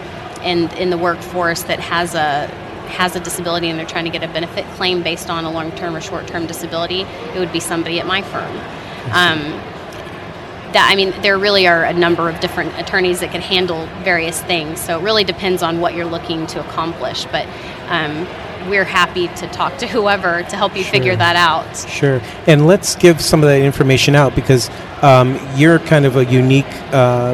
in 0.44 0.70
in 0.78 0.90
the 0.90 0.98
workforce 0.98 1.64
that 1.64 1.80
has 1.80 2.16
a 2.16 2.48
has 2.88 3.16
a 3.16 3.20
disability 3.20 3.70
and 3.70 3.78
they're 3.78 3.86
trying 3.86 4.06
to 4.06 4.12
get 4.12 4.24
a 4.24 4.28
benefit 4.28 4.66
claim 4.76 5.04
based 5.04 5.30
on 5.30 5.44
a 5.44 5.52
long-term 5.52 5.94
or 5.94 6.00
short-term 6.00 6.48
disability, 6.48 7.02
it 7.02 7.40
would 7.40 7.52
be 7.52 7.60
somebody 7.60 8.00
at 8.00 8.08
my 8.08 8.22
firm. 8.22 8.56
Um, 9.12 9.62
that 10.78 10.92
I 10.92 10.96
mean, 10.96 11.10
there 11.24 11.40
really 11.40 11.66
are 11.66 11.84
a 11.84 11.94
number 11.94 12.30
of 12.30 12.40
different 12.40 12.78
attorneys 12.80 13.22
that 13.22 13.32
can 13.32 13.42
handle 13.42 13.88
various 14.04 14.40
things. 14.44 14.80
So 14.80 15.00
it 15.00 15.04
really 15.04 15.24
depends 15.24 15.64
on 15.64 15.82
what 15.82 15.96
you're 15.96 16.06
looking 16.06 16.46
to 16.48 16.60
accomplish. 16.60 17.26
But 17.26 17.48
um, 17.88 18.28
we're 18.70 18.84
happy 18.84 19.28
to 19.28 19.48
talk 19.48 19.76
to 19.80 19.88
whoever 19.96 20.44
to 20.44 20.56
help 20.56 20.78
you 20.78 20.84
sure. 20.84 20.92
figure 20.92 21.16
that 21.16 21.36
out. 21.36 21.76
Sure. 21.90 22.22
And 22.46 22.68
let's 22.68 22.96
give 22.96 23.22
some 23.22 23.42
of 23.42 23.50
that 23.50 23.62
information 23.62 24.16
out 24.16 24.36
because 24.36 24.70
um, 25.02 25.40
you're 25.56 25.80
kind 25.80 26.06
of 26.06 26.16
a 26.16 26.26
unique 26.26 26.72
uh, 26.94 27.34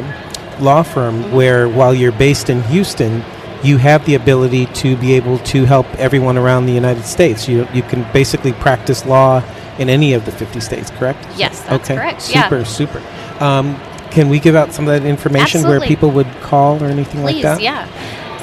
law 0.58 0.82
firm 0.82 1.22
mm-hmm. 1.22 1.34
where 1.34 1.68
while 1.68 1.92
you're 1.92 2.12
based 2.12 2.48
in 2.48 2.62
Houston, 2.64 3.22
you 3.62 3.76
have 3.76 4.06
the 4.06 4.14
ability 4.14 4.66
to 4.66 4.96
be 4.96 5.12
able 5.14 5.38
to 5.40 5.66
help 5.66 5.86
everyone 5.96 6.38
around 6.38 6.64
the 6.64 6.72
United 6.72 7.04
States. 7.04 7.46
You, 7.46 7.68
you 7.74 7.82
can 7.82 8.10
basically 8.12 8.52
practice 8.52 9.04
law 9.04 9.42
in 9.78 9.90
any 9.90 10.14
of 10.14 10.24
the 10.24 10.32
50 10.32 10.60
states, 10.60 10.90
correct? 10.92 11.26
Yes, 11.36 11.60
that's 11.62 11.90
okay. 11.90 11.96
correct. 11.96 12.22
Super, 12.22 12.58
yeah. 12.58 12.64
super. 12.64 13.02
Um, 13.40 13.80
can 14.10 14.28
we 14.28 14.38
give 14.38 14.54
out 14.54 14.72
some 14.72 14.86
of 14.86 14.94
that 14.94 15.08
information 15.08 15.58
Absolutely. 15.58 15.78
where 15.78 15.88
people 15.88 16.10
would 16.12 16.30
call 16.40 16.82
or 16.82 16.86
anything 16.86 17.22
Please, 17.22 17.34
like 17.34 17.42
that? 17.42 17.60
yeah. 17.60 17.88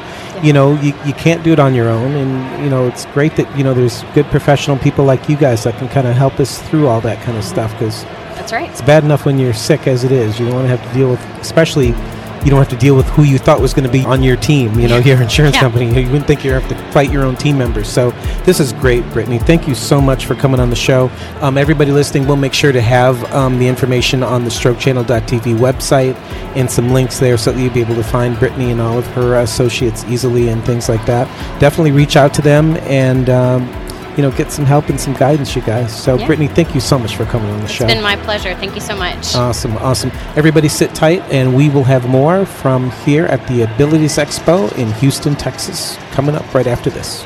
you 0.43 0.53
know, 0.53 0.81
you, 0.81 0.95
you 1.05 1.13
can't 1.15 1.43
do 1.43 1.53
it 1.53 1.59
on 1.59 1.75
your 1.75 1.89
own. 1.89 2.13
And, 2.13 2.65
you 2.65 2.71
know, 2.71 2.87
it's 2.87 3.07
great 3.07 3.37
that, 3.37 3.57
you 3.57 3.65
know, 3.65 3.75
there's 3.75 4.03
good 4.15 4.27
professional 4.27 4.79
people 4.79 5.05
like 5.05 5.29
you 5.29 5.37
guys 5.37 5.65
that 5.65 5.79
can 5.79 5.89
kind 5.89 6.07
of 6.07 6.15
help 6.15 6.41
us 6.41 6.61
through 6.69 6.89
all 6.89 7.01
that 7.03 7.23
kind 7.23 7.37
of 7.37 7.45
stuff 7.45 7.73
because 7.73 8.05
that's 8.37 8.53
right. 8.53 8.71
It's 8.71 8.83
bad 8.83 9.03
enough 9.03 9.25
when 9.25 9.39
you're 9.39 9.55
sick 9.55 9.87
as 9.87 10.05
it 10.05 10.13
is. 10.13 10.39
You 10.39 10.47
don't 10.47 10.55
want 10.55 10.69
to 10.69 10.77
have 10.77 10.87
to 10.87 10.95
deal 10.95 11.11
with, 11.11 11.21
especially 11.41 11.93
you 12.47 12.51
don't 12.51 12.61
have 12.61 12.69
to 12.69 12.77
deal 12.77 12.95
with 12.95 13.09
who 13.09 13.25
you 13.25 13.39
thought 13.39 13.61
was 13.61 13.75
going 13.75 13.85
to 13.85 13.91
be 13.91 14.05
on 14.05 14.23
your 14.23 14.37
team, 14.37 14.79
you 14.79 14.87
know, 14.87 14.99
your 14.99 15.21
insurance 15.21 15.57
yeah. 15.57 15.63
company. 15.63 15.87
You 15.87 16.07
wouldn't 16.07 16.29
think 16.29 16.45
you 16.45 16.53
have 16.53 16.69
to 16.69 16.93
fight 16.93 17.11
your 17.11 17.25
own 17.25 17.35
team 17.35 17.59
members. 17.59 17.89
So 17.89 18.13
this 18.45 18.61
is 18.61 18.73
great, 18.73 19.03
Brittany. 19.11 19.41
Thank 19.41 19.67
you 19.67 19.75
so 19.75 20.01
much 20.01 20.27
for 20.27 20.37
coming 20.37 20.61
on 20.61 20.71
the 20.71 20.77
show. 20.77 21.11
Um, 21.41 21.59
everybody 21.59 21.91
listening, 21.91 22.25
we'll 22.29 22.37
make 22.37 22.55
sure 22.55 22.71
to 22.71 22.81
have 22.81 23.21
um, 23.33 23.59
the 23.59 23.67
information 23.67 24.23
on 24.23 24.45
the 24.45 24.51
strokechannel.tv 24.51 25.59
website 25.59 26.15
and 26.55 26.71
some 26.71 26.93
links 26.93 27.19
there 27.19 27.37
so 27.37 27.51
that 27.51 27.61
you'll 27.61 27.75
be 27.75 27.81
able 27.81 27.97
to 27.97 28.05
find 28.05 28.39
Brittany 28.39 28.71
and 28.71 28.81
all 28.81 28.97
of 28.97 29.07
her 29.09 29.41
associates 29.41 30.05
easily 30.05 30.49
and 30.51 30.65
things 30.65 30.89
like 30.89 31.05
that. 31.05 31.27
Definitely 31.59 31.91
reach 31.91 32.15
out 32.15 32.33
to 32.35 32.43
them 32.43 32.77
and 32.83 33.29
um, 33.29 33.69
you 34.17 34.23
know, 34.23 34.31
get 34.31 34.51
some 34.51 34.65
help 34.65 34.89
and 34.89 34.99
some 34.99 35.15
guidance, 35.15 35.55
you 35.55 35.63
guys. 35.63 35.95
So, 35.95 36.17
yeah. 36.17 36.27
Brittany, 36.27 36.49
thank 36.49 36.75
you 36.75 36.81
so 36.81 36.99
much 36.99 37.17
for 37.17 37.27
coming 37.27 37.51
on 37.51 37.59
the 37.59 37.65
it's 37.65 37.73
show. 37.73 37.85
It's 37.85 37.95
been 37.95 38.03
my 38.03 38.17
pleasure. 38.17 38.55
Thank 38.55 38.75
you 38.75 38.81
so 38.81 38.97
much. 38.97 39.35
Awesome, 39.35 39.77
awesome. 39.77 40.11
Everybody 40.37 40.69
sit 40.69 40.95
tight, 40.95 41.21
and 41.33 41.55
we 41.55 41.69
will 41.69 41.85
have 41.85 42.09
more 42.09 42.47
from 42.47 42.91
here 43.05 43.27
at 43.27 43.47
the 43.47 43.63
Abilities 43.63 44.17
Expo 44.17 44.73
in 44.79 44.91
Houston, 44.95 45.37
Texas, 45.37 45.97
coming 46.13 46.35
up 46.35 46.55
right 46.55 46.67
after 46.67 46.89
this. 46.89 47.25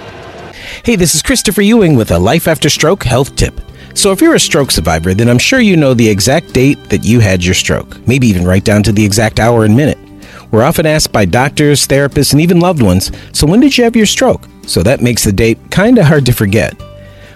Hey, 0.84 0.96
this 0.96 1.14
is 1.14 1.22
Christopher 1.22 1.62
Ewing 1.62 1.94
with 1.94 2.10
a 2.10 2.18
Life 2.18 2.48
After 2.48 2.68
Stroke 2.68 3.04
health 3.04 3.36
tip. 3.36 3.60
So, 3.94 4.12
if 4.12 4.20
you're 4.20 4.34
a 4.34 4.40
stroke 4.40 4.70
survivor, 4.70 5.14
then 5.14 5.28
I'm 5.28 5.38
sure 5.38 5.60
you 5.60 5.76
know 5.76 5.94
the 5.94 6.08
exact 6.08 6.52
date 6.52 6.82
that 6.90 7.04
you 7.04 7.20
had 7.20 7.44
your 7.44 7.54
stroke, 7.54 8.06
maybe 8.06 8.26
even 8.28 8.44
right 8.44 8.64
down 8.64 8.82
to 8.84 8.92
the 8.92 9.04
exact 9.04 9.40
hour 9.40 9.64
and 9.64 9.76
minute. 9.76 9.98
We're 10.50 10.64
often 10.64 10.84
asked 10.84 11.12
by 11.12 11.26
doctors, 11.26 11.86
therapists, 11.86 12.32
and 12.32 12.40
even 12.40 12.58
loved 12.58 12.82
ones, 12.82 13.12
so 13.32 13.46
when 13.46 13.60
did 13.60 13.78
you 13.78 13.84
have 13.84 13.94
your 13.94 14.06
stroke? 14.06 14.48
So 14.66 14.82
that 14.82 15.00
makes 15.00 15.22
the 15.22 15.32
date 15.32 15.58
kinda 15.70 16.04
hard 16.04 16.26
to 16.26 16.32
forget. 16.32 16.74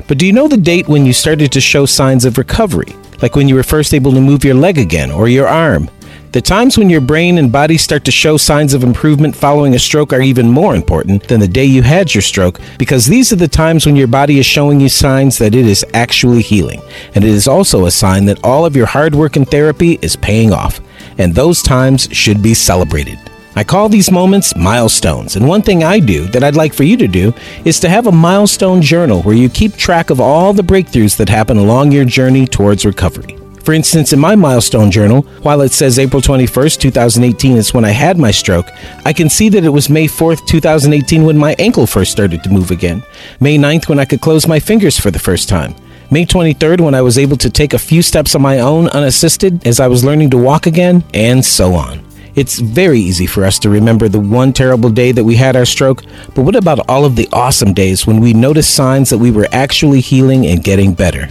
But 0.08 0.18
do 0.18 0.26
you 0.26 0.32
know 0.32 0.48
the 0.48 0.56
date 0.56 0.88
when 0.88 1.06
you 1.06 1.12
started 1.12 1.52
to 1.52 1.60
show 1.60 1.86
signs 1.86 2.24
of 2.24 2.38
recovery? 2.38 2.94
Like 3.22 3.36
when 3.36 3.48
you 3.48 3.54
were 3.54 3.62
first 3.62 3.94
able 3.94 4.12
to 4.12 4.20
move 4.20 4.44
your 4.44 4.54
leg 4.54 4.78
again 4.78 5.10
or 5.12 5.28
your 5.28 5.46
arm? 5.46 5.88
The 6.32 6.42
times 6.42 6.76
when 6.76 6.90
your 6.90 7.00
brain 7.00 7.38
and 7.38 7.52
body 7.52 7.78
start 7.78 8.04
to 8.06 8.10
show 8.10 8.36
signs 8.36 8.74
of 8.74 8.82
improvement 8.82 9.36
following 9.36 9.76
a 9.76 9.78
stroke 9.78 10.12
are 10.12 10.20
even 10.20 10.50
more 10.50 10.74
important 10.74 11.28
than 11.28 11.38
the 11.38 11.46
day 11.46 11.64
you 11.64 11.82
had 11.82 12.12
your 12.12 12.22
stroke 12.22 12.60
because 12.76 13.06
these 13.06 13.32
are 13.32 13.36
the 13.36 13.46
times 13.46 13.86
when 13.86 13.94
your 13.94 14.08
body 14.08 14.40
is 14.40 14.44
showing 14.44 14.80
you 14.80 14.88
signs 14.88 15.38
that 15.38 15.54
it 15.54 15.64
is 15.64 15.86
actually 15.94 16.42
healing. 16.42 16.82
And 17.14 17.22
it 17.22 17.30
is 17.30 17.46
also 17.46 17.86
a 17.86 17.90
sign 17.92 18.24
that 18.24 18.42
all 18.42 18.66
of 18.66 18.74
your 18.74 18.86
hard 18.86 19.14
work 19.14 19.36
and 19.36 19.48
therapy 19.48 20.00
is 20.02 20.16
paying 20.16 20.52
off. 20.52 20.80
And 21.18 21.34
those 21.34 21.62
times 21.62 22.08
should 22.12 22.42
be 22.42 22.54
celebrated. 22.54 23.18
I 23.56 23.62
call 23.62 23.88
these 23.88 24.10
moments 24.10 24.56
milestones, 24.56 25.36
and 25.36 25.46
one 25.46 25.62
thing 25.62 25.84
I 25.84 26.00
do 26.00 26.26
that 26.28 26.42
I'd 26.42 26.56
like 26.56 26.74
for 26.74 26.82
you 26.82 26.96
to 26.96 27.06
do 27.06 27.32
is 27.64 27.78
to 27.80 27.88
have 27.88 28.08
a 28.08 28.12
milestone 28.12 28.82
journal 28.82 29.22
where 29.22 29.36
you 29.36 29.48
keep 29.48 29.76
track 29.76 30.10
of 30.10 30.20
all 30.20 30.52
the 30.52 30.62
breakthroughs 30.62 31.16
that 31.18 31.28
happen 31.28 31.58
along 31.58 31.92
your 31.92 32.04
journey 32.04 32.46
towards 32.46 32.84
recovery. 32.84 33.38
For 33.64 33.72
instance, 33.72 34.12
in 34.12 34.18
my 34.18 34.34
milestone 34.34 34.90
journal, 34.90 35.22
while 35.42 35.62
it 35.62 35.72
says 35.72 35.98
April 35.98 36.20
21st, 36.20 36.80
2018 36.80 37.56
is 37.56 37.72
when 37.72 37.84
I 37.84 37.92
had 37.92 38.18
my 38.18 38.30
stroke, 38.30 38.66
I 39.06 39.12
can 39.12 39.30
see 39.30 39.48
that 39.48 39.64
it 39.64 39.70
was 39.70 39.88
May 39.88 40.06
4th, 40.06 40.46
2018 40.46 41.24
when 41.24 41.38
my 41.38 41.54
ankle 41.58 41.86
first 41.86 42.12
started 42.12 42.42
to 42.42 42.50
move 42.50 42.70
again, 42.70 43.02
May 43.40 43.56
9th 43.56 43.88
when 43.88 44.00
I 44.00 44.04
could 44.04 44.20
close 44.20 44.46
my 44.46 44.58
fingers 44.58 44.98
for 44.98 45.10
the 45.10 45.18
first 45.18 45.48
time, 45.48 45.74
May 46.10 46.26
23rd 46.26 46.82
when 46.82 46.94
I 46.94 47.02
was 47.02 47.18
able 47.18 47.36
to 47.38 47.48
take 47.48 47.72
a 47.72 47.78
few 47.78 48.02
steps 48.02 48.34
on 48.34 48.42
my 48.42 48.60
own 48.60 48.88
unassisted 48.88 49.66
as 49.66 49.80
I 49.80 49.88
was 49.88 50.04
learning 50.04 50.30
to 50.30 50.38
walk 50.38 50.66
again, 50.66 51.02
and 51.14 51.44
so 51.44 51.74
on. 51.74 52.04
It's 52.34 52.58
very 52.58 52.98
easy 52.98 53.26
for 53.26 53.44
us 53.44 53.58
to 53.60 53.70
remember 53.70 54.08
the 54.08 54.20
one 54.20 54.52
terrible 54.52 54.90
day 54.90 55.12
that 55.12 55.24
we 55.24 55.34
had 55.34 55.56
our 55.56 55.64
stroke, 55.64 56.02
but 56.34 56.42
what 56.42 56.56
about 56.56 56.88
all 56.90 57.04
of 57.04 57.16
the 57.16 57.28
awesome 57.32 57.72
days 57.72 58.06
when 58.06 58.20
we 58.20 58.34
noticed 58.34 58.74
signs 58.74 59.08
that 59.10 59.18
we 59.18 59.30
were 59.30 59.48
actually 59.52 60.00
healing 60.00 60.46
and 60.46 60.62
getting 60.62 60.92
better? 60.92 61.28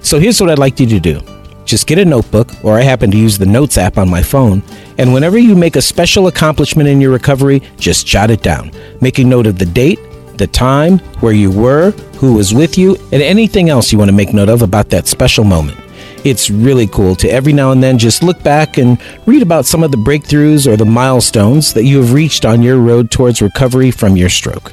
So 0.00 0.18
here's 0.18 0.40
what 0.40 0.50
I'd 0.50 0.58
like 0.58 0.78
you 0.78 0.86
to 0.86 1.00
do. 1.00 1.20
Just 1.64 1.86
get 1.86 1.98
a 1.98 2.04
notebook, 2.04 2.50
or 2.62 2.78
I 2.78 2.82
happen 2.82 3.10
to 3.10 3.16
use 3.16 3.38
the 3.38 3.46
Notes 3.46 3.78
app 3.78 3.96
on 3.96 4.08
my 4.08 4.22
phone, 4.22 4.62
and 4.98 5.14
whenever 5.14 5.38
you 5.38 5.56
make 5.56 5.76
a 5.76 5.82
special 5.82 6.26
accomplishment 6.26 6.88
in 6.88 7.00
your 7.00 7.10
recovery, 7.10 7.62
just 7.78 8.06
jot 8.06 8.30
it 8.30 8.42
down, 8.42 8.70
making 9.00 9.28
note 9.28 9.46
of 9.46 9.58
the 9.58 9.66
date, 9.66 9.98
the 10.38 10.46
time, 10.46 10.98
where 11.20 11.32
you 11.32 11.50
were, 11.50 11.90
who 12.18 12.34
was 12.34 12.54
with 12.54 12.76
you, 12.78 12.96
and 13.12 13.22
anything 13.22 13.68
else 13.68 13.92
you 13.92 13.98
want 13.98 14.08
to 14.08 14.16
make 14.16 14.32
note 14.32 14.48
of 14.48 14.62
about 14.62 14.90
that 14.90 15.06
special 15.06 15.44
moment. 15.44 15.78
It's 16.24 16.48
really 16.48 16.86
cool 16.86 17.14
to 17.16 17.28
every 17.28 17.52
now 17.52 17.72
and 17.72 17.82
then 17.82 17.98
just 17.98 18.22
look 18.22 18.42
back 18.42 18.78
and 18.78 18.98
read 19.26 19.42
about 19.42 19.66
some 19.66 19.82
of 19.82 19.90
the 19.90 19.98
breakthroughs 19.98 20.66
or 20.66 20.76
the 20.76 20.86
milestones 20.86 21.74
that 21.74 21.84
you 21.84 21.98
have 21.98 22.14
reached 22.14 22.46
on 22.46 22.62
your 22.62 22.78
road 22.78 23.10
towards 23.10 23.42
recovery 23.42 23.90
from 23.90 24.16
your 24.16 24.30
stroke. 24.30 24.72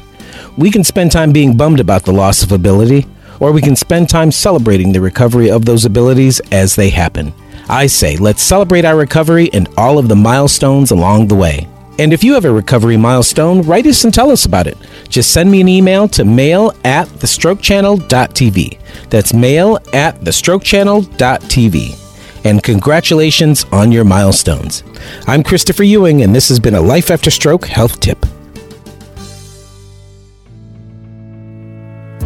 We 0.57 0.71
can 0.71 0.83
spend 0.83 1.11
time 1.11 1.33
being 1.33 1.57
bummed 1.57 1.81
about 1.81 2.03
the 2.03 2.13
loss 2.13 2.41
of 2.41 2.53
ability, 2.53 3.05
or 3.41 3.51
we 3.51 3.61
can 3.61 3.75
spend 3.75 4.07
time 4.07 4.31
celebrating 4.31 4.93
the 4.93 5.01
recovery 5.01 5.51
of 5.51 5.65
those 5.65 5.83
abilities 5.83 6.39
as 6.51 6.75
they 6.75 6.89
happen. 6.89 7.33
I 7.67 7.87
say, 7.87 8.17
let's 8.17 8.41
celebrate 8.41 8.85
our 8.85 8.95
recovery 8.95 9.49
and 9.53 9.67
all 9.77 9.97
of 9.97 10.07
the 10.07 10.15
milestones 10.15 10.91
along 10.91 11.27
the 11.27 11.35
way. 11.35 11.67
And 11.99 12.13
if 12.13 12.23
you 12.23 12.33
have 12.33 12.45
a 12.45 12.51
recovery 12.51 12.97
milestone, 12.97 13.61
write 13.61 13.85
us 13.85 14.03
and 14.03 14.13
tell 14.13 14.31
us 14.31 14.45
about 14.45 14.67
it. 14.67 14.77
Just 15.09 15.31
send 15.31 15.51
me 15.51 15.61
an 15.61 15.67
email 15.67 16.07
to 16.09 16.25
mail 16.25 16.73
at 16.83 17.07
thestrokechannel.tv. 17.07 18.79
That's 19.09 19.33
mail 19.33 19.77
at 19.93 20.19
thestrokechannel.tv. 20.21 21.97
And 22.43 22.63
congratulations 22.63 23.65
on 23.71 23.91
your 23.91 24.03
milestones. 24.03 24.83
I'm 25.27 25.43
Christopher 25.43 25.83
Ewing, 25.83 26.23
and 26.23 26.33
this 26.33 26.49
has 26.49 26.59
been 26.59 26.75
a 26.75 26.81
Life 26.81 27.11
After 27.11 27.29
Stroke 27.29 27.65
Health 27.65 27.99
Tip. 27.99 28.25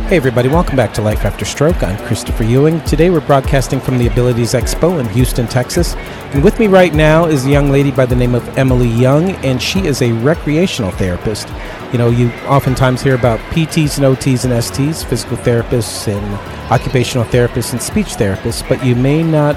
Hey, 0.07 0.17
everybody, 0.17 0.49
welcome 0.49 0.75
back 0.75 0.93
to 0.93 1.01
Life 1.01 1.25
After 1.25 1.45
Stroke. 1.45 1.81
I'm 1.81 1.97
Christopher 2.05 2.43
Ewing. 2.43 2.79
Today 2.81 3.09
we're 3.09 3.25
broadcasting 3.25 3.79
from 3.79 3.97
the 3.97 4.05
Abilities 4.05 4.53
Expo 4.53 4.99
in 4.99 5.09
Houston, 5.09 5.47
Texas. 5.47 5.95
And 6.31 6.43
with 6.43 6.59
me 6.59 6.67
right 6.67 6.93
now 6.93 7.25
is 7.25 7.47
a 7.47 7.49
young 7.49 7.71
lady 7.71 7.89
by 7.89 8.05
the 8.05 8.15
name 8.15 8.35
of 8.35 8.47
Emily 8.55 8.87
Young, 8.87 9.31
and 9.43 9.59
she 9.59 9.87
is 9.87 10.03
a 10.03 10.11
recreational 10.11 10.91
therapist. 10.91 11.49
You 11.91 11.97
know, 11.97 12.11
you 12.11 12.29
oftentimes 12.45 13.01
hear 13.01 13.15
about 13.15 13.39
PTs 13.49 13.97
and 13.97 14.05
OTs 14.05 14.45
and 14.45 14.53
STs, 14.53 15.03
physical 15.03 15.37
therapists 15.37 16.07
and 16.07 16.23
occupational 16.71 17.25
therapists 17.25 17.71
and 17.71 17.81
speech 17.81 18.09
therapists, 18.09 18.67
but 18.69 18.85
you 18.85 18.95
may 18.95 19.23
not 19.23 19.55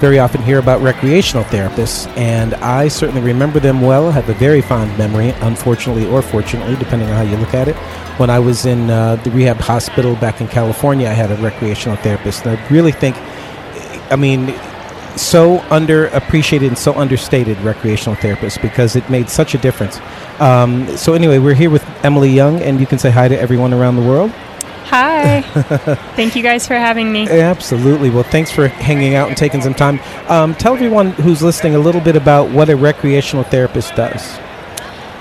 very 0.00 0.18
often 0.18 0.40
hear 0.42 0.58
about 0.58 0.80
recreational 0.80 1.44
therapists, 1.44 2.08
and 2.16 2.54
I 2.54 2.88
certainly 2.88 3.20
remember 3.20 3.60
them 3.60 3.82
well, 3.82 4.10
have 4.10 4.28
a 4.30 4.34
very 4.34 4.62
fond 4.62 4.96
memory, 4.96 5.30
unfortunately 5.42 6.06
or 6.06 6.22
fortunately, 6.22 6.74
depending 6.76 7.08
on 7.10 7.14
how 7.14 7.22
you 7.30 7.36
look 7.36 7.52
at 7.52 7.68
it. 7.68 7.76
When 8.18 8.30
I 8.30 8.38
was 8.38 8.64
in 8.64 8.88
uh, 8.88 9.16
the 9.16 9.30
rehab 9.30 9.58
hospital 9.58 10.16
back 10.16 10.40
in 10.40 10.48
California, 10.48 11.06
I 11.06 11.12
had 11.12 11.30
a 11.30 11.36
recreational 11.36 11.96
therapist, 11.98 12.46
and 12.46 12.58
I 12.58 12.68
really 12.68 12.92
think, 12.92 13.14
I 14.10 14.16
mean, 14.16 14.54
so 15.16 15.58
underappreciated 15.68 16.68
and 16.68 16.78
so 16.78 16.94
understated 16.94 17.58
recreational 17.58 18.16
therapists 18.16 18.60
because 18.62 18.96
it 18.96 19.08
made 19.10 19.28
such 19.28 19.54
a 19.54 19.58
difference. 19.58 20.00
Um, 20.40 20.96
so, 20.96 21.12
anyway, 21.12 21.38
we're 21.38 21.54
here 21.54 21.68
with 21.68 21.84
Emily 22.02 22.30
Young, 22.30 22.62
and 22.62 22.80
you 22.80 22.86
can 22.86 22.98
say 22.98 23.10
hi 23.10 23.28
to 23.28 23.38
everyone 23.38 23.74
around 23.74 23.96
the 23.96 24.02
world. 24.02 24.32
Hi. 24.90 25.42
Thank 26.16 26.34
you 26.34 26.42
guys 26.42 26.66
for 26.66 26.74
having 26.74 27.12
me. 27.12 27.28
Absolutely. 27.28 28.10
Well, 28.10 28.24
thanks 28.24 28.50
for 28.50 28.66
hanging 28.66 29.14
out 29.14 29.28
and 29.28 29.36
taking 29.36 29.62
some 29.62 29.72
time. 29.72 30.00
Um, 30.28 30.52
tell 30.56 30.74
everyone 30.74 31.12
who's 31.12 31.44
listening 31.44 31.76
a 31.76 31.78
little 31.78 32.00
bit 32.00 32.16
about 32.16 32.50
what 32.50 32.68
a 32.68 32.74
recreational 32.74 33.44
therapist 33.44 33.94
does. 33.94 34.36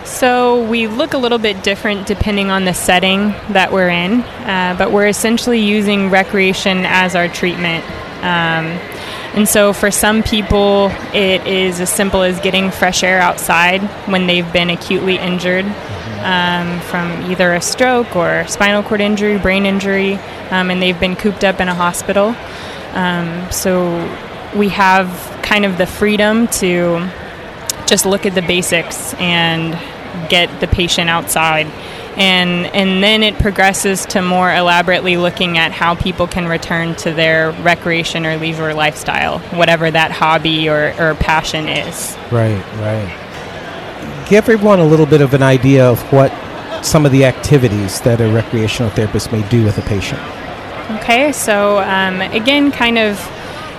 So, 0.06 0.68
we 0.68 0.88
look 0.88 1.14
a 1.14 1.20
little 1.20 1.38
bit 1.38 1.64
different 1.64 2.08
depending 2.08 2.50
on 2.50 2.66
the 2.66 2.74
setting 2.74 3.30
that 3.54 3.72
we're 3.72 3.90
in, 3.90 4.22
uh, 4.22 4.74
but 4.76 4.92
we're 4.92 5.08
essentially 5.08 5.60
using 5.60 6.10
recreation 6.10 6.84
as 6.86 7.16
our 7.16 7.28
treatment. 7.28 7.86
Um, 8.24 8.66
and 9.36 9.48
so, 9.48 9.72
for 9.72 9.92
some 9.92 10.24
people, 10.24 10.90
it 11.14 11.46
is 11.46 11.80
as 11.80 11.92
simple 11.92 12.24
as 12.24 12.40
getting 12.40 12.72
fresh 12.72 13.04
air 13.04 13.20
outside 13.20 13.84
when 14.10 14.26
they've 14.26 14.52
been 14.52 14.72
acutely 14.72 15.20
injured 15.20 15.68
um, 16.24 16.80
from 16.82 17.32
either 17.32 17.54
a 17.54 17.62
stroke 17.62 18.16
or 18.16 18.46
spinal 18.48 18.84
cord 18.84 19.02
injury, 19.02 19.38
brain 19.38 19.66
injury, 19.66 20.16
um, 20.50 20.70
and 20.70 20.82
they've 20.82 21.00
been 21.00 21.16
cooped 21.16 21.44
up 21.44 21.60
in 21.60 21.68
a 21.68 21.76
hospital. 21.76 22.36
Um, 22.94 23.52
so 23.52 23.98
we 24.56 24.70
have 24.70 25.08
kind 25.44 25.66
of 25.66 25.78
the 25.78 25.86
freedom 25.86 26.48
to 26.48 27.10
just 27.86 28.06
look 28.06 28.26
at 28.26 28.36
the 28.36 28.42
basics 28.42 29.14
and 29.16 29.74
get 30.30 30.60
the 30.60 30.68
patient 30.68 31.10
outside. 31.10 31.68
And, 32.18 32.66
and 32.76 33.02
then 33.02 33.24
it 33.24 33.40
progresses 33.40 34.06
to 34.08 34.22
more 34.22 34.54
elaborately 34.54 35.16
looking 35.16 35.58
at 35.58 35.72
how 35.72 35.96
people 35.96 36.28
can 36.28 36.48
return 36.48 36.96
to 36.96 37.14
their 37.14 37.52
recreation 37.52 38.26
or 38.26 38.36
leisure 38.38 38.74
lifestyle, 38.74 39.40
whatever 39.40 39.90
that 39.90 40.12
hobby 40.12 40.68
or, 40.68 40.94
or 41.00 41.16
passion 41.16 41.70
is. 41.70 42.18
Right, 42.32 42.62
right 42.78 43.29
give 44.30 44.48
everyone 44.48 44.80
a 44.80 44.86
little 44.86 45.08
bit 45.08 45.22
of 45.22 45.34
an 45.34 45.42
idea 45.42 45.90
of 45.90 46.00
what 46.14 46.32
some 46.86 47.06
of 47.06 47.12
the 47.12 47.26
activities 47.26 48.00
that 48.02 48.22
a 48.22 48.32
recreational 48.32 48.92
therapist 48.92 49.32
may 49.32 49.48
do 49.50 49.66
with 49.66 49.78
a 49.78 49.82
patient. 49.82 50.22
Okay, 51.02 51.32
so 51.32 51.80
um, 51.80 52.22
again, 52.22 52.72
kind 52.72 52.98
of 52.98 53.18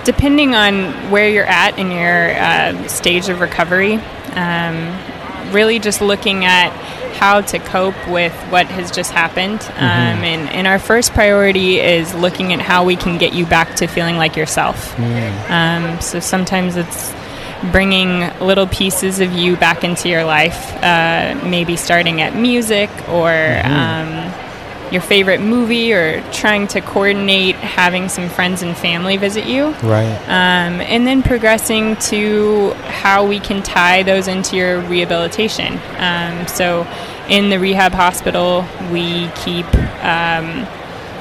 depending 0.05 0.55
on 0.55 0.93
where 1.10 1.28
you're 1.28 1.44
at 1.44 1.78
in 1.78 1.90
your 1.90 2.32
uh, 2.36 2.89
stage 2.89 3.28
of 3.28 3.40
recovery, 3.40 3.94
um, 4.35 5.52
really 5.52 5.78
just 5.78 6.01
looking 6.01 6.44
at 6.44 6.70
how 7.14 7.43
to 7.43 7.59
cope 7.59 8.09
with 8.09 8.32
what 8.51 8.66
has 8.66 8.90
just 8.90 9.12
happened. 9.12 9.60
Mm-hmm. 9.60 9.77
Um, 9.77 10.24
and, 10.24 10.48
and, 10.51 10.66
our 10.66 10.78
first 10.78 11.12
priority 11.12 11.78
is 11.78 12.14
looking 12.14 12.52
at 12.52 12.60
how 12.60 12.85
we 12.85 12.97
can 12.97 13.18
get 13.18 13.35
you 13.35 13.44
back 13.44 13.77
to 13.77 13.86
feeling 13.86 14.16
like 14.16 14.36
yourself. 14.36 14.94
Mm. 14.97 15.51
Um, 15.51 16.01
so 16.01 16.18
sometimes 16.18 16.77
it's 16.77 17.12
bringing 17.70 18.20
little 18.38 18.66
pieces 18.66 19.20
of 19.20 19.32
you 19.32 19.56
back 19.56 19.84
into 19.84 20.08
your 20.08 20.24
life, 20.24 20.74
uh, 20.82 21.38
maybe 21.44 21.76
starting 21.76 22.20
at 22.20 22.34
music 22.34 22.90
or 23.08 23.30
mm-hmm. 23.30 23.72
um, 23.72 24.92
your 24.92 25.02
favorite 25.02 25.40
movie 25.40 25.92
or 25.92 26.22
trying 26.32 26.66
to 26.66 26.80
coordinate 26.80 27.54
having 27.56 28.08
some 28.08 28.28
friends 28.28 28.62
and 28.62 28.76
family 28.76 29.16
visit 29.16 29.46
you. 29.46 29.70
Right. 29.82 30.16
Um, 30.24 30.80
and 30.80 31.06
then 31.06 31.22
progressing 31.22 31.96
to 31.96 32.72
how 32.86 33.26
we 33.26 33.38
can 33.38 33.62
tie 33.62 34.02
those 34.02 34.26
into 34.26 34.56
your 34.56 34.80
rehabilitation. 34.80 35.78
Um, 35.98 36.46
so 36.48 36.88
in 37.28 37.50
the 37.50 37.58
rehab 37.58 37.92
hospital, 37.92 38.66
we 38.90 39.28
keep 39.36 39.66
um, 40.02 40.66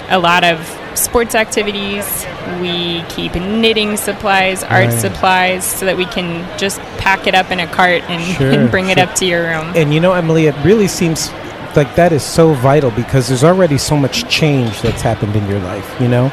a 0.10 0.18
lot 0.20 0.44
of 0.44 0.79
sports 0.96 1.36
activities. 1.36 2.26
We 2.62 3.04
keep 3.10 3.36
knitting 3.36 3.98
supplies, 3.98 4.64
art 4.64 4.88
right. 4.88 5.00
supplies, 5.00 5.66
so 5.66 5.86
that 5.86 5.98
we 5.98 6.06
can 6.06 6.46
just 6.58 6.80
pack 6.98 7.28
it 7.28 7.36
up 7.36 7.52
in 7.52 7.60
a 7.60 7.68
cart 7.68 8.04
and, 8.04 8.24
sure, 8.38 8.52
and 8.52 8.72
bring 8.72 8.86
sure. 8.86 8.92
it 8.94 8.98
up 8.98 9.16
to 9.16 9.26
your 9.26 9.44
room. 9.44 9.72
And 9.76 9.94
you 9.94 10.00
know, 10.00 10.14
Emily, 10.14 10.48
it 10.48 10.56
really 10.64 10.88
seems 10.88 11.30
like 11.76 11.96
that 11.96 12.12
is 12.12 12.24
so 12.24 12.54
vital 12.54 12.92
because 12.92 13.28
there's 13.28 13.44
already 13.44 13.78
so 13.78 13.96
much 13.96 14.30
change 14.30 14.82
that's 14.82 15.02
happened 15.02 15.36
in 15.36 15.48
your 15.48 15.60
life, 15.60 16.00
you 16.02 16.08
know? 16.08 16.28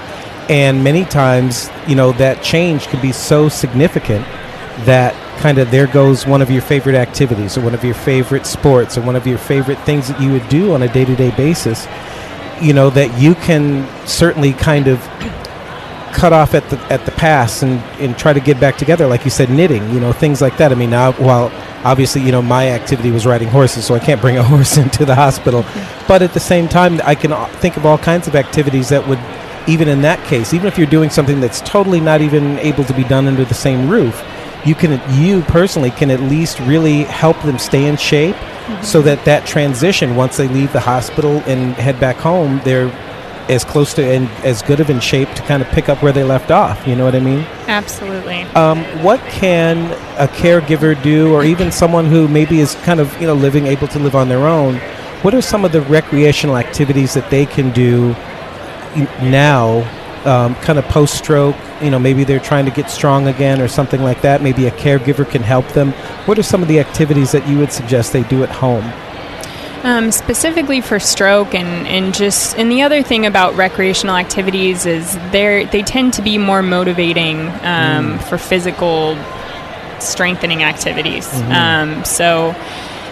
And 0.48 0.82
many 0.82 1.04
times, 1.04 1.68
you 1.86 1.96
know, 1.96 2.12
that 2.12 2.42
change 2.42 2.86
can 2.86 3.02
be 3.02 3.12
so 3.12 3.48
significant 3.48 4.24
that 4.84 5.14
kind 5.40 5.58
of 5.58 5.70
there 5.70 5.86
goes 5.86 6.26
one 6.26 6.40
of 6.40 6.50
your 6.50 6.62
favorite 6.62 6.94
activities 6.94 7.56
or 7.58 7.60
one 7.60 7.74
of 7.74 7.84
your 7.84 7.94
favorite 7.94 8.46
sports 8.46 8.96
or 8.96 9.02
one 9.02 9.16
of 9.16 9.26
your 9.26 9.38
favorite 9.38 9.78
things 9.80 10.08
that 10.08 10.20
you 10.20 10.32
would 10.32 10.48
do 10.48 10.72
on 10.72 10.82
a 10.82 10.92
day 10.92 11.04
to 11.04 11.16
day 11.16 11.30
basis 11.36 11.86
you 12.62 12.72
know 12.72 12.90
that 12.90 13.18
you 13.20 13.34
can 13.34 13.86
certainly 14.06 14.52
kind 14.52 14.88
of 14.88 15.00
cut 16.12 16.32
off 16.32 16.54
at 16.54 16.68
the 16.70 16.78
at 16.92 17.04
the 17.04 17.12
pass 17.12 17.62
and, 17.62 17.78
and 18.00 18.16
try 18.16 18.32
to 18.32 18.40
get 18.40 18.58
back 18.58 18.78
together 18.78 19.06
like 19.06 19.24
you 19.24 19.30
said 19.30 19.50
knitting 19.50 19.88
you 19.90 20.00
know 20.00 20.12
things 20.12 20.40
like 20.40 20.56
that. 20.56 20.72
I 20.72 20.74
mean 20.74 20.90
now 20.90 21.12
while 21.12 21.52
obviously 21.84 22.22
you 22.22 22.32
know 22.32 22.40
my 22.40 22.70
activity 22.70 23.10
was 23.10 23.26
riding 23.26 23.48
horses 23.48 23.84
so 23.84 23.94
i 23.94 23.98
can't 23.98 24.20
bring 24.20 24.38
a 24.38 24.42
horse 24.52 24.76
into 24.76 25.04
the 25.04 25.14
hospital. 25.14 25.64
But 26.08 26.22
at 26.22 26.32
the 26.32 26.40
same 26.40 26.68
time 26.68 27.00
i 27.04 27.14
can 27.14 27.32
think 27.56 27.76
of 27.76 27.84
all 27.84 27.98
kinds 27.98 28.28
of 28.28 28.34
activities 28.34 28.88
that 28.88 29.06
would 29.06 29.18
even 29.68 29.88
in 29.88 30.00
that 30.02 30.24
case 30.26 30.54
even 30.54 30.66
if 30.66 30.78
you're 30.78 30.86
doing 30.86 31.10
something 31.10 31.40
that's 31.40 31.60
totally 31.60 32.00
not 32.00 32.20
even 32.20 32.58
able 32.60 32.84
to 32.84 32.94
be 32.94 33.04
done 33.04 33.26
under 33.26 33.44
the 33.44 33.54
same 33.54 33.88
roof 33.88 34.24
you 34.64 34.74
can 34.74 35.00
you 35.20 35.42
personally 35.42 35.90
can 35.90 36.10
at 36.10 36.20
least 36.20 36.58
really 36.60 37.04
help 37.04 37.40
them 37.42 37.58
stay 37.58 37.86
in 37.86 37.96
shape 37.96 38.36
so 38.82 39.02
that 39.02 39.24
that 39.24 39.47
transition 39.47 40.16
once 40.16 40.36
they 40.36 40.48
leave 40.48 40.72
the 40.72 40.80
hospital 40.80 41.43
and 41.47 41.74
head 41.74 41.98
back 42.01 42.16
home 42.16 42.60
they're 42.64 42.88
as 43.48 43.64
close 43.64 43.94
to 43.94 44.02
and 44.05 44.28
as 44.44 44.60
good 44.62 44.80
of 44.80 44.90
in 44.90 44.98
shape 44.98 45.28
to 45.34 45.43
kind 45.43 45.62
of 45.62 45.68
pick 45.68 45.88
up 45.88 46.02
where 46.02 46.12
they 46.12 46.24
left 46.24 46.51
off 46.51 46.86
you 46.86 46.97
know 46.97 47.05
what 47.05 47.14
i 47.14 47.20
mean? 47.20 47.47
Absolutely. 47.68 48.43
Um, 48.55 48.82
what 49.02 49.20
can 49.30 49.90
a 50.18 50.28
caregiver 50.28 51.01
do 51.02 51.34
or 51.34 51.44
even 51.44 51.70
someone 51.70 52.06
who 52.06 52.28
maybe 52.28 52.60
is 52.60 52.74
kind 52.76 53.01
of 53.01 53.12
you 53.20 53.26
know 53.26 53.34
living 53.34 53.66
able 53.66 53.88
to 53.88 53.98
live 53.98 54.14
on 54.14 54.28
their 54.28 54.47
own 54.47 54.76
what 55.22 55.34
are 55.34 55.43
some 55.43 55.64
of 55.64 55.72
the 55.72 55.80
recreational 55.82 56.56
activities 56.56 57.14
that 57.14 57.30
they 57.30 57.47
can 57.47 57.70
do 57.72 58.14
now 59.22 59.80
um, 60.27 60.55
kind 60.57 60.78
of 60.78 60.85
post 60.86 61.16
stroke, 61.16 61.57
you 61.81 61.90
know, 61.90 61.98
maybe 61.98 62.24
they're 62.24 62.40
trying 62.40 62.65
to 62.65 62.70
get 62.70 62.90
strong 62.90 63.28
again 63.28 63.61
or 63.61 63.69
something 63.69 64.03
like 64.03 64.23
that. 64.23 64.43
Maybe 64.43 64.66
a 64.66 64.70
caregiver 64.73 65.28
can 65.28 65.43
help 65.43 65.66
them. 65.69 65.93
What 66.27 66.39
are 66.39 66.43
some 66.43 66.62
of 66.62 66.69
the 66.69 66.81
activities 66.81 67.32
that 67.32 67.48
you 67.48 67.59
would 67.59 67.73
suggest 67.73 68.12
they 68.12 68.24
do 68.24 68.43
at 68.43 68.51
home? 68.51 68.85
Um, 69.85 70.11
specifically 70.11 70.81
for 70.81 70.98
stroke 70.98 71.55
and, 71.55 71.86
and 71.86 72.12
just 72.12 72.59
and 72.59 72.73
the 72.73 72.82
other 72.82 73.05
thing 73.05 73.24
about 73.24 73.55
recreational 73.55 74.16
activities 74.16 74.85
is 74.85 75.15
they 75.31 75.69
they 75.70 75.82
tend 75.82 76.15
to 76.15 76.23
be 76.23 76.39
more 76.39 76.61
motivating 76.61 77.39
um, 77.39 78.19
mm. 78.19 78.23
for 78.24 78.36
physical 78.36 79.16
strengthening 80.01 80.65
activities. 80.65 81.27
Mm-hmm. 81.28 81.53
Um, 81.53 82.05
so 82.05 82.55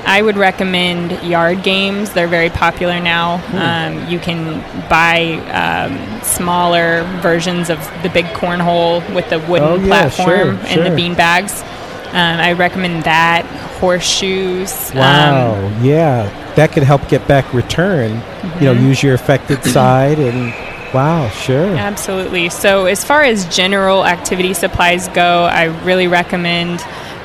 I 0.06 0.22
would 0.22 0.36
recommend 0.36 1.22
yard 1.22 1.62
games. 1.62 2.12
They're 2.12 2.28
very 2.28 2.50
popular 2.50 3.00
now. 3.00 3.38
Hmm. 3.38 3.56
Um, 3.56 4.08
you 4.08 4.18
can 4.18 4.60
buy 4.88 5.34
um, 5.50 6.22
smaller 6.22 7.04
versions 7.20 7.70
of 7.70 7.78
the 8.02 8.10
big 8.10 8.26
cornhole 8.26 9.02
with 9.14 9.30
the 9.30 9.38
wooden 9.40 9.68
oh, 9.68 9.76
yeah, 9.76 9.86
platform 9.86 10.28
sure, 10.28 10.50
and 10.50 10.68
sure. 10.68 10.90
the 10.90 10.94
bean 10.94 11.14
bags. 11.14 11.62
Um, 12.08 12.38
I 12.38 12.52
recommend 12.52 13.04
that. 13.04 13.44
Horseshoes. 13.80 14.92
Wow. 14.94 15.56
Um, 15.56 15.84
yeah. 15.84 16.52
That 16.54 16.70
could 16.72 16.84
help 16.84 17.08
get 17.08 17.26
back 17.26 17.52
return. 17.52 18.12
Mm-hmm. 18.12 18.58
You 18.58 18.64
know, 18.66 18.74
mm-hmm. 18.74 18.86
use 18.86 19.02
your 19.02 19.14
affected 19.14 19.64
side 19.64 20.18
and. 20.18 20.54
Wow, 20.94 21.28
sure. 21.30 21.74
Absolutely. 21.74 22.50
So, 22.50 22.86
as 22.86 23.02
far 23.02 23.24
as 23.24 23.52
general 23.52 24.06
activity 24.06 24.54
supplies 24.54 25.08
go, 25.08 25.42
I 25.42 25.64
really 25.84 26.06
recommend 26.06 26.78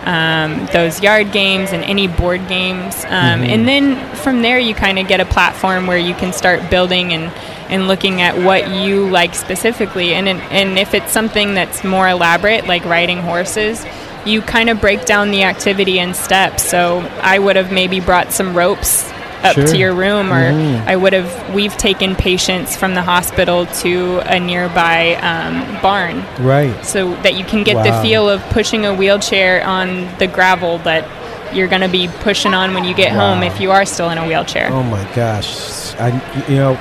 um, 0.09 0.65
those 0.73 1.03
yard 1.03 1.31
games 1.31 1.71
and 1.71 1.83
any 1.83 2.07
board 2.07 2.47
games. 2.47 2.95
Um, 3.05 3.11
mm-hmm. 3.11 3.43
And 3.43 3.67
then 3.67 4.15
from 4.15 4.41
there, 4.41 4.57
you 4.57 4.73
kind 4.73 4.97
of 4.97 5.07
get 5.07 5.19
a 5.19 5.25
platform 5.25 5.85
where 5.85 5.99
you 5.99 6.15
can 6.15 6.33
start 6.33 6.67
building 6.71 7.13
and, 7.13 7.31
and 7.69 7.87
looking 7.87 8.19
at 8.19 8.35
what 8.35 8.71
you 8.71 9.07
like 9.07 9.35
specifically. 9.35 10.15
And, 10.15 10.27
and 10.27 10.79
if 10.79 10.95
it's 10.95 11.11
something 11.11 11.53
that's 11.53 11.83
more 11.83 12.09
elaborate, 12.09 12.65
like 12.65 12.85
riding 12.85 13.19
horses, 13.19 13.85
you 14.25 14.41
kind 14.41 14.71
of 14.71 14.81
break 14.81 15.05
down 15.05 15.29
the 15.29 15.43
activity 15.43 15.99
in 15.99 16.15
steps. 16.15 16.63
So 16.63 17.01
I 17.21 17.37
would 17.37 17.55
have 17.55 17.71
maybe 17.71 17.99
brought 17.99 18.33
some 18.33 18.57
ropes 18.57 19.07
up 19.43 19.55
Sure. 19.55 19.67
to 19.67 19.77
your 19.77 19.93
room, 19.93 20.31
or 20.33 20.51
Mhm. 20.51 20.85
I 20.87 20.95
would 20.95 21.13
have. 21.13 21.31
We've 21.53 21.75
taken 21.77 22.15
patients 22.15 22.75
from 22.75 22.93
the 22.95 23.01
hospital 23.01 23.65
to 23.81 24.21
a 24.25 24.39
nearby 24.39 25.15
um, 25.21 25.65
barn, 25.81 26.23
Right. 26.39 26.73
so 26.85 27.13
that 27.23 27.35
you 27.35 27.43
can 27.45 27.63
get 27.63 27.75
Wow. 27.77 27.83
the 27.83 27.93
feel 28.01 28.29
of 28.29 28.41
pushing 28.49 28.85
a 28.85 28.93
wheelchair 28.93 29.65
on 29.65 30.07
the 30.17 30.27
gravel 30.27 30.79
that 30.83 31.05
you're 31.53 31.67
going 31.67 31.81
to 31.81 31.87
be 31.87 32.07
pushing 32.21 32.53
on 32.53 32.73
when 32.75 32.83
you 32.83 32.93
get 32.93 33.11
home 33.11 33.41
if 33.41 33.59
you 33.59 33.71
are 33.71 33.83
still 33.85 34.09
in 34.11 34.17
a 34.19 34.25
wheelchair. 34.27 34.69
Oh 34.71 34.83
my 34.83 35.03
gosh. 35.15 35.93
I 35.99 36.09
you 36.47 36.55
know, 36.57 36.77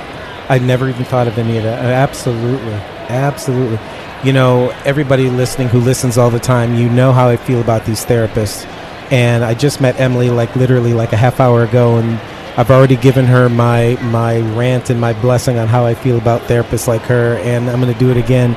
I 0.49 0.59
never 0.59 0.89
even 0.89 1.05
thought 1.05 1.27
of 1.27 1.37
any 1.39 1.57
of 1.57 1.63
that. 1.63 1.79
Uh, 1.83 1.87
Absolutely. 1.87 2.73
Absolutely. 3.09 3.79
You 4.23 4.33
know, 4.33 4.71
everybody 4.85 5.29
listening 5.29 5.69
who 5.69 5.79
listens 5.79 6.17
all 6.17 6.29
the 6.29 6.39
time, 6.39 6.75
you 6.75 6.89
know 6.89 7.13
how 7.13 7.29
I 7.29 7.37
feel 7.37 7.61
about 7.61 7.85
these 7.85 8.05
therapists. 8.05 8.65
And 9.11 9.43
I 9.43 9.53
just 9.55 9.81
met 9.81 9.99
Emily 9.99 10.29
like 10.29 10.55
literally 10.55 10.93
like 10.93 11.13
a 11.13 11.17
half 11.17 11.39
hour 11.39 11.63
ago 11.63 11.97
and 11.97 12.19
I've 12.57 12.71
already 12.71 12.97
given 12.97 13.25
her 13.25 13.47
my 13.49 13.97
my 14.01 14.39
rant 14.57 14.89
and 14.89 14.99
my 14.99 15.13
blessing 15.13 15.57
on 15.57 15.67
how 15.67 15.85
I 15.85 15.93
feel 15.93 16.17
about 16.17 16.41
therapists 16.41 16.87
like 16.87 17.01
her 17.03 17.37
and 17.37 17.69
I'm 17.69 17.79
going 17.79 17.93
to 17.93 17.99
do 17.99 18.09
it 18.09 18.17
again. 18.17 18.55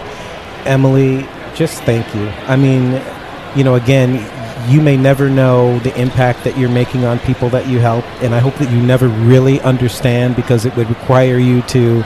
Emily, 0.65 1.27
just 1.55 1.83
thank 1.83 2.15
you. 2.15 2.29
I 2.47 2.57
mean, 2.57 3.01
you 3.57 3.65
know, 3.65 3.75
again, 3.75 4.27
you 4.71 4.81
may 4.81 4.97
never 4.97 5.29
know 5.29 5.79
the 5.81 5.99
impact 6.01 6.45
that 6.45 6.57
you're 6.57 6.71
making 6.71 7.05
on 7.05 7.19
people 7.21 7.49
that 7.51 7.67
you 7.69 7.81
help, 7.81 8.05
and 8.23 8.35
I 8.35 8.39
hope 8.39 8.55
that 8.57 8.71
you 8.71 8.81
never 8.81 9.09
really 9.09 9.61
understand 9.61 10.37
because 10.37 10.65
it 10.65 10.75
would 10.77 10.89
require 10.89 11.39
you 11.39 11.63
to, 11.63 12.05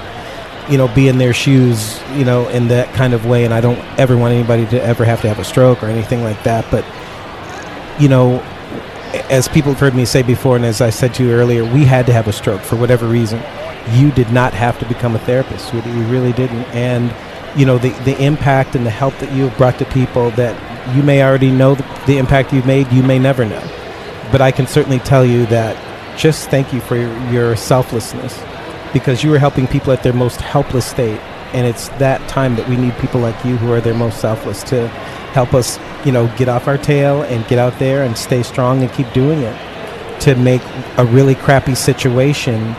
you 0.70 0.78
know, 0.78 0.88
be 0.94 1.08
in 1.08 1.18
their 1.18 1.34
shoes, 1.34 2.00
you 2.14 2.24
know, 2.24 2.48
in 2.48 2.68
that 2.68 2.92
kind 2.94 3.14
of 3.14 3.26
way. 3.26 3.44
And 3.44 3.52
I 3.52 3.60
don't 3.60 3.78
ever 3.98 4.16
want 4.16 4.32
anybody 4.34 4.66
to 4.66 4.82
ever 4.82 5.04
have 5.04 5.20
to 5.22 5.28
have 5.28 5.38
a 5.38 5.44
stroke 5.44 5.82
or 5.82 5.86
anything 5.86 6.22
like 6.22 6.42
that. 6.44 6.66
But, 6.70 6.84
you 8.00 8.08
know, 8.08 8.42
as 9.30 9.48
people 9.48 9.72
have 9.72 9.80
heard 9.80 9.94
me 9.94 10.04
say 10.04 10.22
before, 10.22 10.56
and 10.56 10.64
as 10.64 10.80
I 10.80 10.90
said 10.90 11.14
to 11.14 11.24
you 11.24 11.32
earlier, 11.32 11.64
we 11.64 11.84
had 11.84 12.06
to 12.06 12.12
have 12.12 12.28
a 12.28 12.32
stroke 12.32 12.60
for 12.60 12.76
whatever 12.76 13.06
reason. 13.06 13.42
You 13.92 14.10
did 14.10 14.30
not 14.32 14.52
have 14.52 14.78
to 14.80 14.86
become 14.86 15.14
a 15.14 15.18
therapist. 15.20 15.72
We, 15.72 15.80
you 15.80 16.02
really 16.04 16.32
didn't. 16.32 16.64
And, 16.74 17.14
you 17.58 17.66
know, 17.66 17.78
the, 17.78 17.90
the 18.04 18.20
impact 18.22 18.74
and 18.74 18.84
the 18.84 18.90
help 18.90 19.16
that 19.18 19.32
you 19.32 19.48
have 19.48 19.56
brought 19.56 19.78
to 19.78 19.84
people 19.86 20.30
that 20.32 20.94
you 20.94 21.02
may 21.02 21.22
already 21.22 21.50
know 21.50 21.74
the, 21.74 21.82
the 22.06 22.18
impact 22.18 22.52
you've 22.52 22.66
made, 22.66 22.90
you 22.92 23.02
may 23.02 23.18
never 23.18 23.44
know. 23.44 23.62
But 24.32 24.40
I 24.40 24.50
can 24.50 24.66
certainly 24.66 24.98
tell 25.00 25.24
you 25.24 25.46
that 25.46 25.76
just 26.18 26.50
thank 26.50 26.72
you 26.72 26.80
for 26.80 26.96
your, 26.96 27.16
your 27.30 27.56
selflessness 27.56 28.42
because 28.92 29.22
you 29.22 29.32
are 29.34 29.38
helping 29.38 29.66
people 29.66 29.92
at 29.92 30.02
their 30.02 30.12
most 30.12 30.40
helpless 30.40 30.86
state. 30.86 31.20
And 31.52 31.66
it's 31.66 31.88
that 31.90 32.26
time 32.28 32.56
that 32.56 32.68
we 32.68 32.76
need 32.76 32.96
people 32.98 33.20
like 33.20 33.44
you 33.44 33.56
who 33.56 33.72
are 33.72 33.80
their 33.80 33.94
most 33.94 34.20
selfless 34.20 34.62
to 34.64 34.88
help 35.32 35.54
us, 35.54 35.78
you 36.06 36.12
know, 36.12 36.32
get 36.38 36.48
off 36.48 36.68
our 36.68 36.78
tail 36.78 37.22
and 37.22 37.46
get 37.48 37.58
out 37.58 37.78
there 37.78 38.04
and 38.04 38.16
stay 38.16 38.42
strong 38.42 38.82
and 38.82 38.92
keep 38.92 39.12
doing 39.12 39.40
it 39.40 40.20
to 40.20 40.34
make 40.36 40.62
a 40.96 41.04
really 41.04 41.34
crappy 41.34 41.74
situation 41.74 42.74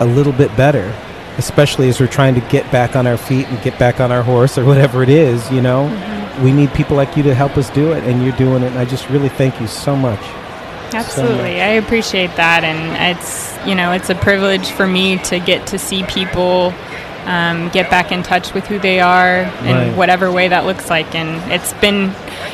a 0.00 0.06
little 0.06 0.32
bit 0.32 0.56
better, 0.56 0.92
especially 1.36 1.88
as 1.88 2.00
we're 2.00 2.06
trying 2.06 2.34
to 2.34 2.40
get 2.48 2.68
back 2.72 2.96
on 2.96 3.06
our 3.06 3.18
feet 3.18 3.46
and 3.48 3.62
get 3.62 3.78
back 3.78 4.00
on 4.00 4.10
our 4.10 4.22
horse 4.22 4.56
or 4.58 4.64
whatever 4.64 5.02
it 5.02 5.08
is, 5.08 5.48
you 5.52 5.60
know. 5.60 5.86
Mm-hmm. 5.86 6.42
We 6.42 6.50
need 6.50 6.72
people 6.72 6.96
like 6.96 7.14
you 7.14 7.22
to 7.24 7.34
help 7.34 7.58
us 7.58 7.68
do 7.70 7.92
it, 7.92 8.02
and 8.04 8.22
you're 8.24 8.36
doing 8.36 8.62
it. 8.62 8.68
And 8.68 8.78
I 8.78 8.86
just 8.86 9.08
really 9.10 9.28
thank 9.28 9.60
you 9.60 9.66
so 9.66 9.94
much. 9.94 10.20
Absolutely. 10.94 11.60
I 11.60 11.74
appreciate 11.74 12.34
that. 12.36 12.64
And 12.64 13.16
it's, 13.16 13.54
you 13.66 13.74
know, 13.74 13.92
it's 13.92 14.08
a 14.10 14.14
privilege 14.14 14.70
for 14.70 14.86
me 14.86 15.18
to 15.24 15.38
get 15.38 15.66
to 15.68 15.78
see 15.78 16.04
people 16.04 16.72
um, 17.26 17.68
get 17.70 17.88
back 17.90 18.10
in 18.12 18.22
touch 18.22 18.52
with 18.54 18.66
who 18.66 18.78
they 18.78 19.00
are 19.00 19.40
in 19.64 19.74
Right. 19.74 19.96
whatever 19.96 20.30
way 20.32 20.48
that 20.48 20.64
looks 20.66 20.90
like. 20.90 21.14
And 21.14 21.52
it's 21.52 21.72
been, 21.74 22.12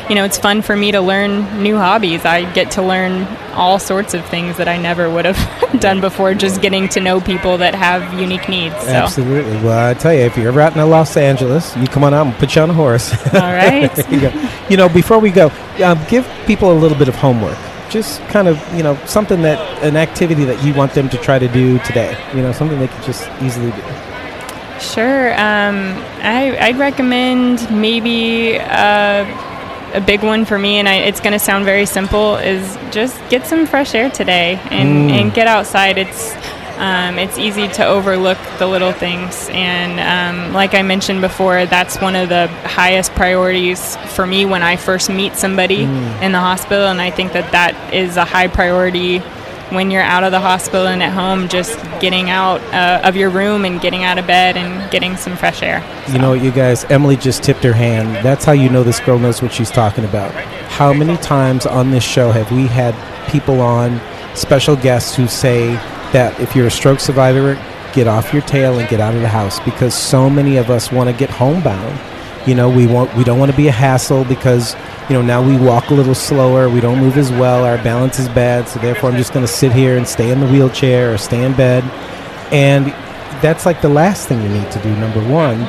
you 0.08 0.14
know, 0.14 0.24
it's 0.24 0.38
fun 0.38 0.62
for 0.62 0.76
me 0.76 0.92
to 0.92 1.00
learn 1.00 1.62
new 1.62 1.76
hobbies. 1.76 2.24
I 2.24 2.50
get 2.52 2.72
to 2.72 2.82
learn 2.82 3.26
all 3.54 3.78
sorts 3.78 4.14
of 4.14 4.24
things 4.26 4.56
that 4.58 4.68
I 4.68 4.76
never 4.76 5.08
would 5.10 5.24
have 5.24 5.80
done 5.80 6.00
before, 6.00 6.34
just 6.34 6.60
getting 6.60 6.88
to 6.90 7.00
know 7.00 7.20
people 7.20 7.58
that 7.58 7.74
have 7.74 8.18
unique 8.20 8.48
needs. 8.48 8.74
So. 8.82 8.88
Absolutely. 8.90 9.56
Well, 9.62 9.90
I 9.90 9.94
tell 9.94 10.12
you, 10.12 10.20
if 10.20 10.36
you're 10.36 10.48
ever 10.48 10.60
out 10.60 10.76
in 10.76 10.90
Los 10.90 11.16
Angeles, 11.16 11.76
you 11.76 11.86
come 11.86 12.04
on 12.04 12.12
out 12.14 12.26
and 12.26 12.34
put 12.36 12.54
you 12.54 12.62
on 12.62 12.70
a 12.70 12.74
horse. 12.74 13.10
All 13.34 13.40
right. 13.40 13.90
You, 14.10 14.30
you 14.68 14.76
know, 14.76 14.88
before 14.88 15.18
we 15.18 15.30
go, 15.30 15.50
um, 15.82 15.98
give 16.08 16.28
people 16.46 16.72
a 16.72 16.78
little 16.78 16.96
bit 16.98 17.08
of 17.08 17.14
homework. 17.16 17.56
Just 17.90 18.20
kind 18.28 18.48
of, 18.48 18.62
you 18.76 18.82
know, 18.82 18.96
something 19.06 19.40
that, 19.42 19.58
an 19.82 19.96
activity 19.96 20.44
that 20.44 20.62
you 20.62 20.74
want 20.74 20.92
them 20.92 21.08
to 21.08 21.16
try 21.16 21.38
to 21.38 21.48
do 21.48 21.78
today. 21.80 22.14
You 22.34 22.42
know, 22.42 22.52
something 22.52 22.78
they 22.78 22.88
could 22.88 23.02
just 23.02 23.26
easily 23.40 23.70
do. 23.70 23.82
Sure. 24.80 25.32
Um, 25.32 25.94
I, 26.22 26.56
I'd 26.60 26.78
recommend 26.78 27.68
maybe 27.70 28.58
uh, 28.58 29.24
a 29.94 30.00
big 30.00 30.22
one 30.22 30.44
for 30.44 30.58
me, 30.58 30.78
and 30.78 30.88
I, 30.88 30.96
it's 30.96 31.20
going 31.20 31.32
to 31.32 31.38
sound 31.38 31.64
very 31.64 31.86
simple, 31.86 32.36
is 32.36 32.76
just 32.92 33.16
get 33.28 33.46
some 33.46 33.66
fresh 33.66 33.94
air 33.94 34.10
today 34.10 34.54
and, 34.70 35.10
Mm. 35.10 35.20
and 35.20 35.34
get 35.34 35.46
outside. 35.46 35.98
It's 35.98 36.34
um, 36.78 37.18
it's 37.18 37.38
easy 37.38 37.66
to 37.66 37.84
overlook 37.84 38.38
the 38.60 38.66
little 38.68 38.92
things, 38.92 39.48
and 39.50 39.98
um, 39.98 40.52
like 40.54 40.74
I 40.74 40.82
mentioned 40.82 41.20
before, 41.22 41.66
that's 41.66 42.00
one 42.00 42.14
of 42.14 42.28
the 42.28 42.46
highest 42.68 43.10
priorities 43.16 43.96
for 44.14 44.24
me 44.24 44.44
when 44.44 44.62
I 44.62 44.76
first 44.76 45.10
meet 45.10 45.34
somebody 45.34 45.86
Mm. 45.86 46.22
in 46.22 46.30
the 46.30 46.38
hospital, 46.38 46.86
and 46.86 47.00
I 47.00 47.10
think 47.10 47.32
that 47.32 47.50
that 47.50 47.74
is 47.92 48.16
a 48.16 48.24
high 48.24 48.46
priority 48.46 49.18
when 49.70 49.90
you're 49.90 50.02
out 50.02 50.24
of 50.24 50.32
the 50.32 50.40
hospital 50.40 50.86
and 50.86 51.02
at 51.02 51.12
home, 51.12 51.48
just 51.48 51.78
getting 52.00 52.30
out 52.30 52.60
uh, 52.72 53.00
of 53.04 53.16
your 53.16 53.30
room 53.30 53.64
and 53.64 53.80
getting 53.80 54.04
out 54.04 54.18
of 54.18 54.26
bed 54.26 54.56
and 54.56 54.90
getting 54.90 55.16
some 55.16 55.36
fresh 55.36 55.62
air. 55.62 55.84
You 56.10 56.18
know 56.18 56.30
what, 56.30 56.42
you 56.42 56.50
guys, 56.50 56.84
Emily 56.84 57.16
just 57.16 57.42
tipped 57.42 57.62
her 57.64 57.72
hand. 57.72 58.24
That's 58.24 58.44
how 58.44 58.52
you 58.52 58.68
know 58.68 58.82
this 58.82 59.00
girl 59.00 59.18
knows 59.18 59.42
what 59.42 59.52
she's 59.52 59.70
talking 59.70 60.04
about. 60.04 60.32
How 60.70 60.92
many 60.92 61.16
times 61.18 61.66
on 61.66 61.90
this 61.90 62.04
show 62.04 62.30
have 62.30 62.50
we 62.52 62.66
had 62.66 62.94
people 63.30 63.60
on, 63.60 64.00
special 64.34 64.76
guests, 64.76 65.14
who 65.14 65.26
say 65.26 65.72
that 66.12 66.38
if 66.40 66.56
you're 66.56 66.66
a 66.66 66.70
stroke 66.70 67.00
survivor, 67.00 67.54
get 67.92 68.06
off 68.06 68.32
your 68.32 68.42
tail 68.42 68.78
and 68.78 68.88
get 68.88 69.00
out 69.00 69.14
of 69.14 69.20
the 69.20 69.28
house 69.28 69.60
because 69.60 69.94
so 69.94 70.30
many 70.30 70.56
of 70.56 70.70
us 70.70 70.92
want 70.92 71.10
to 71.10 71.16
get 71.16 71.30
homebound. 71.30 71.98
You 72.46 72.54
know, 72.54 72.70
we 72.70 72.86
want 72.86 73.14
we 73.14 73.24
don't 73.24 73.38
want 73.38 73.50
to 73.50 73.56
be 73.56 73.68
a 73.68 73.72
hassle 73.72 74.24
because 74.24 74.74
you 75.08 75.14
know 75.14 75.22
now 75.22 75.42
we 75.42 75.56
walk 75.56 75.90
a 75.90 75.94
little 75.94 76.14
slower, 76.14 76.68
we 76.68 76.80
don't 76.80 76.98
move 76.98 77.16
as 77.16 77.30
well, 77.30 77.64
our 77.64 77.82
balance 77.82 78.18
is 78.18 78.28
bad, 78.28 78.68
so 78.68 78.78
therefore 78.80 79.10
I'm 79.10 79.16
just 79.16 79.32
going 79.32 79.46
to 79.46 79.52
sit 79.52 79.72
here 79.72 79.96
and 79.96 80.06
stay 80.06 80.30
in 80.30 80.40
the 80.40 80.46
wheelchair 80.46 81.14
or 81.14 81.18
stay 81.18 81.44
in 81.44 81.54
bed. 81.54 81.82
And 82.52 82.86
that's 83.42 83.66
like 83.66 83.80
the 83.80 83.88
last 83.88 84.28
thing 84.28 84.42
you 84.42 84.48
need 84.48 84.70
to 84.72 84.82
do, 84.82 84.94
number 84.96 85.26
one. 85.28 85.66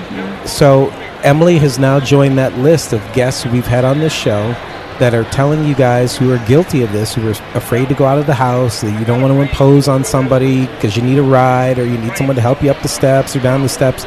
So 0.48 0.90
Emily 1.24 1.57
has 1.60 1.80
now 1.80 1.99
joined 1.99 2.38
that 2.38 2.57
list 2.57 2.94
of 2.94 3.02
guests 3.14 3.45
we've 3.45 3.66
had 3.66 3.86
on 3.86 3.99
this 3.99 4.14
show 4.14 4.56
that 4.99 5.14
are 5.14 5.24
telling 5.26 5.64
you 5.64 5.74
guys 5.76 6.18
who 6.18 6.34
are 6.34 6.45
guilty 6.45 6.84
of 6.84 6.91
this, 6.91 7.16
who 7.16 7.26
are 7.28 7.36
afraid 7.56 7.88
to 7.88 7.95
go 7.95 8.06
out 8.06 8.18
of 8.18 8.26
the 8.26 8.34
house, 8.34 8.82
that 8.82 8.99
you 8.99 9.06
don't 9.06 9.22
want 9.22 9.34
to 9.34 9.40
impose 9.40 9.88
on 9.88 10.03
somebody 10.03 10.66
because 10.68 10.98
you 10.98 11.02
need 11.02 11.18
a 11.18 11.24
ride 11.24 11.80
or 11.80 11.86
you 11.86 11.98
need 11.98 12.18
someone 12.18 12.36
to 12.36 12.41
help 12.41 12.61
you 12.61 12.70
up 12.70 12.82
the 12.82 12.88
steps 12.88 13.36
or 13.36 13.40
down 13.40 13.61
the 13.61 13.70
steps. 13.70 14.06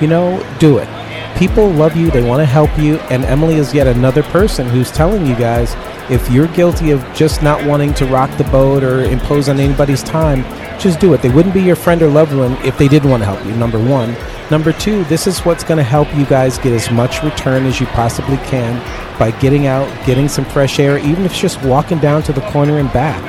You 0.00 0.08
know, 0.08 0.44
do 0.58 0.78
it. 0.78 0.88
People 1.36 1.70
love 1.70 1.96
you, 1.96 2.10
they 2.10 2.22
want 2.22 2.40
to 2.40 2.46
help 2.46 2.76
you, 2.78 2.96
and 3.10 3.24
Emily 3.24 3.54
is 3.54 3.74
yet 3.74 3.86
another 3.86 4.22
person 4.22 4.68
who's 4.68 4.90
telling 4.90 5.26
you 5.26 5.34
guys 5.34 5.74
if 6.10 6.30
you're 6.30 6.48
guilty 6.48 6.90
of 6.90 7.02
just 7.14 7.42
not 7.42 7.64
wanting 7.66 7.94
to 7.94 8.06
rock 8.06 8.36
the 8.36 8.44
boat 8.44 8.84
or 8.84 9.00
impose 9.00 9.48
on 9.48 9.58
anybody's 9.58 10.02
time, 10.02 10.42
just 10.78 11.00
do 11.00 11.14
it. 11.14 11.22
They 11.22 11.30
wouldn't 11.30 11.54
be 11.54 11.62
your 11.62 11.76
friend 11.76 12.02
or 12.02 12.08
loved 12.08 12.34
one 12.34 12.52
if 12.64 12.76
they 12.76 12.88
didn't 12.88 13.10
want 13.10 13.22
to 13.22 13.24
help 13.24 13.44
you, 13.46 13.52
number 13.56 13.78
one. 13.78 14.16
Number 14.50 14.72
two, 14.72 15.04
this 15.04 15.26
is 15.26 15.40
what's 15.40 15.64
going 15.64 15.78
to 15.78 15.84
help 15.84 16.12
you 16.14 16.26
guys 16.26 16.58
get 16.58 16.72
as 16.72 16.90
much 16.90 17.22
return 17.22 17.64
as 17.64 17.80
you 17.80 17.86
possibly 17.86 18.36
can 18.48 18.78
by 19.18 19.30
getting 19.40 19.66
out, 19.66 19.88
getting 20.04 20.28
some 20.28 20.44
fresh 20.44 20.78
air, 20.78 20.98
even 20.98 21.24
if 21.24 21.32
it's 21.32 21.40
just 21.40 21.62
walking 21.62 21.98
down 21.98 22.22
to 22.24 22.32
the 22.32 22.42
corner 22.50 22.78
and 22.78 22.92
back. 22.92 23.22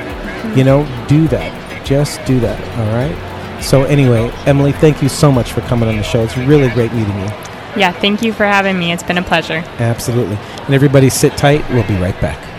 You 0.56 0.64
know, 0.64 0.84
do 1.08 1.26
that. 1.28 1.86
Just 1.86 2.24
do 2.26 2.40
that, 2.40 2.60
all 2.78 2.86
right? 2.94 3.62
So, 3.62 3.84
anyway, 3.84 4.30
Emily, 4.46 4.72
thank 4.72 5.02
you 5.02 5.08
so 5.08 5.32
much 5.32 5.52
for 5.52 5.62
coming 5.62 5.88
on 5.88 5.96
the 5.96 6.02
show. 6.02 6.22
It's 6.22 6.36
really 6.36 6.68
great 6.70 6.92
meeting 6.92 7.18
you. 7.18 7.53
Yeah, 7.76 7.92
thank 7.92 8.22
you 8.22 8.32
for 8.32 8.44
having 8.44 8.78
me. 8.78 8.92
It's 8.92 9.02
been 9.02 9.18
a 9.18 9.22
pleasure. 9.22 9.64
Absolutely. 9.78 10.36
And 10.36 10.74
everybody 10.74 11.10
sit 11.10 11.36
tight. 11.36 11.68
We'll 11.70 11.86
be 11.86 11.96
right 11.96 12.18
back. 12.20 12.54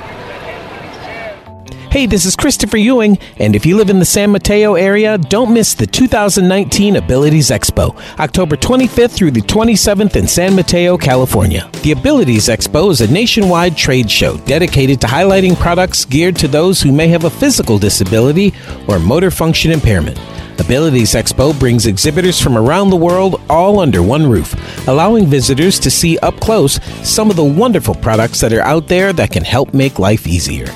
Hey, 1.95 2.07
this 2.07 2.25
is 2.25 2.35
Christopher 2.35 2.75
Ewing, 2.75 3.17
and 3.37 3.55
if 3.55 3.65
you 3.65 3.77
live 3.77 3.89
in 3.89 3.99
the 3.99 4.05
San 4.05 4.29
Mateo 4.29 4.73
area, 4.73 5.17
don't 5.17 5.53
miss 5.53 5.73
the 5.73 5.87
2019 5.87 6.97
Abilities 6.97 7.51
Expo, 7.51 7.95
October 8.19 8.57
25th 8.57 9.11
through 9.11 9.31
the 9.31 9.39
27th 9.39 10.17
in 10.17 10.27
San 10.27 10.57
Mateo, 10.57 10.97
California. 10.97 11.69
The 11.83 11.93
Abilities 11.93 12.49
Expo 12.49 12.91
is 12.91 12.99
a 12.99 13.09
nationwide 13.09 13.77
trade 13.77 14.11
show 14.11 14.35
dedicated 14.39 14.99
to 14.99 15.07
highlighting 15.07 15.57
products 15.57 16.03
geared 16.03 16.35
to 16.35 16.49
those 16.49 16.81
who 16.81 16.91
may 16.91 17.07
have 17.07 17.23
a 17.23 17.29
physical 17.29 17.79
disability 17.79 18.53
or 18.89 18.99
motor 18.99 19.31
function 19.31 19.71
impairment. 19.71 20.19
Abilities 20.59 21.13
Expo 21.13 21.57
brings 21.59 21.85
exhibitors 21.85 22.41
from 22.41 22.57
around 22.57 22.89
the 22.89 22.95
world 22.95 23.41
all 23.49 23.79
under 23.79 24.01
one 24.01 24.27
roof, 24.27 24.55
allowing 24.87 25.27
visitors 25.27 25.79
to 25.79 25.91
see 25.91 26.17
up 26.19 26.39
close 26.39 26.83
some 27.07 27.29
of 27.29 27.35
the 27.35 27.43
wonderful 27.43 27.93
products 27.95 28.39
that 28.41 28.53
are 28.53 28.61
out 28.61 28.87
there 28.87 29.13
that 29.13 29.31
can 29.31 29.43
help 29.43 29.73
make 29.73 29.99
life 29.99 30.25
easier. 30.25 30.67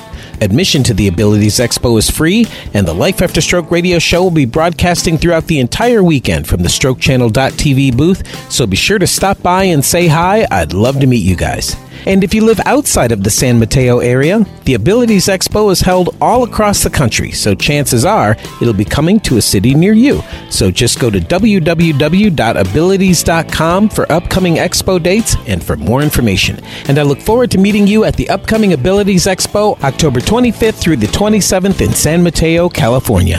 Admission 0.42 0.82
to 0.82 0.94
the 0.94 1.08
Abilities 1.08 1.58
Expo 1.58 1.98
is 1.98 2.08
free, 2.08 2.46
and 2.72 2.86
the 2.86 2.94
Life 2.94 3.20
After 3.20 3.40
Stroke 3.40 3.70
radio 3.70 3.98
show 3.98 4.22
will 4.22 4.30
be 4.30 4.46
broadcasting 4.46 5.18
throughout 5.18 5.46
the 5.46 5.58
entire 5.58 6.02
weekend 6.02 6.46
from 6.46 6.62
the 6.62 6.68
strokechannel.tv 6.68 7.96
booth, 7.96 8.50
so 8.50 8.66
be 8.66 8.76
sure 8.76 8.98
to 8.98 9.06
stop 9.06 9.42
by 9.42 9.64
and 9.64 9.84
say 9.84 10.06
hi. 10.06 10.46
I'd 10.50 10.72
love 10.72 11.00
to 11.00 11.06
meet 11.06 11.24
you 11.24 11.36
guys. 11.36 11.76
And 12.06 12.24
if 12.24 12.34
you 12.34 12.44
live 12.44 12.60
outside 12.66 13.12
of 13.12 13.22
the 13.22 13.30
San 13.30 13.58
Mateo 13.58 13.98
area, 13.98 14.44
the 14.64 14.74
Abilities 14.74 15.26
Expo 15.26 15.70
is 15.70 15.80
held 15.80 16.16
all 16.20 16.42
across 16.44 16.82
the 16.82 16.90
country, 16.90 17.30
so 17.32 17.54
chances 17.54 18.04
are 18.04 18.36
it'll 18.60 18.74
be 18.74 18.84
coming 18.84 19.20
to 19.20 19.36
a 19.36 19.42
city 19.42 19.74
near 19.74 19.92
you. 19.92 20.22
So 20.50 20.70
just 20.70 21.00
go 21.00 21.10
to 21.10 21.20
www.abilities.com 21.20 23.88
for 23.88 24.12
upcoming 24.12 24.56
expo 24.56 25.02
dates 25.02 25.36
and 25.46 25.62
for 25.62 25.76
more 25.76 26.02
information. 26.02 26.58
And 26.88 26.98
I 26.98 27.02
look 27.02 27.20
forward 27.20 27.50
to 27.52 27.58
meeting 27.58 27.86
you 27.86 28.04
at 28.04 28.16
the 28.16 28.28
upcoming 28.30 28.72
Abilities 28.72 29.26
Expo 29.26 29.80
October 29.82 30.20
25th 30.20 30.74
through 30.74 30.96
the 30.96 31.06
27th 31.08 31.80
in 31.80 31.92
San 31.92 32.22
Mateo, 32.22 32.68
California. 32.68 33.38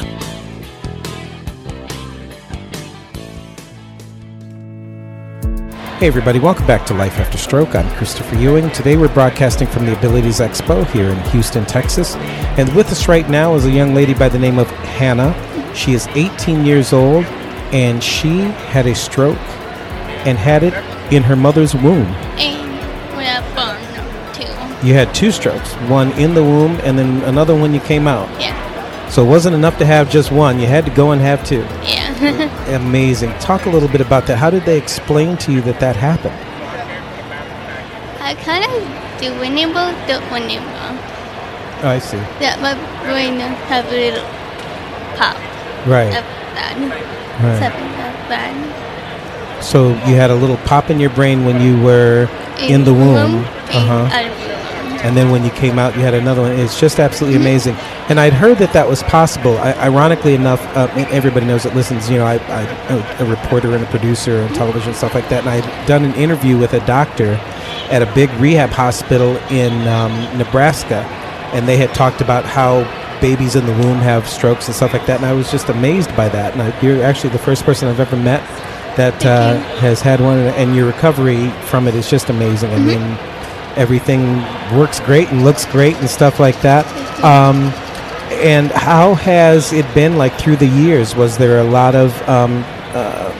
Hey, 6.02 6.08
everybody, 6.08 6.40
welcome 6.40 6.66
back 6.66 6.84
to 6.88 6.96
Life 6.96 7.20
After 7.20 7.38
Stroke. 7.38 7.76
I'm 7.76 7.88
Christopher 7.96 8.36
Ewing. 8.36 8.72
Today 8.72 8.98
we're 8.98 9.14
broadcasting 9.14 9.68
from 9.68 9.86
the 9.86 9.96
Abilities 9.96 10.40
Expo 10.40 10.84
here 10.90 11.12
in 11.12 11.20
Houston, 11.30 11.64
Texas. 11.64 12.16
And 12.58 12.76
with 12.76 12.92
us 12.92 13.08
right 13.08 13.30
now 13.30 13.54
is 13.54 13.66
a 13.66 13.70
young 13.70 13.94
lady 13.94 14.16
by 14.16 14.28
the 14.28 14.40
name 14.40 14.58
of 14.58 14.68
Hannah. 14.68 15.32
She 15.76 15.94
is 15.94 16.08
18 16.16 16.66
years 16.66 16.92
old 16.92 17.26
and 17.72 18.04
she 18.04 18.40
had 18.40 18.88
a 18.88 18.96
stroke 18.96 19.38
and 20.26 20.40
had 20.40 20.64
it 20.64 20.74
in 21.14 21.22
her 21.22 21.36
mother's 21.36 21.76
womb. 21.76 22.08
And 22.40 23.16
we 23.16 23.26
have 23.26 23.46
fun 23.54 23.80
too. 24.34 24.88
You 24.88 24.96
had 24.96 25.14
two 25.14 25.30
strokes, 25.30 25.72
one 25.88 26.12
in 26.14 26.34
the 26.34 26.44
womb 26.44 26.80
and 26.82 26.98
then 26.98 27.22
another 27.26 27.56
one 27.56 27.76
you 27.76 27.80
came 27.80 28.08
out. 28.08 28.28
Yeah. 28.42 28.71
So 29.12 29.26
it 29.26 29.28
wasn't 29.28 29.56
enough 29.56 29.78
to 29.80 29.86
have 29.86 30.10
just 30.10 30.32
one, 30.32 30.58
you 30.58 30.68
had 30.68 30.86
to 30.86 30.92
go 30.92 31.12
and 31.12 31.22
have 31.22 31.46
two. 31.46 31.64
Yeah. 31.84 32.78
Amazing. 32.82 33.32
Talk 33.40 33.66
a 33.66 33.70
little 33.70 33.90
bit 33.90 34.00
about 34.00 34.26
that. 34.28 34.38
How 34.38 34.50
did 34.50 34.64
they 34.64 34.78
explain 34.78 35.36
to 35.40 35.52
you 35.52 35.60
that 35.64 35.82
that 35.82 35.98
happened? 35.98 36.34
I 38.22 38.36
kind 38.36 38.64
of 38.64 38.72
do 39.20 39.34
winnable, 39.34 39.92
do 40.08 40.14
winnable. 40.32 40.96
Oh, 41.84 41.90
I 41.90 42.00
see. 42.00 42.16
That 42.40 42.62
my 42.62 42.74
brain 43.04 43.40
have 43.68 43.86
a 43.88 43.92
little 43.92 44.24
pop. 45.20 45.36
Right. 45.86 46.08
Of 46.08 46.24
that. 46.56 46.78
Right. 47.44 47.60
Something 47.60 47.92
like 48.00 48.30
that. 48.30 49.64
So 49.64 49.90
you 50.08 50.16
had 50.16 50.30
a 50.32 50.36
little 50.36 50.58
pop 50.58 50.90
in 50.90 51.02
your 51.02 51.10
brain 51.10 51.44
when 51.44 51.60
you 51.60 51.84
were 51.84 52.30
in, 52.60 52.86
the 52.86 52.94
womb. 52.94 53.44
Uh 53.74 54.08
huh. 54.08 54.51
And 55.04 55.18
then 55.18 55.32
when 55.32 55.44
you 55.44 55.50
came 55.52 55.80
out, 55.80 55.96
you 55.96 56.02
had 56.02 56.14
another 56.14 56.42
one. 56.42 56.52
It's 56.52 56.80
just 56.80 57.00
absolutely 57.00 57.40
amazing. 57.40 57.76
And 58.10 58.20
I'd 58.20 58.34
heard 58.34 58.60
that 58.60 58.72
that 58.74 58.88
was 58.88 59.02
possible. 59.04 59.58
I, 59.58 59.74
ironically 59.74 60.36
enough, 60.36 60.62
uh, 60.78 60.88
everybody 61.12 61.46
knows 61.46 61.64
that 61.64 61.76
listens. 61.76 62.10
You 62.10 62.18
know, 62.18 62.26
I, 62.26 62.36
I, 62.36 62.64
a 63.20 63.26
reporter 63.26 63.74
and 63.74 63.84
a 63.84 63.88
producer 63.88 64.42
on 64.42 64.54
television 64.54 64.90
and 64.90 64.98
stuff 64.98 65.16
like 65.16 65.28
that. 65.30 65.40
And 65.40 65.50
I'd 65.50 65.88
done 65.88 66.06
an 66.06 66.14
interview 66.14 66.58
with 66.58 66.74
a 66.74 66.86
doctor 66.86 67.34
at 67.90 68.04
a 68.04 68.14
big 68.14 68.30
rehab 68.34 68.70
hospital 68.70 69.38
in 69.50 69.88
um, 69.88 70.38
Nebraska, 70.38 71.04
and 71.54 71.68
they 71.68 71.78
had 71.78 71.94
talked 71.96 72.22
about 72.22 72.46
how 72.46 72.84
babies 73.22 73.56
in 73.56 73.66
the 73.66 73.74
womb 73.74 73.98
have 73.98 74.28
strokes 74.28 74.68
and 74.68 74.76
stuff 74.76 74.94
like 74.94 75.06
that. 75.08 75.18
And 75.18 75.26
I 75.26 75.34
was 75.34 75.50
just 75.50 75.70
amazed 75.70 76.16
by 76.16 76.30
that. 76.30 76.54
And 76.54 76.62
I, 76.62 76.82
you're 76.82 77.04
actually 77.04 77.32
the 77.32 77.40
first 77.40 77.64
person 77.64 77.88
I've 77.88 78.00
ever 78.00 78.18
met 78.18 78.42
that 78.98 79.26
uh, 79.26 79.58
has 79.80 80.02
had 80.02 80.22
one, 80.22 80.38
and 80.38 80.76
your 80.76 80.86
recovery 80.86 81.50
from 81.66 81.88
it 81.88 81.96
is 81.96 82.08
just 82.08 82.30
amazing. 82.30 82.72
I 82.72 82.78
mean 82.78 83.31
everything 83.78 84.38
works 84.78 85.00
great 85.00 85.30
and 85.30 85.44
looks 85.44 85.66
great 85.66 85.96
and 85.98 86.10
stuff 86.10 86.40
like 86.40 86.60
that. 86.62 86.86
Um, 87.24 87.58
and 88.42 88.72
how 88.72 89.14
has 89.16 89.74
it 89.74 89.92
been 89.94 90.18
like 90.18 90.34
through 90.40 90.56
the 90.58 90.68
years? 90.68 91.16
Was 91.16 91.38
there 91.38 91.60
a 91.60 91.64
lot 91.64 91.96
of 91.96 92.12
um, 92.30 92.64
uh, 92.94 93.32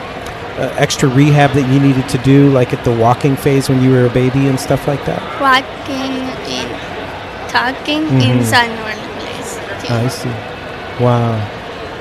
uh, 0.58 0.74
extra 0.78 1.08
rehab 1.08 1.52
that 1.52 1.72
you 1.72 1.80
needed 1.80 2.08
to 2.10 2.18
do, 2.18 2.50
like 2.50 2.72
at 2.72 2.84
the 2.84 2.94
walking 2.94 3.36
phase 3.36 3.68
when 3.68 3.82
you 3.82 3.90
were 3.90 4.06
a 4.06 4.10
baby 4.10 4.46
and 4.48 4.60
stuff 4.60 4.86
like 4.86 5.04
that? 5.06 5.20
Walking 5.40 6.22
and 6.52 7.50
talking 7.50 8.02
Mhm. 8.06 8.38
inside 8.38 8.68
normal 8.68 9.18
place. 9.18 9.58
Too. 9.82 9.94
I 9.94 10.08
see. 10.08 11.02
Wow. 11.02 11.40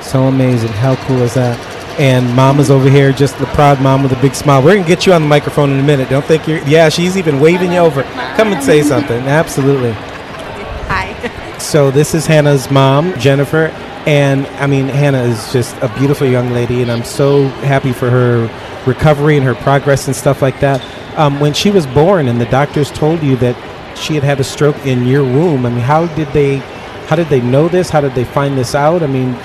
So 0.02 0.24
amazing. 0.28 0.70
How 0.74 0.96
cool 1.08 1.22
is 1.22 1.34
that? 1.36 1.58
And 2.02 2.36
Mama's 2.36 2.72
over 2.72 2.90
here, 2.90 3.14
just 3.14 3.38
the 3.38 3.46
proud 3.46 3.80
mom 3.80 4.02
with 4.02 4.12
a 4.12 4.20
big 4.24 4.34
smile. 4.34 4.64
We're 4.64 4.82
to 4.82 4.84
get 4.84 5.06
you 5.06 5.14
on 5.14 5.22
the 5.22 5.28
microphone 5.28 5.70
in 5.70 5.80
a 5.80 5.84
minute. 5.84 6.10
Don't 6.10 6.26
think 6.26 6.48
you're. 6.48 6.58
Yeah, 6.68 6.90
she's 6.90 7.16
even 7.16 7.40
waving 7.40 7.74
you 7.74 7.78
over. 7.78 8.02
Come 8.36 8.52
and 8.52 8.64
say 8.64 8.82
something. 8.82 9.20
Absolutely. 9.20 9.92
Hi. 9.92 11.58
So 11.60 11.92
this 11.92 12.16
is 12.16 12.26
Hannah's 12.26 12.72
mom, 12.72 13.14
Jennifer, 13.20 13.68
and 14.08 14.48
I 14.58 14.66
mean 14.66 14.88
Hannah 14.88 15.22
is 15.22 15.54
just 15.54 15.78
a 15.84 15.94
beautiful 16.00 16.26
young 16.26 16.50
lady, 16.50 16.82
and 16.82 16.92
I'm 16.92 17.04
so 17.04 17.50
happy 17.70 17.94
for 17.94 18.10
her 18.10 18.50
recovery 18.88 19.38
and 19.38 19.46
her 19.46 19.54
progress 19.54 20.08
and 20.08 20.16
stuff 20.16 20.42
like 20.42 20.60
that. 20.62 20.84
Um, 21.20 21.40
when 21.40 21.54
she 21.54 21.70
was 21.70 21.86
born, 21.86 22.28
and 22.30 22.42
the 22.42 22.48
doctors 22.48 22.90
told 22.90 23.22
you 23.22 23.36
that 23.36 23.56
she 23.96 24.16
had 24.16 24.24
had 24.24 24.40
a 24.40 24.44
stroke 24.44 24.88
in 24.88 25.06
your 25.06 25.24
womb. 25.24 25.68
I 25.68 25.70
mean, 25.70 25.80
how 25.82 26.08
did 26.16 26.30
they, 26.30 26.58
how 27.06 27.16
did 27.16 27.28
they 27.28 27.42
know 27.42 27.68
this? 27.68 27.92
How 27.92 28.02
did 28.02 28.16
they 28.16 28.24
find 28.26 28.58
this 28.58 28.74
out? 28.74 29.04
I 29.04 29.08
mean, 29.08 29.36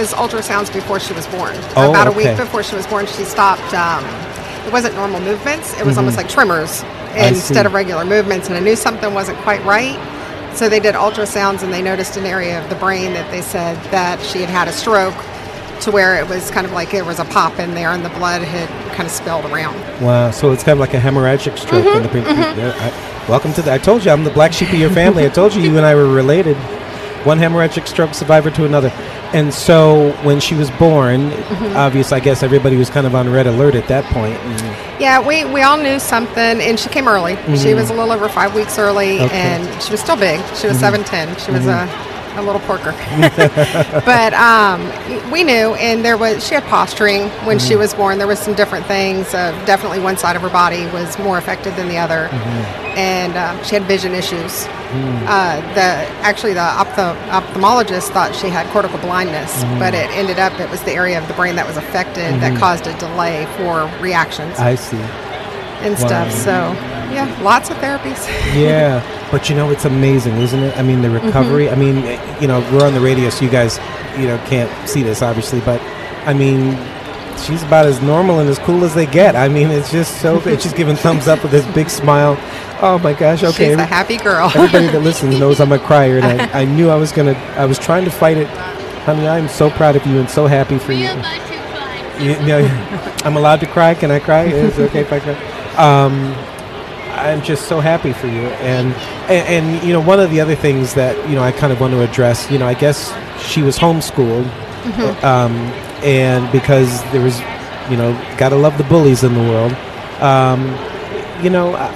was 0.00 0.12
ultrasounds 0.14 0.72
before 0.72 1.00
she 1.00 1.12
was 1.14 1.26
born. 1.28 1.54
Oh, 1.76 1.90
About 1.90 2.06
a 2.06 2.10
okay. 2.10 2.28
week 2.30 2.36
before 2.36 2.62
she 2.62 2.76
was 2.76 2.86
born, 2.86 3.06
she 3.06 3.24
stopped. 3.24 3.72
Um, 3.74 4.04
it 4.66 4.72
wasn't 4.72 4.94
normal 4.94 5.20
movements. 5.20 5.78
It 5.78 5.84
was 5.86 5.94
Mhm. 5.94 5.98
almost 5.98 6.16
like 6.16 6.28
tremors 6.28 6.84
instead 7.16 7.66
of 7.66 7.72
regular 7.74 8.04
movements. 8.04 8.48
And 8.48 8.56
I 8.56 8.60
knew 8.60 8.76
something 8.76 9.14
wasn't 9.14 9.38
quite 9.42 9.64
right. 9.64 9.98
So 10.54 10.68
they 10.68 10.80
did 10.80 10.94
ultrasounds 10.94 11.62
and 11.62 11.72
they 11.72 11.82
noticed 11.82 12.16
an 12.16 12.26
area 12.26 12.58
of 12.62 12.68
the 12.68 12.74
brain 12.76 13.14
that 13.14 13.30
they 13.30 13.42
said 13.42 13.78
that 13.90 14.20
she 14.22 14.40
had 14.40 14.48
had 14.50 14.68
a 14.68 14.72
stroke 14.72 15.14
to 15.82 15.90
where 15.90 16.16
it 16.16 16.26
was 16.28 16.50
kind 16.50 16.66
of 16.66 16.72
like 16.72 16.90
there 16.90 17.04
was 17.04 17.18
a 17.18 17.24
pop 17.26 17.58
in 17.58 17.74
there 17.74 17.90
and 17.92 18.02
the 18.04 18.08
blood 18.10 18.40
had 18.42 18.68
kind 18.94 19.06
of 19.06 19.12
spilled 19.12 19.44
around. 19.46 19.76
wow. 20.00 20.30
So 20.30 20.52
it's 20.52 20.62
kind 20.64 20.74
of 20.76 20.80
like 20.80 20.94
a 20.94 20.98
hemorrhagic 21.00 21.58
stroke. 21.58 21.84
in 21.86 22.02
the 22.02 22.08
pre- 22.08 22.22
mhm. 22.22 22.72
I- 22.80 22.92
welcome 23.28 23.52
to 23.54 23.62
the. 23.62 23.72
I 23.72 23.78
told 23.78 24.04
you 24.04 24.10
I'm 24.10 24.24
the 24.24 24.30
black 24.30 24.52
sheep 24.52 24.68
of 24.72 24.78
your 24.78 24.90
family. 24.90 25.24
I 25.26 25.28
told 25.28 25.54
you 25.54 25.60
you 25.62 25.76
and 25.76 25.84
I 25.86 25.94
were 25.94 26.06
related. 26.08 26.56
One 27.24 27.38
hemorrhagic 27.40 27.86
stroke 27.88 28.14
survivor 28.14 28.50
to 28.52 28.64
another. 28.64 28.90
And 29.32 29.52
so 29.52 30.12
when 30.22 30.40
she 30.40 30.54
was 30.54 30.70
born, 30.72 31.30
Mhm. 31.30 31.74
obviously, 31.76 32.16
I 32.16 32.20
guess 32.20 32.42
everybody 32.42 32.76
was 32.76 32.88
kind 32.90 33.06
of 33.06 33.14
on 33.14 33.30
red 33.30 33.46
alert 33.46 33.74
at 33.74 33.88
that 33.88 34.04
point. 34.06 34.38
And 34.44 34.76
Yeah, 35.00 35.20
we, 35.20 35.44
we 35.44 35.62
all 35.62 35.76
knew 35.76 35.98
something, 35.98 36.60
and 36.60 36.78
she 36.78 36.88
came 36.88 37.06
early. 37.08 37.36
She 37.56 37.68
Mhm. 37.68 37.74
was 37.76 37.90
a 37.90 37.92
little 37.92 38.12
over 38.12 38.28
five 38.28 38.54
weeks 38.54 38.78
early, 38.78 39.20
Okay. 39.20 39.36
and 39.36 39.82
she 39.82 39.90
was 39.90 40.00
still 40.00 40.16
big. 40.16 40.40
She 40.54 40.66
was 40.68 40.76
Mhm. 40.78 40.80
7'10. 40.80 41.28
She 41.44 41.50
was 41.50 41.66
a, 41.66 41.88
a 42.38 42.42
little 42.42 42.60
porker. 42.62 42.92
but 44.04 44.32
um, 44.34 44.80
we 45.30 45.44
knew, 45.44 45.74
and 45.74 46.04
there 46.04 46.16
was 46.16 46.46
she 46.46 46.54
had 46.54 46.64
posturing 46.64 47.28
when 47.46 47.58
she 47.58 47.74
Mhm. 47.74 47.78
was 47.78 47.94
born. 47.94 48.18
There 48.18 48.26
was 48.26 48.38
some 48.38 48.54
different 48.54 48.86
things. 48.86 49.34
Uh, 49.34 49.52
definitely, 49.66 50.00
one 50.00 50.16
side 50.16 50.36
of 50.36 50.42
her 50.42 50.48
body 50.50 50.86
was 50.86 51.18
more 51.18 51.38
affected 51.38 51.74
than 51.76 51.88
the 51.88 51.98
other, 51.98 52.28
and 52.96 53.36
um, 53.36 53.62
she 53.64 53.74
had 53.74 53.84
vision 53.84 54.14
issues. 54.14 54.66
Mm. 54.66 55.24
Uh, 55.26 55.60
the 55.74 56.06
actually 56.24 56.54
the 56.54 56.60
ophthalmologist 56.60 58.10
thought 58.10 58.34
she 58.34 58.48
had 58.48 58.66
cortical 58.68 58.98
blindness, 58.98 59.64
Mhm. 59.64 59.78
but 59.80 59.94
it 59.94 60.08
ended 60.16 60.38
up 60.38 60.58
it 60.60 60.70
was 60.70 60.80
the 60.82 60.92
area 60.92 61.18
of 61.18 61.26
the 61.28 61.34
brain 61.34 61.56
that 61.56 61.66
was 61.66 61.76
affected 61.76 62.34
Mhm. 62.34 62.40
that 62.40 62.56
caused 62.58 62.86
a 62.86 62.92
delay 62.94 63.46
for 63.58 63.90
reactions 64.00 64.58
I 64.60 64.76
see. 64.76 64.98
And 65.82 65.94
Wow. 65.98 66.06
stuff. 66.06 66.32
So, 66.32 66.50
yeah, 67.12 67.36
lots 67.42 67.70
of 67.70 67.76
therapies. 67.78 68.26
yeah, 68.54 69.02
but 69.30 69.48
you 69.48 69.56
know 69.56 69.70
it's 69.70 69.84
amazing, 69.84 70.36
isn't 70.38 70.62
it? 70.62 70.76
I 70.76 70.82
mean, 70.82 71.02
the 71.02 71.08
mm-hmm. 71.08 71.26
recovery. 71.26 71.70
I 71.70 71.74
mean, 71.74 71.96
you 72.40 72.48
know, 72.48 72.60
we're 72.72 72.86
on 72.86 72.94
the 72.94 73.00
radio, 73.00 73.30
so 73.30 73.44
you 73.44 73.50
guys, 73.50 73.78
you 74.18 74.26
know, 74.26 74.38
can't 74.46 74.70
see 74.88 75.02
this 75.02 75.22
obviously, 75.22 75.60
but 75.60 75.80
I 76.26 76.34
mean, 76.34 76.76
she's 77.38 77.62
about 77.62 77.86
as 77.86 78.00
normal 78.02 78.40
and 78.40 78.48
as 78.48 78.58
cool 78.58 78.84
as 78.84 78.94
they 78.94 79.06
get. 79.06 79.36
I 79.36 79.48
mean, 79.48 79.70
it's 79.70 79.90
just 79.90 80.20
so 80.20 80.40
good. 80.40 80.60
She's 80.60 80.72
giving 80.72 80.96
thumbs 80.96 81.28
up 81.28 81.42
with 81.42 81.52
this 81.52 81.66
big 81.74 81.88
smile. 81.88 82.36
Oh 82.82 82.98
my 82.98 83.14
gosh! 83.14 83.42
Okay, 83.42 83.70
She's 83.70 83.76
a 83.76 83.86
happy 83.86 84.16
girl. 84.18 84.50
everybody 84.54 84.86
that 84.88 85.00
listens 85.00 85.38
knows 85.40 85.60
I'm 85.60 85.72
a 85.72 85.78
crier, 85.78 86.18
and 86.18 86.26
I, 86.26 86.60
I 86.62 86.64
knew 86.64 86.90
I 86.90 86.96
was 86.96 87.12
gonna. 87.12 87.32
I 87.56 87.64
was 87.64 87.78
trying 87.78 88.04
to 88.04 88.10
fight 88.10 88.36
it. 88.36 88.48
Honey, 89.06 89.26
I'm 89.28 89.48
so 89.48 89.70
proud 89.70 89.96
of 89.96 90.04
you 90.06 90.18
and 90.18 90.28
so 90.28 90.46
happy 90.46 90.78
for 90.78 90.92
you. 90.92 91.08
You 92.18 92.46
know, 92.46 92.58
I'm 93.24 93.36
allowed 93.36 93.60
to 93.60 93.66
cry. 93.66 93.94
Can 93.94 94.10
I 94.10 94.18
cry? 94.18 94.44
Is 94.44 94.78
it 94.78 94.88
okay 94.88 95.00
if 95.00 95.12
I 95.12 95.20
cry? 95.20 95.55
Um, 95.78 96.34
I'm 97.16 97.42
just 97.42 97.66
so 97.68 97.80
happy 97.80 98.12
for 98.12 98.26
you. 98.26 98.42
And, 98.60 98.92
and 99.30 99.66
and 99.66 99.86
you 99.86 99.92
know, 99.92 100.00
one 100.00 100.20
of 100.20 100.30
the 100.30 100.40
other 100.40 100.54
things 100.54 100.94
that 100.94 101.16
you 101.28 101.34
know 101.34 101.42
I 101.42 101.52
kind 101.52 101.72
of 101.72 101.80
want 101.80 101.92
to 101.92 102.02
address. 102.02 102.50
You 102.50 102.58
know, 102.58 102.66
I 102.66 102.74
guess 102.74 103.12
she 103.42 103.62
was 103.62 103.78
homeschooled, 103.78 104.44
Mhm. 104.84 105.24
um, 105.24 105.52
and 106.04 106.50
because 106.52 107.02
there 107.12 107.22
was, 107.22 107.40
you 107.90 107.96
know, 107.96 108.12
gotta 108.36 108.56
love 108.56 108.76
the 108.78 108.84
bullies 108.84 109.24
in 109.24 109.34
the 109.34 109.40
world. 109.40 109.72
Um, 110.20 110.68
you 111.42 111.50
know, 111.50 111.74
I, 111.74 111.86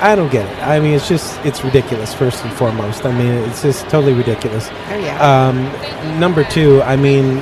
I, 0.00 0.12
I 0.12 0.16
don't 0.16 0.30
get 0.30 0.44
it. 0.50 0.58
I 0.66 0.80
mean, 0.80 0.94
it's 0.94 1.08
just 1.08 1.38
it's 1.44 1.62
ridiculous. 1.64 2.14
First 2.14 2.44
and 2.44 2.52
foremost, 2.54 3.04
I 3.04 3.12
mean, 3.12 3.32
it's 3.48 3.62
just 3.62 3.88
totally 3.88 4.12
ridiculous. 4.12 4.68
Oh, 4.90 4.96
yeah. 4.98 5.18
Um, 5.20 6.20
number 6.20 6.44
two, 6.44 6.82
I 6.82 6.96
mean, 6.96 7.36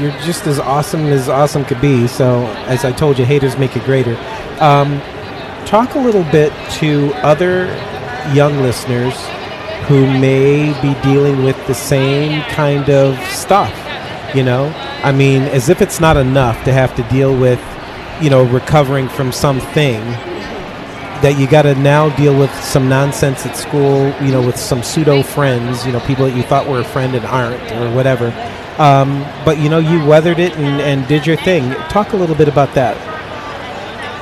you're 0.00 0.12
just 0.24 0.46
as 0.46 0.58
awesome 0.58 1.06
as 1.06 1.28
awesome 1.28 1.64
could 1.64 1.80
be. 1.80 2.06
So, 2.06 2.46
as 2.66 2.84
I 2.84 2.92
told 2.92 3.18
you, 3.18 3.24
haters 3.24 3.56
make 3.58 3.74
it 3.76 3.84
greater. 3.84 4.16
Um, 4.60 5.00
talk 5.68 5.94
a 5.96 5.98
little 5.98 6.24
bit 6.32 6.50
to 6.70 7.12
other 7.16 7.66
young 8.34 8.56
listeners 8.62 9.14
who 9.86 10.06
may 10.18 10.72
be 10.80 10.98
dealing 11.02 11.44
with 11.44 11.56
the 11.66 11.74
same 11.74 12.40
kind 12.50 12.88
of 12.88 13.18
stuff. 13.26 13.72
You 14.34 14.44
know, 14.44 14.72
I 15.04 15.12
mean, 15.12 15.42
as 15.42 15.68
if 15.68 15.82
it's 15.82 16.00
not 16.00 16.16
enough 16.16 16.64
to 16.64 16.72
have 16.72 16.94
to 16.96 17.02
deal 17.04 17.38
with, 17.38 17.60
you 18.22 18.30
know, 18.30 18.44
recovering 18.44 19.08
from 19.10 19.30
something. 19.30 20.00
that 21.22 21.36
you 21.38 21.48
got 21.48 21.62
to 21.62 21.74
now 21.74 22.14
deal 22.16 22.38
with 22.38 22.52
some 22.62 22.88
nonsense 22.88 23.44
at 23.44 23.56
school, 23.56 24.14
you 24.22 24.30
know, 24.30 24.40
with 24.44 24.56
some 24.56 24.82
pseudo 24.82 25.22
friends, 25.22 25.84
you 25.84 25.92
know, 25.92 26.00
people 26.00 26.24
that 26.26 26.36
you 26.36 26.42
thought 26.44 26.68
were 26.68 26.78
a 26.78 26.84
friend 26.84 27.14
and 27.14 27.26
aren't, 27.26 27.60
or 27.72 27.92
whatever. 27.94 28.28
Um, 28.78 29.22
but 29.44 29.58
you 29.58 29.68
know, 29.68 29.80
you 29.80 30.04
weathered 30.04 30.38
it 30.38 30.56
and, 30.56 30.80
and 30.80 31.08
did 31.08 31.26
your 31.26 31.36
thing. 31.36 31.72
Talk 31.88 32.12
a 32.12 32.16
little 32.16 32.36
bit 32.36 32.46
about 32.46 32.72
that. 32.74 32.96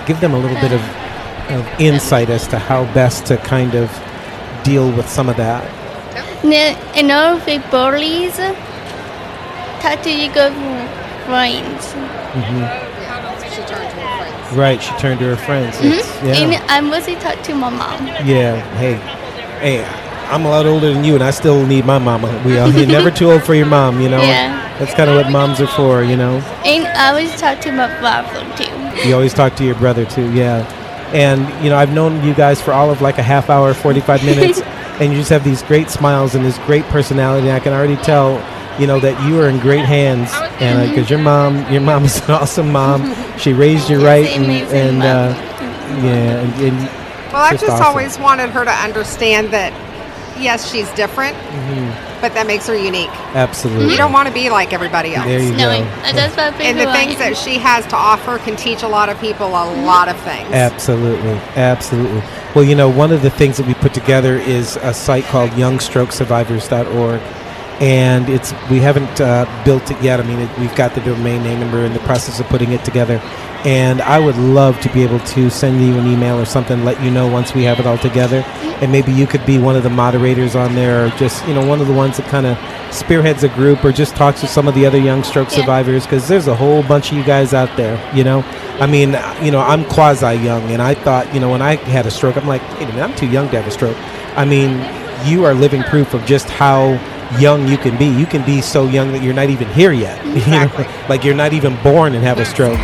Give 0.06 0.18
them 0.20 0.32
a 0.32 0.38
little 0.38 0.58
bit 0.60 0.72
of, 0.72 0.80
of 1.50 1.66
insight 1.80 2.30
as 2.30 2.46
to 2.48 2.58
how 2.58 2.84
best 2.94 3.26
to 3.26 3.36
kind 3.36 3.74
of 3.74 3.90
deal 4.64 4.90
with 4.90 5.08
some 5.08 5.28
of 5.28 5.36
that. 5.36 5.64
For 6.40 7.58
bullies, 7.70 8.36
talk 9.80 10.02
to 10.02 10.10
your 10.10 10.32
good 10.32 10.52
friends. 11.26 11.94
Mm-hmm. 12.34 12.84
Right, 14.56 14.80
she 14.80 14.92
turned 14.98 15.18
to 15.20 15.26
her 15.26 15.36
friends. 15.36 15.76
Mm-hmm. 15.76 16.26
Yeah. 16.26 16.36
And 16.36 16.54
I 16.70 16.80
mostly 16.80 17.16
talk 17.16 17.42
to 17.44 17.54
my 17.54 17.70
mom. 17.70 18.06
Yeah. 18.06 18.60
Hey, 18.76 18.94
hey, 19.60 19.84
I'm 20.30 20.44
a 20.44 20.48
lot 20.48 20.66
older 20.66 20.92
than 20.92 21.04
you, 21.04 21.14
and 21.14 21.22
I 21.22 21.30
still 21.30 21.64
need 21.66 21.84
my 21.84 21.98
mama. 21.98 22.30
We 22.44 22.58
are. 22.58 22.68
You're 22.68 22.86
never 22.86 23.10
too 23.10 23.30
old 23.30 23.42
for 23.42 23.54
your 23.54 23.66
mom, 23.66 24.00
you 24.00 24.08
know. 24.08 24.20
Yeah. 24.20 24.62
That's 24.78 24.94
kind 24.94 25.10
of 25.10 25.16
what 25.16 25.30
moms 25.32 25.60
are 25.60 25.66
for, 25.66 26.02
you 26.04 26.16
know. 26.16 26.42
And 26.64 26.86
I 26.86 27.08
always 27.10 27.34
talk 27.40 27.60
to 27.62 27.72
my 27.72 27.88
brother 27.98 28.44
too. 28.56 29.08
You 29.08 29.14
always 29.14 29.32
talk 29.34 29.56
to 29.56 29.64
your 29.64 29.76
brother 29.76 30.04
too, 30.04 30.30
yeah. 30.32 30.64
And 31.14 31.40
you 31.64 31.70
know, 31.70 31.76
I've 31.76 31.92
known 31.92 32.22
you 32.24 32.34
guys 32.34 32.60
for 32.60 32.72
all 32.72 32.90
of 32.90 33.00
like 33.00 33.18
a 33.18 33.22
half 33.22 33.48
hour, 33.50 33.72
45 33.74 34.24
minutes, 34.30 34.60
and 35.00 35.12
you 35.12 35.18
just 35.18 35.30
have 35.30 35.44
these 35.44 35.62
great 35.62 35.88
smiles 35.90 36.34
and 36.34 36.44
this 36.44 36.58
great 36.60 36.84
personality. 36.86 37.48
And 37.48 37.56
I 37.56 37.60
can 37.60 37.72
already 37.72 37.96
tell, 37.96 38.34
you 38.80 38.86
know, 38.86 38.98
that 39.00 39.28
you 39.28 39.40
are 39.40 39.48
in 39.48 39.58
great 39.58 39.84
hands, 39.84 40.30
and 40.60 40.88
because 40.90 41.08
your 41.10 41.18
mom, 41.20 41.70
your 41.72 41.82
mom 41.82 42.04
is 42.04 42.18
an 42.24 42.30
awesome 42.32 42.70
mom. 42.72 43.14
She 43.36 43.52
raised 43.52 43.90
you 43.90 44.02
right, 44.02 44.26
and, 44.28 44.46
and 44.72 45.02
uh, 45.02 45.34
yeah, 46.02 46.40
and, 46.40 46.54
and 46.62 46.76
Well, 47.30 47.36
I've 47.36 47.60
just 47.60 47.70
awesome. 47.70 47.84
always 47.86 48.18
wanted 48.18 48.48
her 48.48 48.64
to 48.64 48.70
understand 48.70 49.50
that, 49.52 49.72
yes, 50.38 50.70
she's 50.70 50.88
different, 50.92 51.36
Mhm. 51.36 51.92
but 52.20 52.34
that 52.34 52.46
makes 52.46 52.66
her 52.66 52.76
unique. 52.76 53.10
Absolutely. 53.34 53.90
You 53.90 53.96
don't 53.96 54.12
want 54.12 54.28
to 54.28 54.34
be 54.34 54.50
like 54.50 54.72
everybody 54.72 55.14
else. 55.14 55.26
There 55.26 55.40
you 55.40 55.52
No, 55.52 55.78
go. 55.78 55.84
that's 56.12 56.36
what 56.36 56.54
I 56.60 56.62
And 56.64 56.78
the 56.80 56.92
things 56.92 57.16
that 57.18 57.36
she 57.36 57.58
has 57.58 57.84
to 57.86 57.96
offer 57.96 58.38
can 58.38 58.56
teach 58.56 58.82
a 58.82 58.88
lot 58.88 59.08
of 59.08 59.20
people 59.20 59.46
a 59.48 59.64
lot 59.84 60.08
of 60.08 60.16
things. 60.18 60.52
Absolutely, 60.52 61.38
absolutely. 61.56 62.22
Well, 62.54 62.64
you 62.64 62.74
know, 62.74 62.88
one 62.88 63.12
of 63.12 63.22
the 63.22 63.30
things 63.30 63.56
that 63.58 63.66
we 63.66 63.74
put 63.74 63.92
together 63.94 64.36
is 64.36 64.76
a 64.82 64.94
site 64.94 65.26
called 65.28 65.50
YoungStrokeSurvivors.org, 65.50 67.20
and 67.80 68.28
it's 68.28 68.52
we 68.70 68.78
haven't 68.80 69.20
uh, 69.20 69.44
built 69.64 69.90
it 69.90 70.00
yet. 70.02 70.20
I 70.20 70.22
mean, 70.22 70.38
it, 70.40 70.58
we've 70.58 70.74
got 70.74 70.94
the 70.94 71.00
domain 71.02 71.42
name, 71.42 71.62
and 71.62 71.72
we're 71.72 71.84
in 71.84 71.92
the 71.92 72.00
process 72.00 72.40
of 72.40 72.46
putting 72.46 72.72
it 72.72 72.84
together. 72.84 73.20
And 73.64 74.00
I 74.00 74.20
would 74.20 74.36
love 74.36 74.80
to 74.82 74.92
be 74.92 75.02
able 75.02 75.18
to 75.20 75.50
send 75.50 75.80
you 75.84 75.98
an 75.98 76.06
email 76.06 76.38
or 76.38 76.44
something, 76.44 76.84
let 76.84 77.02
you 77.02 77.10
know 77.10 77.26
once 77.26 77.52
we 77.52 77.64
have 77.64 77.80
it 77.80 77.86
all 77.86 77.98
together, 77.98 78.44
and 78.80 78.92
maybe 78.92 79.12
you 79.12 79.26
could 79.26 79.44
be 79.44 79.58
one 79.58 79.74
of 79.74 79.82
the 79.82 79.90
moderators 79.90 80.54
on 80.54 80.74
there, 80.74 81.06
or 81.06 81.10
just 81.10 81.46
you 81.48 81.54
know 81.54 81.66
one 81.66 81.80
of 81.80 81.86
the 81.86 81.92
ones 81.92 82.16
that 82.18 82.28
kind 82.28 82.46
of 82.46 82.56
spearheads 82.94 83.42
a 83.42 83.48
group, 83.48 83.84
or 83.84 83.92
just 83.92 84.14
talks 84.14 84.40
to 84.40 84.46
some 84.46 84.68
of 84.68 84.74
the 84.74 84.86
other 84.86 84.98
young 84.98 85.22
stroke 85.24 85.50
Yeah. 85.50 85.56
survivors, 85.56 86.04
because 86.04 86.28
there's 86.28 86.46
a 86.46 86.54
whole 86.54 86.82
bunch 86.84 87.10
of 87.10 87.18
you 87.18 87.24
guys 87.24 87.52
out 87.54 87.76
there. 87.76 87.98
You 88.14 88.24
know, 88.24 88.42
I 88.80 88.86
mean, 88.86 89.16
you 89.42 89.50
know, 89.50 89.60
I'm 89.60 89.84
quasi 89.86 90.34
young, 90.36 90.62
and 90.70 90.80
I 90.80 90.94
thought, 90.94 91.32
you 91.34 91.40
know, 91.40 91.50
when 91.50 91.62
I 91.62 91.74
had 91.76 92.06
a 92.06 92.10
stroke, 92.10 92.36
I'm 92.36 92.46
like, 92.46 92.62
wait 92.78 92.84
a 92.84 92.86
minute, 92.86 93.02
I'm 93.02 93.16
too 93.16 93.26
young 93.26 93.48
to 93.50 93.56
have 93.56 93.66
a 93.66 93.70
stroke. 93.72 93.96
I 94.36 94.44
mean, 94.44 94.78
you 95.28 95.44
are 95.44 95.54
living 95.54 95.82
proof 95.84 96.14
of 96.14 96.24
just 96.24 96.48
how 96.48 96.98
young 97.40 97.66
you 97.68 97.76
can 97.76 97.96
be. 97.98 98.06
You 98.06 98.26
can 98.26 98.44
be 98.44 98.60
so 98.60 98.88
young 98.88 99.12
that 99.12 99.22
you're 99.22 99.34
not 99.34 99.50
even 99.50 99.68
here 99.68 99.92
yet. 99.92 100.24
You 100.36 100.52
know, 100.52 100.86
like 101.08 101.24
you're 101.24 101.34
not 101.34 101.54
even 101.54 101.82
born 101.82 102.14
and 102.14 102.22
have 102.22 102.38
a 102.38 102.44
stroke. 102.44 102.78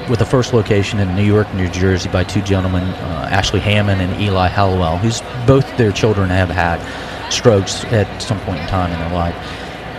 with, 0.09 0.19
the 0.19 0.25
first 0.25 0.53
location 0.53 0.99
in 0.99 1.15
New 1.15 1.23
York, 1.23 1.51
New 1.55 1.67
Jersey, 1.69 2.09
by 2.09 2.23
two 2.23 2.41
gentlemen, 2.41 2.83
uh, 2.83 3.27
Ashley 3.31 3.59
Hammond 3.59 4.01
and 4.01 4.21
Eli 4.21 4.47
Hallowell, 4.47 4.97
who's 4.97 5.21
both 5.47 5.75
their 5.77 5.91
children 5.91 6.29
have 6.29 6.49
had 6.49 6.79
strokes 7.31 7.83
at 7.85 8.21
some 8.21 8.39
point 8.41 8.59
in 8.59 8.67
time 8.67 8.91
in 8.91 8.99
their 8.99 9.13
life. 9.13 9.35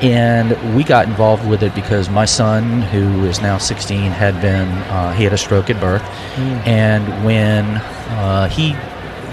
And 0.02 0.76
we 0.76 0.82
got 0.84 1.08
involved 1.08 1.46
with 1.46 1.62
it 1.62 1.74
because 1.74 2.08
my 2.08 2.24
son, 2.24 2.80
who 2.82 3.24
is 3.24 3.40
now 3.42 3.58
16, 3.58 4.12
had 4.12 4.40
been 4.40 4.68
uh, 4.68 5.12
he 5.12 5.24
had 5.24 5.32
a 5.32 5.38
stroke 5.38 5.68
at 5.68 5.78
birth, 5.80 6.02
Mm. 6.36 6.66
and 6.66 7.24
when 7.24 7.64
uh, 7.66 8.48
he 8.48 8.74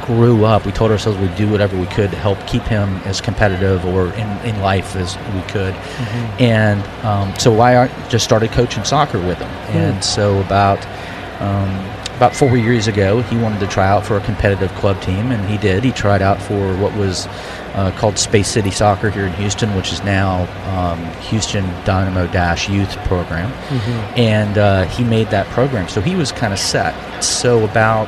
grew 0.07 0.45
up, 0.45 0.65
we 0.65 0.71
told 0.71 0.89
ourselves 0.89 1.19
we'd 1.19 1.35
do 1.35 1.47
whatever 1.49 1.77
we 1.77 1.85
could 1.87 2.09
to 2.11 2.17
help 2.17 2.39
keep 2.47 2.63
him 2.63 2.95
as 3.05 3.21
competitive 3.21 3.85
or 3.85 4.07
in, 4.13 4.27
in 4.39 4.59
life 4.61 4.95
as 4.95 5.15
we 5.35 5.41
could. 5.43 5.73
Mhm. 5.75 6.41
And 6.41 7.05
um, 7.05 7.37
so 7.37 7.59
I 7.61 7.87
just 8.09 8.25
started 8.25 8.51
coaching 8.51 8.83
soccer 8.83 9.19
with 9.19 9.37
him. 9.37 9.49
Hmm. 9.49 9.77
And 9.77 10.03
so 10.03 10.39
about 10.41 10.83
um, 11.41 11.69
about 12.15 12.35
four 12.35 12.57
years 12.57 12.87
ago, 12.87 13.21
he 13.21 13.37
wanted 13.37 13.59
to 13.59 13.67
try 13.67 13.87
out 13.87 14.03
for 14.03 14.17
a 14.17 14.21
competitive 14.21 14.73
club 14.73 14.99
team, 15.03 15.31
and 15.31 15.47
he 15.47 15.55
did. 15.59 15.83
He 15.83 15.91
tried 15.91 16.23
out 16.23 16.41
for 16.41 16.75
what 16.77 16.91
was 16.95 17.27
uh, 17.75 17.91
called 17.99 18.17
Space 18.17 18.47
City 18.47 18.71
Soccer 18.71 19.11
here 19.11 19.27
in 19.27 19.33
Houston, 19.33 19.75
which 19.75 19.93
is 19.93 20.03
now 20.03 20.47
um, 20.75 20.97
Houston 21.29 21.63
Dynamo 21.85 22.25
Dash 22.31 22.67
Youth 22.69 22.95
Program 23.05 23.51
Mhm. 23.51 24.17
and 24.17 24.57
uh, 24.57 24.85
he 24.85 25.03
made 25.03 25.29
that 25.29 25.45
program. 25.47 25.87
So 25.89 26.01
he 26.01 26.15
was 26.15 26.31
kind 26.31 26.53
of 26.53 26.57
set. 26.57 26.95
So 27.23 27.63
about 27.63 28.07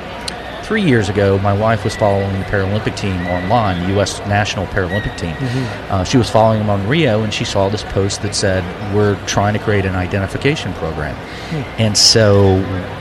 three 0.70 0.84
years 0.84 1.10
ago, 1.10 1.40
my 1.40 1.52
wife 1.52 1.84
was 1.84 1.96
following 1.96 2.32
the 2.38 2.46
Paralympic 2.46 2.96
team 2.96 3.26
online, 3.26 3.82
the 3.82 3.90
U.S. 3.96 4.20
national 4.28 4.68
Paralympic 4.68 5.18
team. 5.18 5.34
Mm-hmm. 5.34 5.92
Uh, 5.92 6.04
she 6.04 6.20
was 6.20 6.30
following 6.30 6.60
them 6.60 6.70
on 6.70 6.88
Rio, 6.88 7.24
and 7.24 7.34
she 7.34 7.44
saw 7.44 7.70
this 7.70 7.82
post 7.82 8.22
that 8.22 8.36
said, 8.36 8.64
"We're 8.94 9.16
trying 9.26 9.54
to 9.54 9.60
create 9.60 9.86
an 9.86 9.96
identification 9.96 10.72
program." 10.74 11.16
Hmm. 11.16 11.82
And 11.82 11.98
so, 11.98 12.58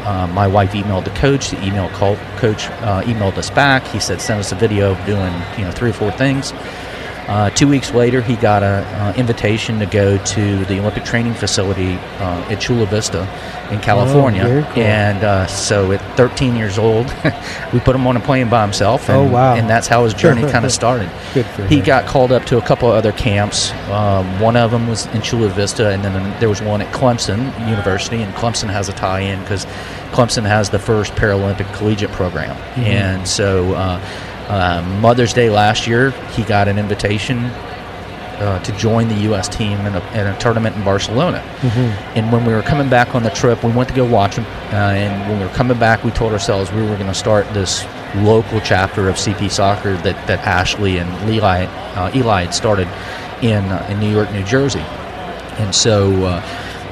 uh, 0.07 0.27
my 0.33 0.47
wife 0.47 0.73
emailed 0.73 1.05
the 1.05 1.11
coach. 1.11 1.51
The 1.51 1.63
email 1.63 1.91
called, 1.91 2.17
coach 2.39 2.69
uh, 2.69 3.03
emailed 3.03 3.37
us 3.37 3.51
back. 3.51 3.87
He 3.87 4.01
said, 4.01 4.23
"Send 4.23 4.41
us 4.41 4.51
a 4.51 4.55
video 4.55 4.93
of 4.93 5.05
doing 5.05 5.35
you 5.59 5.65
know 5.65 5.71
three 5.71 5.91
or 5.91 5.93
four 5.93 6.11
things." 6.13 6.55
Uh, 7.29 7.51
two 7.51 7.69
weeks 7.69 7.93
later, 7.93 8.23
he 8.23 8.37
got 8.37 8.63
an 8.63 8.83
uh, 8.85 9.13
invitation 9.17 9.79
to 9.79 9.85
go 9.87 10.17
to 10.25 10.65
the 10.65 10.79
Olympic 10.81 11.05
training 11.05 11.35
facility 11.35 11.93
uh, 12.21 12.47
at 12.51 12.59
Chula 12.59 12.87
Vista 12.87 13.21
in 13.71 13.79
California. 13.81 14.43
very 14.45 14.63
cool. 14.73 14.83
And 14.83 15.23
uh, 15.23 15.47
so, 15.47 15.93
at 15.93 16.01
13 16.17 16.57
years 16.57 16.79
old, 16.79 17.07
we 17.73 17.81
put 17.81 17.95
him 17.95 18.07
on 18.07 18.17
a 18.17 18.21
plane 18.21 18.49
by 18.49 18.63
himself. 18.63 19.11
And, 19.11 19.19
Oh, 19.19 19.31
wow. 19.31 19.55
And 19.55 19.69
that's 19.69 19.87
how 19.87 20.05
his 20.05 20.15
journey 20.15 20.41
kind 20.51 20.65
of 20.65 20.73
started. 20.73 21.11
He 21.69 21.81
got 21.83 22.07
called 22.07 22.33
up 22.33 22.47
to 22.47 22.57
a 22.57 22.63
couple 22.63 22.89
of 22.89 22.95
other 22.95 23.13
camps. 23.13 23.73
Um, 23.91 24.41
one 24.41 24.57
of 24.57 24.71
them 24.71 24.89
was 24.89 25.05
in 25.09 25.21
Chula 25.21 25.51
Vista, 25.51 25.91
and 25.91 26.03
then 26.03 26.41
there 26.41 26.49
was 26.49 26.63
one 26.63 26.81
at 26.81 26.91
Clemson 26.95 27.39
University, 27.69 28.23
and 28.23 28.33
Clemson 28.37 28.69
has 28.71 28.89
a 28.89 28.93
tie-in 28.95 29.39
because 29.43 29.67
Clemson 30.13 30.45
has 30.47 30.71
the 30.71 30.79
first 30.79 31.13
Paralympic 31.13 31.71
collegiate 31.75 32.13
program, 32.13 32.57
Mhm. 32.77 32.85
and 32.87 33.29
so. 33.29 33.75
Uh, 34.49 34.53
uh, 34.53 34.83
Mother's 35.01 35.33
Day 35.33 35.51
last 35.51 35.87
year, 35.87 36.11
he 36.33 36.43
got 36.43 36.69
an 36.69 36.79
invitation 36.79 37.45
uh, 38.39 38.63
to 38.63 38.73
join 38.73 39.09
the 39.09 39.15
U.S. 39.23 39.49
team 39.49 39.79
in 39.81 39.95
a, 39.95 40.01
in 40.13 40.27
a 40.27 40.39
tournament 40.39 40.77
in 40.77 40.85
Barcelona. 40.85 41.43
Mhm. 41.61 42.17
And 42.17 42.33
when 42.33 42.45
we 42.45 42.53
were 42.53 42.63
coming 42.63 42.89
back 42.89 43.15
on 43.15 43.23
the 43.25 43.31
trip, 43.31 43.65
we 43.65 43.73
went 43.73 43.89
to 43.89 43.95
go 43.95 44.05
watch 44.05 44.37
him. 44.37 44.45
Uh, 44.73 44.77
and 44.77 45.29
when 45.29 45.41
we 45.41 45.45
were 45.45 45.53
coming 45.55 45.79
back, 45.79 46.05
we 46.05 46.11
told 46.13 46.33
ourselves 46.33 46.71
we 46.73 46.83
were 46.83 46.95
going 46.95 47.09
to 47.09 47.15
start 47.15 47.53
this 47.53 47.85
local 48.17 48.61
chapter 48.61 49.09
of 49.09 49.17
CP 49.17 49.51
Soccer 49.51 49.97
that, 49.99 50.27
that 50.29 50.39
Ashley 50.47 50.99
and 50.99 51.11
Eli, 51.29 51.65
uh, 51.97 52.11
Eli 52.15 52.45
had 52.45 52.55
started 52.55 52.89
in, 53.43 53.65
uh, 53.65 53.87
in 53.91 53.99
New 53.99 54.11
York, 54.11 54.31
New 54.33 54.45
Jersey. 54.45 54.85
And 55.59 55.75
so 55.75 56.13
uh, 56.25 56.43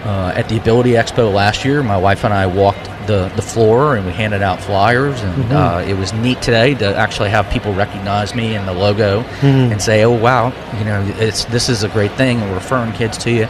uh, 0.04 0.32
at 0.34 0.48
the 0.48 0.56
Ability 0.56 0.90
Expo 0.90 1.32
last 1.32 1.64
year, 1.64 1.82
my 1.82 1.96
wife 1.96 2.24
and 2.24 2.34
I 2.34 2.46
walked 2.46 2.88
the, 3.06 3.30
the 3.36 3.42
floor 3.42 3.96
and 3.96 4.04
we 4.06 4.12
handed 4.12 4.42
out 4.42 4.60
flyers. 4.60 5.20
And 5.22 5.44
Mhm. 5.44 5.52
uh, 5.52 5.88
it 5.88 5.94
was 5.94 6.12
neat 6.12 6.40
today 6.42 6.74
to 6.74 6.96
actually 6.96 7.30
have 7.30 7.48
people 7.50 7.72
recognize 7.74 8.34
me 8.34 8.54
and 8.56 8.66
the 8.66 8.72
logo 8.72 9.22
Mhm. 9.40 9.72
and 9.72 9.80
say, 9.80 10.04
"Oh 10.04 10.10
wow, 10.10 10.52
you 10.78 10.84
know, 10.84 11.04
it's 11.18 11.44
this 11.46 11.68
is 11.68 11.82
a 11.84 11.88
great 11.88 12.12
thing." 12.12 12.40
and 12.40 12.48
We're 12.50 12.56
referring 12.56 12.92
kids 12.92 13.16
to 13.18 13.30
you, 13.30 13.46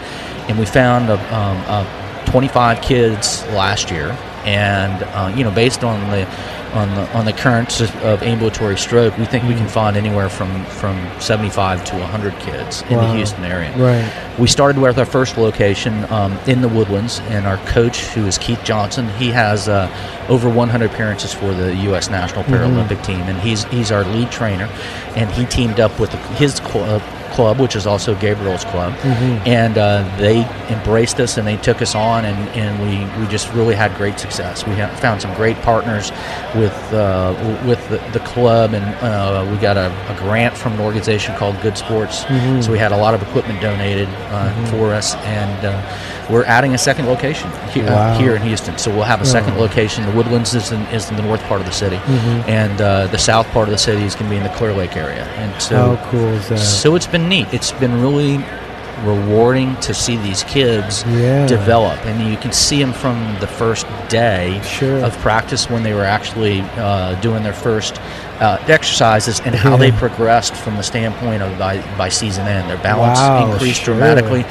and 0.49 0.59
we 0.59 0.67
found 0.67 1.09
a, 1.11 1.15
um, 1.35 1.57
a 1.69 1.87
25 2.27 2.81
kids 2.83 3.45
last 3.55 3.91
year, 3.91 4.15
and 4.45 5.03
uh, 5.15 5.31
you 5.35 5.45
know, 5.45 5.51
based 5.51 5.85
on 5.85 6.11
the 6.11 6.27
on 6.77 6.95
the 6.95 7.11
on 7.17 7.25
the 7.25 7.33
currents 7.33 7.81
of, 7.81 8.23
ambulatory 8.23 8.77
stroke, 8.77 9.17
we 9.19 9.25
think 9.25 9.45
we 9.45 9.55
can 9.55 9.67
find 9.69 9.97
anywhere 9.97 10.29
from 10.29 10.65
from 10.67 10.97
75 11.21 11.85
to 11.87 11.97
100 11.97 12.39
kids 12.41 12.83
in 12.83 12.97
the 12.97 13.13
Houston 13.15 13.45
area. 13.45 13.77
Right. 13.77 14.39
We 14.39 14.47
started 14.47 14.79
with 14.81 14.99
our 14.99 15.07
first 15.07 15.37
location 15.39 16.05
um, 16.13 16.39
in 16.47 16.61
the 16.61 16.69
Woodlands, 16.69 17.21
and 17.31 17.47
our 17.47 17.57
coach, 17.69 18.01
who 18.09 18.27
is 18.27 18.37
Keith 18.39 18.61
Johnson, 18.65 19.09
he 19.11 19.31
has 19.31 19.69
uh, 19.69 19.89
over 20.29 20.49
100 20.51 20.91
appearances 20.93 21.33
for 21.33 21.53
the 21.55 21.75
U.S. 21.89 22.11
National 22.11 22.45
Mhm. 22.45 22.59
Paralympic 22.59 23.05
team, 23.05 23.21
and 23.23 23.39
he's 23.41 23.65
he's 23.65 23.91
our 23.91 24.05
lead 24.05 24.31
trainer, 24.31 24.69
and 25.17 25.31
he 25.31 25.47
teamed 25.47 25.81
up 25.81 25.99
with 25.99 26.13
his 26.39 26.61
club, 26.61 27.01
club 27.33 27.59
which 27.61 27.77
is 27.77 27.87
also 27.87 28.15
Gabriel's 28.15 28.65
club, 28.65 28.93
Mhm. 29.03 29.47
and 29.47 29.79
uh, 29.79 30.05
they 30.19 30.47
embraced 30.71 31.21
us 31.21 31.37
and 31.39 31.47
they 31.47 31.57
took 31.59 31.81
us 31.83 31.95
on, 31.95 32.25
and, 32.25 32.37
and 32.57 32.79
we, 32.81 33.21
we 33.21 33.27
just 33.31 33.53
really 33.53 33.75
had 33.75 33.95
great 33.97 34.19
success. 34.19 34.67
We 34.67 34.75
found 35.01 35.21
some 35.23 35.35
great 35.35 35.61
partners 35.63 36.11
with 36.55 36.75
uh, 36.93 37.33
w- 37.35 37.69
with 37.69 37.89
the, 37.89 37.99
the 38.13 38.21
club, 38.21 38.73
and 38.75 38.85
uh, 39.03 39.47
we 39.51 39.57
got 39.59 39.77
a, 39.77 39.91
a 40.13 40.17
grant 40.19 40.57
from 40.57 40.73
an 40.75 40.81
organization 40.81 41.35
called 41.37 41.61
Good 41.61 41.77
Sports, 41.77 42.25
Mhm. 42.25 42.63
so 42.65 42.73
we 42.73 42.79
had 42.79 42.93
a 42.93 42.97
lot 42.97 43.15
of 43.15 43.23
equipment 43.23 43.61
donated 43.61 44.09
uh, 44.31 44.51
Mhm. 44.53 44.69
for 44.69 44.93
us, 44.95 45.15
and 45.17 45.65
uh, 45.67 45.81
we're 46.31 46.45
adding 46.45 46.75
a 46.75 46.79
second 46.79 47.07
location 47.07 47.51
here, 47.73 47.87
Wow. 47.87 48.19
here 48.19 48.35
in 48.37 48.43
Houston. 48.43 48.77
So 48.79 48.91
we'll 48.91 49.05
have 49.05 49.21
a 49.21 49.27
second 49.27 49.55
Oh. 49.57 49.61
location. 49.61 50.05
The 50.07 50.13
Woodlands 50.13 50.55
is 50.55 50.73
in, 50.73 50.81
is 50.87 51.09
in 51.11 51.17
the 51.17 51.23
north 51.23 51.43
part 51.45 51.61
of 51.61 51.67
the 51.67 51.73
city, 51.73 51.97
Mhm. 51.97 52.49
and 52.49 52.81
uh, 52.81 53.07
the 53.09 53.19
south 53.19 53.47
part 53.53 53.69
of 53.69 53.73
the 53.73 53.79
city 53.79 54.05
is 54.05 54.15
going 54.15 54.27
to 54.27 54.31
be 54.31 54.37
in 54.37 54.43
the 54.43 54.49
Clear 54.57 54.73
Lake 54.73 54.97
area. 54.97 55.27
And 55.39 55.53
so, 55.61 55.97
How 55.97 56.11
cool 56.11 56.29
is 56.35 56.49
that? 56.49 56.59
so 56.59 56.95
it's 56.97 57.07
been 57.07 57.29
neat. 57.29 57.47
It's 57.53 57.73
been 57.73 58.01
really 58.03 58.45
rewarding 59.05 59.77
to 59.77 59.93
see 59.93 60.17
these 60.17 60.43
kids 60.45 61.05
Yeah. 61.11 61.47
develop, 61.47 61.99
and 62.07 62.31
you 62.31 62.37
can 62.39 62.51
see 62.53 62.81
them 62.83 62.93
from 62.95 63.37
the 63.41 63.47
first 63.47 63.87
day 64.09 64.59
Sure. 64.65 65.05
of 65.05 65.17
practice 65.21 65.69
when 65.69 65.83
they 65.83 65.93
were 65.93 66.05
actually 66.05 66.65
uh, 66.79 67.13
doing 67.21 67.43
their 67.43 67.53
first 67.53 68.01
uh, 68.41 68.59
exercises 68.69 69.41
and 69.47 69.55
how 69.55 69.77
they 69.77 69.89
Yeah. 69.89 69.99
progressed 69.99 70.55
from 70.55 70.77
the 70.77 70.83
standpoint 70.83 71.43
of 71.43 71.59
by, 71.59 71.79
by 71.97 72.09
season 72.11 72.47
end. 72.47 72.69
Their 72.69 72.77
balance 72.79 73.19
Wow, 73.19 73.51
increased 73.53 73.83
sure. 73.83 73.95
dramatically. 73.95 74.45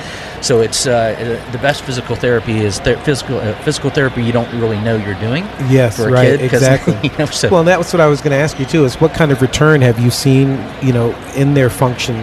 So 0.45 0.61
it's 0.61 0.85
uh, 0.85 0.91
uh, 0.91 1.51
the 1.51 1.57
best 1.57 1.81
physical 1.81 2.15
therapy 2.15 2.57
is 2.59 2.77
ther- 2.77 2.97
physical 2.97 3.39
uh, 3.39 3.55
physical 3.63 3.89
therapy 3.89 4.23
you 4.23 4.31
don't 4.31 4.51
really 4.53 4.79
know 4.81 4.95
you're 4.95 5.19
doing. 5.19 5.43
Yes, 5.67 5.97
for 5.97 6.07
a 6.09 6.11
right, 6.11 6.39
kid, 6.39 6.41
exactly. 6.53 6.95
you 7.01 7.17
know, 7.17 7.25
so 7.25 7.49
well, 7.49 7.61
and 7.61 7.67
that's 7.67 7.91
what 7.91 7.99
I 7.99 8.05
was 8.05 8.21
going 8.21 8.29
to 8.29 8.37
ask 8.37 8.59
you 8.59 8.65
too. 8.67 8.85
Is 8.85 9.01
what 9.01 9.11
kind 9.11 9.31
of 9.31 9.41
return 9.41 9.81
have 9.81 9.97
you 9.99 10.11
seen, 10.11 10.63
you 10.83 10.93
know, 10.93 11.15
in 11.35 11.55
their 11.55 11.71
function, 11.71 12.15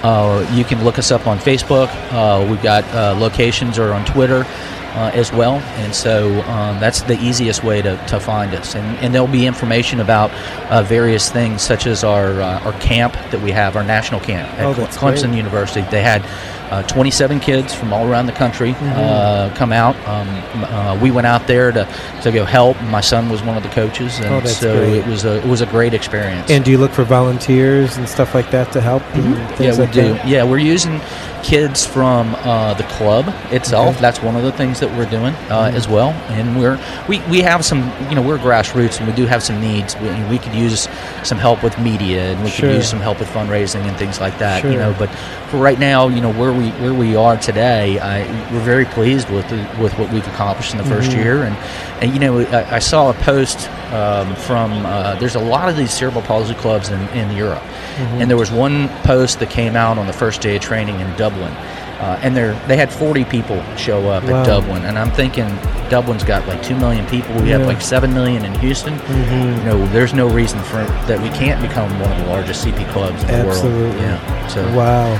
Uh, 0.04 0.46
you 0.54 0.64
can 0.64 0.84
look 0.84 0.98
us 0.98 1.10
up 1.10 1.26
on 1.26 1.38
Facebook. 1.38 1.88
Uh, 2.12 2.46
we've 2.48 2.62
got 2.62 2.84
uh, 2.94 3.14
locations 3.18 3.78
or 3.78 3.92
on 3.92 4.04
Twitter. 4.04 4.46
Uh, 4.92 5.08
as 5.14 5.30
well, 5.32 5.60
and 5.78 5.94
so 5.94 6.40
um, 6.50 6.80
that's 6.80 7.02
the 7.02 7.16
easiest 7.22 7.62
way 7.62 7.80
to, 7.80 7.96
to 8.08 8.18
find 8.18 8.52
us. 8.54 8.74
And, 8.74 8.98
and 8.98 9.14
there'll 9.14 9.28
be 9.28 9.46
information 9.46 10.00
about 10.00 10.32
uh, 10.68 10.82
various 10.82 11.30
things, 11.30 11.62
such 11.62 11.86
as 11.86 12.02
our 12.02 12.40
uh, 12.42 12.60
our 12.64 12.72
camp 12.80 13.12
that 13.30 13.40
we 13.40 13.52
have, 13.52 13.76
our 13.76 13.84
national 13.84 14.18
camp 14.18 14.48
at 14.58 14.64
Oh, 14.66 14.74
Clemson 14.74 15.28
great. 15.28 15.36
University. 15.36 15.82
They 15.90 16.02
had 16.02 16.22
uh, 16.70 16.82
27 16.84 17.40
kids 17.40 17.74
from 17.74 17.92
all 17.92 18.06
around 18.08 18.26
the 18.26 18.32
country 18.32 18.74
Mhm. 18.74 18.92
uh, 18.96 19.54
come 19.56 19.72
out. 19.72 19.96
Um, 20.06 20.28
uh, 20.64 20.98
we 21.02 21.10
went 21.10 21.26
out 21.26 21.46
there 21.46 21.72
to, 21.72 21.86
to 22.22 22.30
go 22.32 22.44
help. 22.44 22.80
My 22.82 23.00
son 23.00 23.28
was 23.28 23.42
one 23.42 23.56
of 23.56 23.62
the 23.62 23.68
coaches, 23.70 24.18
and 24.20 24.26
Oh, 24.34 24.44
so 24.46 24.76
great. 24.78 24.94
it 24.98 25.06
was 25.06 25.24
a 25.24 25.38
it 25.38 25.46
was 25.46 25.60
a 25.60 25.66
great 25.66 25.94
experience. 25.94 26.50
And 26.50 26.64
do 26.64 26.70
you 26.70 26.78
look 26.78 26.92
for 26.92 27.04
volunteers 27.04 27.96
and 27.96 28.08
stuff 28.08 28.34
like 28.34 28.50
that 28.50 28.72
to 28.72 28.80
help? 28.80 29.02
and 29.14 29.34
yeah, 29.58 29.72
we 29.72 29.78
like 29.78 29.92
do. 29.92 30.14
that? 30.14 30.26
Yeah, 30.28 30.44
we're 30.44 30.58
using 30.58 31.00
kids 31.42 31.86
from 31.86 32.34
uh, 32.44 32.74
the 32.74 32.82
club 32.84 33.24
itself. 33.50 33.88
Okay. 33.92 34.00
That's 34.02 34.22
one 34.22 34.36
of 34.36 34.42
the 34.42 34.52
things 34.52 34.78
that 34.80 34.90
we're 34.94 35.06
doing 35.08 35.34
uh, 35.48 35.70
Mhm. 35.70 35.74
as 35.74 35.88
well. 35.88 36.10
And 36.28 36.60
we're 36.60 36.78
we, 37.08 37.20
we 37.30 37.40
have 37.40 37.64
some 37.64 37.90
you 38.08 38.14
know 38.14 38.22
we're 38.22 38.38
grassroots 38.38 38.98
and 38.98 39.08
we 39.08 39.14
do 39.14 39.26
have 39.26 39.42
some 39.42 39.58
needs. 39.60 39.96
We, 39.96 40.08
we 40.24 40.38
could 40.38 40.54
use 40.54 40.86
some 41.24 41.38
help 41.38 41.62
with 41.62 41.78
media 41.78 42.32
and 42.32 42.44
we 42.44 42.50
Sure. 42.50 42.68
could 42.68 42.76
use 42.76 42.88
some 42.88 43.00
help 43.00 43.18
with 43.20 43.28
fundraising 43.30 43.82
and 43.88 43.96
things 43.96 44.20
like 44.20 44.38
that. 44.38 44.62
You 44.64 44.76
know, 44.76 44.94
but 44.98 45.08
for 45.50 45.56
right 45.56 45.78
now, 45.78 46.08
you 46.08 46.20
know 46.20 46.30
where 46.32 46.52
we 46.60 46.70
where 46.82 46.94
we 46.94 47.16
are 47.16 47.36
today, 47.36 47.98
I, 47.98 48.22
we're 48.52 48.60
very 48.60 48.84
pleased 48.84 49.28
with 49.30 49.48
the, 49.48 49.56
with 49.82 49.92
what 49.98 50.12
we've 50.12 50.26
accomplished 50.28 50.72
in 50.74 50.78
the 50.78 50.84
1st 50.84 51.10
Mhm. 51.10 51.24
year. 51.24 51.42
And 51.44 51.56
and 52.02 52.12
you 52.14 52.20
know 52.20 52.40
I, 52.40 52.76
I 52.76 52.78
saw 52.78 53.10
a 53.10 53.14
post 53.14 53.68
um, 53.92 54.34
from 54.36 54.84
uh, 54.86 55.14
there's 55.16 55.34
a 55.36 55.40
lot 55.40 55.68
of 55.68 55.76
these 55.76 55.92
cerebral 55.92 56.22
palsy 56.22 56.54
clubs 56.54 56.90
in, 56.90 57.00
in 57.10 57.36
Europe. 57.36 57.62
Mhm. 57.96 58.20
And 58.22 58.30
there 58.30 58.36
was 58.38 58.50
one 58.52 58.88
post 59.04 59.40
that 59.40 59.50
came 59.50 59.74
out 59.76 59.98
on 59.98 60.06
the 60.06 60.12
first 60.12 60.40
day 60.40 60.56
of 60.56 60.62
training 60.62 61.00
in 61.00 61.08
Dublin. 61.16 61.52
Uh, 62.00 62.18
and 62.22 62.34
they 62.34 62.58
they 62.66 62.76
had 62.78 62.90
40 62.90 63.24
people 63.24 63.62
show 63.76 64.08
up 64.08 64.24
Wow. 64.24 64.40
at 64.40 64.46
Dublin. 64.46 64.84
And 64.86 64.98
I'm 64.98 65.10
thinking 65.10 65.46
Dublin's 65.90 66.24
got 66.24 66.46
like 66.48 66.62
2 66.62 66.74
million 66.76 67.04
people. 67.06 67.34
We 67.42 67.50
have 67.50 67.66
like 67.66 67.82
7 67.82 68.14
million 68.14 68.42
in 68.44 68.54
Houston. 68.60 68.94
Mhm. 68.98 69.58
You 69.58 69.64
know, 69.64 69.86
there's 69.88 70.14
no 70.14 70.26
reason 70.28 70.60
for 70.60 70.78
that 71.08 71.20
we 71.20 71.28
can't 71.30 71.60
become 71.60 71.90
one 72.00 72.10
of 72.12 72.18
the 72.24 72.26
largest 72.30 72.64
CP 72.64 72.84
clubs 72.92 73.20
in 73.24 73.28
the 73.28 73.34
world. 73.44 73.48
Absolutely. 73.50 74.00
Yeah. 74.00 74.46
So 74.48 74.62
Wow. 74.74 75.18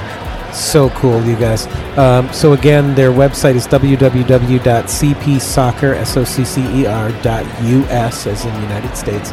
So 0.53 0.91
cool, 0.91 1.23
you 1.25 1.37
guys. 1.37 1.67
Um, 1.97 2.33
so 2.33 2.53
again, 2.53 2.95
their 2.95 3.11
website 3.11 3.55
is 3.55 3.67
www.cpsoccer, 3.67 5.95
S-O-C-C-E-R, 5.95 7.13
dot 7.23 7.65
U-S, 7.65 8.27
as 8.27 8.45
in 8.45 8.55
United 8.63 8.95
States. 8.97 9.31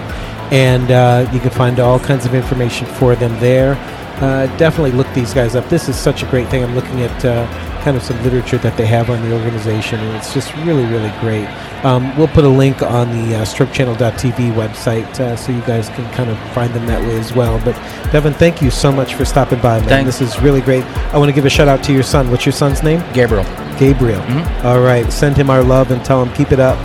And 0.51 0.91
uh, 0.91 1.29
you 1.33 1.39
can 1.39 1.49
find 1.49 1.79
all 1.79 1.99
kinds 1.99 2.25
of 2.25 2.33
information 2.33 2.87
for 2.87 3.15
them 3.15 3.37
there. 3.39 3.75
uh, 4.21 4.47
definitely 4.57 4.91
look 4.91 5.07
these 5.13 5.33
guys 5.33 5.55
up. 5.55 5.67
This 5.69 5.89
is 5.89 5.95
such 5.95 6.23
a 6.23 6.25
great 6.27 6.47
thing. 6.49 6.63
I'm 6.63 6.75
looking 6.75 7.01
at 7.01 7.25
uh, 7.25 7.45
kind 7.87 7.95
of 7.95 8.03
some 8.03 8.21
literature 8.21 8.57
that 8.57 8.75
they 8.75 8.85
have 8.85 9.09
on 9.09 9.21
the 9.21 9.33
organization, 9.33 9.97
and 9.97 10.17
it's 10.17 10.33
just 10.33 10.53
really, 10.57 10.83
really 10.87 11.09
great. 11.21 11.47
Um, 11.85 12.13
we'll 12.17 12.27
put 12.27 12.43
a 12.43 12.49
link 12.49 12.81
on 12.81 13.09
the 13.11 13.37
uh, 13.37 13.45
strokechannel.tv 13.45 14.51
website 14.55 15.07
uh, 15.21 15.37
so 15.37 15.53
you 15.53 15.61
guys 15.61 15.87
can 15.87 16.03
kind 16.13 16.29
of 16.29 16.37
find 16.51 16.73
them 16.73 16.85
that 16.87 17.01
way 17.01 17.17
as 17.17 17.31
well. 17.31 17.61
But 17.63 17.75
Devin, 18.11 18.33
thank 18.33 18.61
you 18.61 18.71
so 18.71 18.91
much 18.91 19.15
for 19.15 19.23
stopping 19.23 19.61
by, 19.61 19.79
man. 19.79 19.87
Thanks. 19.87 20.19
This 20.19 20.35
is 20.35 20.41
really 20.41 20.59
great. 20.59 20.83
I 21.13 21.17
want 21.17 21.29
to 21.29 21.33
give 21.33 21.45
a 21.45 21.49
shout 21.49 21.69
out 21.69 21.81
to 21.85 21.93
your 21.93 22.03
son. 22.03 22.29
What's 22.29 22.45
your 22.45 22.51
son's 22.51 22.83
name? 22.83 23.01
Gabriel. 23.13 23.45
Gabriel. 23.79 24.19
Mm-hmm. 24.19 24.67
All 24.67 24.81
right. 24.81 25.09
Send 25.13 25.37
him 25.37 25.49
our 25.49 25.63
love 25.63 25.91
and 25.91 26.03
tell 26.03 26.21
him 26.21 26.35
keep 26.35 26.51
it 26.51 26.59
up. 26.59 26.77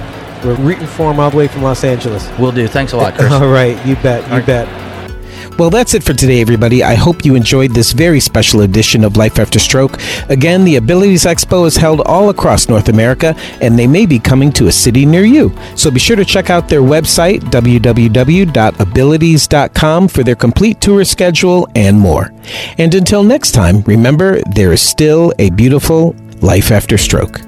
We're 0.45 0.55
rooting 0.55 0.87
for 0.87 1.11
him 1.11 1.19
all 1.19 1.33
the 1.33 1.37
way 1.37 1.49
from 1.49 1.62
Los 1.62 1.83
Angeles. 1.83 2.31
We'll 2.39 2.53
do. 2.53 2.69
Thanks 2.69 2.93
a 2.93 2.97
lot, 2.97 3.15
Chris. 3.15 3.33
All 3.33 3.49
right. 3.49 3.74
You 3.85 3.97
bet. 3.97 4.24
You 4.27 4.35
right. 4.35 4.47
bet. 4.47 4.82
Well, 5.59 5.70
that's 5.70 5.95
it 5.95 6.03
for 6.03 6.15
today, 6.15 6.41
everybody. 6.41 6.83
I 6.83 6.95
hope 6.95 7.24
you 7.24 7.35
enjoyed 7.35 7.73
this 7.73 7.93
very 7.93 8.20
special 8.20 8.62
edition 8.62 9.05
of 9.05 9.16
Life 9.16 9.39
After 9.39 9.59
Stroke. 9.59 9.99
Again, 10.29 10.65
the 10.65 10.77
Abilities 10.77 11.24
Expo 11.24 11.66
is 11.66 11.77
held 11.77 12.01
all 12.01 12.31
across 12.31 12.69
North 12.69 12.89
America, 12.89 13.37
and 13.61 13.79
they 13.79 13.87
may 13.87 14.07
be 14.07 14.19
coming 14.19 14.51
to 14.53 14.69
a 14.69 14.73
city 14.73 15.05
near 15.05 15.24
you. 15.24 15.55
So 15.77 15.91
be 15.91 16.01
sure 16.01 16.16
to 16.16 16.24
check 16.24 16.49
out 16.51 16.69
their 16.69 16.81
website, 16.81 17.41
www.abilities.com, 17.51 20.09
for 20.09 20.24
their 20.24 20.37
complete 20.37 20.81
tour 20.81 21.05
schedule 21.05 21.69
and 21.74 22.01
more. 22.01 22.33
And 22.79 22.95
until 22.95 23.23
next 23.23 23.53
time, 23.53 23.83
remember 23.83 24.41
there 24.55 24.73
is 24.73 24.81
still 24.81 25.35
a 25.39 25.51
beautiful 25.51 26.16
life 26.41 26.73
after 26.73 26.97
stroke. 26.97 27.43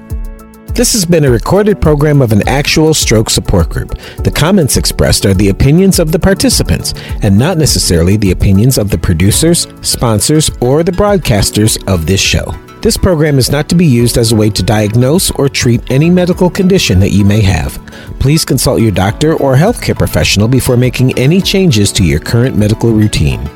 This 0.75 0.91
has 0.91 1.05
been 1.05 1.23
a 1.23 1.31
recorded 1.31 1.81
program 1.81 2.21
of 2.21 2.33
an 2.33 2.45
actual 2.49 2.93
stroke 2.93 3.29
support 3.29 3.69
group. 3.69 3.97
The 4.25 4.29
comments 4.29 4.75
expressed 4.75 5.25
are 5.25 5.33
the 5.33 5.47
opinions 5.47 5.99
of 5.99 6.11
the 6.11 6.19
participants 6.19 6.93
and 7.21 7.39
not 7.39 7.57
necessarily 7.57 8.17
the 8.17 8.31
opinions 8.31 8.77
of 8.77 8.89
the 8.89 8.97
producers, 8.97 9.67
sponsors, 9.79 10.51
or 10.59 10.83
the 10.83 10.91
broadcasters 10.91 11.81
of 11.87 12.05
this 12.05 12.19
show. 12.19 12.51
This 12.81 12.97
program 12.97 13.37
is 13.37 13.49
not 13.49 13.69
to 13.69 13.75
be 13.75 13.85
used 13.85 14.17
as 14.17 14.33
a 14.33 14.35
way 14.35 14.49
to 14.49 14.61
diagnose 14.61 15.31
or 15.31 15.47
treat 15.47 15.89
any 15.89 16.09
medical 16.09 16.49
condition 16.49 16.99
that 16.99 17.11
you 17.11 17.23
may 17.23 17.39
have. 17.39 17.75
Please 18.19 18.43
consult 18.43 18.81
your 18.81 18.91
doctor 18.91 19.33
or 19.35 19.55
healthcare 19.55 19.97
professional 19.97 20.49
before 20.49 20.75
making 20.75 21.17
any 21.17 21.39
changes 21.39 21.89
to 21.93 22.03
your 22.03 22.19
current 22.19 22.57
medical 22.57 22.91
routine. 22.91 23.49